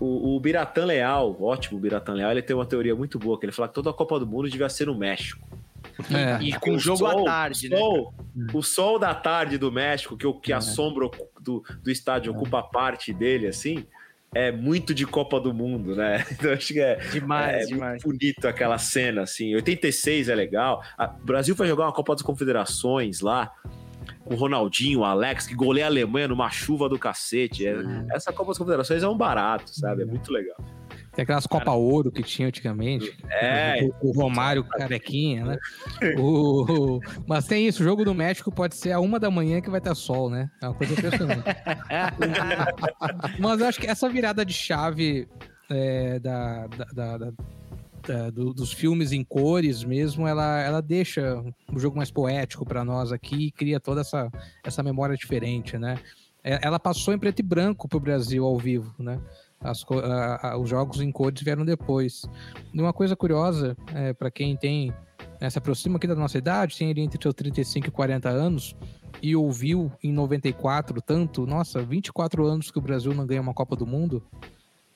O, 0.00 0.36
o 0.36 0.40
Biratan 0.40 0.84
Leal, 0.84 1.36
ótimo 1.42 1.78
Biratan 1.80 2.14
Leal, 2.14 2.30
ele 2.30 2.42
tem 2.42 2.54
uma 2.54 2.66
teoria 2.66 2.94
muito 2.94 3.18
boa, 3.18 3.38
que 3.38 3.46
ele 3.46 3.52
fala 3.52 3.68
que 3.68 3.74
toda 3.74 3.90
a 3.90 3.92
Copa 3.92 4.18
do 4.20 4.26
Mundo 4.26 4.48
devia 4.48 4.68
ser 4.68 4.86
no 4.86 4.96
México. 4.96 5.46
é. 6.14 6.42
E 6.42 6.52
com 6.52 6.70
o 6.72 6.78
jogo 6.78 7.04
à 7.06 7.24
tarde, 7.24 7.66
o 7.66 7.70
né? 7.70 7.76
sol, 7.78 8.14
O 8.54 8.62
sol 8.62 8.98
da 8.98 9.14
tarde 9.14 9.58
do 9.58 9.72
México, 9.72 10.16
que, 10.16 10.26
o- 10.26 10.34
que 10.34 10.52
a 10.52 10.60
sombra 10.60 11.08
do, 11.40 11.64
do 11.82 11.90
estádio 11.90 12.32
ocupa 12.32 12.62
parte 12.62 13.12
dele, 13.12 13.48
assim, 13.48 13.84
é 14.32 14.52
muito 14.52 14.94
de 14.94 15.04
Copa 15.06 15.40
do 15.40 15.52
Mundo, 15.52 15.96
né? 15.96 16.24
Então 16.30 16.52
acho 16.52 16.72
que 16.72 16.78
é, 16.80 16.96
Demais, 17.10 17.64
é 17.64 17.66
demais. 17.66 18.04
muito 18.04 18.18
bonito 18.18 18.46
aquela 18.46 18.78
cena, 18.78 19.22
assim. 19.22 19.54
86 19.56 20.28
é 20.28 20.34
legal. 20.34 20.82
A- 20.96 21.12
O 21.20 21.24
Brasil 21.26 21.54
vai 21.56 21.66
jogar 21.66 21.86
uma 21.86 21.92
Copa 21.92 22.12
das 22.14 22.22
Confederações 22.22 23.20
lá, 23.20 23.50
com 24.28 24.34
o 24.34 24.36
Ronaldinho, 24.36 25.00
o 25.00 25.04
Alex, 25.04 25.46
que 25.46 25.54
goleia 25.54 25.86
a 25.86 25.88
Alemanha 25.88 26.28
numa 26.28 26.50
chuva 26.50 26.88
do 26.88 26.98
cacete. 26.98 27.66
É- 27.66 27.74
essa 28.12 28.32
Copa 28.32 28.50
das 28.50 28.58
Confederações 28.58 29.02
é 29.02 29.08
um 29.08 29.16
barato, 29.16 29.70
sabe? 29.74 30.02
É 30.02 30.04
muito 30.04 30.30
legal. 30.32 30.56
Tem 31.12 31.24
aquelas 31.24 31.46
Copa 31.48 31.72
Ouro 31.72 32.12
que 32.12 32.22
tinha 32.22 32.46
antigamente. 32.46 33.16
É. 33.28 33.88
O, 34.00 34.10
o 34.10 34.12
Romário 34.12 34.62
carequinha, 34.62 35.44
né? 35.44 35.58
O, 36.16 37.00
mas 37.26 37.44
tem 37.46 37.66
isso, 37.66 37.82
o 37.82 37.84
jogo 37.84 38.04
do 38.04 38.14
México 38.14 38.52
pode 38.52 38.76
ser 38.76 38.92
a 38.92 39.00
uma 39.00 39.18
da 39.18 39.28
manhã 39.30 39.60
que 39.60 39.68
vai 39.70 39.78
estar 39.78 39.94
sol, 39.96 40.30
né? 40.30 40.48
É 40.62 40.68
uma 40.68 40.74
coisa 40.74 40.92
impressionante. 40.92 41.42
mas 43.40 43.60
eu 43.60 43.66
acho 43.66 43.80
que 43.80 43.86
essa 43.86 44.08
virada 44.08 44.44
de 44.44 44.52
chave 44.52 45.26
é, 45.70 46.18
da, 46.20 46.66
da- 46.94 47.18
da- 47.18 47.32
da- 48.08 48.22
da- 48.24 48.30
do- 48.30 48.52
dos 48.54 48.72
filmes 48.72 49.12
em 49.12 49.22
cores 49.22 49.84
mesmo, 49.84 50.26
ela, 50.26 50.60
ela 50.60 50.80
deixa 50.80 51.42
o 51.72 51.78
jogo 51.78 51.96
mais 51.96 52.10
poético 52.10 52.64
para 52.64 52.84
nós 52.84 53.12
aqui 53.12 53.46
e 53.46 53.50
cria 53.52 53.78
toda 53.78 54.00
essa, 54.00 54.30
essa 54.64 54.82
memória 54.82 55.16
diferente, 55.16 55.76
né? 55.78 55.98
É, 56.42 56.58
Ela 56.62 56.78
passou 56.78 57.12
em 57.12 57.18
preto 57.18 57.40
e 57.40 57.42
branco 57.42 57.88
pro 57.88 58.00
Brasil 58.00 58.44
ao 58.44 58.56
vivo, 58.56 58.94
né? 58.98 59.20
As 59.60 59.84
a- 59.90 60.50
a- 60.52 60.58
os 60.58 60.70
jogos 60.70 61.00
em 61.00 61.10
cores 61.10 61.42
vieram 61.42 61.64
depois. 61.64 62.22
E 62.72 62.80
uma 62.80 62.92
coisa 62.92 63.16
curiosa, 63.16 63.76
é, 63.94 64.12
para 64.12 64.30
quem 64.30 64.56
tem, 64.56 64.92
né, 65.40 65.50
se 65.50 65.58
aproxima 65.58 65.96
aqui 65.96 66.06
da 66.06 66.14
nossa 66.14 66.38
idade, 66.38 66.76
tem 66.78 66.90
ali 66.90 67.00
entre 67.00 67.20
seus 67.20 67.34
35 67.34 67.88
e 67.88 67.90
40 67.90 68.28
anos, 68.28 68.74
e 69.20 69.34
ouviu 69.34 69.90
em 70.02 70.12
94 70.12 71.02
tanto, 71.02 71.44
nossa, 71.44 71.82
24 71.82 72.46
anos 72.46 72.70
que 72.70 72.78
o 72.78 72.82
Brasil 72.82 73.12
não 73.12 73.26
ganha 73.26 73.40
uma 73.40 73.52
Copa 73.52 73.74
do 73.74 73.84
Mundo. 73.86 74.22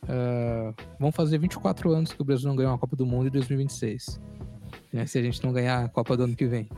Ah, 0.09 0.73
vão 0.99 1.13
fazer 1.13 1.39
24 1.39 1.93
anos 1.93 2.13
que 2.13 2.21
o 2.21 2.25
Brasil 2.25 2.49
não 2.49 2.57
ganha 2.57 2.71
uma 2.71 2.79
Copa 2.79 2.97
do 2.97 3.07
Mundo 3.07 3.29
em 3.29 3.31
2026. 3.31 4.21
Né, 4.93 5.07
se 5.07 5.19
a 5.19 5.23
gente 5.23 5.43
não 5.43 5.53
ganhar 5.53 5.85
a 5.85 5.89
Copa 5.89 6.17
do 6.17 6.25
ano 6.25 6.37
que 6.37 6.47
vem. 6.47 6.69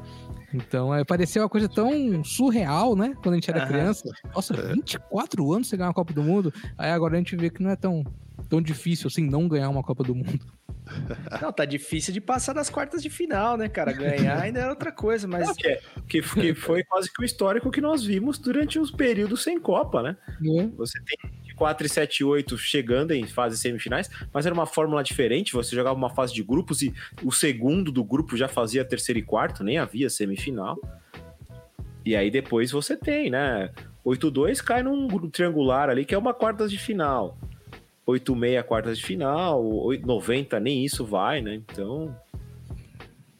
Então, 0.52 0.94
é, 0.94 1.04
parecia 1.04 1.42
uma 1.42 1.48
coisa 1.48 1.68
tão 1.68 2.22
surreal, 2.22 2.94
né? 2.94 3.12
Quando 3.20 3.32
a 3.32 3.34
gente 3.34 3.50
era 3.50 3.66
criança. 3.66 4.08
Nossa, 4.32 4.54
24 4.54 5.52
anos 5.52 5.66
você 5.68 5.76
ganhar 5.76 5.88
uma 5.88 5.94
Copa 5.94 6.12
do 6.12 6.22
Mundo. 6.22 6.54
Aí 6.78 6.90
agora 6.92 7.14
a 7.14 7.18
gente 7.18 7.34
vê 7.34 7.50
que 7.50 7.60
não 7.60 7.70
é 7.70 7.76
tão, 7.76 8.04
tão 8.48 8.62
difícil 8.62 9.08
assim 9.08 9.28
não 9.28 9.48
ganhar 9.48 9.68
uma 9.68 9.82
Copa 9.82 10.04
do 10.04 10.14
Mundo. 10.14 10.46
Não, 11.40 11.50
tá 11.50 11.64
difícil 11.64 12.12
de 12.12 12.20
passar 12.20 12.52
das 12.52 12.68
quartas 12.68 13.02
de 13.02 13.08
final, 13.08 13.56
né, 13.56 13.70
cara? 13.70 13.90
Ganhar 13.90 14.38
ainda 14.38 14.60
é 14.60 14.68
outra 14.68 14.92
coisa, 14.92 15.26
mas. 15.26 15.50
Que, 15.52 15.68
é- 15.68 15.80
que, 16.06 16.20
que 16.20 16.54
foi 16.54 16.84
quase 16.84 17.10
que 17.10 17.22
o 17.22 17.24
histórico 17.24 17.70
que 17.70 17.80
nós 17.80 18.04
vimos 18.04 18.38
durante 18.38 18.78
os 18.78 18.90
períodos 18.90 19.42
sem 19.42 19.58
Copa, 19.58 20.02
né? 20.02 20.16
Você 20.76 20.98
tem 21.00 21.30
4 21.56 21.86
e 21.86 21.88
7 21.88 22.18
e 22.18 22.24
8 22.24 22.58
chegando 22.58 23.12
em 23.12 23.26
fases 23.26 23.60
semifinais, 23.60 24.10
mas 24.32 24.46
era 24.46 24.54
uma 24.54 24.66
fórmula 24.66 25.02
diferente. 25.02 25.52
Você 25.52 25.74
jogava 25.74 25.96
uma 25.96 26.10
fase 26.10 26.32
de 26.32 26.42
grupos 26.42 26.82
e 26.82 26.92
o 27.22 27.32
segundo 27.32 27.90
do 27.92 28.04
grupo 28.04 28.36
já 28.36 28.48
fazia 28.48 28.84
terceiro 28.84 29.18
e 29.18 29.22
quarto, 29.22 29.62
nem 29.62 29.78
havia 29.78 30.10
semifinal. 30.10 30.78
E 32.04 32.14
aí 32.14 32.30
depois 32.30 32.70
você 32.70 32.96
tem, 32.96 33.30
né? 33.30 33.70
8-2 34.04 34.62
cai 34.62 34.82
num 34.82 35.08
triangular 35.30 35.88
ali, 35.88 36.04
que 36.04 36.14
é 36.14 36.18
uma 36.18 36.34
quartas 36.34 36.70
de 36.70 36.78
final. 36.78 37.38
8-6 38.06 38.62
quartas 38.64 38.98
de 38.98 39.04
final, 39.04 39.64
8 39.64 40.06
90 40.06 40.60
nem 40.60 40.84
isso 40.84 41.04
vai, 41.04 41.40
né? 41.40 41.54
Então. 41.54 42.14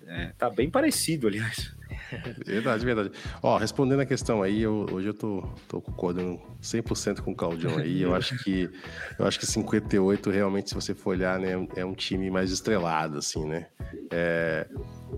É, 0.07 0.33
tá 0.39 0.49
bem 0.49 0.71
parecido, 0.71 1.27
aliás. 1.27 1.75
Verdade, 2.47 2.85
verdade. 2.85 3.11
Ó, 3.43 3.57
respondendo 3.57 4.01
a 4.01 4.07
questão 4.07 4.43
aí, 4.43 4.63
eu- 4.63 4.87
hoje 4.93 5.09
eu 5.09 5.15
tô, 5.15 5.43
tô 5.69 5.81
concordando 5.81 6.41
100% 6.61 7.23
com 7.23 7.33
o 7.33 7.35
Claudião 7.35 7.77
aí. 7.79 8.03
Eu 8.03 8.15
acho 8.15 8.37
que 8.39 8.71
eu 9.19 9.27
acho 9.27 9.39
que 9.39 9.47
58 9.47 10.31
realmente, 10.31 10.69
se 10.71 10.75
você 10.75 10.95
for 10.95 11.11
olhar, 11.11 11.39
né, 11.39 11.53
é 11.77 11.85
um 11.85 11.95
time 11.95 12.31
mais 12.31 12.51
estrelado, 12.51 13.19
assim, 13.19 13.45
né? 13.47 13.67
É, 14.11 14.67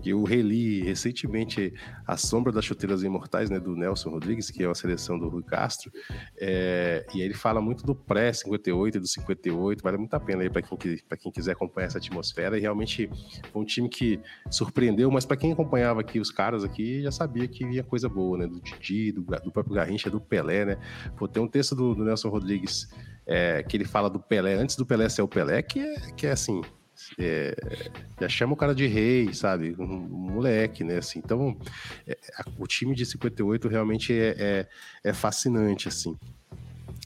eu 0.05 0.23
reli 0.23 0.81
recentemente 0.81 1.73
A 2.05 2.15
Sombra 2.17 2.51
das 2.51 2.65
Chuteiras 2.65 3.03
Imortais, 3.03 3.49
né, 3.49 3.59
do 3.59 3.75
Nelson 3.75 4.09
Rodrigues, 4.09 4.49
que 4.51 4.63
é 4.63 4.67
a 4.67 4.75
seleção 4.75 5.17
do 5.17 5.27
Rui 5.27 5.43
Castro. 5.43 5.91
É, 6.37 7.05
e 7.13 7.21
aí 7.21 7.25
ele 7.25 7.33
fala 7.33 7.61
muito 7.61 7.85
do 7.85 7.95
pré-58 7.95 8.95
e 8.95 8.99
do 8.99 9.07
58, 9.07 9.83
vale 9.83 9.97
muito 9.97 10.13
a 10.13 10.19
pena 10.19 10.43
aí 10.43 10.49
para 10.49 10.61
quem, 10.61 10.77
quem 10.77 11.31
quiser 11.31 11.53
acompanhar 11.53 11.87
essa 11.87 11.97
atmosfera. 11.97 12.57
E 12.57 12.61
realmente 12.61 13.09
foi 13.51 13.61
um 13.61 13.65
time 13.65 13.89
que 13.89 14.19
surpreendeu, 14.49 15.09
mas 15.11 15.25
para 15.25 15.37
quem 15.37 15.51
acompanhava 15.51 16.01
aqui 16.01 16.19
os 16.19 16.31
caras 16.31 16.63
aqui, 16.63 17.01
já 17.01 17.11
sabia 17.11 17.47
que 17.47 17.65
vinha 17.65 17.83
coisa 17.83 18.07
boa, 18.07 18.37
né? 18.37 18.47
Do 18.47 18.61
Didi, 18.61 19.11
do, 19.11 19.21
do 19.21 19.51
próprio 19.51 19.75
Garrincha, 19.75 20.09
do 20.09 20.21
Pelé, 20.21 20.65
né? 20.65 20.77
Pô, 21.17 21.27
tem 21.27 21.41
um 21.41 21.47
texto 21.47 21.75
do, 21.75 21.95
do 21.95 22.03
Nelson 22.03 22.29
Rodrigues 22.29 22.87
é, 23.27 23.61
que 23.61 23.75
ele 23.75 23.85
fala 23.85 24.09
do 24.09 24.19
Pelé, 24.19 24.53
antes 24.53 24.75
do 24.77 24.85
Pelé 24.85 25.09
ser 25.09 25.21
o 25.21 25.27
Pelé, 25.27 25.61
que 25.61 25.79
é, 25.79 26.11
que 26.15 26.25
é 26.25 26.31
assim. 26.31 26.61
É, 27.19 27.55
já 28.19 28.29
chama 28.29 28.53
o 28.53 28.57
cara 28.57 28.73
de 28.73 28.87
rei, 28.87 29.33
sabe? 29.33 29.75
Um, 29.77 29.83
um 29.83 30.31
moleque, 30.33 30.83
né? 30.83 30.97
Assim, 30.97 31.19
então, 31.23 31.57
é, 32.07 32.17
o 32.57 32.67
time 32.67 32.95
de 32.95 33.05
58 33.05 33.67
realmente 33.67 34.13
é, 34.13 34.35
é, 34.37 34.67
é 35.03 35.13
fascinante, 35.13 35.87
assim. 35.87 36.17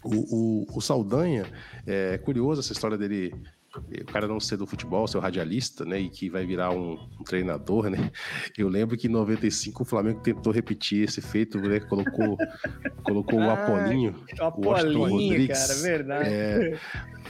O, 0.04 0.66
o, 0.66 0.78
o 0.78 0.82
Saldanha, 0.82 1.46
é 1.86 2.18
curioso 2.18 2.62
essa 2.62 2.74
história 2.74 2.98
dele, 2.98 3.32
o 3.76 4.06
cara 4.06 4.28
não 4.28 4.40
ser 4.40 4.58
do 4.58 4.66
futebol, 4.66 5.08
ser 5.08 5.18
um 5.18 5.22
radialista, 5.22 5.86
né, 5.86 6.00
e 6.00 6.10
que 6.10 6.28
vai 6.28 6.44
virar 6.44 6.72
um, 6.72 6.98
um 7.20 7.24
treinador, 7.24 7.88
né. 7.88 8.10
Eu 8.58 8.68
lembro 8.68 8.98
que 8.98 9.06
em 9.08 9.12
95 9.12 9.84
o 9.84 9.86
Flamengo 9.86 10.20
tentou 10.22 10.52
repetir 10.52 11.04
esse 11.04 11.22
feito, 11.22 11.60
né, 11.60 11.80
colocou, 11.82 12.36
colocou 13.04 13.40
o 13.40 13.50
Ah, 13.50 13.54
Apolinho, 13.54 14.16
o 14.40 14.44
Apolinho, 14.44 15.48
cara, 15.48 15.76
verdade. 15.76 16.30
é, 16.30 16.80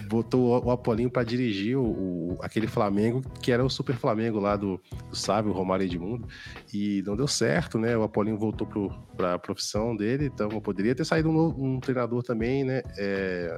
botou 0.08 0.64
o- 0.66 0.72
Apolinho 0.72 1.10
para 1.10 1.24
dirigir 1.24 1.78
o, 1.78 1.84
o- 1.84 2.38
aquele 2.42 2.68
Flamengo 2.68 3.22
que 3.42 3.52
era 3.52 3.64
o 3.64 3.70
Super 3.70 3.96
Flamengo 3.96 4.40
lá 4.40 4.56
do, 4.56 4.80
do 5.10 5.16
Sábio, 5.16 5.52
Romário 5.52 5.86
Edmundo, 5.86 6.28
e 6.74 7.04
não 7.06 7.16
deu 7.16 7.28
certo, 7.28 7.78
né? 7.80 7.96
O 7.98 8.04
Apolinho 8.04 8.38
voltou 8.38 8.68
para 9.16 9.34
a 9.36 9.40
profissão 9.40 9.96
dele, 9.96 10.26
então 10.26 10.50
poderia 10.62 10.96
ter 10.96 11.06
saído 11.06 11.30
um, 11.30 11.76
um 11.76 11.80
treinador 11.80 12.24
também, 12.24 12.64
né? 12.64 12.82
É, 12.98 13.56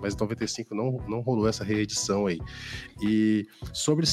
mas 0.00 0.14
em 0.14 0.18
95 0.18 0.74
não, 0.74 0.92
não 1.08 1.20
rolou 1.20 1.48
essa 1.48 1.64
reedição 1.64 2.26
aí. 2.26 2.38
E 3.02 3.46
sobre. 3.72 4.06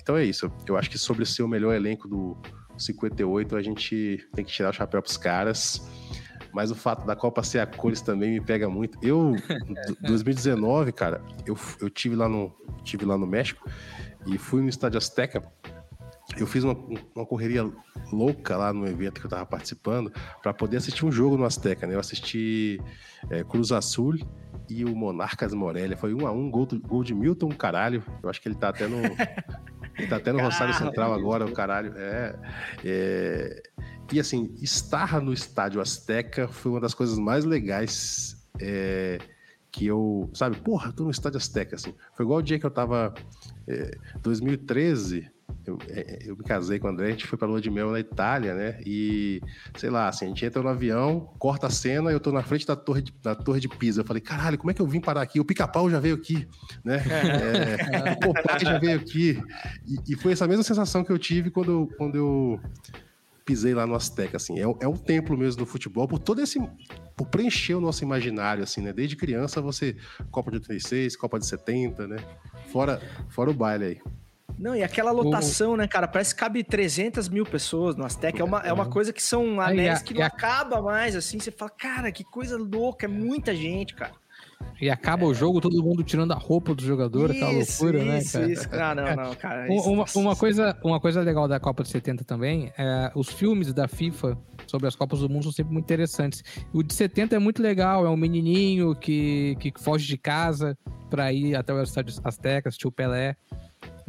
Então 0.00 0.16
é 0.16 0.24
isso. 0.24 0.50
Eu 0.66 0.76
acho 0.76 0.90
que 0.90 0.98
sobre 0.98 1.24
ser 1.26 1.42
o 1.42 1.48
melhor 1.48 1.74
elenco 1.74 2.08
do 2.08 2.36
58, 2.78 3.56
a 3.56 3.62
gente 3.62 4.26
tem 4.34 4.44
que 4.44 4.50
tirar 4.52 4.70
o 4.70 4.72
chapéu 4.72 5.02
pros 5.02 5.16
caras. 5.16 5.82
Mas 6.52 6.70
o 6.70 6.74
fato 6.74 7.06
da 7.06 7.14
Copa 7.14 7.42
ser 7.42 7.60
a 7.60 7.66
cores 7.66 8.00
também 8.00 8.32
me 8.32 8.40
pega 8.40 8.68
muito. 8.68 8.98
Eu, 9.02 9.36
d- 9.36 9.96
2019, 10.08 10.92
cara, 10.92 11.22
eu, 11.46 11.56
eu 11.80 11.88
tive 11.88 12.16
lá 12.16 12.28
no 12.28 12.52
tive 12.82 13.04
lá 13.04 13.16
no 13.16 13.26
México 13.26 13.68
e 14.26 14.36
fui 14.38 14.62
no 14.62 14.68
Estádio 14.68 14.98
Azteca. 14.98 15.42
Eu 16.38 16.46
fiz 16.46 16.62
uma, 16.62 16.74
uma 17.14 17.26
correria 17.26 17.68
louca 18.12 18.56
lá 18.56 18.72
no 18.72 18.86
evento 18.86 19.20
que 19.20 19.26
eu 19.26 19.30
tava 19.30 19.44
participando 19.44 20.12
para 20.42 20.54
poder 20.54 20.76
assistir 20.76 21.04
um 21.04 21.10
jogo 21.10 21.36
no 21.36 21.44
Azteca, 21.44 21.86
né? 21.86 21.94
Eu 21.94 22.00
assisti 22.00 22.80
é, 23.28 23.42
Cruz 23.42 23.72
Azul 23.72 24.14
e 24.68 24.84
o 24.84 24.94
Monarcas 24.94 25.52
Morelia. 25.52 25.96
Foi 25.96 26.14
um 26.14 26.26
a 26.26 26.32
um, 26.32 26.48
gol, 26.48 26.68
gol 26.86 27.02
de 27.02 27.14
Milton, 27.14 27.48
caralho. 27.48 28.04
Eu 28.22 28.30
acho 28.30 28.40
que 28.40 28.48
ele 28.48 28.54
tá 28.54 28.68
até 28.68 28.86
no. 28.86 28.98
Ele 29.98 30.06
tá 30.08 30.16
até 30.16 30.32
no 30.32 30.40
Rosário 30.40 30.72
Central 30.72 31.12
agora, 31.12 31.44
o 31.44 31.52
caralho. 31.52 31.92
É, 31.94 32.34
é, 32.82 33.62
e 34.12 34.20
assim, 34.20 34.54
estar 34.60 35.20
no 35.20 35.32
estádio 35.32 35.80
Azteca 35.80 36.48
foi 36.48 36.72
uma 36.72 36.80
das 36.80 36.94
coisas 36.94 37.18
mais 37.18 37.44
legais 37.44 38.36
é, 38.60 39.18
que 39.70 39.86
eu, 39.86 40.28
sabe, 40.34 40.56
porra, 40.56 40.92
tô 40.92 41.04
no 41.04 41.10
estádio 41.10 41.38
Azteca, 41.38 41.76
assim. 41.76 41.94
Foi 42.16 42.24
igual 42.24 42.40
o 42.40 42.42
dia 42.42 42.58
que 42.58 42.66
eu 42.66 42.70
tava, 42.70 43.14
é, 43.68 43.96
2013, 44.22 45.30
eu, 45.66 45.78
é, 45.88 46.18
eu 46.24 46.36
me 46.36 46.42
casei 46.42 46.78
com 46.78 46.88
o 46.88 46.90
André, 46.90 47.08
a 47.08 47.10
gente 47.10 47.26
foi 47.26 47.38
pra 47.38 47.46
lua 47.46 47.60
de 47.60 47.70
mel 47.70 47.90
na 47.90 48.00
Itália, 48.00 48.54
né? 48.54 48.80
E, 48.84 49.40
sei 49.76 49.90
lá, 49.90 50.08
assim, 50.08 50.24
a 50.24 50.28
gente 50.28 50.44
entra 50.44 50.62
no 50.62 50.68
avião, 50.68 51.32
corta 51.38 51.68
a 51.68 51.70
cena, 51.70 52.10
eu 52.10 52.18
tô 52.18 52.32
na 52.32 52.42
frente 52.42 52.66
da 52.66 52.74
torre 52.74 53.02
de, 53.02 53.12
da 53.22 53.34
torre 53.34 53.60
de 53.60 53.68
Pisa. 53.68 54.00
Eu 54.00 54.04
falei, 54.04 54.20
caralho, 54.20 54.58
como 54.58 54.70
é 54.70 54.74
que 54.74 54.82
eu 54.82 54.86
vim 54.86 55.00
parar 55.00 55.22
aqui? 55.22 55.38
O 55.38 55.44
pica-pau 55.44 55.88
já 55.90 56.00
veio 56.00 56.16
aqui, 56.16 56.46
né? 56.84 57.02
É, 57.90 58.12
o 58.12 58.18
Popeye 58.32 58.64
já 58.64 58.78
veio 58.78 58.96
aqui. 58.96 59.40
E, 59.86 60.12
e 60.12 60.16
foi 60.16 60.32
essa 60.32 60.46
mesma 60.46 60.62
sensação 60.62 61.04
que 61.04 61.12
eu 61.12 61.18
tive 61.18 61.50
quando, 61.50 61.88
quando 61.96 62.16
eu 62.16 62.60
pisei 63.50 63.74
lá 63.74 63.86
no 63.86 63.94
Azteca, 63.94 64.36
assim. 64.36 64.58
É, 64.60 64.66
um- 64.66 64.76
é 64.80 64.86
um 64.88 64.96
templo 64.96 65.36
mesmo 65.36 65.58
do 65.60 65.66
futebol, 65.66 66.06
por 66.06 66.18
todo 66.18 66.40
esse... 66.40 66.58
Por 67.16 67.26
preencher 67.26 67.74
o 67.74 67.80
nosso 67.80 68.02
imaginário, 68.04 68.62
assim, 68.62 68.80
né? 68.80 68.92
Desde 68.92 69.16
criança, 69.16 69.60
você... 69.60 69.96
Copa 70.30 70.50
de 70.50 70.58
86, 70.58 71.16
Copa 71.16 71.38
de 71.38 71.46
70, 71.46 72.06
né? 72.06 72.18
Fora, 72.72 73.00
fora 73.28 73.50
o 73.50 73.54
baile 73.54 73.84
aí. 73.84 74.00
Não, 74.58 74.76
e 74.76 74.82
aquela 74.82 75.10
lotação, 75.10 75.76
né, 75.76 75.88
cara? 75.88 76.06
Parece 76.06 76.34
que 76.34 76.40
cabe 76.40 76.62
300 76.62 77.28
mil 77.28 77.44
pessoas 77.46 77.96
no 77.96 78.04
Azteca. 78.04 78.40
É 78.40 78.44
uma, 78.44 78.58
é 78.60 78.72
uma 78.72 78.84
coisa 78.86 79.12
que 79.12 79.22
são 79.22 79.58
anéis 79.60 80.02
que 80.02 80.12
não 80.14 80.22
a- 80.22 80.26
acaba 80.26 80.80
mais, 80.82 81.16
assim. 81.16 81.38
Você 81.38 81.50
fala, 81.50 81.70
cara, 81.70 82.12
que 82.12 82.22
coisa 82.22 82.58
louca. 82.58 83.06
É 83.06 83.08
muita 83.08 83.54
gente, 83.54 83.94
cara. 83.94 84.12
E 84.80 84.88
acaba 84.88 85.26
o 85.26 85.34
jogo, 85.34 85.60
todo 85.60 85.82
mundo 85.82 86.02
tirando 86.02 86.32
a 86.32 86.36
roupa 86.36 86.74
do 86.74 86.82
jogador, 86.82 87.30
aquela 87.30 87.52
Isso, 87.52 87.82
loucura, 87.84 88.04
né, 88.04 88.18
isso, 88.18 88.32
cara? 88.32 88.52
isso. 88.52 88.68
Ah, 88.72 88.94
não, 88.94 89.16
não, 89.24 89.34
cara. 89.34 89.68
Isso- 89.74 89.90
Uma, 89.90 90.04
uma 90.16 90.36
coisa, 90.36 90.76
uma 90.82 90.98
coisa 90.98 91.20
legal 91.20 91.46
da 91.46 91.60
Copa 91.60 91.82
de 91.82 91.90
70 91.90 92.24
também, 92.24 92.72
é, 92.78 93.12
os 93.14 93.28
filmes 93.28 93.72
da 93.74 93.86
FIFA 93.86 94.38
sobre 94.66 94.88
as 94.88 94.96
Copas 94.96 95.20
do 95.20 95.28
Mundo 95.28 95.42
são 95.44 95.52
sempre 95.52 95.72
muito 95.72 95.84
interessantes. 95.84 96.42
O 96.72 96.82
de 96.82 96.94
70 96.94 97.36
é 97.36 97.38
muito 97.38 97.62
legal, 97.62 98.06
é 98.06 98.08
um 98.10 98.16
menininho 98.16 98.94
que, 98.94 99.54
que 99.60 99.72
foge 99.78 100.06
de 100.06 100.16
casa 100.16 100.76
para 101.10 101.30
ir 101.32 101.54
até 101.56 101.74
o 101.74 101.82
estádio 101.82 102.18
Azteca, 102.24 102.68
assistir 102.68 102.86
o 102.88 102.92
Pelé. 102.92 103.36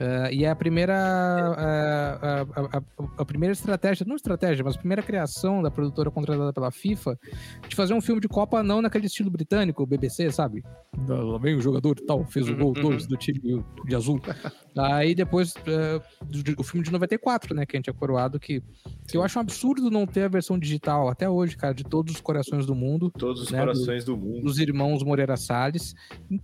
É, 0.03 0.33
e 0.33 0.43
é 0.45 0.49
a 0.49 0.55
primeira, 0.55 0.93
é, 0.95 2.25
a, 2.25 2.41
a- 2.77 2.81
a- 3.19 3.25
primeira 3.25 3.53
estratégia, 3.53 4.03
não 4.07 4.15
estratégia, 4.15 4.63
mas 4.63 4.75
a 4.75 4.79
primeira 4.79 5.03
criação 5.03 5.61
da 5.61 5.69
produtora 5.69 6.09
contratada 6.09 6.51
pela 6.51 6.71
FIFA 6.71 7.19
de 7.69 7.75
fazer 7.75 7.93
um 7.93 8.01
filme 8.01 8.19
de 8.19 8.27
Copa 8.27 8.63
não 8.63 8.81
naquele 8.81 9.05
estilo 9.05 9.29
britânico, 9.29 9.85
BBC, 9.85 10.31
sabe? 10.31 10.63
Lá 11.07 11.37
vem 11.37 11.55
o 11.55 11.61
jogador 11.61 11.95
e 12.01 12.05
tal, 12.05 12.25
fez 12.25 12.49
o 12.49 12.55
gol 12.55 12.73
Uhum, 12.75 12.81
dois 12.81 13.05
do 13.05 13.15
time 13.15 13.39
de 13.85 13.95
azul. 13.95 14.19
Aí 14.75 15.13
depois, 15.13 15.53
do- 15.53 16.55
o 16.59 16.63
filme 16.63 16.83
de 16.83 16.91
94, 16.91 17.53
né, 17.53 17.63
que 17.65 17.75
a 17.75 17.77
gente 17.77 17.89
é 17.89 17.93
coroado, 17.93 18.39
que, 18.39 18.63
que 19.07 19.15
eu 19.17 19.21
acho 19.21 19.37
um 19.37 19.41
absurdo 19.41 19.91
não 19.91 20.07
ter 20.07 20.23
a 20.23 20.27
versão 20.29 20.57
digital 20.57 21.09
até 21.09 21.29
hoje, 21.29 21.55
cara, 21.57 21.73
de 21.75 21.83
todos 21.83 22.15
os 22.15 22.21
corações 22.21 22.65
do 22.65 22.73
mundo. 22.73 23.11
Todos 23.11 23.43
os 23.43 23.51
né, 23.51 23.59
corações 23.59 24.03
do 24.03 24.17
mundo. 24.17 24.41
Dos 24.41 24.57
irmãos 24.57 25.03
Moreira 25.03 25.37
Salles, 25.37 25.93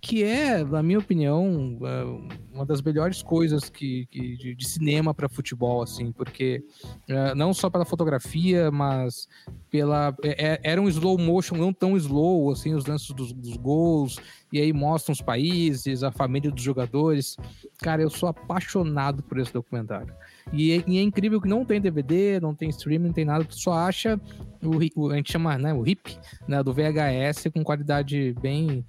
que 0.00 0.22
é, 0.22 0.62
na 0.62 0.82
minha 0.82 0.98
opinião, 1.00 1.78
é, 1.82 2.54
uma 2.54 2.66
das 2.66 2.82
melhores 2.82 3.22
coisas 3.22 3.47
que, 3.72 4.06
que- 4.06 4.36
de, 4.36 4.54
de 4.54 4.68
cinema 4.68 5.12
para 5.14 5.28
futebol, 5.28 5.82
assim, 5.82 6.12
porque 6.12 6.62
é, 7.08 7.34
não 7.34 7.52
só 7.54 7.68
pela 7.70 7.84
fotografia, 7.84 8.70
mas 8.70 9.28
pela. 9.70 10.14
é- 10.22 10.52
é- 10.54 10.60
era 10.62 10.80
um 10.80 10.88
slow 10.88 11.18
motion, 11.18 11.56
não 11.56 11.72
tão 11.72 11.96
slow, 11.96 12.50
assim, 12.50 12.74
os 12.74 12.86
lances 12.86 13.10
dos, 13.14 13.32
dos 13.32 13.56
gols, 13.56 14.18
e 14.52 14.60
aí 14.60 14.72
mostram 14.72 15.12
os 15.12 15.20
países, 15.20 16.02
a 16.02 16.10
família 16.10 16.50
dos 16.50 16.62
jogadores. 16.62 17.36
Cara, 17.80 18.02
eu 18.02 18.10
sou 18.10 18.28
apaixonado 18.28 19.22
por 19.22 19.38
esse 19.38 19.52
documentário. 19.52 20.14
E 20.52 20.72
é, 20.72 20.84
e 20.86 20.98
é 20.98 21.02
incrível 21.02 21.40
que 21.40 21.48
não 21.48 21.64
tem 21.64 21.80
DVD, 21.80 22.40
não 22.40 22.54
tem 22.54 22.70
streaming, 22.70 23.08
não 23.08 23.12
tem 23.12 23.24
nada, 23.24 23.44
tu 23.44 23.58
só 23.58 23.72
acha 23.74 24.18
o, 24.62 25.02
o- 25.02 25.10
a 25.10 25.16
gente 25.16 25.30
chama, 25.30 25.58
né, 25.58 25.74
o 25.74 25.82
RIP, 25.82 26.16
né, 26.46 26.62
do 26.62 26.72
VHS 26.72 27.50
com 27.52 27.62
qualidade 27.62 28.34
bem 28.40 28.84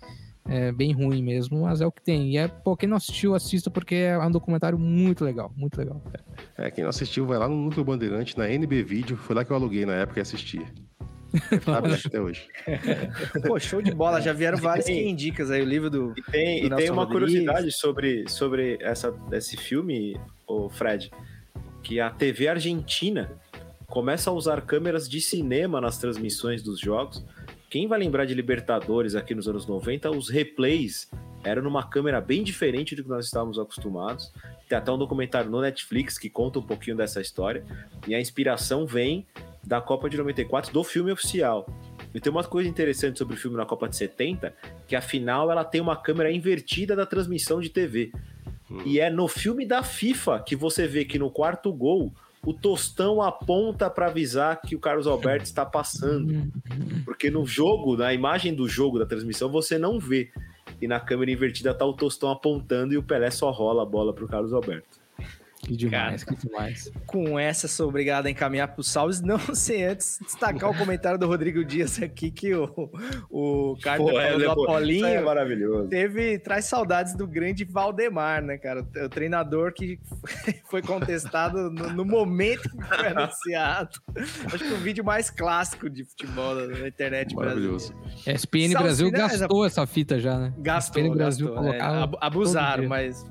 é, 0.50 0.72
bem 0.72 0.92
ruim 0.92 1.22
mesmo, 1.22 1.62
mas 1.62 1.80
é 1.80 1.86
o 1.86 1.92
que 1.92 2.02
tem. 2.02 2.32
E 2.32 2.38
é, 2.38 2.48
pô, 2.48 2.76
quem 2.76 2.90
não 2.90 2.98
assistiu, 2.98 3.36
assista 3.36 3.70
porque 3.70 3.96
é 3.96 4.18
um 4.18 4.32
documentário 4.32 4.80
muito 4.80 5.24
legal, 5.24 5.52
muito 5.56 5.78
legal. 5.78 6.02
É, 6.58 6.72
quem 6.72 6.84
não 6.84 6.90
assistiu, 6.90 7.26
vai 7.28 7.38
lá 7.38 7.48
no 7.48 7.56
Núcleo 7.56 7.86
Bandeirante, 7.86 8.38
na 8.38 8.50
NB 8.50 8.84
Vídeo. 8.84 9.16
Foi 9.18 9.36
lá 9.36 9.46
que 9.46 9.52
eu 9.52 9.56
aluguei 9.56 9.86
na 9.86 9.94
época 9.94 10.20
e 10.20 10.22
assisti. 10.22 10.62
Tá 11.64 11.78
até 11.78 12.20
hoje. 12.20 12.48
Pô, 13.46 13.60
show 13.60 13.84
de 13.84 13.94
bola. 13.94 14.20
Já 14.20 14.34
vieram 14.34 14.58
várias 14.58 14.86
Tem- 14.88 15.04
quem 15.04 15.16
dicas 15.16 15.52
aí. 15.52 15.62
O 15.62 15.66
livro 15.66 15.88
do. 15.88 16.14
E 16.18 16.32
tem, 16.32 16.68
do 16.68 16.74
e 16.74 16.78
tem 16.78 16.90
uma 16.90 17.04
Rodrigues. 17.04 17.30
curiosidade 17.44 17.72
sobre, 17.72 18.28
sobre 18.28 18.80
essa, 18.82 19.14
esse 19.32 19.56
filme, 19.56 20.20
o 20.48 20.70
Fred, 20.70 21.12
que 21.84 22.00
a 22.00 22.10
TV 22.10 22.48
argentina 22.48 23.30
começa 23.86 24.32
a 24.32 24.34
usar 24.34 24.62
câmeras 24.62 25.08
de 25.08 25.22
cinema 25.22 25.80
nas 25.80 26.00
transmissões 26.00 26.64
dos 26.64 26.80
jogos. 26.80 27.24
Quem 27.70 27.86
vai 27.86 28.00
lembrar 28.00 28.26
de 28.26 28.34
Libertadores 28.34 29.14
aqui 29.14 29.36
nos 29.36 29.48
anos 29.48 29.68
90, 29.68 30.10
os 30.10 30.28
replays 30.28 31.08
eram 31.44 31.62
numa 31.62 31.88
câmera 31.88 32.20
bem 32.20 32.44
diferente 32.44 32.96
do 32.96 33.04
que 33.04 33.10
nós 33.10 33.26
estávamos 33.26 33.60
acostumados. 33.60 34.34
Tem 34.68 34.76
até 34.76 34.92
um 34.92 34.98
documentário 34.98 35.52
no 35.52 35.62
Netflix 35.62 36.18
que 36.18 36.32
conta 36.32 36.58
um 36.58 36.64
pouquinho 36.64 36.98
dessa 36.98 37.22
história. 37.22 37.64
E 38.08 38.16
a 38.16 38.20
inspiração 38.20 38.88
vem 38.88 39.28
da 39.64 39.80
Copa 39.80 40.10
de 40.10 40.18
94, 40.18 40.74
do 40.74 40.84
filme 40.84 41.12
oficial. 41.12 41.68
E 42.12 42.20
tem 42.20 42.32
uma 42.32 42.44
coisa 42.44 42.68
interessante 42.68 43.20
sobre 43.20 43.36
o 43.36 43.38
filme 43.38 43.56
na 43.56 43.68
Copa 43.68 43.88
de 43.88 43.96
70, 43.96 44.52
que 44.88 44.96
afinal 44.96 45.52
ela 45.52 45.64
tem 45.64 45.80
uma 45.80 45.96
câmera 45.96 46.32
invertida 46.32 46.96
da 46.96 47.06
transmissão 47.06 47.62
de 47.62 47.70
TV. 47.70 48.12
E 48.84 49.00
é 49.00 49.12
no 49.12 49.28
filme 49.28 49.64
da 49.64 49.84
FIFA 49.84 50.40
que 50.40 50.56
você 50.56 50.88
vê 50.88 51.06
que 51.06 51.20
no 51.20 51.30
quarto 51.30 51.72
gol 51.72 52.12
o 52.46 52.54
Tostão 52.54 53.22
aponta 53.22 53.90
para 53.90 54.08
avisar 54.08 54.62
que 54.62 54.76
o 54.76 54.80
Carlos 54.80 55.08
Alberto 55.08 55.46
está 55.46 55.66
passando. 55.66 56.52
Porque 57.04 57.30
no 57.30 57.46
jogo, 57.46 57.98
na 57.98 58.14
imagem 58.14 58.54
do 58.54 58.68
jogo 58.68 58.98
da 58.98 59.06
transmissão, 59.06 59.50
você 59.50 59.78
não 59.78 60.00
vê. 60.00 60.32
E 60.82 60.88
na 60.88 61.00
câmera 61.00 61.32
invertida 61.32 61.74
tá 61.74 61.86
o 61.86 61.94
Tostão 61.94 62.30
apontando 62.32 62.94
e 62.94 62.98
o 62.98 63.04
Pelé 63.04 63.30
só 63.32 63.52
rola 63.52 63.84
a 63.84 63.86
bola 63.86 64.14
pro 64.14 64.28
Carlos 64.28 64.54
Alberto. 64.54 64.99
Que 65.60 65.76
demais, 65.76 66.24
que 66.24 66.36
demais. 66.36 66.90
Com 67.06 67.38
essa, 67.38 67.68
sou 67.68 67.90
obrigado 67.90 68.28
a 68.28 68.30
encaminhar 68.30 68.70
para 68.70 68.80
os 68.80 68.88
salves. 68.88 69.20
Não 69.30 69.38
sem 69.54 69.84
antes 69.84 70.18
destacar 70.22 70.70
o 70.70 70.78
comentário 70.78 71.20
do 71.20 71.28
Rodrigo 71.28 71.64
Dias 71.66 72.02
aqui, 72.02 72.32
que 72.32 72.54
o, 72.56 72.64
o 73.30 73.78
Pô, 73.98 74.20
é, 74.20 74.38
do 74.38 74.50
Apolinho. 74.52 75.06
é 75.06 75.22
maravilhoso. 75.22 75.90
Teve, 75.90 76.40
traz 76.40 76.66
saudades 76.66 77.14
do 77.14 77.28
grande 77.28 77.66
Valdemar, 77.66 78.42
né, 78.42 78.58
cara? 78.58 78.82
O 78.82 79.10
treinador 79.10 79.74
que 79.74 80.00
foi 80.70 80.82
contestado 80.82 81.70
no, 81.70 81.90
no 81.90 82.06
momento 82.06 82.70
que 82.70 82.86
foi 82.86 83.08
anunciado. 83.12 84.00
Acho 84.46 84.64
que 84.64 84.74
o 84.74 84.78
vídeo 84.78 85.04
mais 85.04 85.30
clássico 85.30 85.90
de 85.90 86.06
futebol 86.06 86.56
da 86.56 86.68
na 86.68 86.88
internet 86.88 87.36
Maravilhoso. 87.36 87.94
brasileira. 87.94 88.34
ESPN 88.34 88.72
Salve 88.72 88.84
Brasil 88.84 89.10
finais, 89.10 89.40
gastou 89.40 89.66
essa 89.66 89.86
fita 89.86 90.20
já, 90.20 90.38
né? 90.38 90.54
Gastou, 90.60 91.02
ESPN 91.02 91.14
Brasil 91.16 91.54
gastou, 91.54 91.74
é, 91.74 91.80
abusaram, 92.22 92.88
mas 92.88 93.26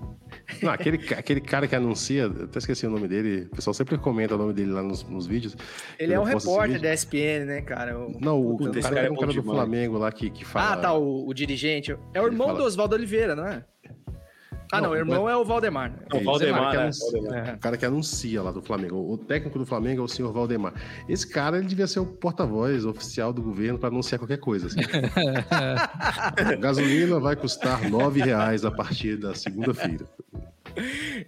Não, 0.62 0.70
aquele, 0.72 0.96
aquele 1.14 1.40
cara 1.40 1.68
que 1.68 1.76
anuncia, 1.76 2.22
eu 2.22 2.44
até 2.44 2.58
esqueci 2.58 2.86
o 2.86 2.90
nome 2.90 3.06
dele, 3.06 3.46
o 3.52 3.56
pessoal 3.56 3.74
sempre 3.74 3.98
comenta 3.98 4.34
o 4.34 4.38
nome 4.38 4.52
dele 4.54 4.70
lá 4.72 4.82
nos, 4.82 5.02
nos 5.04 5.26
vídeos. 5.26 5.54
ele 5.98 6.14
é 6.14 6.18
um 6.20 6.24
repórter 6.24 6.80
da 6.80 6.92
ESPN, 6.94 7.44
né, 7.44 7.60
cara? 7.60 7.98
O- 7.98 8.18
Não, 8.20 8.40
o, 8.40 8.54
o 8.54 8.58
cara, 8.58 8.80
cara 8.80 9.00
é 9.02 9.06
é 9.06 9.10
um 9.10 9.16
cara 9.16 9.32
do. 9.32 9.42
Flamengo 9.42 9.98
lá 9.98 10.10
que, 10.10 10.30
que 10.30 10.44
fala. 10.44 10.72
Ah, 10.72 10.76
tá, 10.76 10.92
o, 10.94 11.28
o 11.28 11.34
dirigente. 11.34 11.94
É 12.14 12.20
o 12.22 12.26
irmão 12.26 12.48
fala- 12.48 12.60
do 12.60 12.64
Oswaldo 12.64 12.94
Oliveira, 12.94 13.36
não 13.36 13.46
é? 13.46 13.64
Ah, 14.70 14.80
não, 14.80 14.88
Não, 14.88 14.90
o 14.94 14.96
irmão 14.96 15.22
mas- 15.24 15.32
é 15.32 15.36
o 15.36 15.44
Valdemar. 15.44 15.90
É, 15.90 15.92
Não, 16.10 16.16
esse 16.18 16.24
Valdemar, 16.24 16.60
cara 16.60 16.70
que 16.70 16.78
né? 16.78 16.90
Valdemar. 17.12 17.48
é, 17.48 17.52
O 17.54 17.58
cara 17.58 17.76
que 17.78 17.86
anuncia 17.86 18.42
lá 18.42 18.50
do 18.52 18.60
Flamengo. 18.62 18.96
O 19.12 19.16
técnico 19.16 19.58
do 19.58 19.64
Flamengo 19.66 20.02
é 20.02 20.04
o 20.04 20.08
senhor 20.08 20.32
Valdemar. 20.32 20.74
Esse 21.08 21.26
cara, 21.26 21.56
ele 21.58 21.66
devia 21.66 21.86
ser 21.86 22.00
o 22.00 22.06
porta-voz 22.06 22.84
oficial 22.84 23.32
do 23.32 23.40
governo 23.42 23.78
para 23.78 23.88
anunciar 23.88 24.18
qualquer 24.18 24.38
coisa. 24.38 24.66
assim. 24.66 24.80
Gasolina 26.60 27.18
vai 27.18 27.34
custar 27.36 27.88
9 27.88 28.20
reais 28.20 28.64
a 28.64 28.70
partir 28.70 29.16
da 29.16 29.34
segunda-feira. 29.34 30.04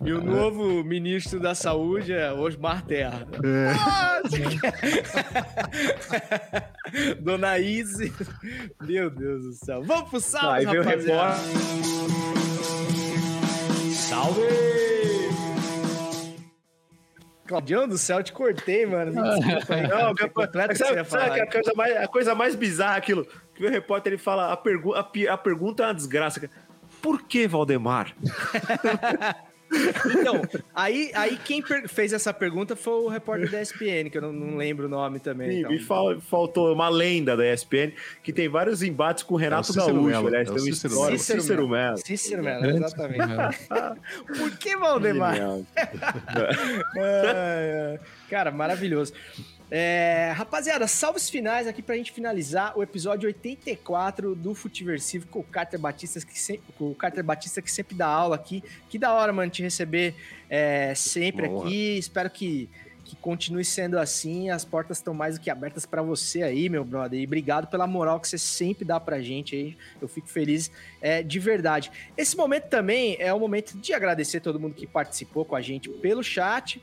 E 0.05 0.13
o 0.13 0.23
novo 0.23 0.85
ministro 0.85 1.41
da 1.41 1.55
Saúde 1.55 2.13
é 2.13 2.31
Osmar 2.33 2.85
Terra. 2.85 3.27
É. 3.43 3.73
Dona 7.21 7.59
Izzy. 7.59 8.13
Meu 8.83 9.11
Deus 9.11 9.43
do 9.45 9.53
céu. 9.55 9.83
Vamos 9.83 10.11
pro 10.11 10.21
salve, 10.21 10.67
o 10.67 10.83
rapaziada. 10.83 11.37
Salve! 14.11 14.43
Claudião 17.47 17.87
do 17.87 17.97
céu, 17.97 18.21
te 18.25 18.33
cortei, 18.33 18.85
mano. 18.85 19.13
Desculpa 19.39 19.75
aí. 19.77 19.87
Não, 19.87 20.15
completo 20.35 20.71
que 20.71 20.79
sabe, 21.05 21.41
a 21.41 21.47
coisa, 21.47 21.73
mais, 21.77 21.97
a 21.97 22.09
coisa 22.09 22.35
mais 22.35 22.55
bizarra 22.57 22.97
é 22.97 22.99
aquilo? 22.99 23.25
Que 23.55 23.65
o 23.65 23.71
repórter 23.71 24.15
ele 24.15 24.21
fala, 24.21 24.53
a, 24.53 24.57
pergu 24.57 24.95
a, 24.95 25.09
a 25.31 25.39
pergunta 25.39 25.85
é 25.85 25.87
uma 25.87 25.95
desgraça. 25.95 26.51
Por 27.01 27.23
que 27.23 27.47
Valdemar? 27.47 28.13
Então, 30.19 30.43
aí, 30.75 31.11
aí 31.15 31.37
quem 31.45 31.63
fez 31.87 32.13
essa 32.13 32.33
pergunta 32.35 32.75
foi 32.75 32.93
o 33.05 33.09
repórter 33.09 33.51
da 33.51 33.63
ESPN, 33.63 34.11
que 34.11 34.19
eu 34.19 34.23
não, 34.23 34.33
não 34.33 34.57
lembro 34.57 34.87
o 34.87 34.89
nome 34.89 35.21
também. 35.21 35.51
Sim, 35.51 35.59
então. 35.61 35.71
me 35.73 35.79
fal- 35.79 36.21
faltou 36.21 36.73
uma 36.73 36.89
lenda 36.89 37.37
da 37.37 37.53
ESPN 37.53 37.93
que 38.23 38.33
tem 38.33 38.49
vários 38.49 38.83
embates 38.83 39.23
com 39.23 39.35
o 39.35 39.37
Renato 39.37 39.69
Cícero 39.69 39.95
Gaúcho. 40.05 40.27
Aliás, 40.27 40.49
é 40.49 40.51
o 40.51 40.55
tem 40.55 40.65
Cícero 40.65 40.93
história. 40.95 41.11
Melo. 41.13 41.23
Cícero 41.23 41.69
Melo. 41.69 41.97
Cícero 41.99 42.43
Melo, 42.43 42.63
Grande 42.63 42.79
exatamente. 42.79 43.57
Cícero 43.57 43.97
Por 44.39 44.51
que 44.59 44.77
Valdemar? 44.77 45.37
Cara, 48.29 48.51
maravilhoso. 48.51 49.13
É, 49.71 50.33
rapaziada, 50.35 50.89
salves 50.89 51.31
finais 51.31 51.69
aqui 51.69 51.81
pra 51.81 51.95
gente 51.95 52.11
finalizar 52.11 52.77
o 52.77 52.83
episódio 52.83 53.29
84 53.29 54.35
do 54.35 54.53
Futiversivo 54.53 55.29
com 55.29 55.39
o 55.39 55.45
Carter 55.45 55.79
Batista, 55.79 56.21
que 56.21 56.39
sempre, 56.39 56.65
com 56.77 56.91
o 56.91 56.95
Carter 56.95 57.23
Batista 57.23 57.63
que 57.63 57.71
sempre 57.71 57.95
dá 57.95 58.09
aula 58.09 58.35
aqui. 58.35 58.65
Que 58.89 58.99
da 58.99 59.15
hora, 59.15 59.33
mano, 59.33 59.49
te 59.49 59.63
receber 59.63 60.17
é, 60.49 60.93
sempre 60.97 61.47
Boa. 61.47 61.65
aqui. 61.65 61.99
Espero 61.99 62.29
que, 62.29 62.69
que 63.05 63.15
continue 63.15 63.65
sendo 63.65 63.97
assim. 63.97 64.51
As 64.51 64.65
portas 64.65 64.99
estão 64.99 65.15
mais 65.15 65.39
do 65.39 65.41
que 65.41 65.49
abertas 65.49 65.87
pra 65.87 66.03
você 66.03 66.43
aí, 66.43 66.69
meu 66.69 66.85
brother. 66.85 67.21
E 67.21 67.25
obrigado 67.25 67.69
pela 67.69 67.87
moral 67.87 68.19
que 68.19 68.27
você 68.27 68.39
sempre 68.39 68.85
dá 68.85 68.99
pra 68.99 69.23
gente 69.23 69.55
aí. 69.55 69.79
Eu 70.03 70.09
fico 70.09 70.27
feliz 70.27 70.69
é, 71.01 71.23
de 71.23 71.39
verdade. 71.39 71.93
Esse 72.17 72.37
momento 72.37 72.65
também 72.65 73.17
é 73.21 73.33
o 73.33 73.39
momento 73.39 73.79
de 73.79 73.93
agradecer 73.93 74.41
todo 74.41 74.59
mundo 74.59 74.75
que 74.75 74.89
participou 74.89 75.45
com 75.45 75.55
a 75.55 75.61
gente 75.61 75.89
pelo 75.89 76.25
chat 76.25 76.83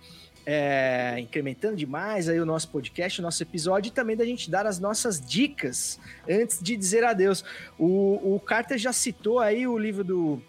é, 0.49 1.19
incrementando 1.19 1.75
demais 1.75 2.29
aí 2.29 2.39
o 2.39 2.45
nosso 2.45 2.69
podcast, 2.69 3.19
o 3.19 3.21
nosso 3.21 3.43
episódio, 3.43 3.89
e 3.89 3.91
também 3.91 4.15
da 4.15 4.23
gente 4.23 4.49
dar 4.49 4.65
as 4.65 4.79
nossas 4.79 5.19
dicas 5.19 5.99
antes 6.27 6.63
de 6.63 6.77
dizer 6.77 7.03
adeus. 7.03 7.43
O, 7.77 8.35
o 8.35 8.39
Carter 8.39 8.77
já 8.77 8.93
citou 8.93 9.39
aí 9.39 9.67
o 9.67 9.77
livro 9.77 10.05
do, 10.05 10.41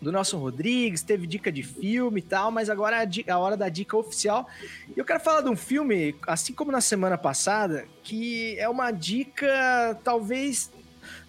do 0.00 0.10
Nelson 0.10 0.38
Rodrigues, 0.38 1.02
teve 1.02 1.26
dica 1.26 1.52
de 1.52 1.62
filme 1.62 2.20
e 2.20 2.22
tal, 2.22 2.50
mas 2.50 2.70
agora 2.70 2.96
é 2.96 3.00
a, 3.00 3.04
di- 3.04 3.26
a 3.28 3.38
hora 3.38 3.54
da 3.54 3.68
dica 3.68 3.94
oficial. 3.98 4.48
E 4.88 4.98
eu 4.98 5.04
quero 5.04 5.20
falar 5.20 5.42
de 5.42 5.50
um 5.50 5.56
filme, 5.56 6.16
assim 6.26 6.54
como 6.54 6.72
na 6.72 6.80
semana 6.80 7.18
passada, 7.18 7.84
que 8.02 8.58
é 8.58 8.66
uma 8.66 8.90
dica, 8.92 10.00
talvez, 10.02 10.70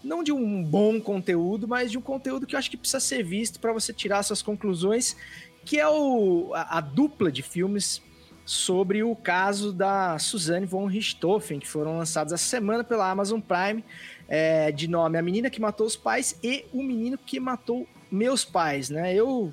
não 0.01 0.23
de 0.23 0.31
um 0.31 0.63
bom 0.63 1.01
conteúdo, 1.01 1.67
mas 1.67 1.91
de 1.91 1.97
um 1.97 2.01
conteúdo 2.01 2.47
que 2.47 2.55
eu 2.55 2.59
acho 2.59 2.71
que 2.71 2.77
precisa 2.77 3.01
ser 3.01 3.23
visto 3.23 3.59
para 3.59 3.73
você 3.73 3.91
tirar 3.91 4.23
suas 4.23 4.41
conclusões, 4.41 5.17
que 5.65 5.79
é 5.79 5.87
o, 5.87 6.51
a, 6.53 6.77
a 6.77 6.81
dupla 6.81 7.31
de 7.31 7.41
filmes 7.41 8.01
sobre 8.45 9.03
o 9.03 9.15
caso 9.15 9.73
da 9.73 10.19
Suzanne 10.19 10.67
von 10.67 10.85
Richthofen, 10.85 11.59
que 11.59 11.67
foram 11.67 11.97
lançados 11.97 12.31
essa 12.31 12.45
semana 12.45 12.83
pela 12.83 13.09
Amazon 13.09 13.39
Prime, 13.41 13.83
é, 14.27 14.71
de 14.71 14.87
nome 14.87 15.17
A 15.17 15.21
Menina 15.21 15.49
que 15.49 15.59
Matou 15.59 15.87
os 15.87 15.95
Pais 15.95 16.37
e 16.43 16.65
O 16.71 16.83
Menino 16.83 17.17
que 17.17 17.39
Matou 17.39 17.87
Meus 18.11 18.45
Pais, 18.45 18.91
né? 18.91 19.15
Eu, 19.15 19.51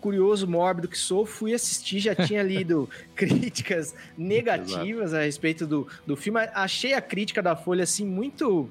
curioso, 0.00 0.46
mórbido 0.46 0.86
que 0.86 0.96
sou, 0.96 1.26
fui 1.26 1.52
assistir, 1.52 1.98
já 1.98 2.14
tinha 2.14 2.42
lido 2.42 2.88
críticas 3.16 3.94
negativas 4.16 5.12
a 5.12 5.22
respeito 5.22 5.66
do, 5.66 5.88
do 6.06 6.16
filme, 6.16 6.38
achei 6.54 6.94
a 6.94 7.00
crítica 7.00 7.42
da 7.42 7.56
Folha, 7.56 7.82
assim, 7.82 8.06
muito 8.06 8.70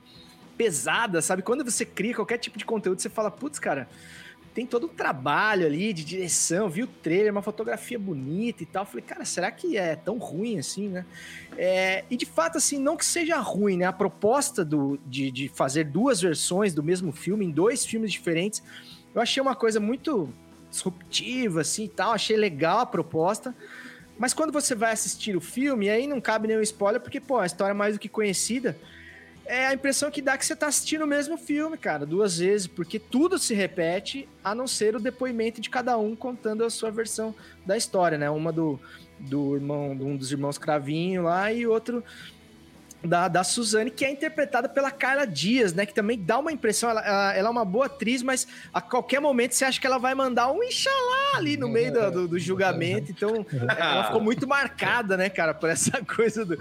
pesada, 0.58 1.22
sabe? 1.22 1.42
Quando 1.42 1.64
você 1.64 1.86
cria 1.86 2.16
qualquer 2.16 2.38
tipo 2.38 2.58
de 2.58 2.66
conteúdo, 2.66 3.02
você 3.02 3.10
fala, 3.10 3.30
putz, 3.30 3.60
cara, 3.60 3.88
tem 4.58 4.66
todo 4.66 4.88
um 4.88 4.90
trabalho 4.90 5.68
ali 5.68 5.94
de 5.94 6.04
direção, 6.04 6.68
viu 6.68 6.86
o 6.86 6.88
trailer, 6.88 7.32
uma 7.32 7.44
fotografia 7.44 8.00
bonita 8.00 8.64
e 8.64 8.66
tal. 8.66 8.88
Falei, 8.88 9.04
cara, 9.04 9.24
será 9.24 9.52
que 9.52 9.78
é 9.78 9.96
tão 9.96 10.18
ruim 10.18 10.58
assim, 10.58 10.90
né? 10.90 11.06
É, 11.56 12.04
e 12.10 12.18
de 12.18 12.26
fato, 12.26 12.58
assim, 12.58 12.80
não 12.80 12.98
que 12.98 13.06
seja 13.06 13.38
ruim, 13.38 13.78
né? 13.78 13.86
A 13.86 13.94
proposta 13.94 14.66
do, 14.66 14.98
de, 15.06 15.30
de 15.30 15.48
fazer 15.48 15.84
duas 15.84 16.20
versões 16.20 16.74
do 16.74 16.82
mesmo 16.82 17.12
filme, 17.12 17.46
em 17.46 17.52
dois 17.52 17.86
filmes 17.86 18.12
diferentes, 18.12 18.64
eu 19.14 19.22
achei 19.22 19.40
uma 19.40 19.56
coisa 19.56 19.80
muito 19.80 20.28
disruptiva, 20.72 21.62
assim 21.62 21.84
e 21.84 21.90
tal. 21.90 22.14
Achei 22.14 22.36
legal 22.36 22.80
a 22.80 22.86
proposta. 22.88 23.56
Mas 24.18 24.34
quando 24.34 24.52
você 24.52 24.74
vai 24.74 24.92
assistir 24.92 25.38
o 25.38 25.40
filme, 25.40 25.88
aí 25.88 26.08
não 26.08 26.20
cabe 26.20 26.48
nenhum 26.48 26.62
spoiler, 26.62 27.00
porque, 27.00 27.20
pô, 27.20 27.38
a 27.38 27.46
história 27.46 27.74
é 27.74 27.76
mais 27.76 27.94
do 27.94 28.00
que 28.00 28.10
conhecida 28.10 28.76
é 29.48 29.68
a 29.68 29.74
impressão 29.74 30.12
que 30.12 30.22
dá 30.22 30.38
que 30.38 30.46
você 30.46 30.56
tá 30.56 30.68
assistindo 30.68 31.04
o 31.04 31.08
mesmo 31.08 31.38
filme, 31.38 31.78
cara, 31.78 32.06
duas 32.06 32.38
vezes, 32.38 32.68
porque 32.68 33.00
tudo 33.00 33.40
se 33.40 33.54
repete, 33.54 34.28
a 34.44 34.54
não 34.54 34.68
ser 34.68 34.96
o 34.96 35.00
depoimento 35.00 35.62
de 35.62 35.70
cada 35.70 35.98
um 35.98 36.16
contando 36.16 36.64
a 36.64 36.70
sua 36.70 36.92
versão 36.92 37.34
da 37.66 37.76
história, 37.76 38.18
né? 38.18 38.30
Uma 38.30 38.52
do, 38.52 38.80
do 39.20 39.56
irmão, 39.56 39.92
um 39.92 40.16
dos 40.16 40.32
irmãos 40.32 40.58
Cravinho 40.58 41.24
lá 41.24 41.52
e 41.52 41.66
outro 41.66 42.04
da, 43.04 43.28
da 43.28 43.44
Suzane, 43.44 43.92
que 43.92 44.04
é 44.04 44.12
interpretada 44.12 44.68
pela 44.68 44.90
Carla 44.92 45.26
Dias, 45.26 45.72
né? 45.74 45.86
Que 45.86 45.94
também 45.94 46.20
dá 46.20 46.40
uma 46.40 46.52
impressão, 46.52 46.90
ela, 46.90 47.02
ela, 47.06 47.34
ela 47.36 47.48
é 47.48 47.52
uma 47.52 47.64
boa 47.66 47.86
atriz, 47.86 48.22
mas 48.24 48.48
a 48.74 48.82
qualquer 48.82 49.20
momento 49.20 49.54
você 49.54 49.66
acha 49.66 49.80
que 49.80 49.86
ela 49.88 49.98
vai 50.00 50.16
mandar 50.16 50.52
um 50.52 50.64
Inxalá 50.64 51.38
ali 51.38 51.56
no 51.58 51.70
meio 51.70 51.94
do, 51.94 52.12
do, 52.12 52.28
do 52.28 52.40
julgamento. 52.40 53.12
Então, 53.12 53.46
ela 53.78 54.06
ficou 54.06 54.20
muito 54.22 54.48
marcada, 54.48 55.16
né, 55.16 55.30
cara, 55.30 55.54
por 55.54 55.70
essa 55.70 56.02
coisa 56.06 56.44
do- 56.44 56.58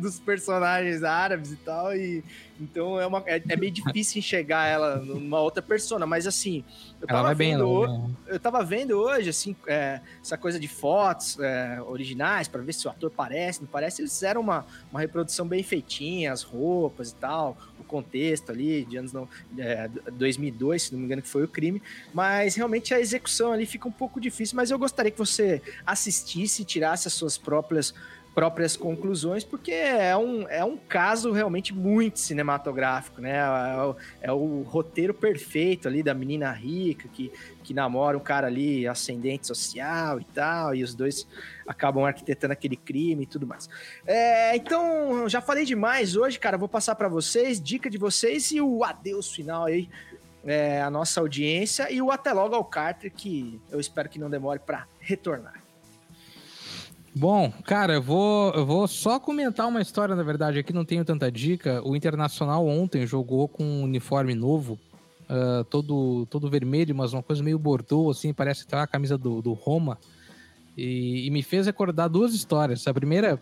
dos 0.00 0.18
personagens 0.18 1.02
árabes 1.04 1.52
e 1.52 1.56
tal. 1.56 1.94
E 1.96 2.22
então 2.60 2.98
é, 2.98 3.06
uma, 3.06 3.22
é, 3.26 3.42
é 3.48 3.56
meio 3.56 3.72
difícil 3.72 4.18
enxergar 4.18 4.66
ela 4.66 4.96
numa 4.96 5.40
outra 5.40 5.62
persona, 5.62 6.06
mas 6.06 6.26
assim, 6.26 6.64
eu 7.00 7.06
Ela 7.08 7.22
vai 7.22 7.34
bem, 7.34 7.52
vendo 7.52 7.80
vai 7.80 7.88
bem. 7.88 8.16
eu 8.28 8.40
tava 8.40 8.64
vendo 8.64 8.92
hoje, 8.92 9.28
assim, 9.28 9.54
é, 9.66 10.00
essa 10.22 10.38
coisa 10.38 10.58
de 10.58 10.66
fotos 10.66 11.38
é, 11.38 11.80
originais 11.82 12.48
para 12.48 12.62
ver 12.62 12.72
se 12.72 12.86
o 12.86 12.90
ator 12.90 13.10
parece, 13.10 13.60
não 13.60 13.68
parece. 13.68 14.00
Eles 14.00 14.12
fizeram 14.12 14.40
uma, 14.40 14.66
uma 14.90 15.00
reprodução 15.00 15.46
bem 15.46 15.62
feitinha, 15.62 16.32
as 16.32 16.42
roupas 16.42 17.10
e 17.10 17.14
tal, 17.16 17.56
o 17.78 17.84
contexto 17.84 18.50
ali 18.50 18.84
de 18.84 18.96
anos 18.96 19.12
não, 19.12 19.28
é, 19.58 19.88
2002, 20.12 20.82
se 20.82 20.92
não 20.92 20.98
me 20.98 21.04
engano, 21.04 21.22
que 21.22 21.28
foi 21.28 21.44
o 21.44 21.48
crime. 21.48 21.82
Mas 22.14 22.54
realmente 22.54 22.94
a 22.94 23.00
execução 23.00 23.52
ali 23.52 23.66
fica 23.66 23.86
um 23.86 23.92
pouco 23.92 24.20
difícil. 24.20 24.56
Mas 24.56 24.70
eu 24.70 24.78
gostaria 24.78 25.10
que 25.10 25.18
você 25.18 25.60
assistisse 25.84 26.62
e 26.62 26.64
tirasse 26.64 27.06
as 27.06 27.14
suas 27.14 27.36
próprias 27.36 27.94
próprias 28.36 28.76
conclusões, 28.76 29.42
porque 29.42 29.72
é 29.72 30.14
um, 30.14 30.46
é 30.50 30.62
um 30.62 30.76
caso 30.76 31.32
realmente 31.32 31.72
muito 31.72 32.20
cinematográfico, 32.20 33.18
né? 33.18 33.38
É 33.38 33.80
o, 33.80 33.96
é 34.20 34.30
o 34.32 34.60
roteiro 34.60 35.14
perfeito 35.14 35.88
ali 35.88 36.02
da 36.02 36.12
menina 36.12 36.52
rica 36.52 37.08
que, 37.08 37.32
que 37.64 37.72
namora 37.72 38.14
um 38.14 38.20
cara 38.20 38.46
ali 38.46 38.86
ascendente 38.86 39.46
social 39.46 40.20
e 40.20 40.24
tal, 40.24 40.74
e 40.74 40.84
os 40.84 40.94
dois 40.94 41.26
acabam 41.66 42.04
arquitetando 42.04 42.52
aquele 42.52 42.76
crime 42.76 43.22
e 43.22 43.26
tudo 43.26 43.46
mais. 43.46 43.70
É, 44.06 44.54
então, 44.54 45.26
já 45.30 45.40
falei 45.40 45.64
demais 45.64 46.14
hoje, 46.14 46.38
cara. 46.38 46.58
Vou 46.58 46.68
passar 46.68 46.94
para 46.94 47.08
vocês, 47.08 47.58
dica 47.58 47.88
de 47.88 47.96
vocês 47.96 48.50
e 48.50 48.60
o 48.60 48.84
adeus 48.84 49.32
final 49.32 49.64
aí. 49.64 49.88
É, 50.44 50.82
a 50.82 50.90
nossa 50.90 51.20
audiência 51.20 51.90
e 51.90 52.02
o 52.02 52.10
até 52.10 52.34
logo 52.34 52.54
ao 52.54 52.64
Carter, 52.64 53.10
que 53.10 53.58
eu 53.70 53.80
espero 53.80 54.10
que 54.10 54.18
não 54.18 54.28
demore 54.28 54.60
para 54.60 54.86
retornar. 55.00 55.65
Bom, 57.18 57.50
cara, 57.64 57.94
eu 57.94 58.02
vou, 58.02 58.52
eu 58.52 58.66
vou 58.66 58.86
só 58.86 59.18
comentar 59.18 59.66
uma 59.66 59.80
história, 59.80 60.14
na 60.14 60.22
verdade, 60.22 60.58
aqui 60.58 60.70
não 60.70 60.84
tenho 60.84 61.02
tanta 61.02 61.32
dica. 61.32 61.80
O 61.82 61.96
Internacional 61.96 62.68
ontem 62.68 63.06
jogou 63.06 63.48
com 63.48 63.64
um 63.64 63.84
uniforme 63.84 64.34
novo, 64.34 64.78
ah, 65.26 65.64
todo, 65.70 66.26
todo 66.26 66.50
vermelho, 66.50 66.94
mas 66.94 67.14
uma 67.14 67.22
coisa 67.22 67.42
meio 67.42 67.58
bordô, 67.58 68.10
assim, 68.10 68.34
parece 68.34 68.64
até 68.64 68.76
a 68.76 68.86
camisa 68.86 69.16
do, 69.16 69.40
do 69.40 69.54
Roma. 69.54 69.96
E, 70.76 71.26
e 71.26 71.30
me 71.30 71.42
fez 71.42 71.64
recordar 71.64 72.10
duas 72.10 72.34
histórias. 72.34 72.86
A 72.86 72.92
primeira 72.92 73.40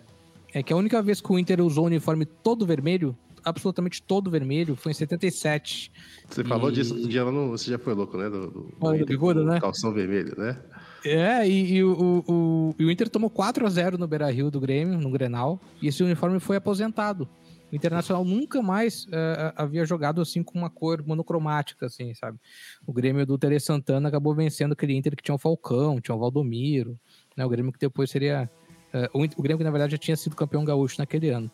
é 0.52 0.62
que 0.62 0.72
a 0.72 0.76
única 0.76 1.02
vez 1.02 1.20
que 1.20 1.32
o 1.32 1.36
Inter 1.36 1.60
usou 1.60 1.82
o 1.82 1.86
uniforme 1.88 2.24
todo 2.24 2.64
vermelho, 2.64 3.18
absolutamente 3.44 4.02
todo 4.02 4.30
vermelho, 4.30 4.74
foi 4.76 4.92
em 4.92 4.94
77. 4.94 5.90
Você 6.28 6.44
falou 6.44 6.70
E- 6.70 6.72
disso 6.74 6.94
outro 6.94 7.08
dia 7.08 7.24
lá 7.24 7.30
no. 7.32 7.50
Você 7.50 7.70
já 7.70 7.78
foi 7.78 7.94
louco, 7.94 8.16
né? 8.16 8.28
Do, 8.30 8.50
do, 8.50 8.74
Olha, 8.80 9.04
bicudo, 9.04 9.40
com 9.40 9.46
né? 9.46 9.60
Calção 9.60 9.92
vermelho, 9.92 10.34
né? 10.38 10.58
É, 11.04 11.46
e, 11.46 11.74
e 11.74 11.84
o, 11.84 12.22
o, 12.26 12.74
o- 12.78 12.90
Inter 12.90 13.08
tomou 13.08 13.28
4 13.28 13.66
a 13.66 13.70
0 13.70 13.98
no 13.98 14.06
Beira 14.08 14.30
Rio 14.30 14.50
do 14.50 14.58
Grêmio, 14.60 14.98
no 14.98 15.10
Grenal, 15.10 15.60
e 15.82 15.88
esse 15.88 16.02
uniforme 16.02 16.40
foi 16.40 16.56
aposentado. 16.56 17.28
O 17.70 17.76
Internacional 17.76 18.24
nunca 18.24 18.62
mais 18.62 19.06
eh, 19.10 19.52
havia 19.56 19.84
jogado 19.84 20.20
assim 20.20 20.42
com 20.44 20.56
uma 20.56 20.70
cor 20.70 21.02
monocromática, 21.04 21.86
assim, 21.86 22.14
sabe? 22.14 22.38
O 22.86 22.92
Grêmio 22.92 23.26
do 23.26 23.36
Tere 23.36 23.58
Santana 23.58 24.08
acabou 24.08 24.32
vencendo 24.34 24.72
aquele 24.72 24.94
Inter 24.96 25.16
que 25.16 25.22
tinha 25.24 25.34
o 25.34 25.38
Falcão, 25.38 26.00
tinha 26.00 26.14
o 26.14 26.18
Valdomiro, 26.18 26.96
né? 27.36 27.44
O 27.44 27.48
Grêmio 27.48 27.72
que 27.72 27.78
depois 27.78 28.08
seria. 28.10 28.48
eh, 28.92 29.10
o 29.12 29.42
Grêmio 29.42 29.58
que 29.58 29.64
na 29.64 29.72
verdade 29.72 29.92
já 29.92 29.98
tinha 29.98 30.16
sido 30.16 30.36
campeão 30.36 30.64
gaúcho 30.64 30.96
naquele 31.00 31.30
ano. 31.30 31.50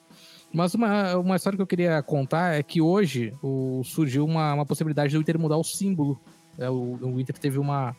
Mas 0.52 0.74
uma, 0.74 1.16
uma 1.16 1.36
história 1.36 1.56
que 1.56 1.62
eu 1.62 1.66
queria 1.66 2.02
contar 2.02 2.54
é 2.54 2.62
que 2.62 2.80
hoje 2.80 3.32
o- 3.42 3.82
surgiu 3.84 4.24
uma, 4.24 4.54
uma 4.54 4.66
possibilidade 4.66 5.14
do 5.14 5.20
Inter 5.20 5.38
mudar 5.38 5.56
o 5.56 5.64
símbolo. 5.64 6.20
É, 6.58 6.68
o, 6.68 6.98
o 7.00 7.20
Inter 7.20 7.38
teve 7.38 7.58
uma, 7.58 7.94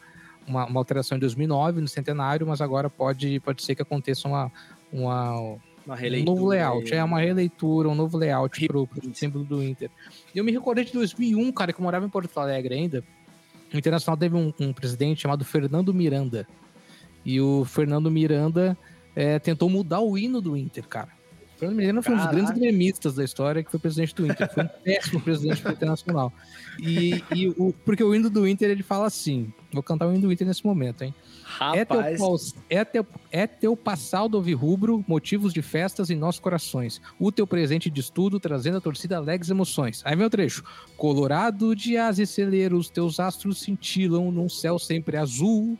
uma, 0.46 0.66
uma 0.66 0.80
alteração 0.80 1.18
em 1.18 1.20
2009, 1.22 1.80
no 1.82 1.88
centenário, 1.88 2.46
mas 2.46 2.60
agora 2.60 2.90
pode, 2.90 3.40
pode 3.40 3.64
ser 3.64 3.74
que 3.76 3.82
aconteça 3.82 4.28
uma, 4.28 4.52
uma, 4.92 5.58
Uma 5.86 5.96
um 5.96 6.26
novo 6.26 6.48
layout. 6.50 6.94
É 6.94 7.04
uma 7.04 7.20
releitura, 7.22 7.88
um 7.90 7.96
novo 7.96 8.18
layout 8.18 8.68
pro, 8.68 8.86
pro 8.86 9.16
símbolo 9.16 9.46
do 9.46 9.64
Inter. 9.64 9.90
E 10.36 10.38
eu 10.38 10.44
me 10.44 10.52
recordei 10.52 10.84
de 10.84 10.92
2001, 10.92 11.52
cara, 11.54 11.72
que 11.72 11.80
eu 11.80 11.84
morava 11.84 12.06
em 12.06 12.10
Porto 12.10 12.38
Alegre 12.38 12.76
ainda. 12.76 13.04
O 13.74 13.78
Internacional 13.78 14.18
teve 14.18 14.36
um, 14.36 14.54
um 14.60 14.74
presidente 14.74 15.22
chamado 15.22 15.46
Fernando 15.46 15.94
Miranda. 15.94 16.46
E 17.24 17.40
o 17.40 17.64
Fernando 17.64 18.12
Miranda 18.12 18.78
eh, 19.16 19.40
tentou 19.40 19.70
mudar 19.70 20.02
o 20.02 20.18
hino 20.18 20.42
do 20.42 20.58
Inter, 20.58 20.86
cara. 20.88 21.10
Fernando 21.62 21.78
Miranda 21.78 22.02
foi 22.02 22.16
um 22.16 22.18
dos 22.18 22.26
grandes 22.26 22.52
gremistas 22.52 23.14
da 23.14 23.24
história, 23.24 23.64
que 23.64 23.70
foi 23.70 23.80
presidente 23.80 24.16
do 24.16 24.26
Inter. 24.26 24.52
Foi 24.52 24.64
um 24.64 24.68
péssimo 24.84 25.22
presidente 25.22 25.62
do 25.62 25.72
Internacional. 25.72 26.34
E, 26.80 27.24
e 27.36 27.50
o, 27.50 27.72
porque 27.86 28.04
o 28.04 28.16
hino 28.16 28.32
do 28.32 28.48
Inter, 28.48 28.72
ele 28.72 28.82
fala 28.82 29.06
assim... 29.06 29.54
Vou 29.72 29.84
cantar 29.84 30.08
o 30.08 30.12
hino 30.12 30.22
do 30.22 30.32
Inter 30.32 30.48
nesse 30.48 30.66
momento, 30.66 31.04
hein? 31.04 31.14
É 31.76 31.86
teu, 31.86 31.98
Rapaz, 31.98 32.56
é, 32.68 32.84
teu, 32.84 33.06
é 33.32 33.46
teu 33.46 33.78
passal 33.78 34.28
do 34.28 34.42
rubro, 34.56 35.06
motivos 35.08 35.54
de 35.54 35.62
festas 35.62 36.10
em 36.10 36.16
nossos 36.16 36.42
corações. 36.42 37.00
O 37.20 37.32
teu 37.32 37.46
presente 37.46 37.92
de 37.92 38.02
estudo, 38.02 38.40
trazendo 38.40 38.78
à 38.78 38.82
torcida 38.82 39.18
alegres 39.18 39.52
emoções. 39.52 40.02
Aí 40.04 40.16
vem 40.16 40.26
o 40.26 40.30
trecho. 40.32 40.64
Colorado 40.98 41.76
de 41.76 41.96
asas 41.96 42.28
e 42.28 42.34
celeiros, 42.34 42.90
teus 42.90 43.20
astros 43.20 43.62
cintilam 43.62 44.32
num 44.32 44.50
céu 44.50 44.80
sempre 44.80 45.16
azul. 45.16 45.78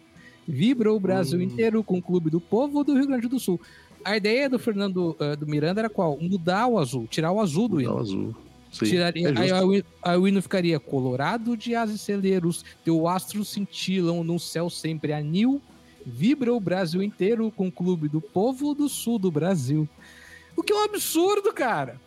Vibra 0.48 0.92
o 0.94 1.00
Brasil 1.00 1.42
inteiro 1.42 1.84
com 1.84 1.98
o 1.98 2.02
clube 2.02 2.30
do 2.30 2.40
povo 2.40 2.84
do 2.84 2.94
Rio 2.94 3.08
Grande 3.08 3.28
do 3.28 3.40
Sul. 3.40 3.60
A 4.04 4.18
ideia 4.18 4.50
do 4.50 4.58
Fernando 4.60 5.16
eh, 5.20 5.36
do 5.36 5.46
Miranda 5.48 5.82
era 5.82 5.90
qual? 5.90 6.18
Mudar 6.20 6.68
o 6.68 6.80
azul, 6.80 7.08
tirar 7.10 7.32
o 7.32 7.40
azul 7.40 7.68
do 7.68 7.80
hino. 7.82 7.96
o 7.96 8.00
azul. 8.00 8.36
Sim, 8.72 8.86
Tiraria, 8.86 9.30
é 9.30 9.38
aí, 9.38 9.52
o 9.64 9.74
hino- 9.74 9.86
aí 10.02 10.18
o 10.18 10.28
hino 10.28 10.42
ficaria 10.42 10.80
colorado 10.80 11.58
de 11.58 11.76
asas 11.76 12.00
celeiros, 12.00 12.64
teu 12.86 13.06
astros 13.08 13.50
cintilam 13.50 14.24
no 14.24 14.40
céu 14.40 14.70
sempre 14.70 15.12
anil, 15.12 15.62
vibra 16.06 16.54
o 16.54 16.60
Brasil 16.60 17.04
inteiro 17.04 17.52
com 17.52 17.68
o 17.68 17.72
clube 17.72 18.08
do 18.08 18.22
povo 18.22 18.74
do 18.74 18.88
sul 18.88 19.20
do 19.20 19.30
Brasil. 19.30 19.88
O 20.56 20.64
que 20.64 20.72
é 20.72 20.76
um 20.76 20.84
absurdo, 20.86 21.52
cara. 21.54 22.00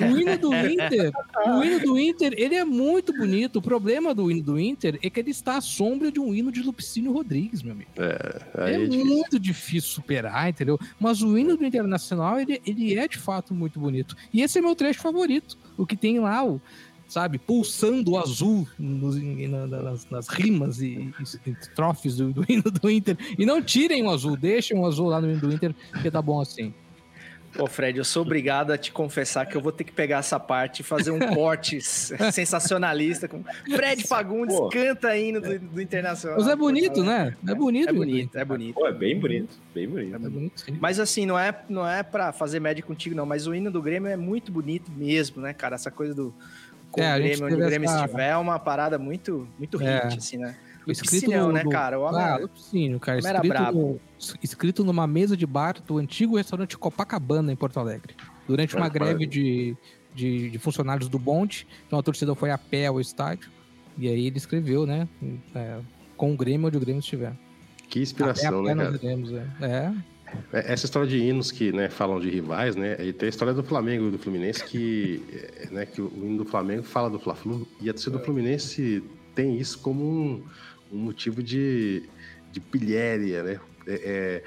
O 0.00 0.16
hino 0.18 0.38
do 0.38 0.54
Inter, 0.66 1.12
o 1.46 1.62
hino 1.64 1.80
do 1.80 1.98
Inter, 1.98 2.34
ele 2.36 2.54
é 2.54 2.64
muito 2.64 3.12
bonito. 3.12 3.56
O 3.56 3.62
problema 3.62 4.14
do 4.14 4.30
hino 4.30 4.42
do 4.42 4.58
Inter 4.58 4.98
é 5.02 5.10
que 5.10 5.20
ele 5.20 5.30
está 5.30 5.56
à 5.56 5.60
sombra 5.60 6.10
de 6.10 6.18
um 6.20 6.34
hino 6.34 6.50
de 6.50 6.62
Lupicínio 6.62 7.12
Rodrigues, 7.12 7.62
meu 7.62 7.72
amigo. 7.72 7.90
É, 7.98 8.42
É, 8.70 8.74
é 8.74 8.78
difícil. 8.86 9.04
muito 9.06 9.38
difícil 9.38 9.90
superar, 9.90 10.48
entendeu? 10.48 10.78
Mas 10.98 11.22
o 11.22 11.36
hino 11.36 11.56
do 11.56 11.64
Internacional, 11.64 12.38
ele, 12.40 12.60
ele 12.66 12.94
é 12.98 13.06
de 13.06 13.18
fato 13.18 13.54
muito 13.54 13.78
bonito. 13.78 14.16
E 14.32 14.42
esse 14.42 14.58
é 14.58 14.62
meu 14.62 14.74
trecho 14.74 15.00
favorito. 15.00 15.58
O 15.76 15.84
que 15.86 15.96
tem 15.96 16.18
lá, 16.18 16.44
o, 16.44 16.60
sabe, 17.08 17.38
pulsando 17.38 18.12
o 18.12 18.18
azul 18.18 18.66
nos- 18.78 19.16
nas, 19.20 20.10
nas 20.10 20.28
rimas 20.28 20.80
e, 20.80 21.12
e 21.46 21.50
estrofes 21.50 22.16
do, 22.16 22.32
do 22.32 22.44
hino 22.48 22.62
do 22.62 22.90
Inter. 22.90 23.16
E 23.38 23.44
não 23.44 23.60
tirem 23.62 24.02
o 24.04 24.10
azul, 24.10 24.36
deixem 24.36 24.78
o 24.78 24.86
azul 24.86 25.08
lá 25.08 25.20
no 25.20 25.30
hino 25.30 25.40
do 25.40 25.52
Inter, 25.52 25.74
porque 25.92 26.10
tá 26.10 26.22
bom 26.22 26.40
assim. 26.40 26.72
Pô, 27.56 27.66
Fred, 27.66 27.96
eu 27.98 28.04
sou 28.04 28.22
obrigado 28.22 28.70
a 28.70 28.76
te 28.78 28.92
confessar 28.92 29.46
que 29.46 29.56
eu 29.56 29.60
vou 29.60 29.72
ter 29.72 29.84
que 29.84 29.92
pegar 29.92 30.18
essa 30.18 30.38
parte 30.38 30.80
e 30.80 30.82
fazer 30.82 31.10
um 31.10 31.18
corte 31.34 31.80
sensacionalista 32.32 33.26
com 33.28 33.42
Fred 33.64 34.06
Fagundes 34.06 34.56
Pô. 34.56 34.68
canta 34.68 35.16
hino 35.16 35.40
do, 35.40 35.58
do 35.58 35.80
Internacional. 35.80 36.38
Mas 36.38 36.48
é 36.48 36.54
bonito, 36.56 37.02
né? 37.02 37.34
É 37.48 37.54
bonito. 37.54 37.88
É 37.88 37.92
bonito, 37.92 38.38
é 38.38 38.44
bonito. 38.44 38.74
Pô, 38.74 38.86
é 38.86 38.92
bem 38.92 39.18
bonito, 39.18 39.56
bem 39.74 39.88
bonito. 39.88 40.14
É 40.14 40.18
bonito, 40.18 40.60
sim. 40.60 40.76
Mas 40.80 41.00
assim, 41.00 41.24
não 41.24 41.38
é, 41.38 41.54
não 41.68 41.88
é 41.88 42.02
pra 42.02 42.32
fazer 42.32 42.60
média 42.60 42.82
contigo, 42.82 43.14
não. 43.14 43.24
Mas 43.26 43.46
o 43.46 43.54
hino 43.54 43.70
do 43.70 43.80
Grêmio 43.80 44.08
é 44.10 44.16
muito 44.16 44.52
bonito 44.52 44.90
mesmo, 44.90 45.40
né, 45.40 45.52
cara? 45.54 45.76
Essa 45.76 45.90
coisa 45.90 46.14
do 46.14 46.34
com 46.90 47.02
É, 47.02 47.14
o 47.14 47.18
Grêmio, 47.18 47.46
onde 47.46 47.54
o 47.54 47.58
Grêmio 47.58 47.88
essa- 47.88 48.04
estiver, 48.04 48.30
é 48.30 48.36
uma 48.36 48.58
parada 48.58 48.98
muito, 48.98 49.48
muito 49.58 49.76
hit, 49.78 49.88
É. 49.90 50.06
assim, 50.16 50.36
né? 50.36 50.56
O 50.86 50.90
escrito 50.92 51.10
Piscinão, 51.22 51.48
no- 51.48 51.52
né, 51.54 51.64
cara? 51.64 51.98
O 51.98 52.02
homem 52.02 52.20
ah, 52.22 52.36
é- 52.38 52.42
Lupicínio, 52.42 53.00
cara. 53.00 53.18
o 53.18 53.20
homem 53.20 53.28
era 53.30 53.38
Escrito, 53.38 53.52
brabo. 53.58 53.78
no- 53.78 54.00
escrito 54.42 54.84
numa 54.84 55.06
mesa 55.06 55.36
de 55.36 55.46
bar 55.46 55.76
do 55.84 55.98
antigo 55.98 56.36
restaurante 56.36 56.78
Copacabana, 56.78 57.52
em 57.52 57.56
Porto 57.56 57.80
Alegre. 57.80 58.14
Durante 58.46 58.76
uma 58.76 58.88
greve 58.88 59.26
de, 59.26 59.76
de, 60.14 60.50
de 60.50 60.58
funcionários 60.58 61.08
do 61.08 61.18
bonde. 61.18 61.66
Então 61.86 61.98
a 61.98 62.02
torcida 62.02 62.34
foi 62.34 62.50
a 62.50 62.58
pé 62.58 62.86
ao 62.86 63.00
estádio. 63.00 63.50
E 63.98 64.06
aí 64.08 64.26
ele 64.26 64.36
escreveu, 64.36 64.86
né? 64.86 65.08
é, 65.54 65.78
com 66.16 66.32
o 66.32 66.36
Grêmio 66.36 66.68
onde 66.68 66.76
o 66.76 66.80
Grêmio 66.80 67.00
estiver. 67.00 67.32
Que 67.88 68.00
inspiração, 68.00 68.62
pé 68.64 68.74
né, 68.74 68.74
nós 68.74 68.96
cara? 68.96 69.04
iremos, 69.04 69.32
é. 69.32 69.46
É. 69.60 69.92
É, 70.52 70.72
Essa 70.72 70.86
história 70.86 71.08
de 71.08 71.18
hinos 71.18 71.50
que 71.52 71.72
né, 71.72 71.88
falam 71.88 72.18
de 72.20 72.28
rivais, 72.28 72.74
né? 72.76 72.96
E 73.04 73.12
tem 73.12 73.26
a 73.26 73.30
história 73.30 73.54
do 73.54 73.62
Flamengo 73.62 74.08
e 74.08 74.10
do 74.10 74.18
Fluminense 74.18 74.64
que, 74.64 75.22
é, 75.32 75.68
né, 75.74 75.86
que 75.86 76.00
o 76.00 76.12
hino 76.16 76.38
do 76.38 76.44
Flamengo 76.44 76.82
fala 76.82 77.08
do 77.08 77.18
Fla-Flu 77.18 77.66
e 77.80 77.88
a 77.88 77.92
torcida 77.92 78.18
do 78.18 78.24
Fluminense 78.24 79.02
tem 79.34 79.56
isso 79.58 79.78
como 79.80 80.02
um, 80.04 80.44
um 80.92 80.98
motivo 80.98 81.42
de, 81.42 82.08
de 82.52 82.60
pilhéria, 82.60 83.42
né? 83.42 83.60
É, 83.86 83.94
é, 83.94 84.42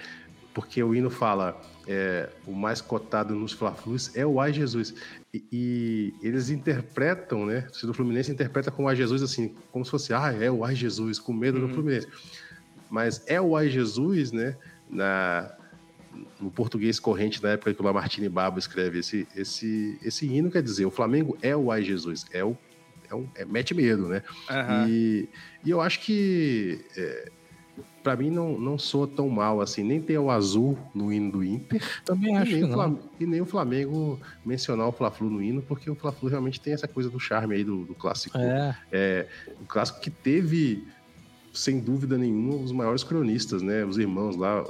porque 0.54 0.82
o 0.84 0.94
hino 0.94 1.10
fala 1.10 1.60
é, 1.88 2.30
o 2.46 2.52
mais 2.54 2.82
cotado 2.82 3.34
nos 3.34 3.54
Fla-Flus 3.54 4.16
é 4.16 4.26
o 4.26 4.40
Ai 4.40 4.54
Jesus. 4.54 4.94
E, 5.34 5.44
e 5.52 6.14
eles 6.22 6.50
interpretam, 6.50 7.46
né? 7.46 7.62
Torcida 7.62 7.88
do 7.88 7.94
Fluminense 7.94 8.32
interpreta 8.32 8.72
como 8.72 8.88
Ai 8.88 8.96
Jesus 8.96 9.22
assim, 9.22 9.56
como 9.72 9.86
se 9.86 9.92
fosse, 9.92 10.14
ah, 10.14 10.34
é 10.34 10.50
o 10.52 10.64
Ai 10.64 10.76
Jesus, 10.76 11.20
com 11.20 11.34
medo 11.34 11.60
do 11.60 11.70
Fluminense. 11.70 12.08
Mas 12.90 13.24
é 13.28 13.40
o 13.40 13.56
Ai 13.56 13.70
Jesus, 13.70 14.32
né? 14.32 14.58
Na, 14.90 15.56
no 16.40 16.50
português 16.50 17.00
corrente 17.00 17.42
da 17.42 17.50
época 17.50 17.74
que 17.74 17.82
o 17.82 17.86
Lamartine 17.86 18.28
Babo 18.28 18.60
escreve 18.60 19.00
esse, 19.00 19.28
esse, 19.36 19.98
esse 20.04 20.28
hino, 20.28 20.52
quer 20.52 20.64
dizer, 20.64 20.86
o 20.86 20.92
Flamengo 20.92 21.38
é 21.42 21.56
o 21.56 21.72
Ai 21.72 21.84
Jesus, 21.84 22.26
é 22.32 22.44
o 22.44 22.58
é 23.10 23.16
um, 23.16 23.28
é, 23.36 23.46
mete 23.46 23.74
medo, 23.74 24.08
né? 24.08 24.24
Aham. 24.50 24.88
E, 24.88 25.30
e 25.66 25.70
eu 25.70 25.82
acho 25.82 26.00
que 26.02 26.86
é, 26.96 27.32
para 28.04 28.16
mim 28.16 28.30
não, 28.30 28.58
não 28.60 28.78
soa 28.78 29.08
tão 29.08 29.30
mal 29.30 29.62
assim, 29.62 29.84
nem 29.84 30.02
ter 30.02 30.18
o 30.18 30.30
azul 30.30 30.78
no 30.94 31.12
hino 31.12 31.32
do 31.32 31.44
Inter, 31.44 31.82
Também 32.06 32.38
acho 32.38 32.52
nem, 32.52 32.60
que 32.62 32.66
o 32.66 32.68
não. 32.68 32.76
Flam- 32.76 33.00
e 33.20 33.26
nem 33.26 33.42
o 33.42 33.46
Flamengo 33.46 34.20
mencionar 34.46 34.88
o 34.88 34.92
Fla-Flu 34.92 35.30
no 35.30 35.42
hino, 35.42 35.62
porque 35.62 35.90
o 35.90 35.96
Fla-Flu 35.96 36.30
realmente 36.30 36.62
tem 36.62 36.74
essa 36.74 36.88
coisa 36.88 37.10
do 37.10 37.20
charme 37.20 37.56
aí 37.56 37.64
do, 37.64 37.86
do 37.86 37.96
clássico. 37.96 38.38
É. 38.38 38.76
É, 38.92 39.28
o 39.60 39.66
clássico 39.66 40.00
que 40.00 40.10
teve, 40.10 40.88
sem 41.54 41.80
dúvida 41.80 42.18
nenhuma, 42.18 42.56
os 42.56 42.72
maiores 42.72 43.04
cronistas, 43.04 43.62
né? 43.62 43.86
Os 43.86 43.98
irmãos 43.98 44.36
lá, 44.36 44.64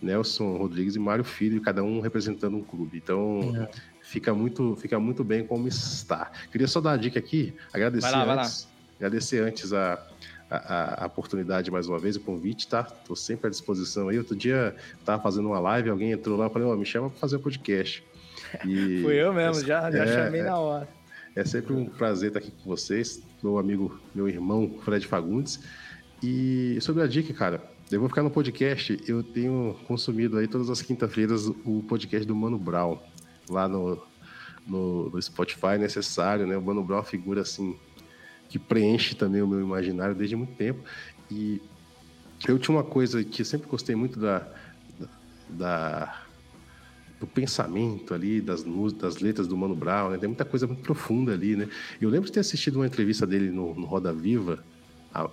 Nelson 0.00 0.56
Rodrigues 0.56 0.96
e 0.96 0.98
Mário 0.98 1.24
Filho, 1.24 1.60
cada 1.60 1.82
um 1.82 2.00
representando 2.00 2.56
um 2.56 2.62
clube. 2.62 2.98
Então, 2.98 3.40
É. 3.56 3.95
fica, 4.06 4.32
muito, 4.32 4.76
fica 4.76 4.98
muito 4.98 5.22
bem 5.22 5.44
como 5.46 5.66
está. 5.68 6.30
Queria 6.50 6.66
só 6.66 6.80
dar 6.80 6.90
uma 6.90 6.98
dica 6.98 7.18
aqui, 7.18 7.54
agradecer 7.72 8.08
Vai 8.10 8.12
lá, 8.18 8.24
vai 8.24 8.36
lá. 8.36 8.42
antes, 8.42 8.68
agradecer 8.96 9.42
antes 9.42 9.72
a, 9.72 10.02
a, 10.50 11.04
a- 11.04 11.06
oportunidade 11.06 11.70
mais 11.70 11.86
uma 11.88 11.98
vez, 11.98 12.16
o 12.16 12.20
convite, 12.20 12.66
tá? 12.68 12.82
Tô 12.84 13.14
sempre 13.16 13.48
à 13.48 13.50
disposição 13.50 14.08
aí. 14.08 14.18
Outro 14.18 14.34
dia 14.36 14.74
tava 15.04 15.22
fazendo 15.22 15.48
uma 15.48 15.58
live, 15.58 15.90
alguém 15.90 16.12
entrou 16.12 16.38
lá 16.38 16.46
e 16.46 16.50
falei, 16.50 16.68
ó, 16.68 16.76
me 16.76 16.86
chama 16.86 17.10
para 17.10 17.18
fazer 17.18 17.36
um 17.36 17.40
podcast. 17.40 18.02
E 18.64 19.00
Fui 19.04 19.14
eu 19.14 19.32
mesmo, 19.32 19.64
já, 19.66 19.90
já 19.90 20.04
É, 20.04 20.24
chamei 20.24 20.40
é. 20.40 20.44
na 20.44 20.56
hora. 20.58 20.88
é 21.34 21.44
sempre 21.44 21.72
um 21.74 21.84
prazer 21.86 22.28
estar 22.28 22.38
aqui 22.40 22.50
com 22.62 22.70
vocês, 22.70 23.20
meu 23.42 23.58
amigo, 23.58 23.98
meu 24.14 24.28
irmão 24.28 24.78
Fred 24.84 25.06
Fagundes. 25.06 25.60
E 26.22 26.78
sobre 26.80 27.02
a 27.02 27.06
dica, 27.06 27.34
cara, 27.34 27.62
eu 27.90 28.00
vou 28.00 28.08
ficar 28.08 28.22
no 28.22 28.30
podcast. 28.30 28.98
Eu 29.06 29.22
tenho 29.22 29.76
consumido 29.86 30.38
aí 30.38 30.46
todas 30.48 30.70
as 30.70 30.80
quinta-feiras 30.80 31.46
o 31.46 31.84
podcast 31.88 32.26
do 32.26 32.34
Mano 32.34 32.58
Brown, 32.58 32.98
lá 33.48 33.68
no, 33.68 34.00
no, 34.66 35.10
no 35.10 35.22
Spotify, 35.22 35.78
necessário, 35.78 36.46
né? 36.46 36.56
O 36.56 36.62
Mano 36.62 36.84
Brown 36.84 36.98
é 36.98 37.00
uma 37.00 37.06
figura 37.06 37.42
assim 37.42 37.74
que 38.48 38.58
preenche 38.58 39.14
também 39.14 39.42
o 39.42 39.46
meu 39.48 39.60
imaginário 39.60 40.14
desde 40.14 40.36
muito 40.36 40.54
tempo. 40.54 40.82
E 41.30 41.60
eu 42.46 42.58
tinha 42.58 42.76
uma 42.76 42.84
coisa 42.84 43.24
que 43.24 43.42
eu 43.42 43.46
sempre 43.46 43.68
gostei 43.68 43.96
muito 43.96 44.20
da, 44.20 44.48
da, 45.48 46.14
do 47.20 47.26
pensamento 47.26 48.14
ali, 48.14 48.40
das, 48.40 48.62
das 48.98 49.18
letras 49.18 49.46
do 49.48 49.56
Mano 49.56 49.74
Brown, 49.74 50.10
né? 50.10 50.18
Tem 50.18 50.28
muita 50.28 50.44
coisa 50.44 50.66
muito 50.66 50.82
profunda 50.82 51.32
ali, 51.32 51.56
né? 51.56 51.68
Eu 52.00 52.08
lembro 52.10 52.26
de 52.26 52.32
ter 52.32 52.40
assistido 52.40 52.76
uma 52.76 52.86
entrevista 52.86 53.26
dele 53.26 53.50
no, 53.50 53.74
no 53.74 53.86
Roda 53.86 54.12
Viva. 54.12 54.64
a- 55.12 55.30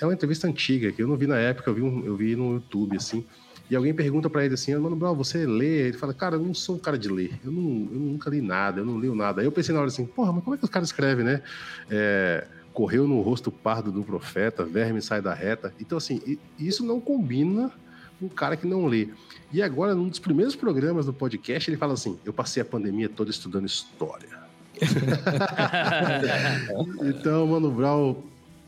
é 0.00 0.04
uma 0.04 0.14
entrevista 0.14 0.48
antiga, 0.48 0.90
que 0.90 1.00
eu 1.00 1.06
não 1.06 1.16
vi 1.16 1.26
na 1.28 1.38
época, 1.38 1.70
eu 1.70 1.74
vi, 1.74 1.82
um- 1.82 2.04
eu 2.04 2.16
vi 2.16 2.34
no 2.34 2.54
YouTube, 2.54 2.96
assim. 2.96 3.24
E 3.70 3.76
alguém 3.76 3.94
pergunta 3.94 4.28
pra 4.28 4.44
ele 4.44 4.54
assim, 4.54 4.74
Mano 4.74 4.96
Brown, 4.96 5.14
você 5.14 5.46
lê? 5.46 5.88
Ele 5.88 5.96
fala, 5.96 6.12
cara, 6.12 6.34
eu 6.34 6.40
não 6.40 6.52
sou 6.52 6.74
um 6.74 6.78
cara 6.78 6.98
de 6.98 7.08
ler. 7.08 7.38
Eu, 7.44 7.52
não, 7.52 7.88
eu 7.92 8.00
nunca 8.00 8.28
li 8.28 8.40
nada, 8.40 8.80
eu 8.80 8.84
não 8.84 8.96
leio 8.96 9.14
nada. 9.14 9.40
Aí 9.40 9.46
eu 9.46 9.52
pensei 9.52 9.72
na 9.72 9.80
hora 9.80 9.88
assim, 9.88 10.04
porra, 10.04 10.32
mas 10.32 10.42
como 10.42 10.56
é 10.56 10.58
que 10.58 10.64
os 10.64 10.70
caras 10.70 10.88
escrevem, 10.88 11.24
né? 11.24 11.40
É, 11.88 12.44
correu 12.72 13.06
no 13.06 13.20
rosto 13.20 13.52
pardo 13.52 13.92
do 13.92 14.02
profeta, 14.02 14.64
verme 14.64 15.00
sai 15.00 15.22
da 15.22 15.32
reta. 15.32 15.72
Então, 15.80 15.96
assim, 15.96 16.20
isso 16.58 16.84
não 16.84 17.00
combina 17.00 17.70
com 18.18 18.26
um 18.26 18.28
cara 18.28 18.56
que 18.56 18.66
não 18.66 18.86
lê. 18.86 19.08
E 19.52 19.62
agora, 19.62 19.94
num 19.94 20.08
dos 20.08 20.18
primeiros 20.18 20.56
programas 20.56 21.06
do 21.06 21.12
podcast, 21.12 21.70
ele 21.70 21.76
fala 21.76 21.94
assim: 21.94 22.18
Eu 22.24 22.32
passei 22.32 22.60
a 22.60 22.64
pandemia 22.64 23.08
toda 23.08 23.30
estudando 23.30 23.66
história. 23.66 24.40
então, 27.04 27.46
Mano 27.46 27.70
Brown, 27.70 28.16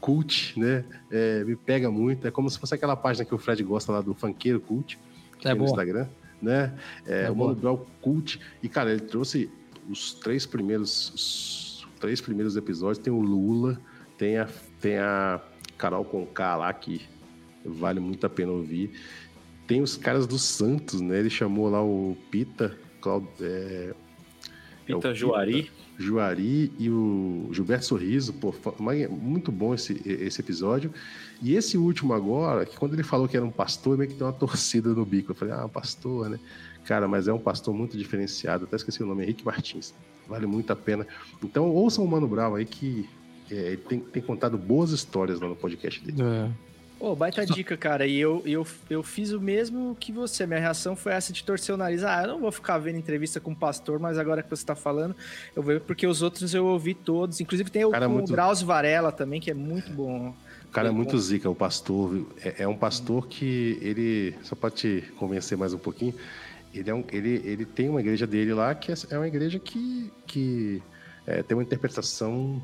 cult, 0.02 0.58
né? 0.58 0.84
é, 1.10 1.44
me 1.44 1.54
pega 1.54 1.90
muito. 1.90 2.26
É 2.26 2.30
como 2.30 2.50
se 2.50 2.58
fosse 2.58 2.74
aquela 2.74 2.96
página 2.96 3.24
que 3.24 3.32
o 3.32 3.38
Fred 3.38 3.62
gosta 3.62 3.92
lá 3.92 4.00
do 4.00 4.12
Funkeiro 4.12 4.60
Cult, 4.60 4.98
que 5.38 5.46
É 5.46 5.52
tem 5.52 5.58
no. 5.58 5.64
Instagram, 5.64 6.08
né? 6.42 6.76
É, 7.06 7.26
É 7.26 7.30
o. 7.30 7.36
Mano 7.36 7.54
Brown 7.54 7.86
Cult. 8.00 8.40
E, 8.60 8.68
cara, 8.68 8.90
ele 8.90 9.00
trouxe 9.00 9.48
os 9.88 10.12
três 10.14 10.44
primeiros. 10.44 11.10
Os 11.14 11.88
três 12.00 12.20
primeiros 12.20 12.56
episódios. 12.56 12.98
Tem 12.98 13.12
o 13.12 13.20
Lula, 13.20 13.80
tem 14.18 14.38
a, 14.38 14.48
tem 14.80 14.98
a 14.98 15.40
Carol 15.78 16.04
Conká 16.04 16.56
lá, 16.56 16.72
que 16.72 17.00
vale 17.64 18.00
muito 18.00 18.26
a 18.26 18.28
pena 18.28 18.50
ouvir. 18.50 18.90
Tem 19.68 19.80
os 19.80 19.96
caras 19.96 20.26
do 20.26 20.38
Santos, 20.38 21.00
né? 21.00 21.20
Ele 21.20 21.30
chamou 21.30 21.70
lá 21.70 21.80
o 21.80 22.16
Pita, 22.28 22.76
Claudio, 23.00 23.30
é, 23.40 23.94
é 24.88 24.96
o 24.96 24.98
Pita 24.98 25.14
Juari. 26.02 26.72
E 26.78 26.90
o 26.90 27.48
Gilberto 27.52 27.84
Sorriso, 27.84 28.32
pô, 28.32 28.54
mas 28.78 29.08
muito 29.08 29.50
bom 29.52 29.74
esse, 29.74 30.00
esse 30.04 30.40
episódio. 30.40 30.92
E 31.40 31.54
esse 31.54 31.76
último 31.76 32.12
agora, 32.12 32.64
que 32.66 32.76
quando 32.76 32.94
ele 32.94 33.02
falou 33.02 33.28
que 33.28 33.36
era 33.36 33.44
um 33.44 33.50
pastor, 33.50 33.96
meio 33.96 34.10
que 34.10 34.16
tem 34.16 34.26
uma 34.26 34.32
torcida 34.34 34.90
no 34.90 35.04
bico. 35.04 35.32
Eu 35.32 35.34
falei, 35.34 35.54
ah, 35.54 35.68
pastor, 35.68 36.28
né? 36.28 36.38
Cara, 36.84 37.06
mas 37.06 37.28
é 37.28 37.32
um 37.32 37.38
pastor 37.38 37.72
muito 37.72 37.96
diferenciado, 37.96 38.64
até 38.64 38.76
esqueci 38.76 39.02
o 39.02 39.06
nome, 39.06 39.22
Henrique 39.22 39.44
Martins. 39.44 39.94
Vale 40.28 40.46
muito 40.46 40.72
a 40.72 40.76
pena. 40.76 41.06
Então, 41.42 41.68
ouçam 41.70 42.04
o 42.04 42.08
Mano 42.08 42.26
Brown 42.26 42.54
aí 42.54 42.64
que 42.64 43.08
é, 43.50 43.54
ele 43.54 43.76
tem, 43.76 44.00
tem 44.00 44.22
contado 44.22 44.56
boas 44.56 44.90
histórias 44.90 45.40
lá 45.40 45.48
no 45.48 45.56
podcast 45.56 46.02
dele. 46.04 46.22
É. 46.22 46.71
Pô, 47.02 47.16
baita 47.16 47.44
dica, 47.44 47.76
cara. 47.76 48.06
E 48.06 48.16
eu, 48.16 48.40
eu, 48.46 48.64
eu 48.88 49.02
fiz 49.02 49.32
o 49.32 49.40
mesmo 49.40 49.96
que 49.98 50.12
você. 50.12 50.46
Minha 50.46 50.60
reação 50.60 50.94
foi 50.94 51.10
essa 51.10 51.32
de 51.32 51.42
torcer 51.42 51.74
o 51.74 51.76
nariz. 51.76 52.04
Ah, 52.04 52.22
eu 52.22 52.28
não 52.28 52.38
vou 52.38 52.52
ficar 52.52 52.78
vendo 52.78 52.96
entrevista 52.96 53.40
com 53.40 53.50
o 53.50 53.56
pastor, 53.56 53.98
mas 53.98 54.16
agora 54.18 54.40
que 54.40 54.48
você 54.48 54.64
tá 54.64 54.76
falando, 54.76 55.12
eu 55.56 55.64
vou 55.64 55.74
ver 55.74 55.80
porque 55.80 56.06
os 56.06 56.22
outros 56.22 56.54
eu 56.54 56.64
ouvi 56.64 56.94
todos. 56.94 57.40
Inclusive 57.40 57.72
tem 57.72 57.84
o 57.84 57.90
Cara, 57.90 58.06
com 58.06 58.12
muito- 58.12 58.28
o 58.28 58.32
Drauzio 58.32 58.68
Varela 58.68 59.10
também, 59.10 59.40
que 59.40 59.50
é 59.50 59.54
muito 59.54 59.90
bom. 59.90 60.32
cara 60.70 60.90
é 60.90 60.90
muito 60.92 61.18
zica, 61.18 61.50
o 61.50 61.56
pastor. 61.56 62.24
É, 62.40 62.62
é 62.62 62.68
um 62.68 62.76
pastor 62.76 63.26
que 63.26 63.76
ele, 63.82 64.36
só 64.44 64.54
pra 64.54 64.70
te 64.70 65.02
convencer 65.16 65.58
mais 65.58 65.74
um 65.74 65.78
pouquinho, 65.78 66.14
ele, 66.72 66.88
é 66.88 66.94
um, 66.94 67.02
ele, 67.10 67.42
ele 67.44 67.64
tem 67.64 67.88
uma 67.88 67.98
igreja 67.98 68.28
dele 68.28 68.54
lá 68.54 68.76
que 68.76 68.92
é, 68.92 68.94
é 69.10 69.18
uma 69.18 69.26
igreja 69.26 69.58
que, 69.58 70.08
que 70.24 70.80
é, 71.26 71.42
tem 71.42 71.56
uma 71.56 71.64
interpretação 71.64 72.62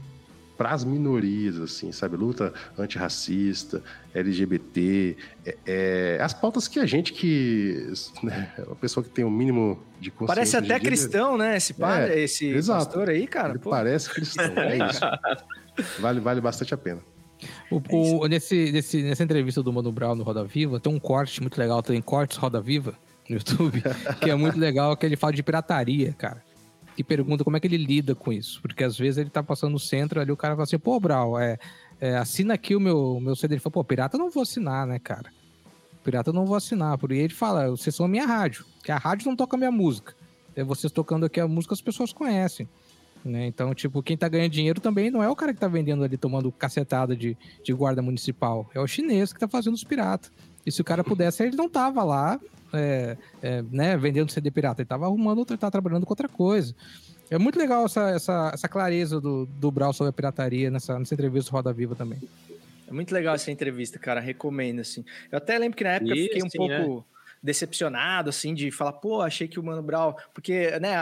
para 0.59 0.73
as 0.73 0.83
minorias, 0.85 1.57
assim, 1.59 1.93
sabe? 1.93 2.17
Luta 2.17 2.53
antirracista, 2.77 3.81
LGBT, 4.13 5.17
é, 5.47 5.57
é, 5.65 6.19
as 6.21 6.35
pautas 6.35 6.67
que 6.69 6.81
a 6.81 6.85
gente 6.87 7.13
que. 7.13 7.91
Né, 8.23 8.53
a 8.71 8.75
pessoa 8.75 9.03
que 9.05 9.09
tem 9.11 9.25
o 9.25 9.31
mínimo 9.31 9.81
de 10.01 10.11
consciência. 10.11 10.35
Parece 10.35 10.57
até 10.57 10.67
dia- 10.67 10.81
cristão, 10.81 11.39
né? 11.39 11.57
Esse, 11.57 11.73
padre, 11.73 12.13
É, 12.15 12.21
esse 12.21 12.47
exato. 12.49 12.85
pastor 12.87 13.09
aí, 13.09 13.27
cara. 13.27 13.51
Ele 13.51 13.59
pô. 13.61 13.71
parece 13.71 14.11
cristão, 14.11 14.45
é 14.59 14.77
isso. 14.91 15.01
Vale, 16.01 16.19
vale 16.19 16.41
bastante 16.41 16.75
a 16.75 16.77
pena. 16.77 17.01
O- 17.71 17.81
o- 18.23 18.27
nesse, 18.27 18.73
nesse- 18.73 19.01
nessa 19.01 19.23
entrevista 19.23 19.63
do 19.63 19.73
Mano 19.73 19.93
Brown 19.93 20.17
no 20.17 20.25
Roda 20.25 20.43
Viva, 20.43 20.81
tem 20.81 20.93
um 20.93 20.99
corte 20.99 21.41
muito 21.41 21.57
legal, 21.57 21.81
tem 21.85 22.03
cortes 22.03 22.37
Roda 22.37 22.61
Viva 22.61 22.95
no 23.31 23.37
YouTube, 23.37 23.81
que 24.21 24.29
é 24.29 24.35
muito 24.35 24.59
legal, 24.59 24.97
que 24.97 25.07
ele 25.07 25.15
fala 25.15 25.33
de 25.33 25.41
pirataria, 25.41 26.13
cara. 26.19 26.43
E 26.99 27.05
pergunta 27.05 27.45
como 27.45 27.57
é 27.57 27.61
que 27.61 27.67
ele 27.69 27.77
lida 27.77 28.13
com 28.13 28.33
isso. 28.33 28.61
Porque 28.61 28.83
às 28.83 28.99
vezes 28.99 29.19
ele 29.19 29.31
tá 29.31 29.41
passando 29.41 29.71
no 29.71 29.79
centro 29.79 30.21
ali, 30.21 30.33
o 30.33 30.37
cara 30.37 30.55
fala 30.55 30.65
assim, 30.65 30.79
pô, 30.79 30.99
Brown, 30.99 31.39
é, 31.39 31.57
é, 32.01 32.17
assina 32.17 32.55
aqui 32.55 32.75
o 32.75 32.81
meu, 32.81 33.21
meu 33.21 33.37
CD. 33.37 33.55
Ele 33.55 33.61
fala, 33.61 33.73
pô, 33.73 33.85
pirata 33.85 34.17
eu 34.17 34.19
não 34.19 34.31
vou 34.31 34.43
assinar, 34.43 34.85
né, 34.85 34.99
cara? 34.99 35.31
Pirata 36.03 36.31
eu 36.31 36.35
não 36.35 36.45
vou 36.45 36.57
assinar. 36.57 36.99
Por 36.99 37.13
ele 37.13 37.33
fala, 37.33 37.71
vocês 37.71 37.95
são 37.95 38.07
a 38.07 38.09
minha 38.09 38.27
rádio, 38.27 38.67
que 38.83 38.91
a 38.91 38.97
rádio 38.97 39.29
não 39.29 39.37
toca 39.37 39.57
a 39.57 39.59
minha 39.59 39.71
música. 39.71 40.13
É 40.57 40.65
vocês 40.65 40.93
tocando 40.93 41.25
aqui 41.25 41.39
a 41.39 41.47
música, 41.47 41.73
as 41.73 41.81
pessoas 41.81 42.13
conhecem. 42.13 42.69
Né? 43.25 43.47
Então, 43.47 43.73
tipo, 43.75 44.03
quem 44.03 44.17
tá 44.17 44.29
ganhando 44.29 44.51
dinheiro 44.51 44.81
também 44.81 45.09
não 45.09 45.23
é 45.23 45.29
o 45.29 45.37
cara 45.37 45.55
que 45.55 45.61
tá 45.61 45.69
vendendo 45.69 46.03
ali, 46.03 46.17
tomando 46.17 46.51
cacetada 46.51 47.15
de, 47.15 47.37
de 47.63 47.73
guarda 47.73 48.03
municipal. 48.03 48.69
É 48.75 48.81
o 48.81 48.87
chinês 48.87 49.33
que 49.33 49.39
tá 49.39 49.47
fazendo 49.47 49.75
os 49.75 49.85
piratas. 49.85 50.33
E 50.69 50.73
se 50.73 50.81
o 50.81 50.85
cara 50.85 51.03
pudesse, 51.03 51.43
ele 51.43 51.57
não 51.57 51.69
tava 51.69 52.05
lá, 52.05 52.39
é, 52.73 53.17
é, 53.43 53.63
né, 53.63 53.97
vendendo 53.97 54.31
CD 54.31 54.51
pirata. 54.51 54.83
Ele 54.83 54.89
tava 54.89 55.07
arrumando, 55.07 55.45
ele 55.49 55.59
tava 55.59 55.71
trabalhando 55.71 56.05
com 56.05 56.13
outra 56.13 56.29
coisa. 56.29 56.75
É 57.31 57.39
muito 57.39 57.59
legal 57.59 57.85
essa, 57.85 58.11
essa, 58.11 58.51
essa 58.55 58.69
clareza 58.69 59.21
do, 59.21 59.47
do 59.47 59.71
Brau 59.71 59.93
sobre 59.93 60.11
a 60.11 60.13
pirataria 60.13 60.71
nessa, 60.71 60.99
nessa 60.99 61.15
entrevista 61.15 61.51
do 61.51 61.55
Roda 61.55 61.73
Viva 61.73 61.95
também. 61.95 62.19
É 62.87 62.93
muito 62.93 63.13
legal 63.13 63.35
essa 63.35 63.51
entrevista, 63.51 63.99
cara. 63.99 64.21
Recomendo, 64.21 64.81
assim. 64.81 65.05
Eu 65.31 65.39
até 65.39 65.59
lembro 65.59 65.77
que 65.77 65.85
na 65.85 65.91
época 65.91 66.13
eu 66.13 66.17
fiquei 66.17 66.43
um 66.43 66.47
assim, 66.47 66.59
pouco 66.59 67.05
decepcionado, 67.43 68.31
assim, 68.31 68.55
de 68.55 68.71
falar, 68.71 68.93
pô, 68.93 69.23
achei 69.23 69.47
que 69.47 69.59
o 69.59 69.63
Mano 69.63 69.83
Brown. 69.83 70.15
Porque, 70.35 70.79
né, 70.81 70.97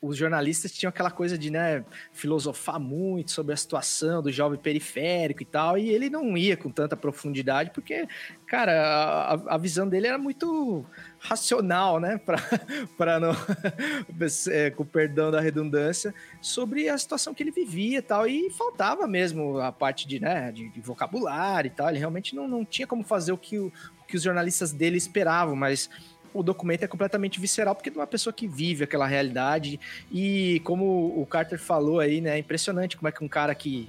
os 0.00 0.16
jornalistas 0.16 0.72
tinham 0.72 0.90
aquela 0.90 1.10
coisa 1.10 1.36
de, 1.36 1.50
né, 1.50 1.84
filosofar 2.12 2.80
muito 2.80 3.30
sobre 3.30 3.52
a 3.52 3.56
situação 3.56 4.22
do 4.22 4.32
jovem 4.32 4.58
periférico 4.58 5.42
e 5.42 5.46
tal, 5.46 5.78
e 5.78 5.90
ele 5.90 6.08
não 6.08 6.36
ia 6.36 6.56
com 6.56 6.70
tanta 6.70 6.96
profundidade, 6.96 7.70
porque, 7.70 8.08
cara, 8.46 8.72
a, 8.72 9.54
a 9.54 9.58
visão 9.58 9.88
dele 9.88 10.06
era 10.06 10.18
muito 10.18 10.84
racional, 11.18 12.00
né, 12.00 12.18
pra 12.96 13.20
não. 13.20 13.32
é, 14.50 14.70
com 14.70 14.84
perdão 14.84 15.30
da 15.30 15.40
redundância, 15.40 16.14
sobre 16.40 16.88
a 16.88 16.96
situação 16.96 17.34
que 17.34 17.42
ele 17.42 17.50
vivia 17.50 17.98
e 17.98 18.02
tal, 18.02 18.26
e 18.26 18.50
faltava 18.50 19.06
mesmo 19.06 19.58
a 19.58 19.72
parte 19.72 20.06
de, 20.06 20.20
né, 20.20 20.50
de, 20.52 20.68
de 20.68 20.80
vocabulário 20.80 21.68
e 21.68 21.70
tal, 21.70 21.88
ele 21.88 21.98
realmente 21.98 22.34
não, 22.34 22.48
não 22.48 22.64
tinha 22.64 22.86
como 22.86 23.02
fazer 23.02 23.32
o 23.32 23.38
que, 23.38 23.58
o 23.58 23.72
que 24.10 24.16
os 24.16 24.22
jornalistas 24.22 24.72
dele 24.72 24.98
esperavam, 24.98 25.54
mas 25.56 25.88
o 26.32 26.42
documento 26.42 26.82
é 26.82 26.86
completamente 26.86 27.40
visceral, 27.40 27.74
porque 27.74 27.88
é 27.88 27.92
de 27.92 27.98
uma 27.98 28.06
pessoa 28.06 28.32
que 28.32 28.46
vive 28.46 28.84
aquela 28.84 29.06
realidade, 29.06 29.80
e 30.12 30.60
como 30.64 31.14
o 31.20 31.26
Carter 31.26 31.58
falou 31.58 32.00
aí, 32.00 32.20
né, 32.20 32.36
é 32.36 32.38
impressionante 32.38 32.96
como 32.96 33.08
é 33.08 33.12
que 33.12 33.24
um 33.24 33.28
cara 33.28 33.54
que, 33.54 33.88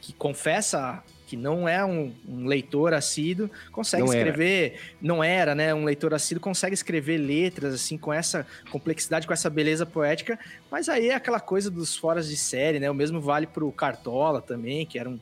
que 0.00 0.12
confessa 0.12 1.02
que 1.26 1.36
não 1.36 1.68
é 1.68 1.84
um, 1.84 2.14
um 2.26 2.46
leitor 2.46 2.94
assíduo, 2.94 3.50
consegue 3.72 4.04
Não 4.04 4.12
era. 4.12 4.28
escrever, 4.28 4.80
não 5.02 5.24
era, 5.24 5.56
né, 5.56 5.74
um 5.74 5.84
leitor 5.84 6.14
assíduo, 6.14 6.40
consegue 6.40 6.72
escrever 6.72 7.18
letras, 7.18 7.74
assim, 7.74 7.98
com 7.98 8.12
essa 8.12 8.46
complexidade, 8.70 9.26
com 9.26 9.32
essa 9.32 9.50
beleza 9.50 9.84
poética, 9.84 10.38
mas 10.70 10.88
aí 10.88 11.08
é 11.08 11.14
aquela 11.14 11.40
coisa 11.40 11.68
dos 11.68 11.96
foras 11.96 12.28
de 12.28 12.36
série, 12.36 12.78
né, 12.78 12.88
o 12.88 12.94
mesmo 12.94 13.20
vale 13.20 13.46
pro 13.46 13.70
Cartola 13.72 14.40
também, 14.40 14.86
que 14.86 14.98
era 14.98 15.10
um 15.10 15.18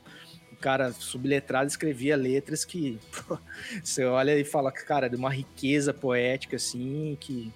cara 0.65 0.91
subletrado, 0.91 1.67
escrevia 1.67 2.15
letras 2.17 2.65
que 2.65 2.97
pô, 3.27 3.37
você 3.83 4.03
olha 4.03 4.35
e 4.35 4.43
fala, 4.43 4.71
cara, 4.71 5.07
de 5.07 5.15
uma 5.15 5.29
riqueza 5.31 5.93
poética, 5.93 6.55
assim, 6.55 7.15
que 7.19 7.53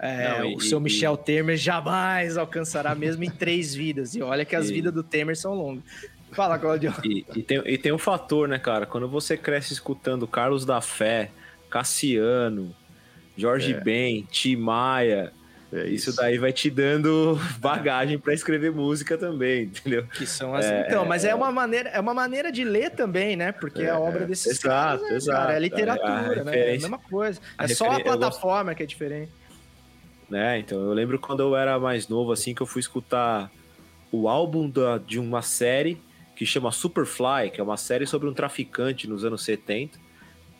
é, 0.00 0.38
Não, 0.40 0.50
e- 0.50 0.56
o 0.56 0.60
seu 0.60 0.78
e- 0.78 0.82
Michel 0.82 1.16
Temer 1.16 1.56
jamais 1.56 2.36
alcançará 2.36 2.96
mesmo 2.96 3.22
em 3.22 3.30
três 3.30 3.72
vidas, 3.74 4.16
e 4.16 4.22
olha 4.22 4.44
que 4.44 4.56
as 4.56 4.68
E- 4.70 4.72
vidas 4.72 4.92
do 4.92 5.04
Temer 5.04 5.36
são 5.36 5.54
longas. 5.54 5.84
Fala, 6.32 6.58
Claudio. 6.58 6.92
E, 7.04 7.24
e 7.36 7.42
tem, 7.42 7.62
e 7.64 7.78
tem 7.78 7.92
um 7.92 7.98
fator, 7.98 8.48
né, 8.48 8.58
cara? 8.58 8.84
Quando 8.86 9.08
você 9.08 9.36
cresce 9.36 9.72
escutando 9.72 10.26
Carlos 10.26 10.64
da 10.66 10.80
Fé, 10.80 11.30
Cassiano, 11.70 12.74
Jorge 13.36 13.72
É. 13.72 13.80
Ben, 13.80 14.26
Tim 14.30 14.56
Maia, 14.56 15.32
É 15.70 15.86
isso 15.86 16.16
daí 16.16 16.38
vai 16.38 16.50
te 16.52 16.70
dando 16.70 17.38
bagagem 17.60 18.18
pra 18.18 18.32
escrever 18.32 18.72
música 18.72 19.18
também, 19.18 19.64
entendeu? 19.64 20.06
Que 20.06 20.24
são 20.26 20.54
as... 20.54 20.64
É, 20.64 20.86
então, 20.86 21.04
mas 21.04 21.26
é 21.26 21.30
é. 21.30 21.34
uma 21.34 21.52
maneira, 21.52 21.90
é 21.90 22.00
uma 22.00 22.14
maneira 22.14 22.50
de 22.50 22.64
ler 22.64 22.90
também, 22.92 23.36
né? 23.36 23.52
Porque 23.52 23.84
a 23.84 23.98
obra 23.98 24.24
desses 24.26 24.46
exato, 24.64 25.02
caras, 25.02 25.10
exato. 25.24 25.38
cara, 25.38 25.52
é 25.52 25.56
A 25.56 25.58
literatura, 25.58 26.44
né? 26.44 26.58
É 26.58 26.68
a 26.68 26.72
mesma 26.72 26.98
coisa. 26.98 27.38
a 27.58 27.64
É 27.64 27.68
só 27.68 27.84
a 27.84 27.86
eu 27.88 27.92
gosto- 27.92 28.04
plataforma 28.04 28.74
que 28.74 28.82
é 28.82 28.86
diferente. 28.86 29.30
né? 30.30 30.58
Então 30.58 30.78
eu 30.80 30.92
lembro 30.94 31.18
quando 31.18 31.40
eu 31.40 31.54
era 31.54 31.78
mais 31.78 32.08
novo, 32.08 32.32
assim, 32.32 32.54
que 32.54 32.62
eu 32.62 32.66
fui 32.66 32.80
escutar 32.80 33.50
o 34.10 34.26
álbum 34.26 34.70
da, 34.70 34.96
de 34.96 35.18
uma 35.18 35.42
série 35.42 36.00
que 36.34 36.46
chama 36.46 36.70
Superfly, 36.72 37.50
que 37.52 37.60
é 37.60 37.64
uma 37.64 37.76
série 37.76 38.06
sobre 38.06 38.26
um 38.26 38.32
traficante 38.32 39.06
nos 39.06 39.22
anos 39.22 39.44
70. 39.44 39.98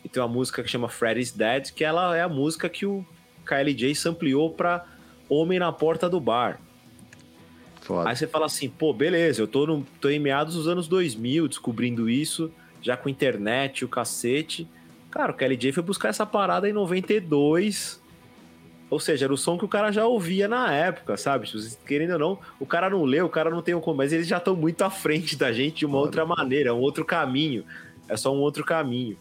E 0.05 0.09
tem 0.09 0.21
uma 0.21 0.29
música 0.29 0.61
que 0.61 0.69
chama 0.69 0.87
Freddy's 0.87 1.31
Dead, 1.31 1.71
que 1.71 1.83
ela 1.83 2.15
é 2.15 2.21
a 2.21 2.29
música 2.29 2.69
que 2.69 2.85
o 2.85 3.03
KLJ 3.45 3.95
sampleou 3.95 4.51
pra 4.53 4.85
Homem 5.29 5.59
na 5.59 5.71
Porta 5.71 6.09
do 6.09 6.19
Bar. 6.19 6.59
Foda. 7.81 8.09
Aí 8.09 8.15
você 8.15 8.27
fala 8.27 8.45
assim, 8.45 8.69
pô, 8.69 8.93
beleza, 8.93 9.41
eu 9.41 9.47
tô, 9.47 9.65
no, 9.65 9.85
tô 9.99 10.09
em 10.09 10.19
meados 10.19 10.55
dos 10.55 10.67
anos 10.67 10.87
2000 10.87 11.47
descobrindo 11.47 12.09
isso, 12.09 12.51
já 12.81 12.95
com 12.97 13.09
internet, 13.09 13.85
o 13.85 13.87
cacete. 13.87 14.67
Cara, 15.09 15.31
o 15.31 15.35
KLJ 15.35 15.71
foi 15.71 15.83
buscar 15.83 16.09
essa 16.09 16.25
parada 16.25 16.69
em 16.69 16.73
92. 16.73 17.99
Ou 18.89 18.99
seja, 18.99 19.25
era 19.25 19.33
o 19.33 19.37
som 19.37 19.57
que 19.57 19.65
o 19.65 19.67
cara 19.67 19.91
já 19.91 20.05
ouvia 20.05 20.47
na 20.47 20.73
época, 20.73 21.15
sabe? 21.15 21.47
Querendo 21.85 22.13
ou 22.13 22.19
não, 22.19 22.39
o 22.59 22.65
cara 22.65 22.89
não 22.89 23.03
lê, 23.03 23.21
o 23.21 23.29
cara 23.29 23.49
não 23.49 23.61
tem 23.61 23.75
o 23.75 23.81
como, 23.81 23.97
mas 23.97 24.11
eles 24.11 24.27
já 24.27 24.37
estão 24.37 24.55
muito 24.55 24.83
à 24.83 24.89
frente 24.89 25.35
da 25.35 25.51
gente 25.51 25.79
de 25.79 25.85
uma 25.85 25.97
outra 25.99 26.25
maneira, 26.25 26.73
um 26.73 26.79
outro 26.79 27.05
caminho. 27.05 27.63
É 28.07 28.17
só 28.17 28.33
um 28.33 28.39
outro 28.39 28.63
caminho. 28.63 29.17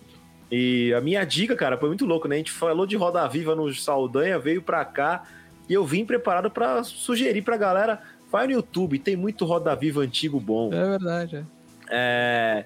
E 0.50 0.94
a 0.94 1.00
minha 1.00 1.24
dica, 1.24 1.54
cara, 1.54 1.76
foi 1.76 1.88
muito 1.88 2.06
louco, 2.06 2.26
né? 2.26 2.36
A 2.36 2.38
gente 2.38 2.52
falou 2.52 2.86
de 2.86 2.96
Roda 2.96 3.26
Viva 3.28 3.54
no 3.54 3.72
Saldanha, 3.74 4.38
veio 4.38 4.62
pra 4.62 4.84
cá 4.84 5.24
e 5.68 5.74
eu 5.74 5.84
vim 5.84 6.04
preparado 6.04 6.50
pra 6.50 6.82
sugerir 6.84 7.42
pra 7.42 7.56
galera. 7.56 8.00
Vai 8.30 8.46
no 8.46 8.52
YouTube, 8.52 8.98
tem 8.98 9.16
muito 9.16 9.44
Roda 9.44 9.74
Viva 9.74 10.00
antigo 10.02 10.38
bom. 10.38 10.72
É 10.72 10.84
verdade, 10.84 11.36
é. 11.36 11.44
É, 11.90 12.64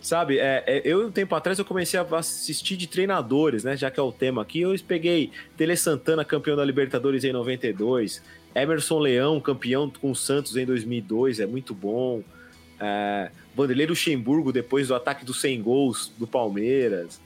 sabe, 0.00 0.38
é, 0.38 0.62
é, 0.66 0.82
eu 0.84 1.06
um 1.06 1.10
tempo 1.10 1.34
atrás 1.34 1.58
eu 1.58 1.64
comecei 1.64 1.98
a 1.98 2.06
assistir 2.16 2.76
de 2.76 2.86
treinadores, 2.86 3.64
né? 3.64 3.76
Já 3.76 3.90
que 3.90 3.98
é 3.98 4.02
o 4.02 4.12
tema 4.12 4.42
aqui, 4.42 4.60
eu 4.60 4.74
peguei 4.86 5.30
Tele 5.56 5.76
Santana, 5.76 6.24
campeão 6.24 6.56
da 6.56 6.64
Libertadores 6.64 7.24
em 7.24 7.32
92, 7.32 8.22
Emerson 8.54 8.98
Leão, 9.00 9.40
campeão 9.40 9.90
com 9.90 10.10
o 10.12 10.14
Santos 10.14 10.56
em 10.56 10.64
2002, 10.64 11.40
é 11.40 11.46
muito 11.46 11.74
bom. 11.74 12.22
É, 12.78 13.30
Vanderlei 13.56 13.86
Luxemburgo, 13.86 14.52
depois 14.52 14.88
do 14.88 14.94
ataque 14.94 15.24
dos 15.24 15.40
100 15.40 15.62
gols 15.62 16.12
do 16.18 16.26
Palmeiras. 16.26 17.20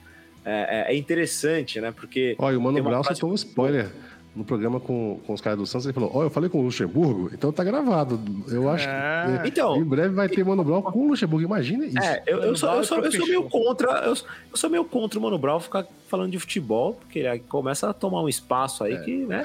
É, 0.45 0.87
é- 0.89 0.93
é 0.93 0.97
interessante, 0.97 1.79
né? 1.81 1.91
Porque. 1.91 2.35
Olha, 2.39 2.57
o 2.57 2.61
Mano 2.61 2.81
frase- 2.81 3.07
soltou 3.19 3.31
um 3.31 3.35
spoiler 3.35 3.89
no 4.39 4.45
programa 4.45 4.79
com, 4.79 5.19
com 5.27 5.33
os 5.33 5.41
caras 5.41 5.59
do 5.59 5.65
Santos. 5.65 5.85
Ele 5.85 5.93
falou: 5.93 6.09
Ó, 6.13 6.23
eu 6.23 6.29
falei 6.29 6.49
com 6.49 6.59
o 6.59 6.63
Luxemburgo, 6.63 7.29
então 7.33 7.51
tá 7.51 7.63
gravado. 7.63 8.19
Eu 8.47 8.69
acho 8.69 8.87
Ah. 8.89 9.39
que. 9.43 9.49
Então- 9.49 9.75
Em 9.75 9.83
breve 9.83 10.15
vai 10.15 10.29
ter 10.29 10.43
Mano 10.45 10.63
Brown 10.63 10.81
com 10.81 10.99
o 10.99 11.07
Luxemburgo. 11.09 11.45
Imagina 11.45 11.85
isso. 11.85 11.99
É, 11.99 12.23
eu, 12.25 12.39
eu, 12.41 12.55
sou, 12.55 12.73
eu, 12.73 12.83
sou, 12.83 12.99
eu 12.99 13.11
sou 13.11 13.27
meio 13.27 13.43
contra. 13.43 13.91
Eu, 14.05 14.13
eu 14.51 14.57
sou 14.57 14.69
meio 14.69 14.85
contra 14.85 15.19
o 15.19 15.21
Mano 15.21 15.37
Brown 15.37 15.59
ficar 15.59 15.85
falando 16.07 16.31
de 16.31 16.39
futebol, 16.39 16.93
porque 16.95 17.19
aí 17.27 17.39
começa 17.39 17.89
a 17.89 17.93
tomar 17.93 18.23
um 18.23 18.29
espaço 18.29 18.83
aí 18.83 18.97
que, 19.03 19.17
né? 19.27 19.43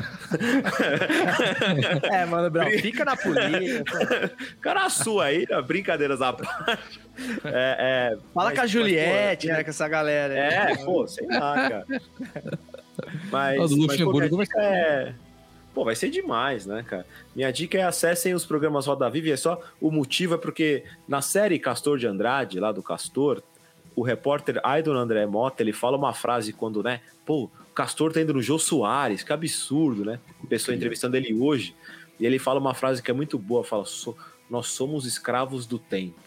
É, 2.11 2.25
mano, 2.27 2.51
Brown, 2.51 2.71
fica 2.79 3.05
na 3.05 3.17
polícia. 3.17 3.85
Cara, 4.63 4.89
sua 4.89 5.25
aí, 5.27 5.47
né? 5.49 5.61
brincadeiras 5.63 6.23
à 6.23 6.33
parte. 6.33 7.01
É, 7.45 8.13
é, 8.15 8.17
Fala 8.33 8.47
mas- 8.51 8.55
com 8.55 8.61
a 8.61 8.63
mas, 8.63 8.71
Juliette, 8.71 9.47
pô, 9.49 9.53
né? 9.53 9.65
Com 9.65 9.71
essa 9.71 9.89
galera. 9.89 10.35
aí. 10.35 10.73
É, 10.73 10.77
pô, 10.85 11.07
sei 11.07 11.27
lá, 11.27 11.55
cara. 11.69 11.87
Mas, 13.31 13.61
Ó, 13.61 13.67
do 13.67 13.77
mas, 13.77 13.87
pô, 13.87 13.93
Luxemburgo 14.11 14.37
vai 14.37 14.47
dica 14.47 14.61
é... 14.63 15.15
Pô, 15.75 15.85
vai 15.85 15.97
ser 15.97 16.09
demais, 16.09 16.67
né, 16.67 16.85
cara? 16.87 17.05
Minha 17.35 17.51
dica 17.53 17.77
é 17.77 17.83
acessem 17.83 18.33
os 18.33 18.45
programas 18.47 18.87
Roda 18.87 19.11
Viva 19.11 19.29
e 19.29 19.33
é 19.33 19.37
só... 19.37 19.61
O 19.81 19.91
motivo 19.91 20.35
é 20.35 20.39
porque 20.39 20.85
na 21.09 21.21
série 21.21 21.59
Castor 21.59 21.99
de 21.99 22.07
Andrade, 22.07 22.61
lá 22.61 22.71
do 22.71 22.83
Castor, 22.83 23.43
o 23.97 24.03
repórter 24.03 24.61
Aidon 24.63 24.95
André 24.95 25.27
Mota, 25.27 25.63
ele 25.63 25.73
fala 25.73 25.97
uma 25.97 26.13
frase 26.13 26.53
quando, 26.53 26.83
né? 26.83 27.01
Pô, 27.27 27.45
o 27.45 27.51
Castor 27.75 28.13
tá 28.13 28.21
indo 28.21 28.33
no 28.35 28.41
Jô 28.43 28.59
Soares, 28.59 29.25
que 29.25 29.33
absurdo, 29.33 30.05
né? 30.05 30.21
Pessoa 30.49 30.77
entrevistando 30.77 31.17
ele 31.17 31.35
hoje. 31.35 31.75
E 32.21 32.25
ele 32.27 32.39
fala 32.39 32.61
uma 32.61 32.75
frase 32.75 33.03
que 33.03 33.11
é 33.11 33.15
muito 33.15 33.37
boa, 33.37 33.65
fala, 33.65 33.85
"So- 33.85 34.17
nós 34.49 34.69
somos 34.69 35.05
escravos 35.07 35.67
do 35.67 35.79
tempo. 35.79 36.21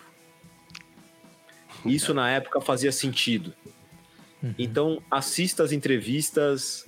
Isso 1.85 2.13
na 2.13 2.29
época 2.29 2.59
fazia 2.59 2.91
sentido. 2.91 3.53
Então, 4.57 5.01
assista 5.09 5.63
as 5.63 5.71
entrevistas 5.71 6.85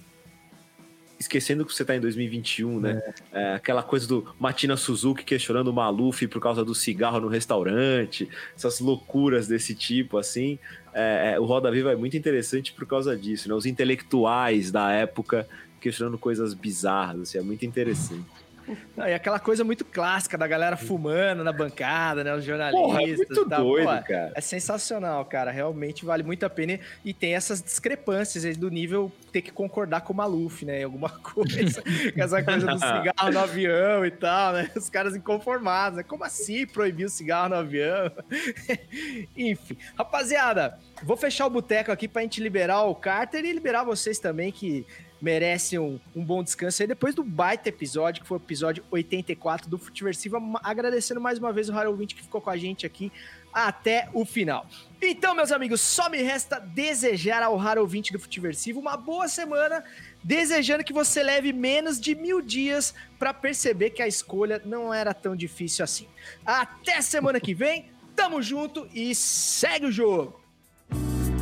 esquecendo 1.19 1.65
que 1.65 1.73
você 1.73 1.83
tá 1.83 1.95
em 1.95 1.99
2021, 1.99 2.79
né? 2.79 3.01
É, 3.33 3.53
aquela 3.55 3.83
coisa 3.83 4.07
do 4.07 4.33
Matina 4.39 4.77
Suzuki 4.77 5.25
questionando 5.25 5.67
o 5.67 5.73
Maluf 5.73 6.25
por 6.27 6.41
causa 6.41 6.63
do 6.63 6.73
cigarro 6.73 7.19
no 7.19 7.27
restaurante, 7.27 8.29
essas 8.55 8.79
loucuras 8.79 9.45
desse 9.45 9.75
tipo, 9.75 10.17
assim. 10.17 10.57
É, 10.93 11.33
é, 11.33 11.39
o 11.39 11.43
Roda 11.43 11.69
Viva 11.69 11.91
é 11.91 11.95
muito 11.95 12.15
interessante 12.15 12.71
por 12.71 12.87
causa 12.87 13.17
disso, 13.17 13.49
né? 13.49 13.53
Os 13.53 13.65
intelectuais 13.65 14.71
da 14.71 14.91
época 14.93 15.45
questionando 15.81 16.17
coisas 16.17 16.53
bizarras, 16.53 17.21
assim, 17.21 17.37
é 17.37 17.41
muito 17.41 17.65
interessante. 17.65 18.25
Não, 18.95 19.07
e 19.07 19.13
aquela 19.13 19.39
coisa 19.39 19.63
muito 19.63 19.85
clássica 19.85 20.37
da 20.37 20.47
galera 20.47 20.77
fumando 20.77 21.43
na 21.43 21.51
bancada, 21.51 22.23
né? 22.23 22.33
Os 22.33 22.43
jornalistas. 22.43 22.81
Porra, 22.81 23.03
é 23.03 23.15
muito 23.15 23.45
tal. 23.49 23.63
doido, 23.63 23.87
Pô, 23.87 24.07
cara. 24.07 24.31
É 24.35 24.41
sensacional, 24.41 25.25
cara. 25.25 25.51
Realmente 25.51 26.05
vale 26.05 26.23
muito 26.23 26.45
a 26.45 26.49
pena. 26.49 26.79
E 27.03 27.13
tem 27.13 27.35
essas 27.35 27.61
discrepâncias 27.61 28.45
aí 28.45 28.53
do 28.53 28.69
nível 28.69 29.11
ter 29.31 29.41
que 29.41 29.51
concordar 29.51 30.01
com 30.01 30.13
o 30.13 30.15
Maluf, 30.15 30.65
né? 30.65 30.81
em 30.81 30.83
Alguma 30.83 31.09
coisa. 31.19 31.81
Com 31.81 32.21
essa 32.21 32.43
coisa 32.43 32.67
do 32.67 32.79
cigarro 32.79 33.31
no 33.31 33.39
avião 33.39 34.05
e 34.05 34.11
tal, 34.11 34.53
né? 34.53 34.69
Os 34.75 34.89
caras 34.89 35.15
inconformados. 35.15 35.97
Né? 35.97 36.03
Como 36.03 36.23
assim 36.23 36.65
proibir 36.65 37.05
o 37.05 37.09
cigarro 37.09 37.49
no 37.49 37.55
avião? 37.55 38.11
Enfim. 39.35 39.77
Rapaziada, 39.97 40.77
vou 41.03 41.17
fechar 41.17 41.45
o 41.45 41.49
boteco 41.49 41.91
aqui 41.91 42.07
pra 42.07 42.21
gente 42.21 42.41
liberar 42.41 42.83
o 42.83 42.95
Carter 42.95 43.43
e 43.45 43.51
liberar 43.51 43.83
vocês 43.83 44.19
também 44.19 44.51
que 44.51 44.85
merecem 45.21 45.77
um, 45.79 45.99
um 46.15 46.23
bom 46.23 46.43
descanso 46.43 46.81
aí 46.81 46.87
depois 46.87 47.13
do 47.13 47.23
baita 47.23 47.69
episódio, 47.69 48.21
que 48.21 48.27
foi 48.27 48.37
o 48.37 48.41
episódio 48.41 48.83
84 48.89 49.69
do 49.69 49.77
Futiversiva. 49.77 50.39
Agradecendo 50.63 51.19
mais 51.19 51.39
uma 51.39 51.51
vez 51.51 51.69
o 51.69 51.73
Harold 51.73 51.99
Wint 51.99 52.15
que 52.15 52.23
ficou 52.23 52.41
com 52.41 52.49
a 52.49 52.57
gente 52.57 52.85
aqui 52.85 53.11
até 53.53 54.09
o 54.13 54.25
final. 54.25 54.67
Então, 55.01 55.33
meus 55.33 55.51
amigos, 55.51 55.81
só 55.81 56.09
me 56.09 56.21
resta 56.21 56.59
desejar 56.59 57.41
ao 57.41 57.59
Harold 57.59 57.91
Wint 57.91 58.11
do 58.11 58.19
Futiversivo 58.19 58.79
uma 58.79 58.95
boa 58.95 59.27
semana, 59.27 59.83
desejando 60.23 60.83
que 60.83 60.93
você 60.93 61.23
leve 61.23 61.51
menos 61.51 61.99
de 61.99 62.15
mil 62.15 62.41
dias 62.41 62.93
para 63.17 63.33
perceber 63.33 63.91
que 63.91 64.01
a 64.01 64.07
escolha 64.07 64.61
não 64.65 64.93
era 64.93 65.13
tão 65.13 65.35
difícil 65.35 65.83
assim. 65.83 66.07
Até 66.45 67.01
semana 67.01 67.39
que 67.39 67.53
vem, 67.53 67.89
tamo 68.15 68.41
junto 68.41 68.87
e 68.93 69.15
segue 69.15 69.87
o 69.87 69.91
jogo! 69.91 70.39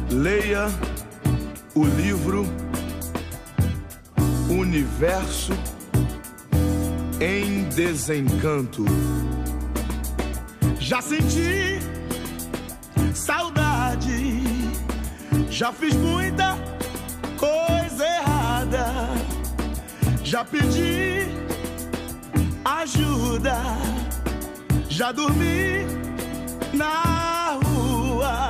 Leia 0.10 0.68
o 1.76 1.84
livro 1.84 2.45
Universo 4.49 5.53
em 7.19 7.64
Desencanto. 7.69 8.86
Já 10.80 11.02
senti 11.02 11.80
saudade, 13.14 14.44
já 15.49 15.74
fiz 15.74 15.94
muita 15.95 16.57
coisa 17.38 18.06
errada, 18.06 19.10
já 20.24 20.45
pedi 20.45 21.28
ajuda, 22.64 23.57
já 24.88 25.11
dormi 25.11 25.86
na 26.74 27.60
rua. 27.65 28.49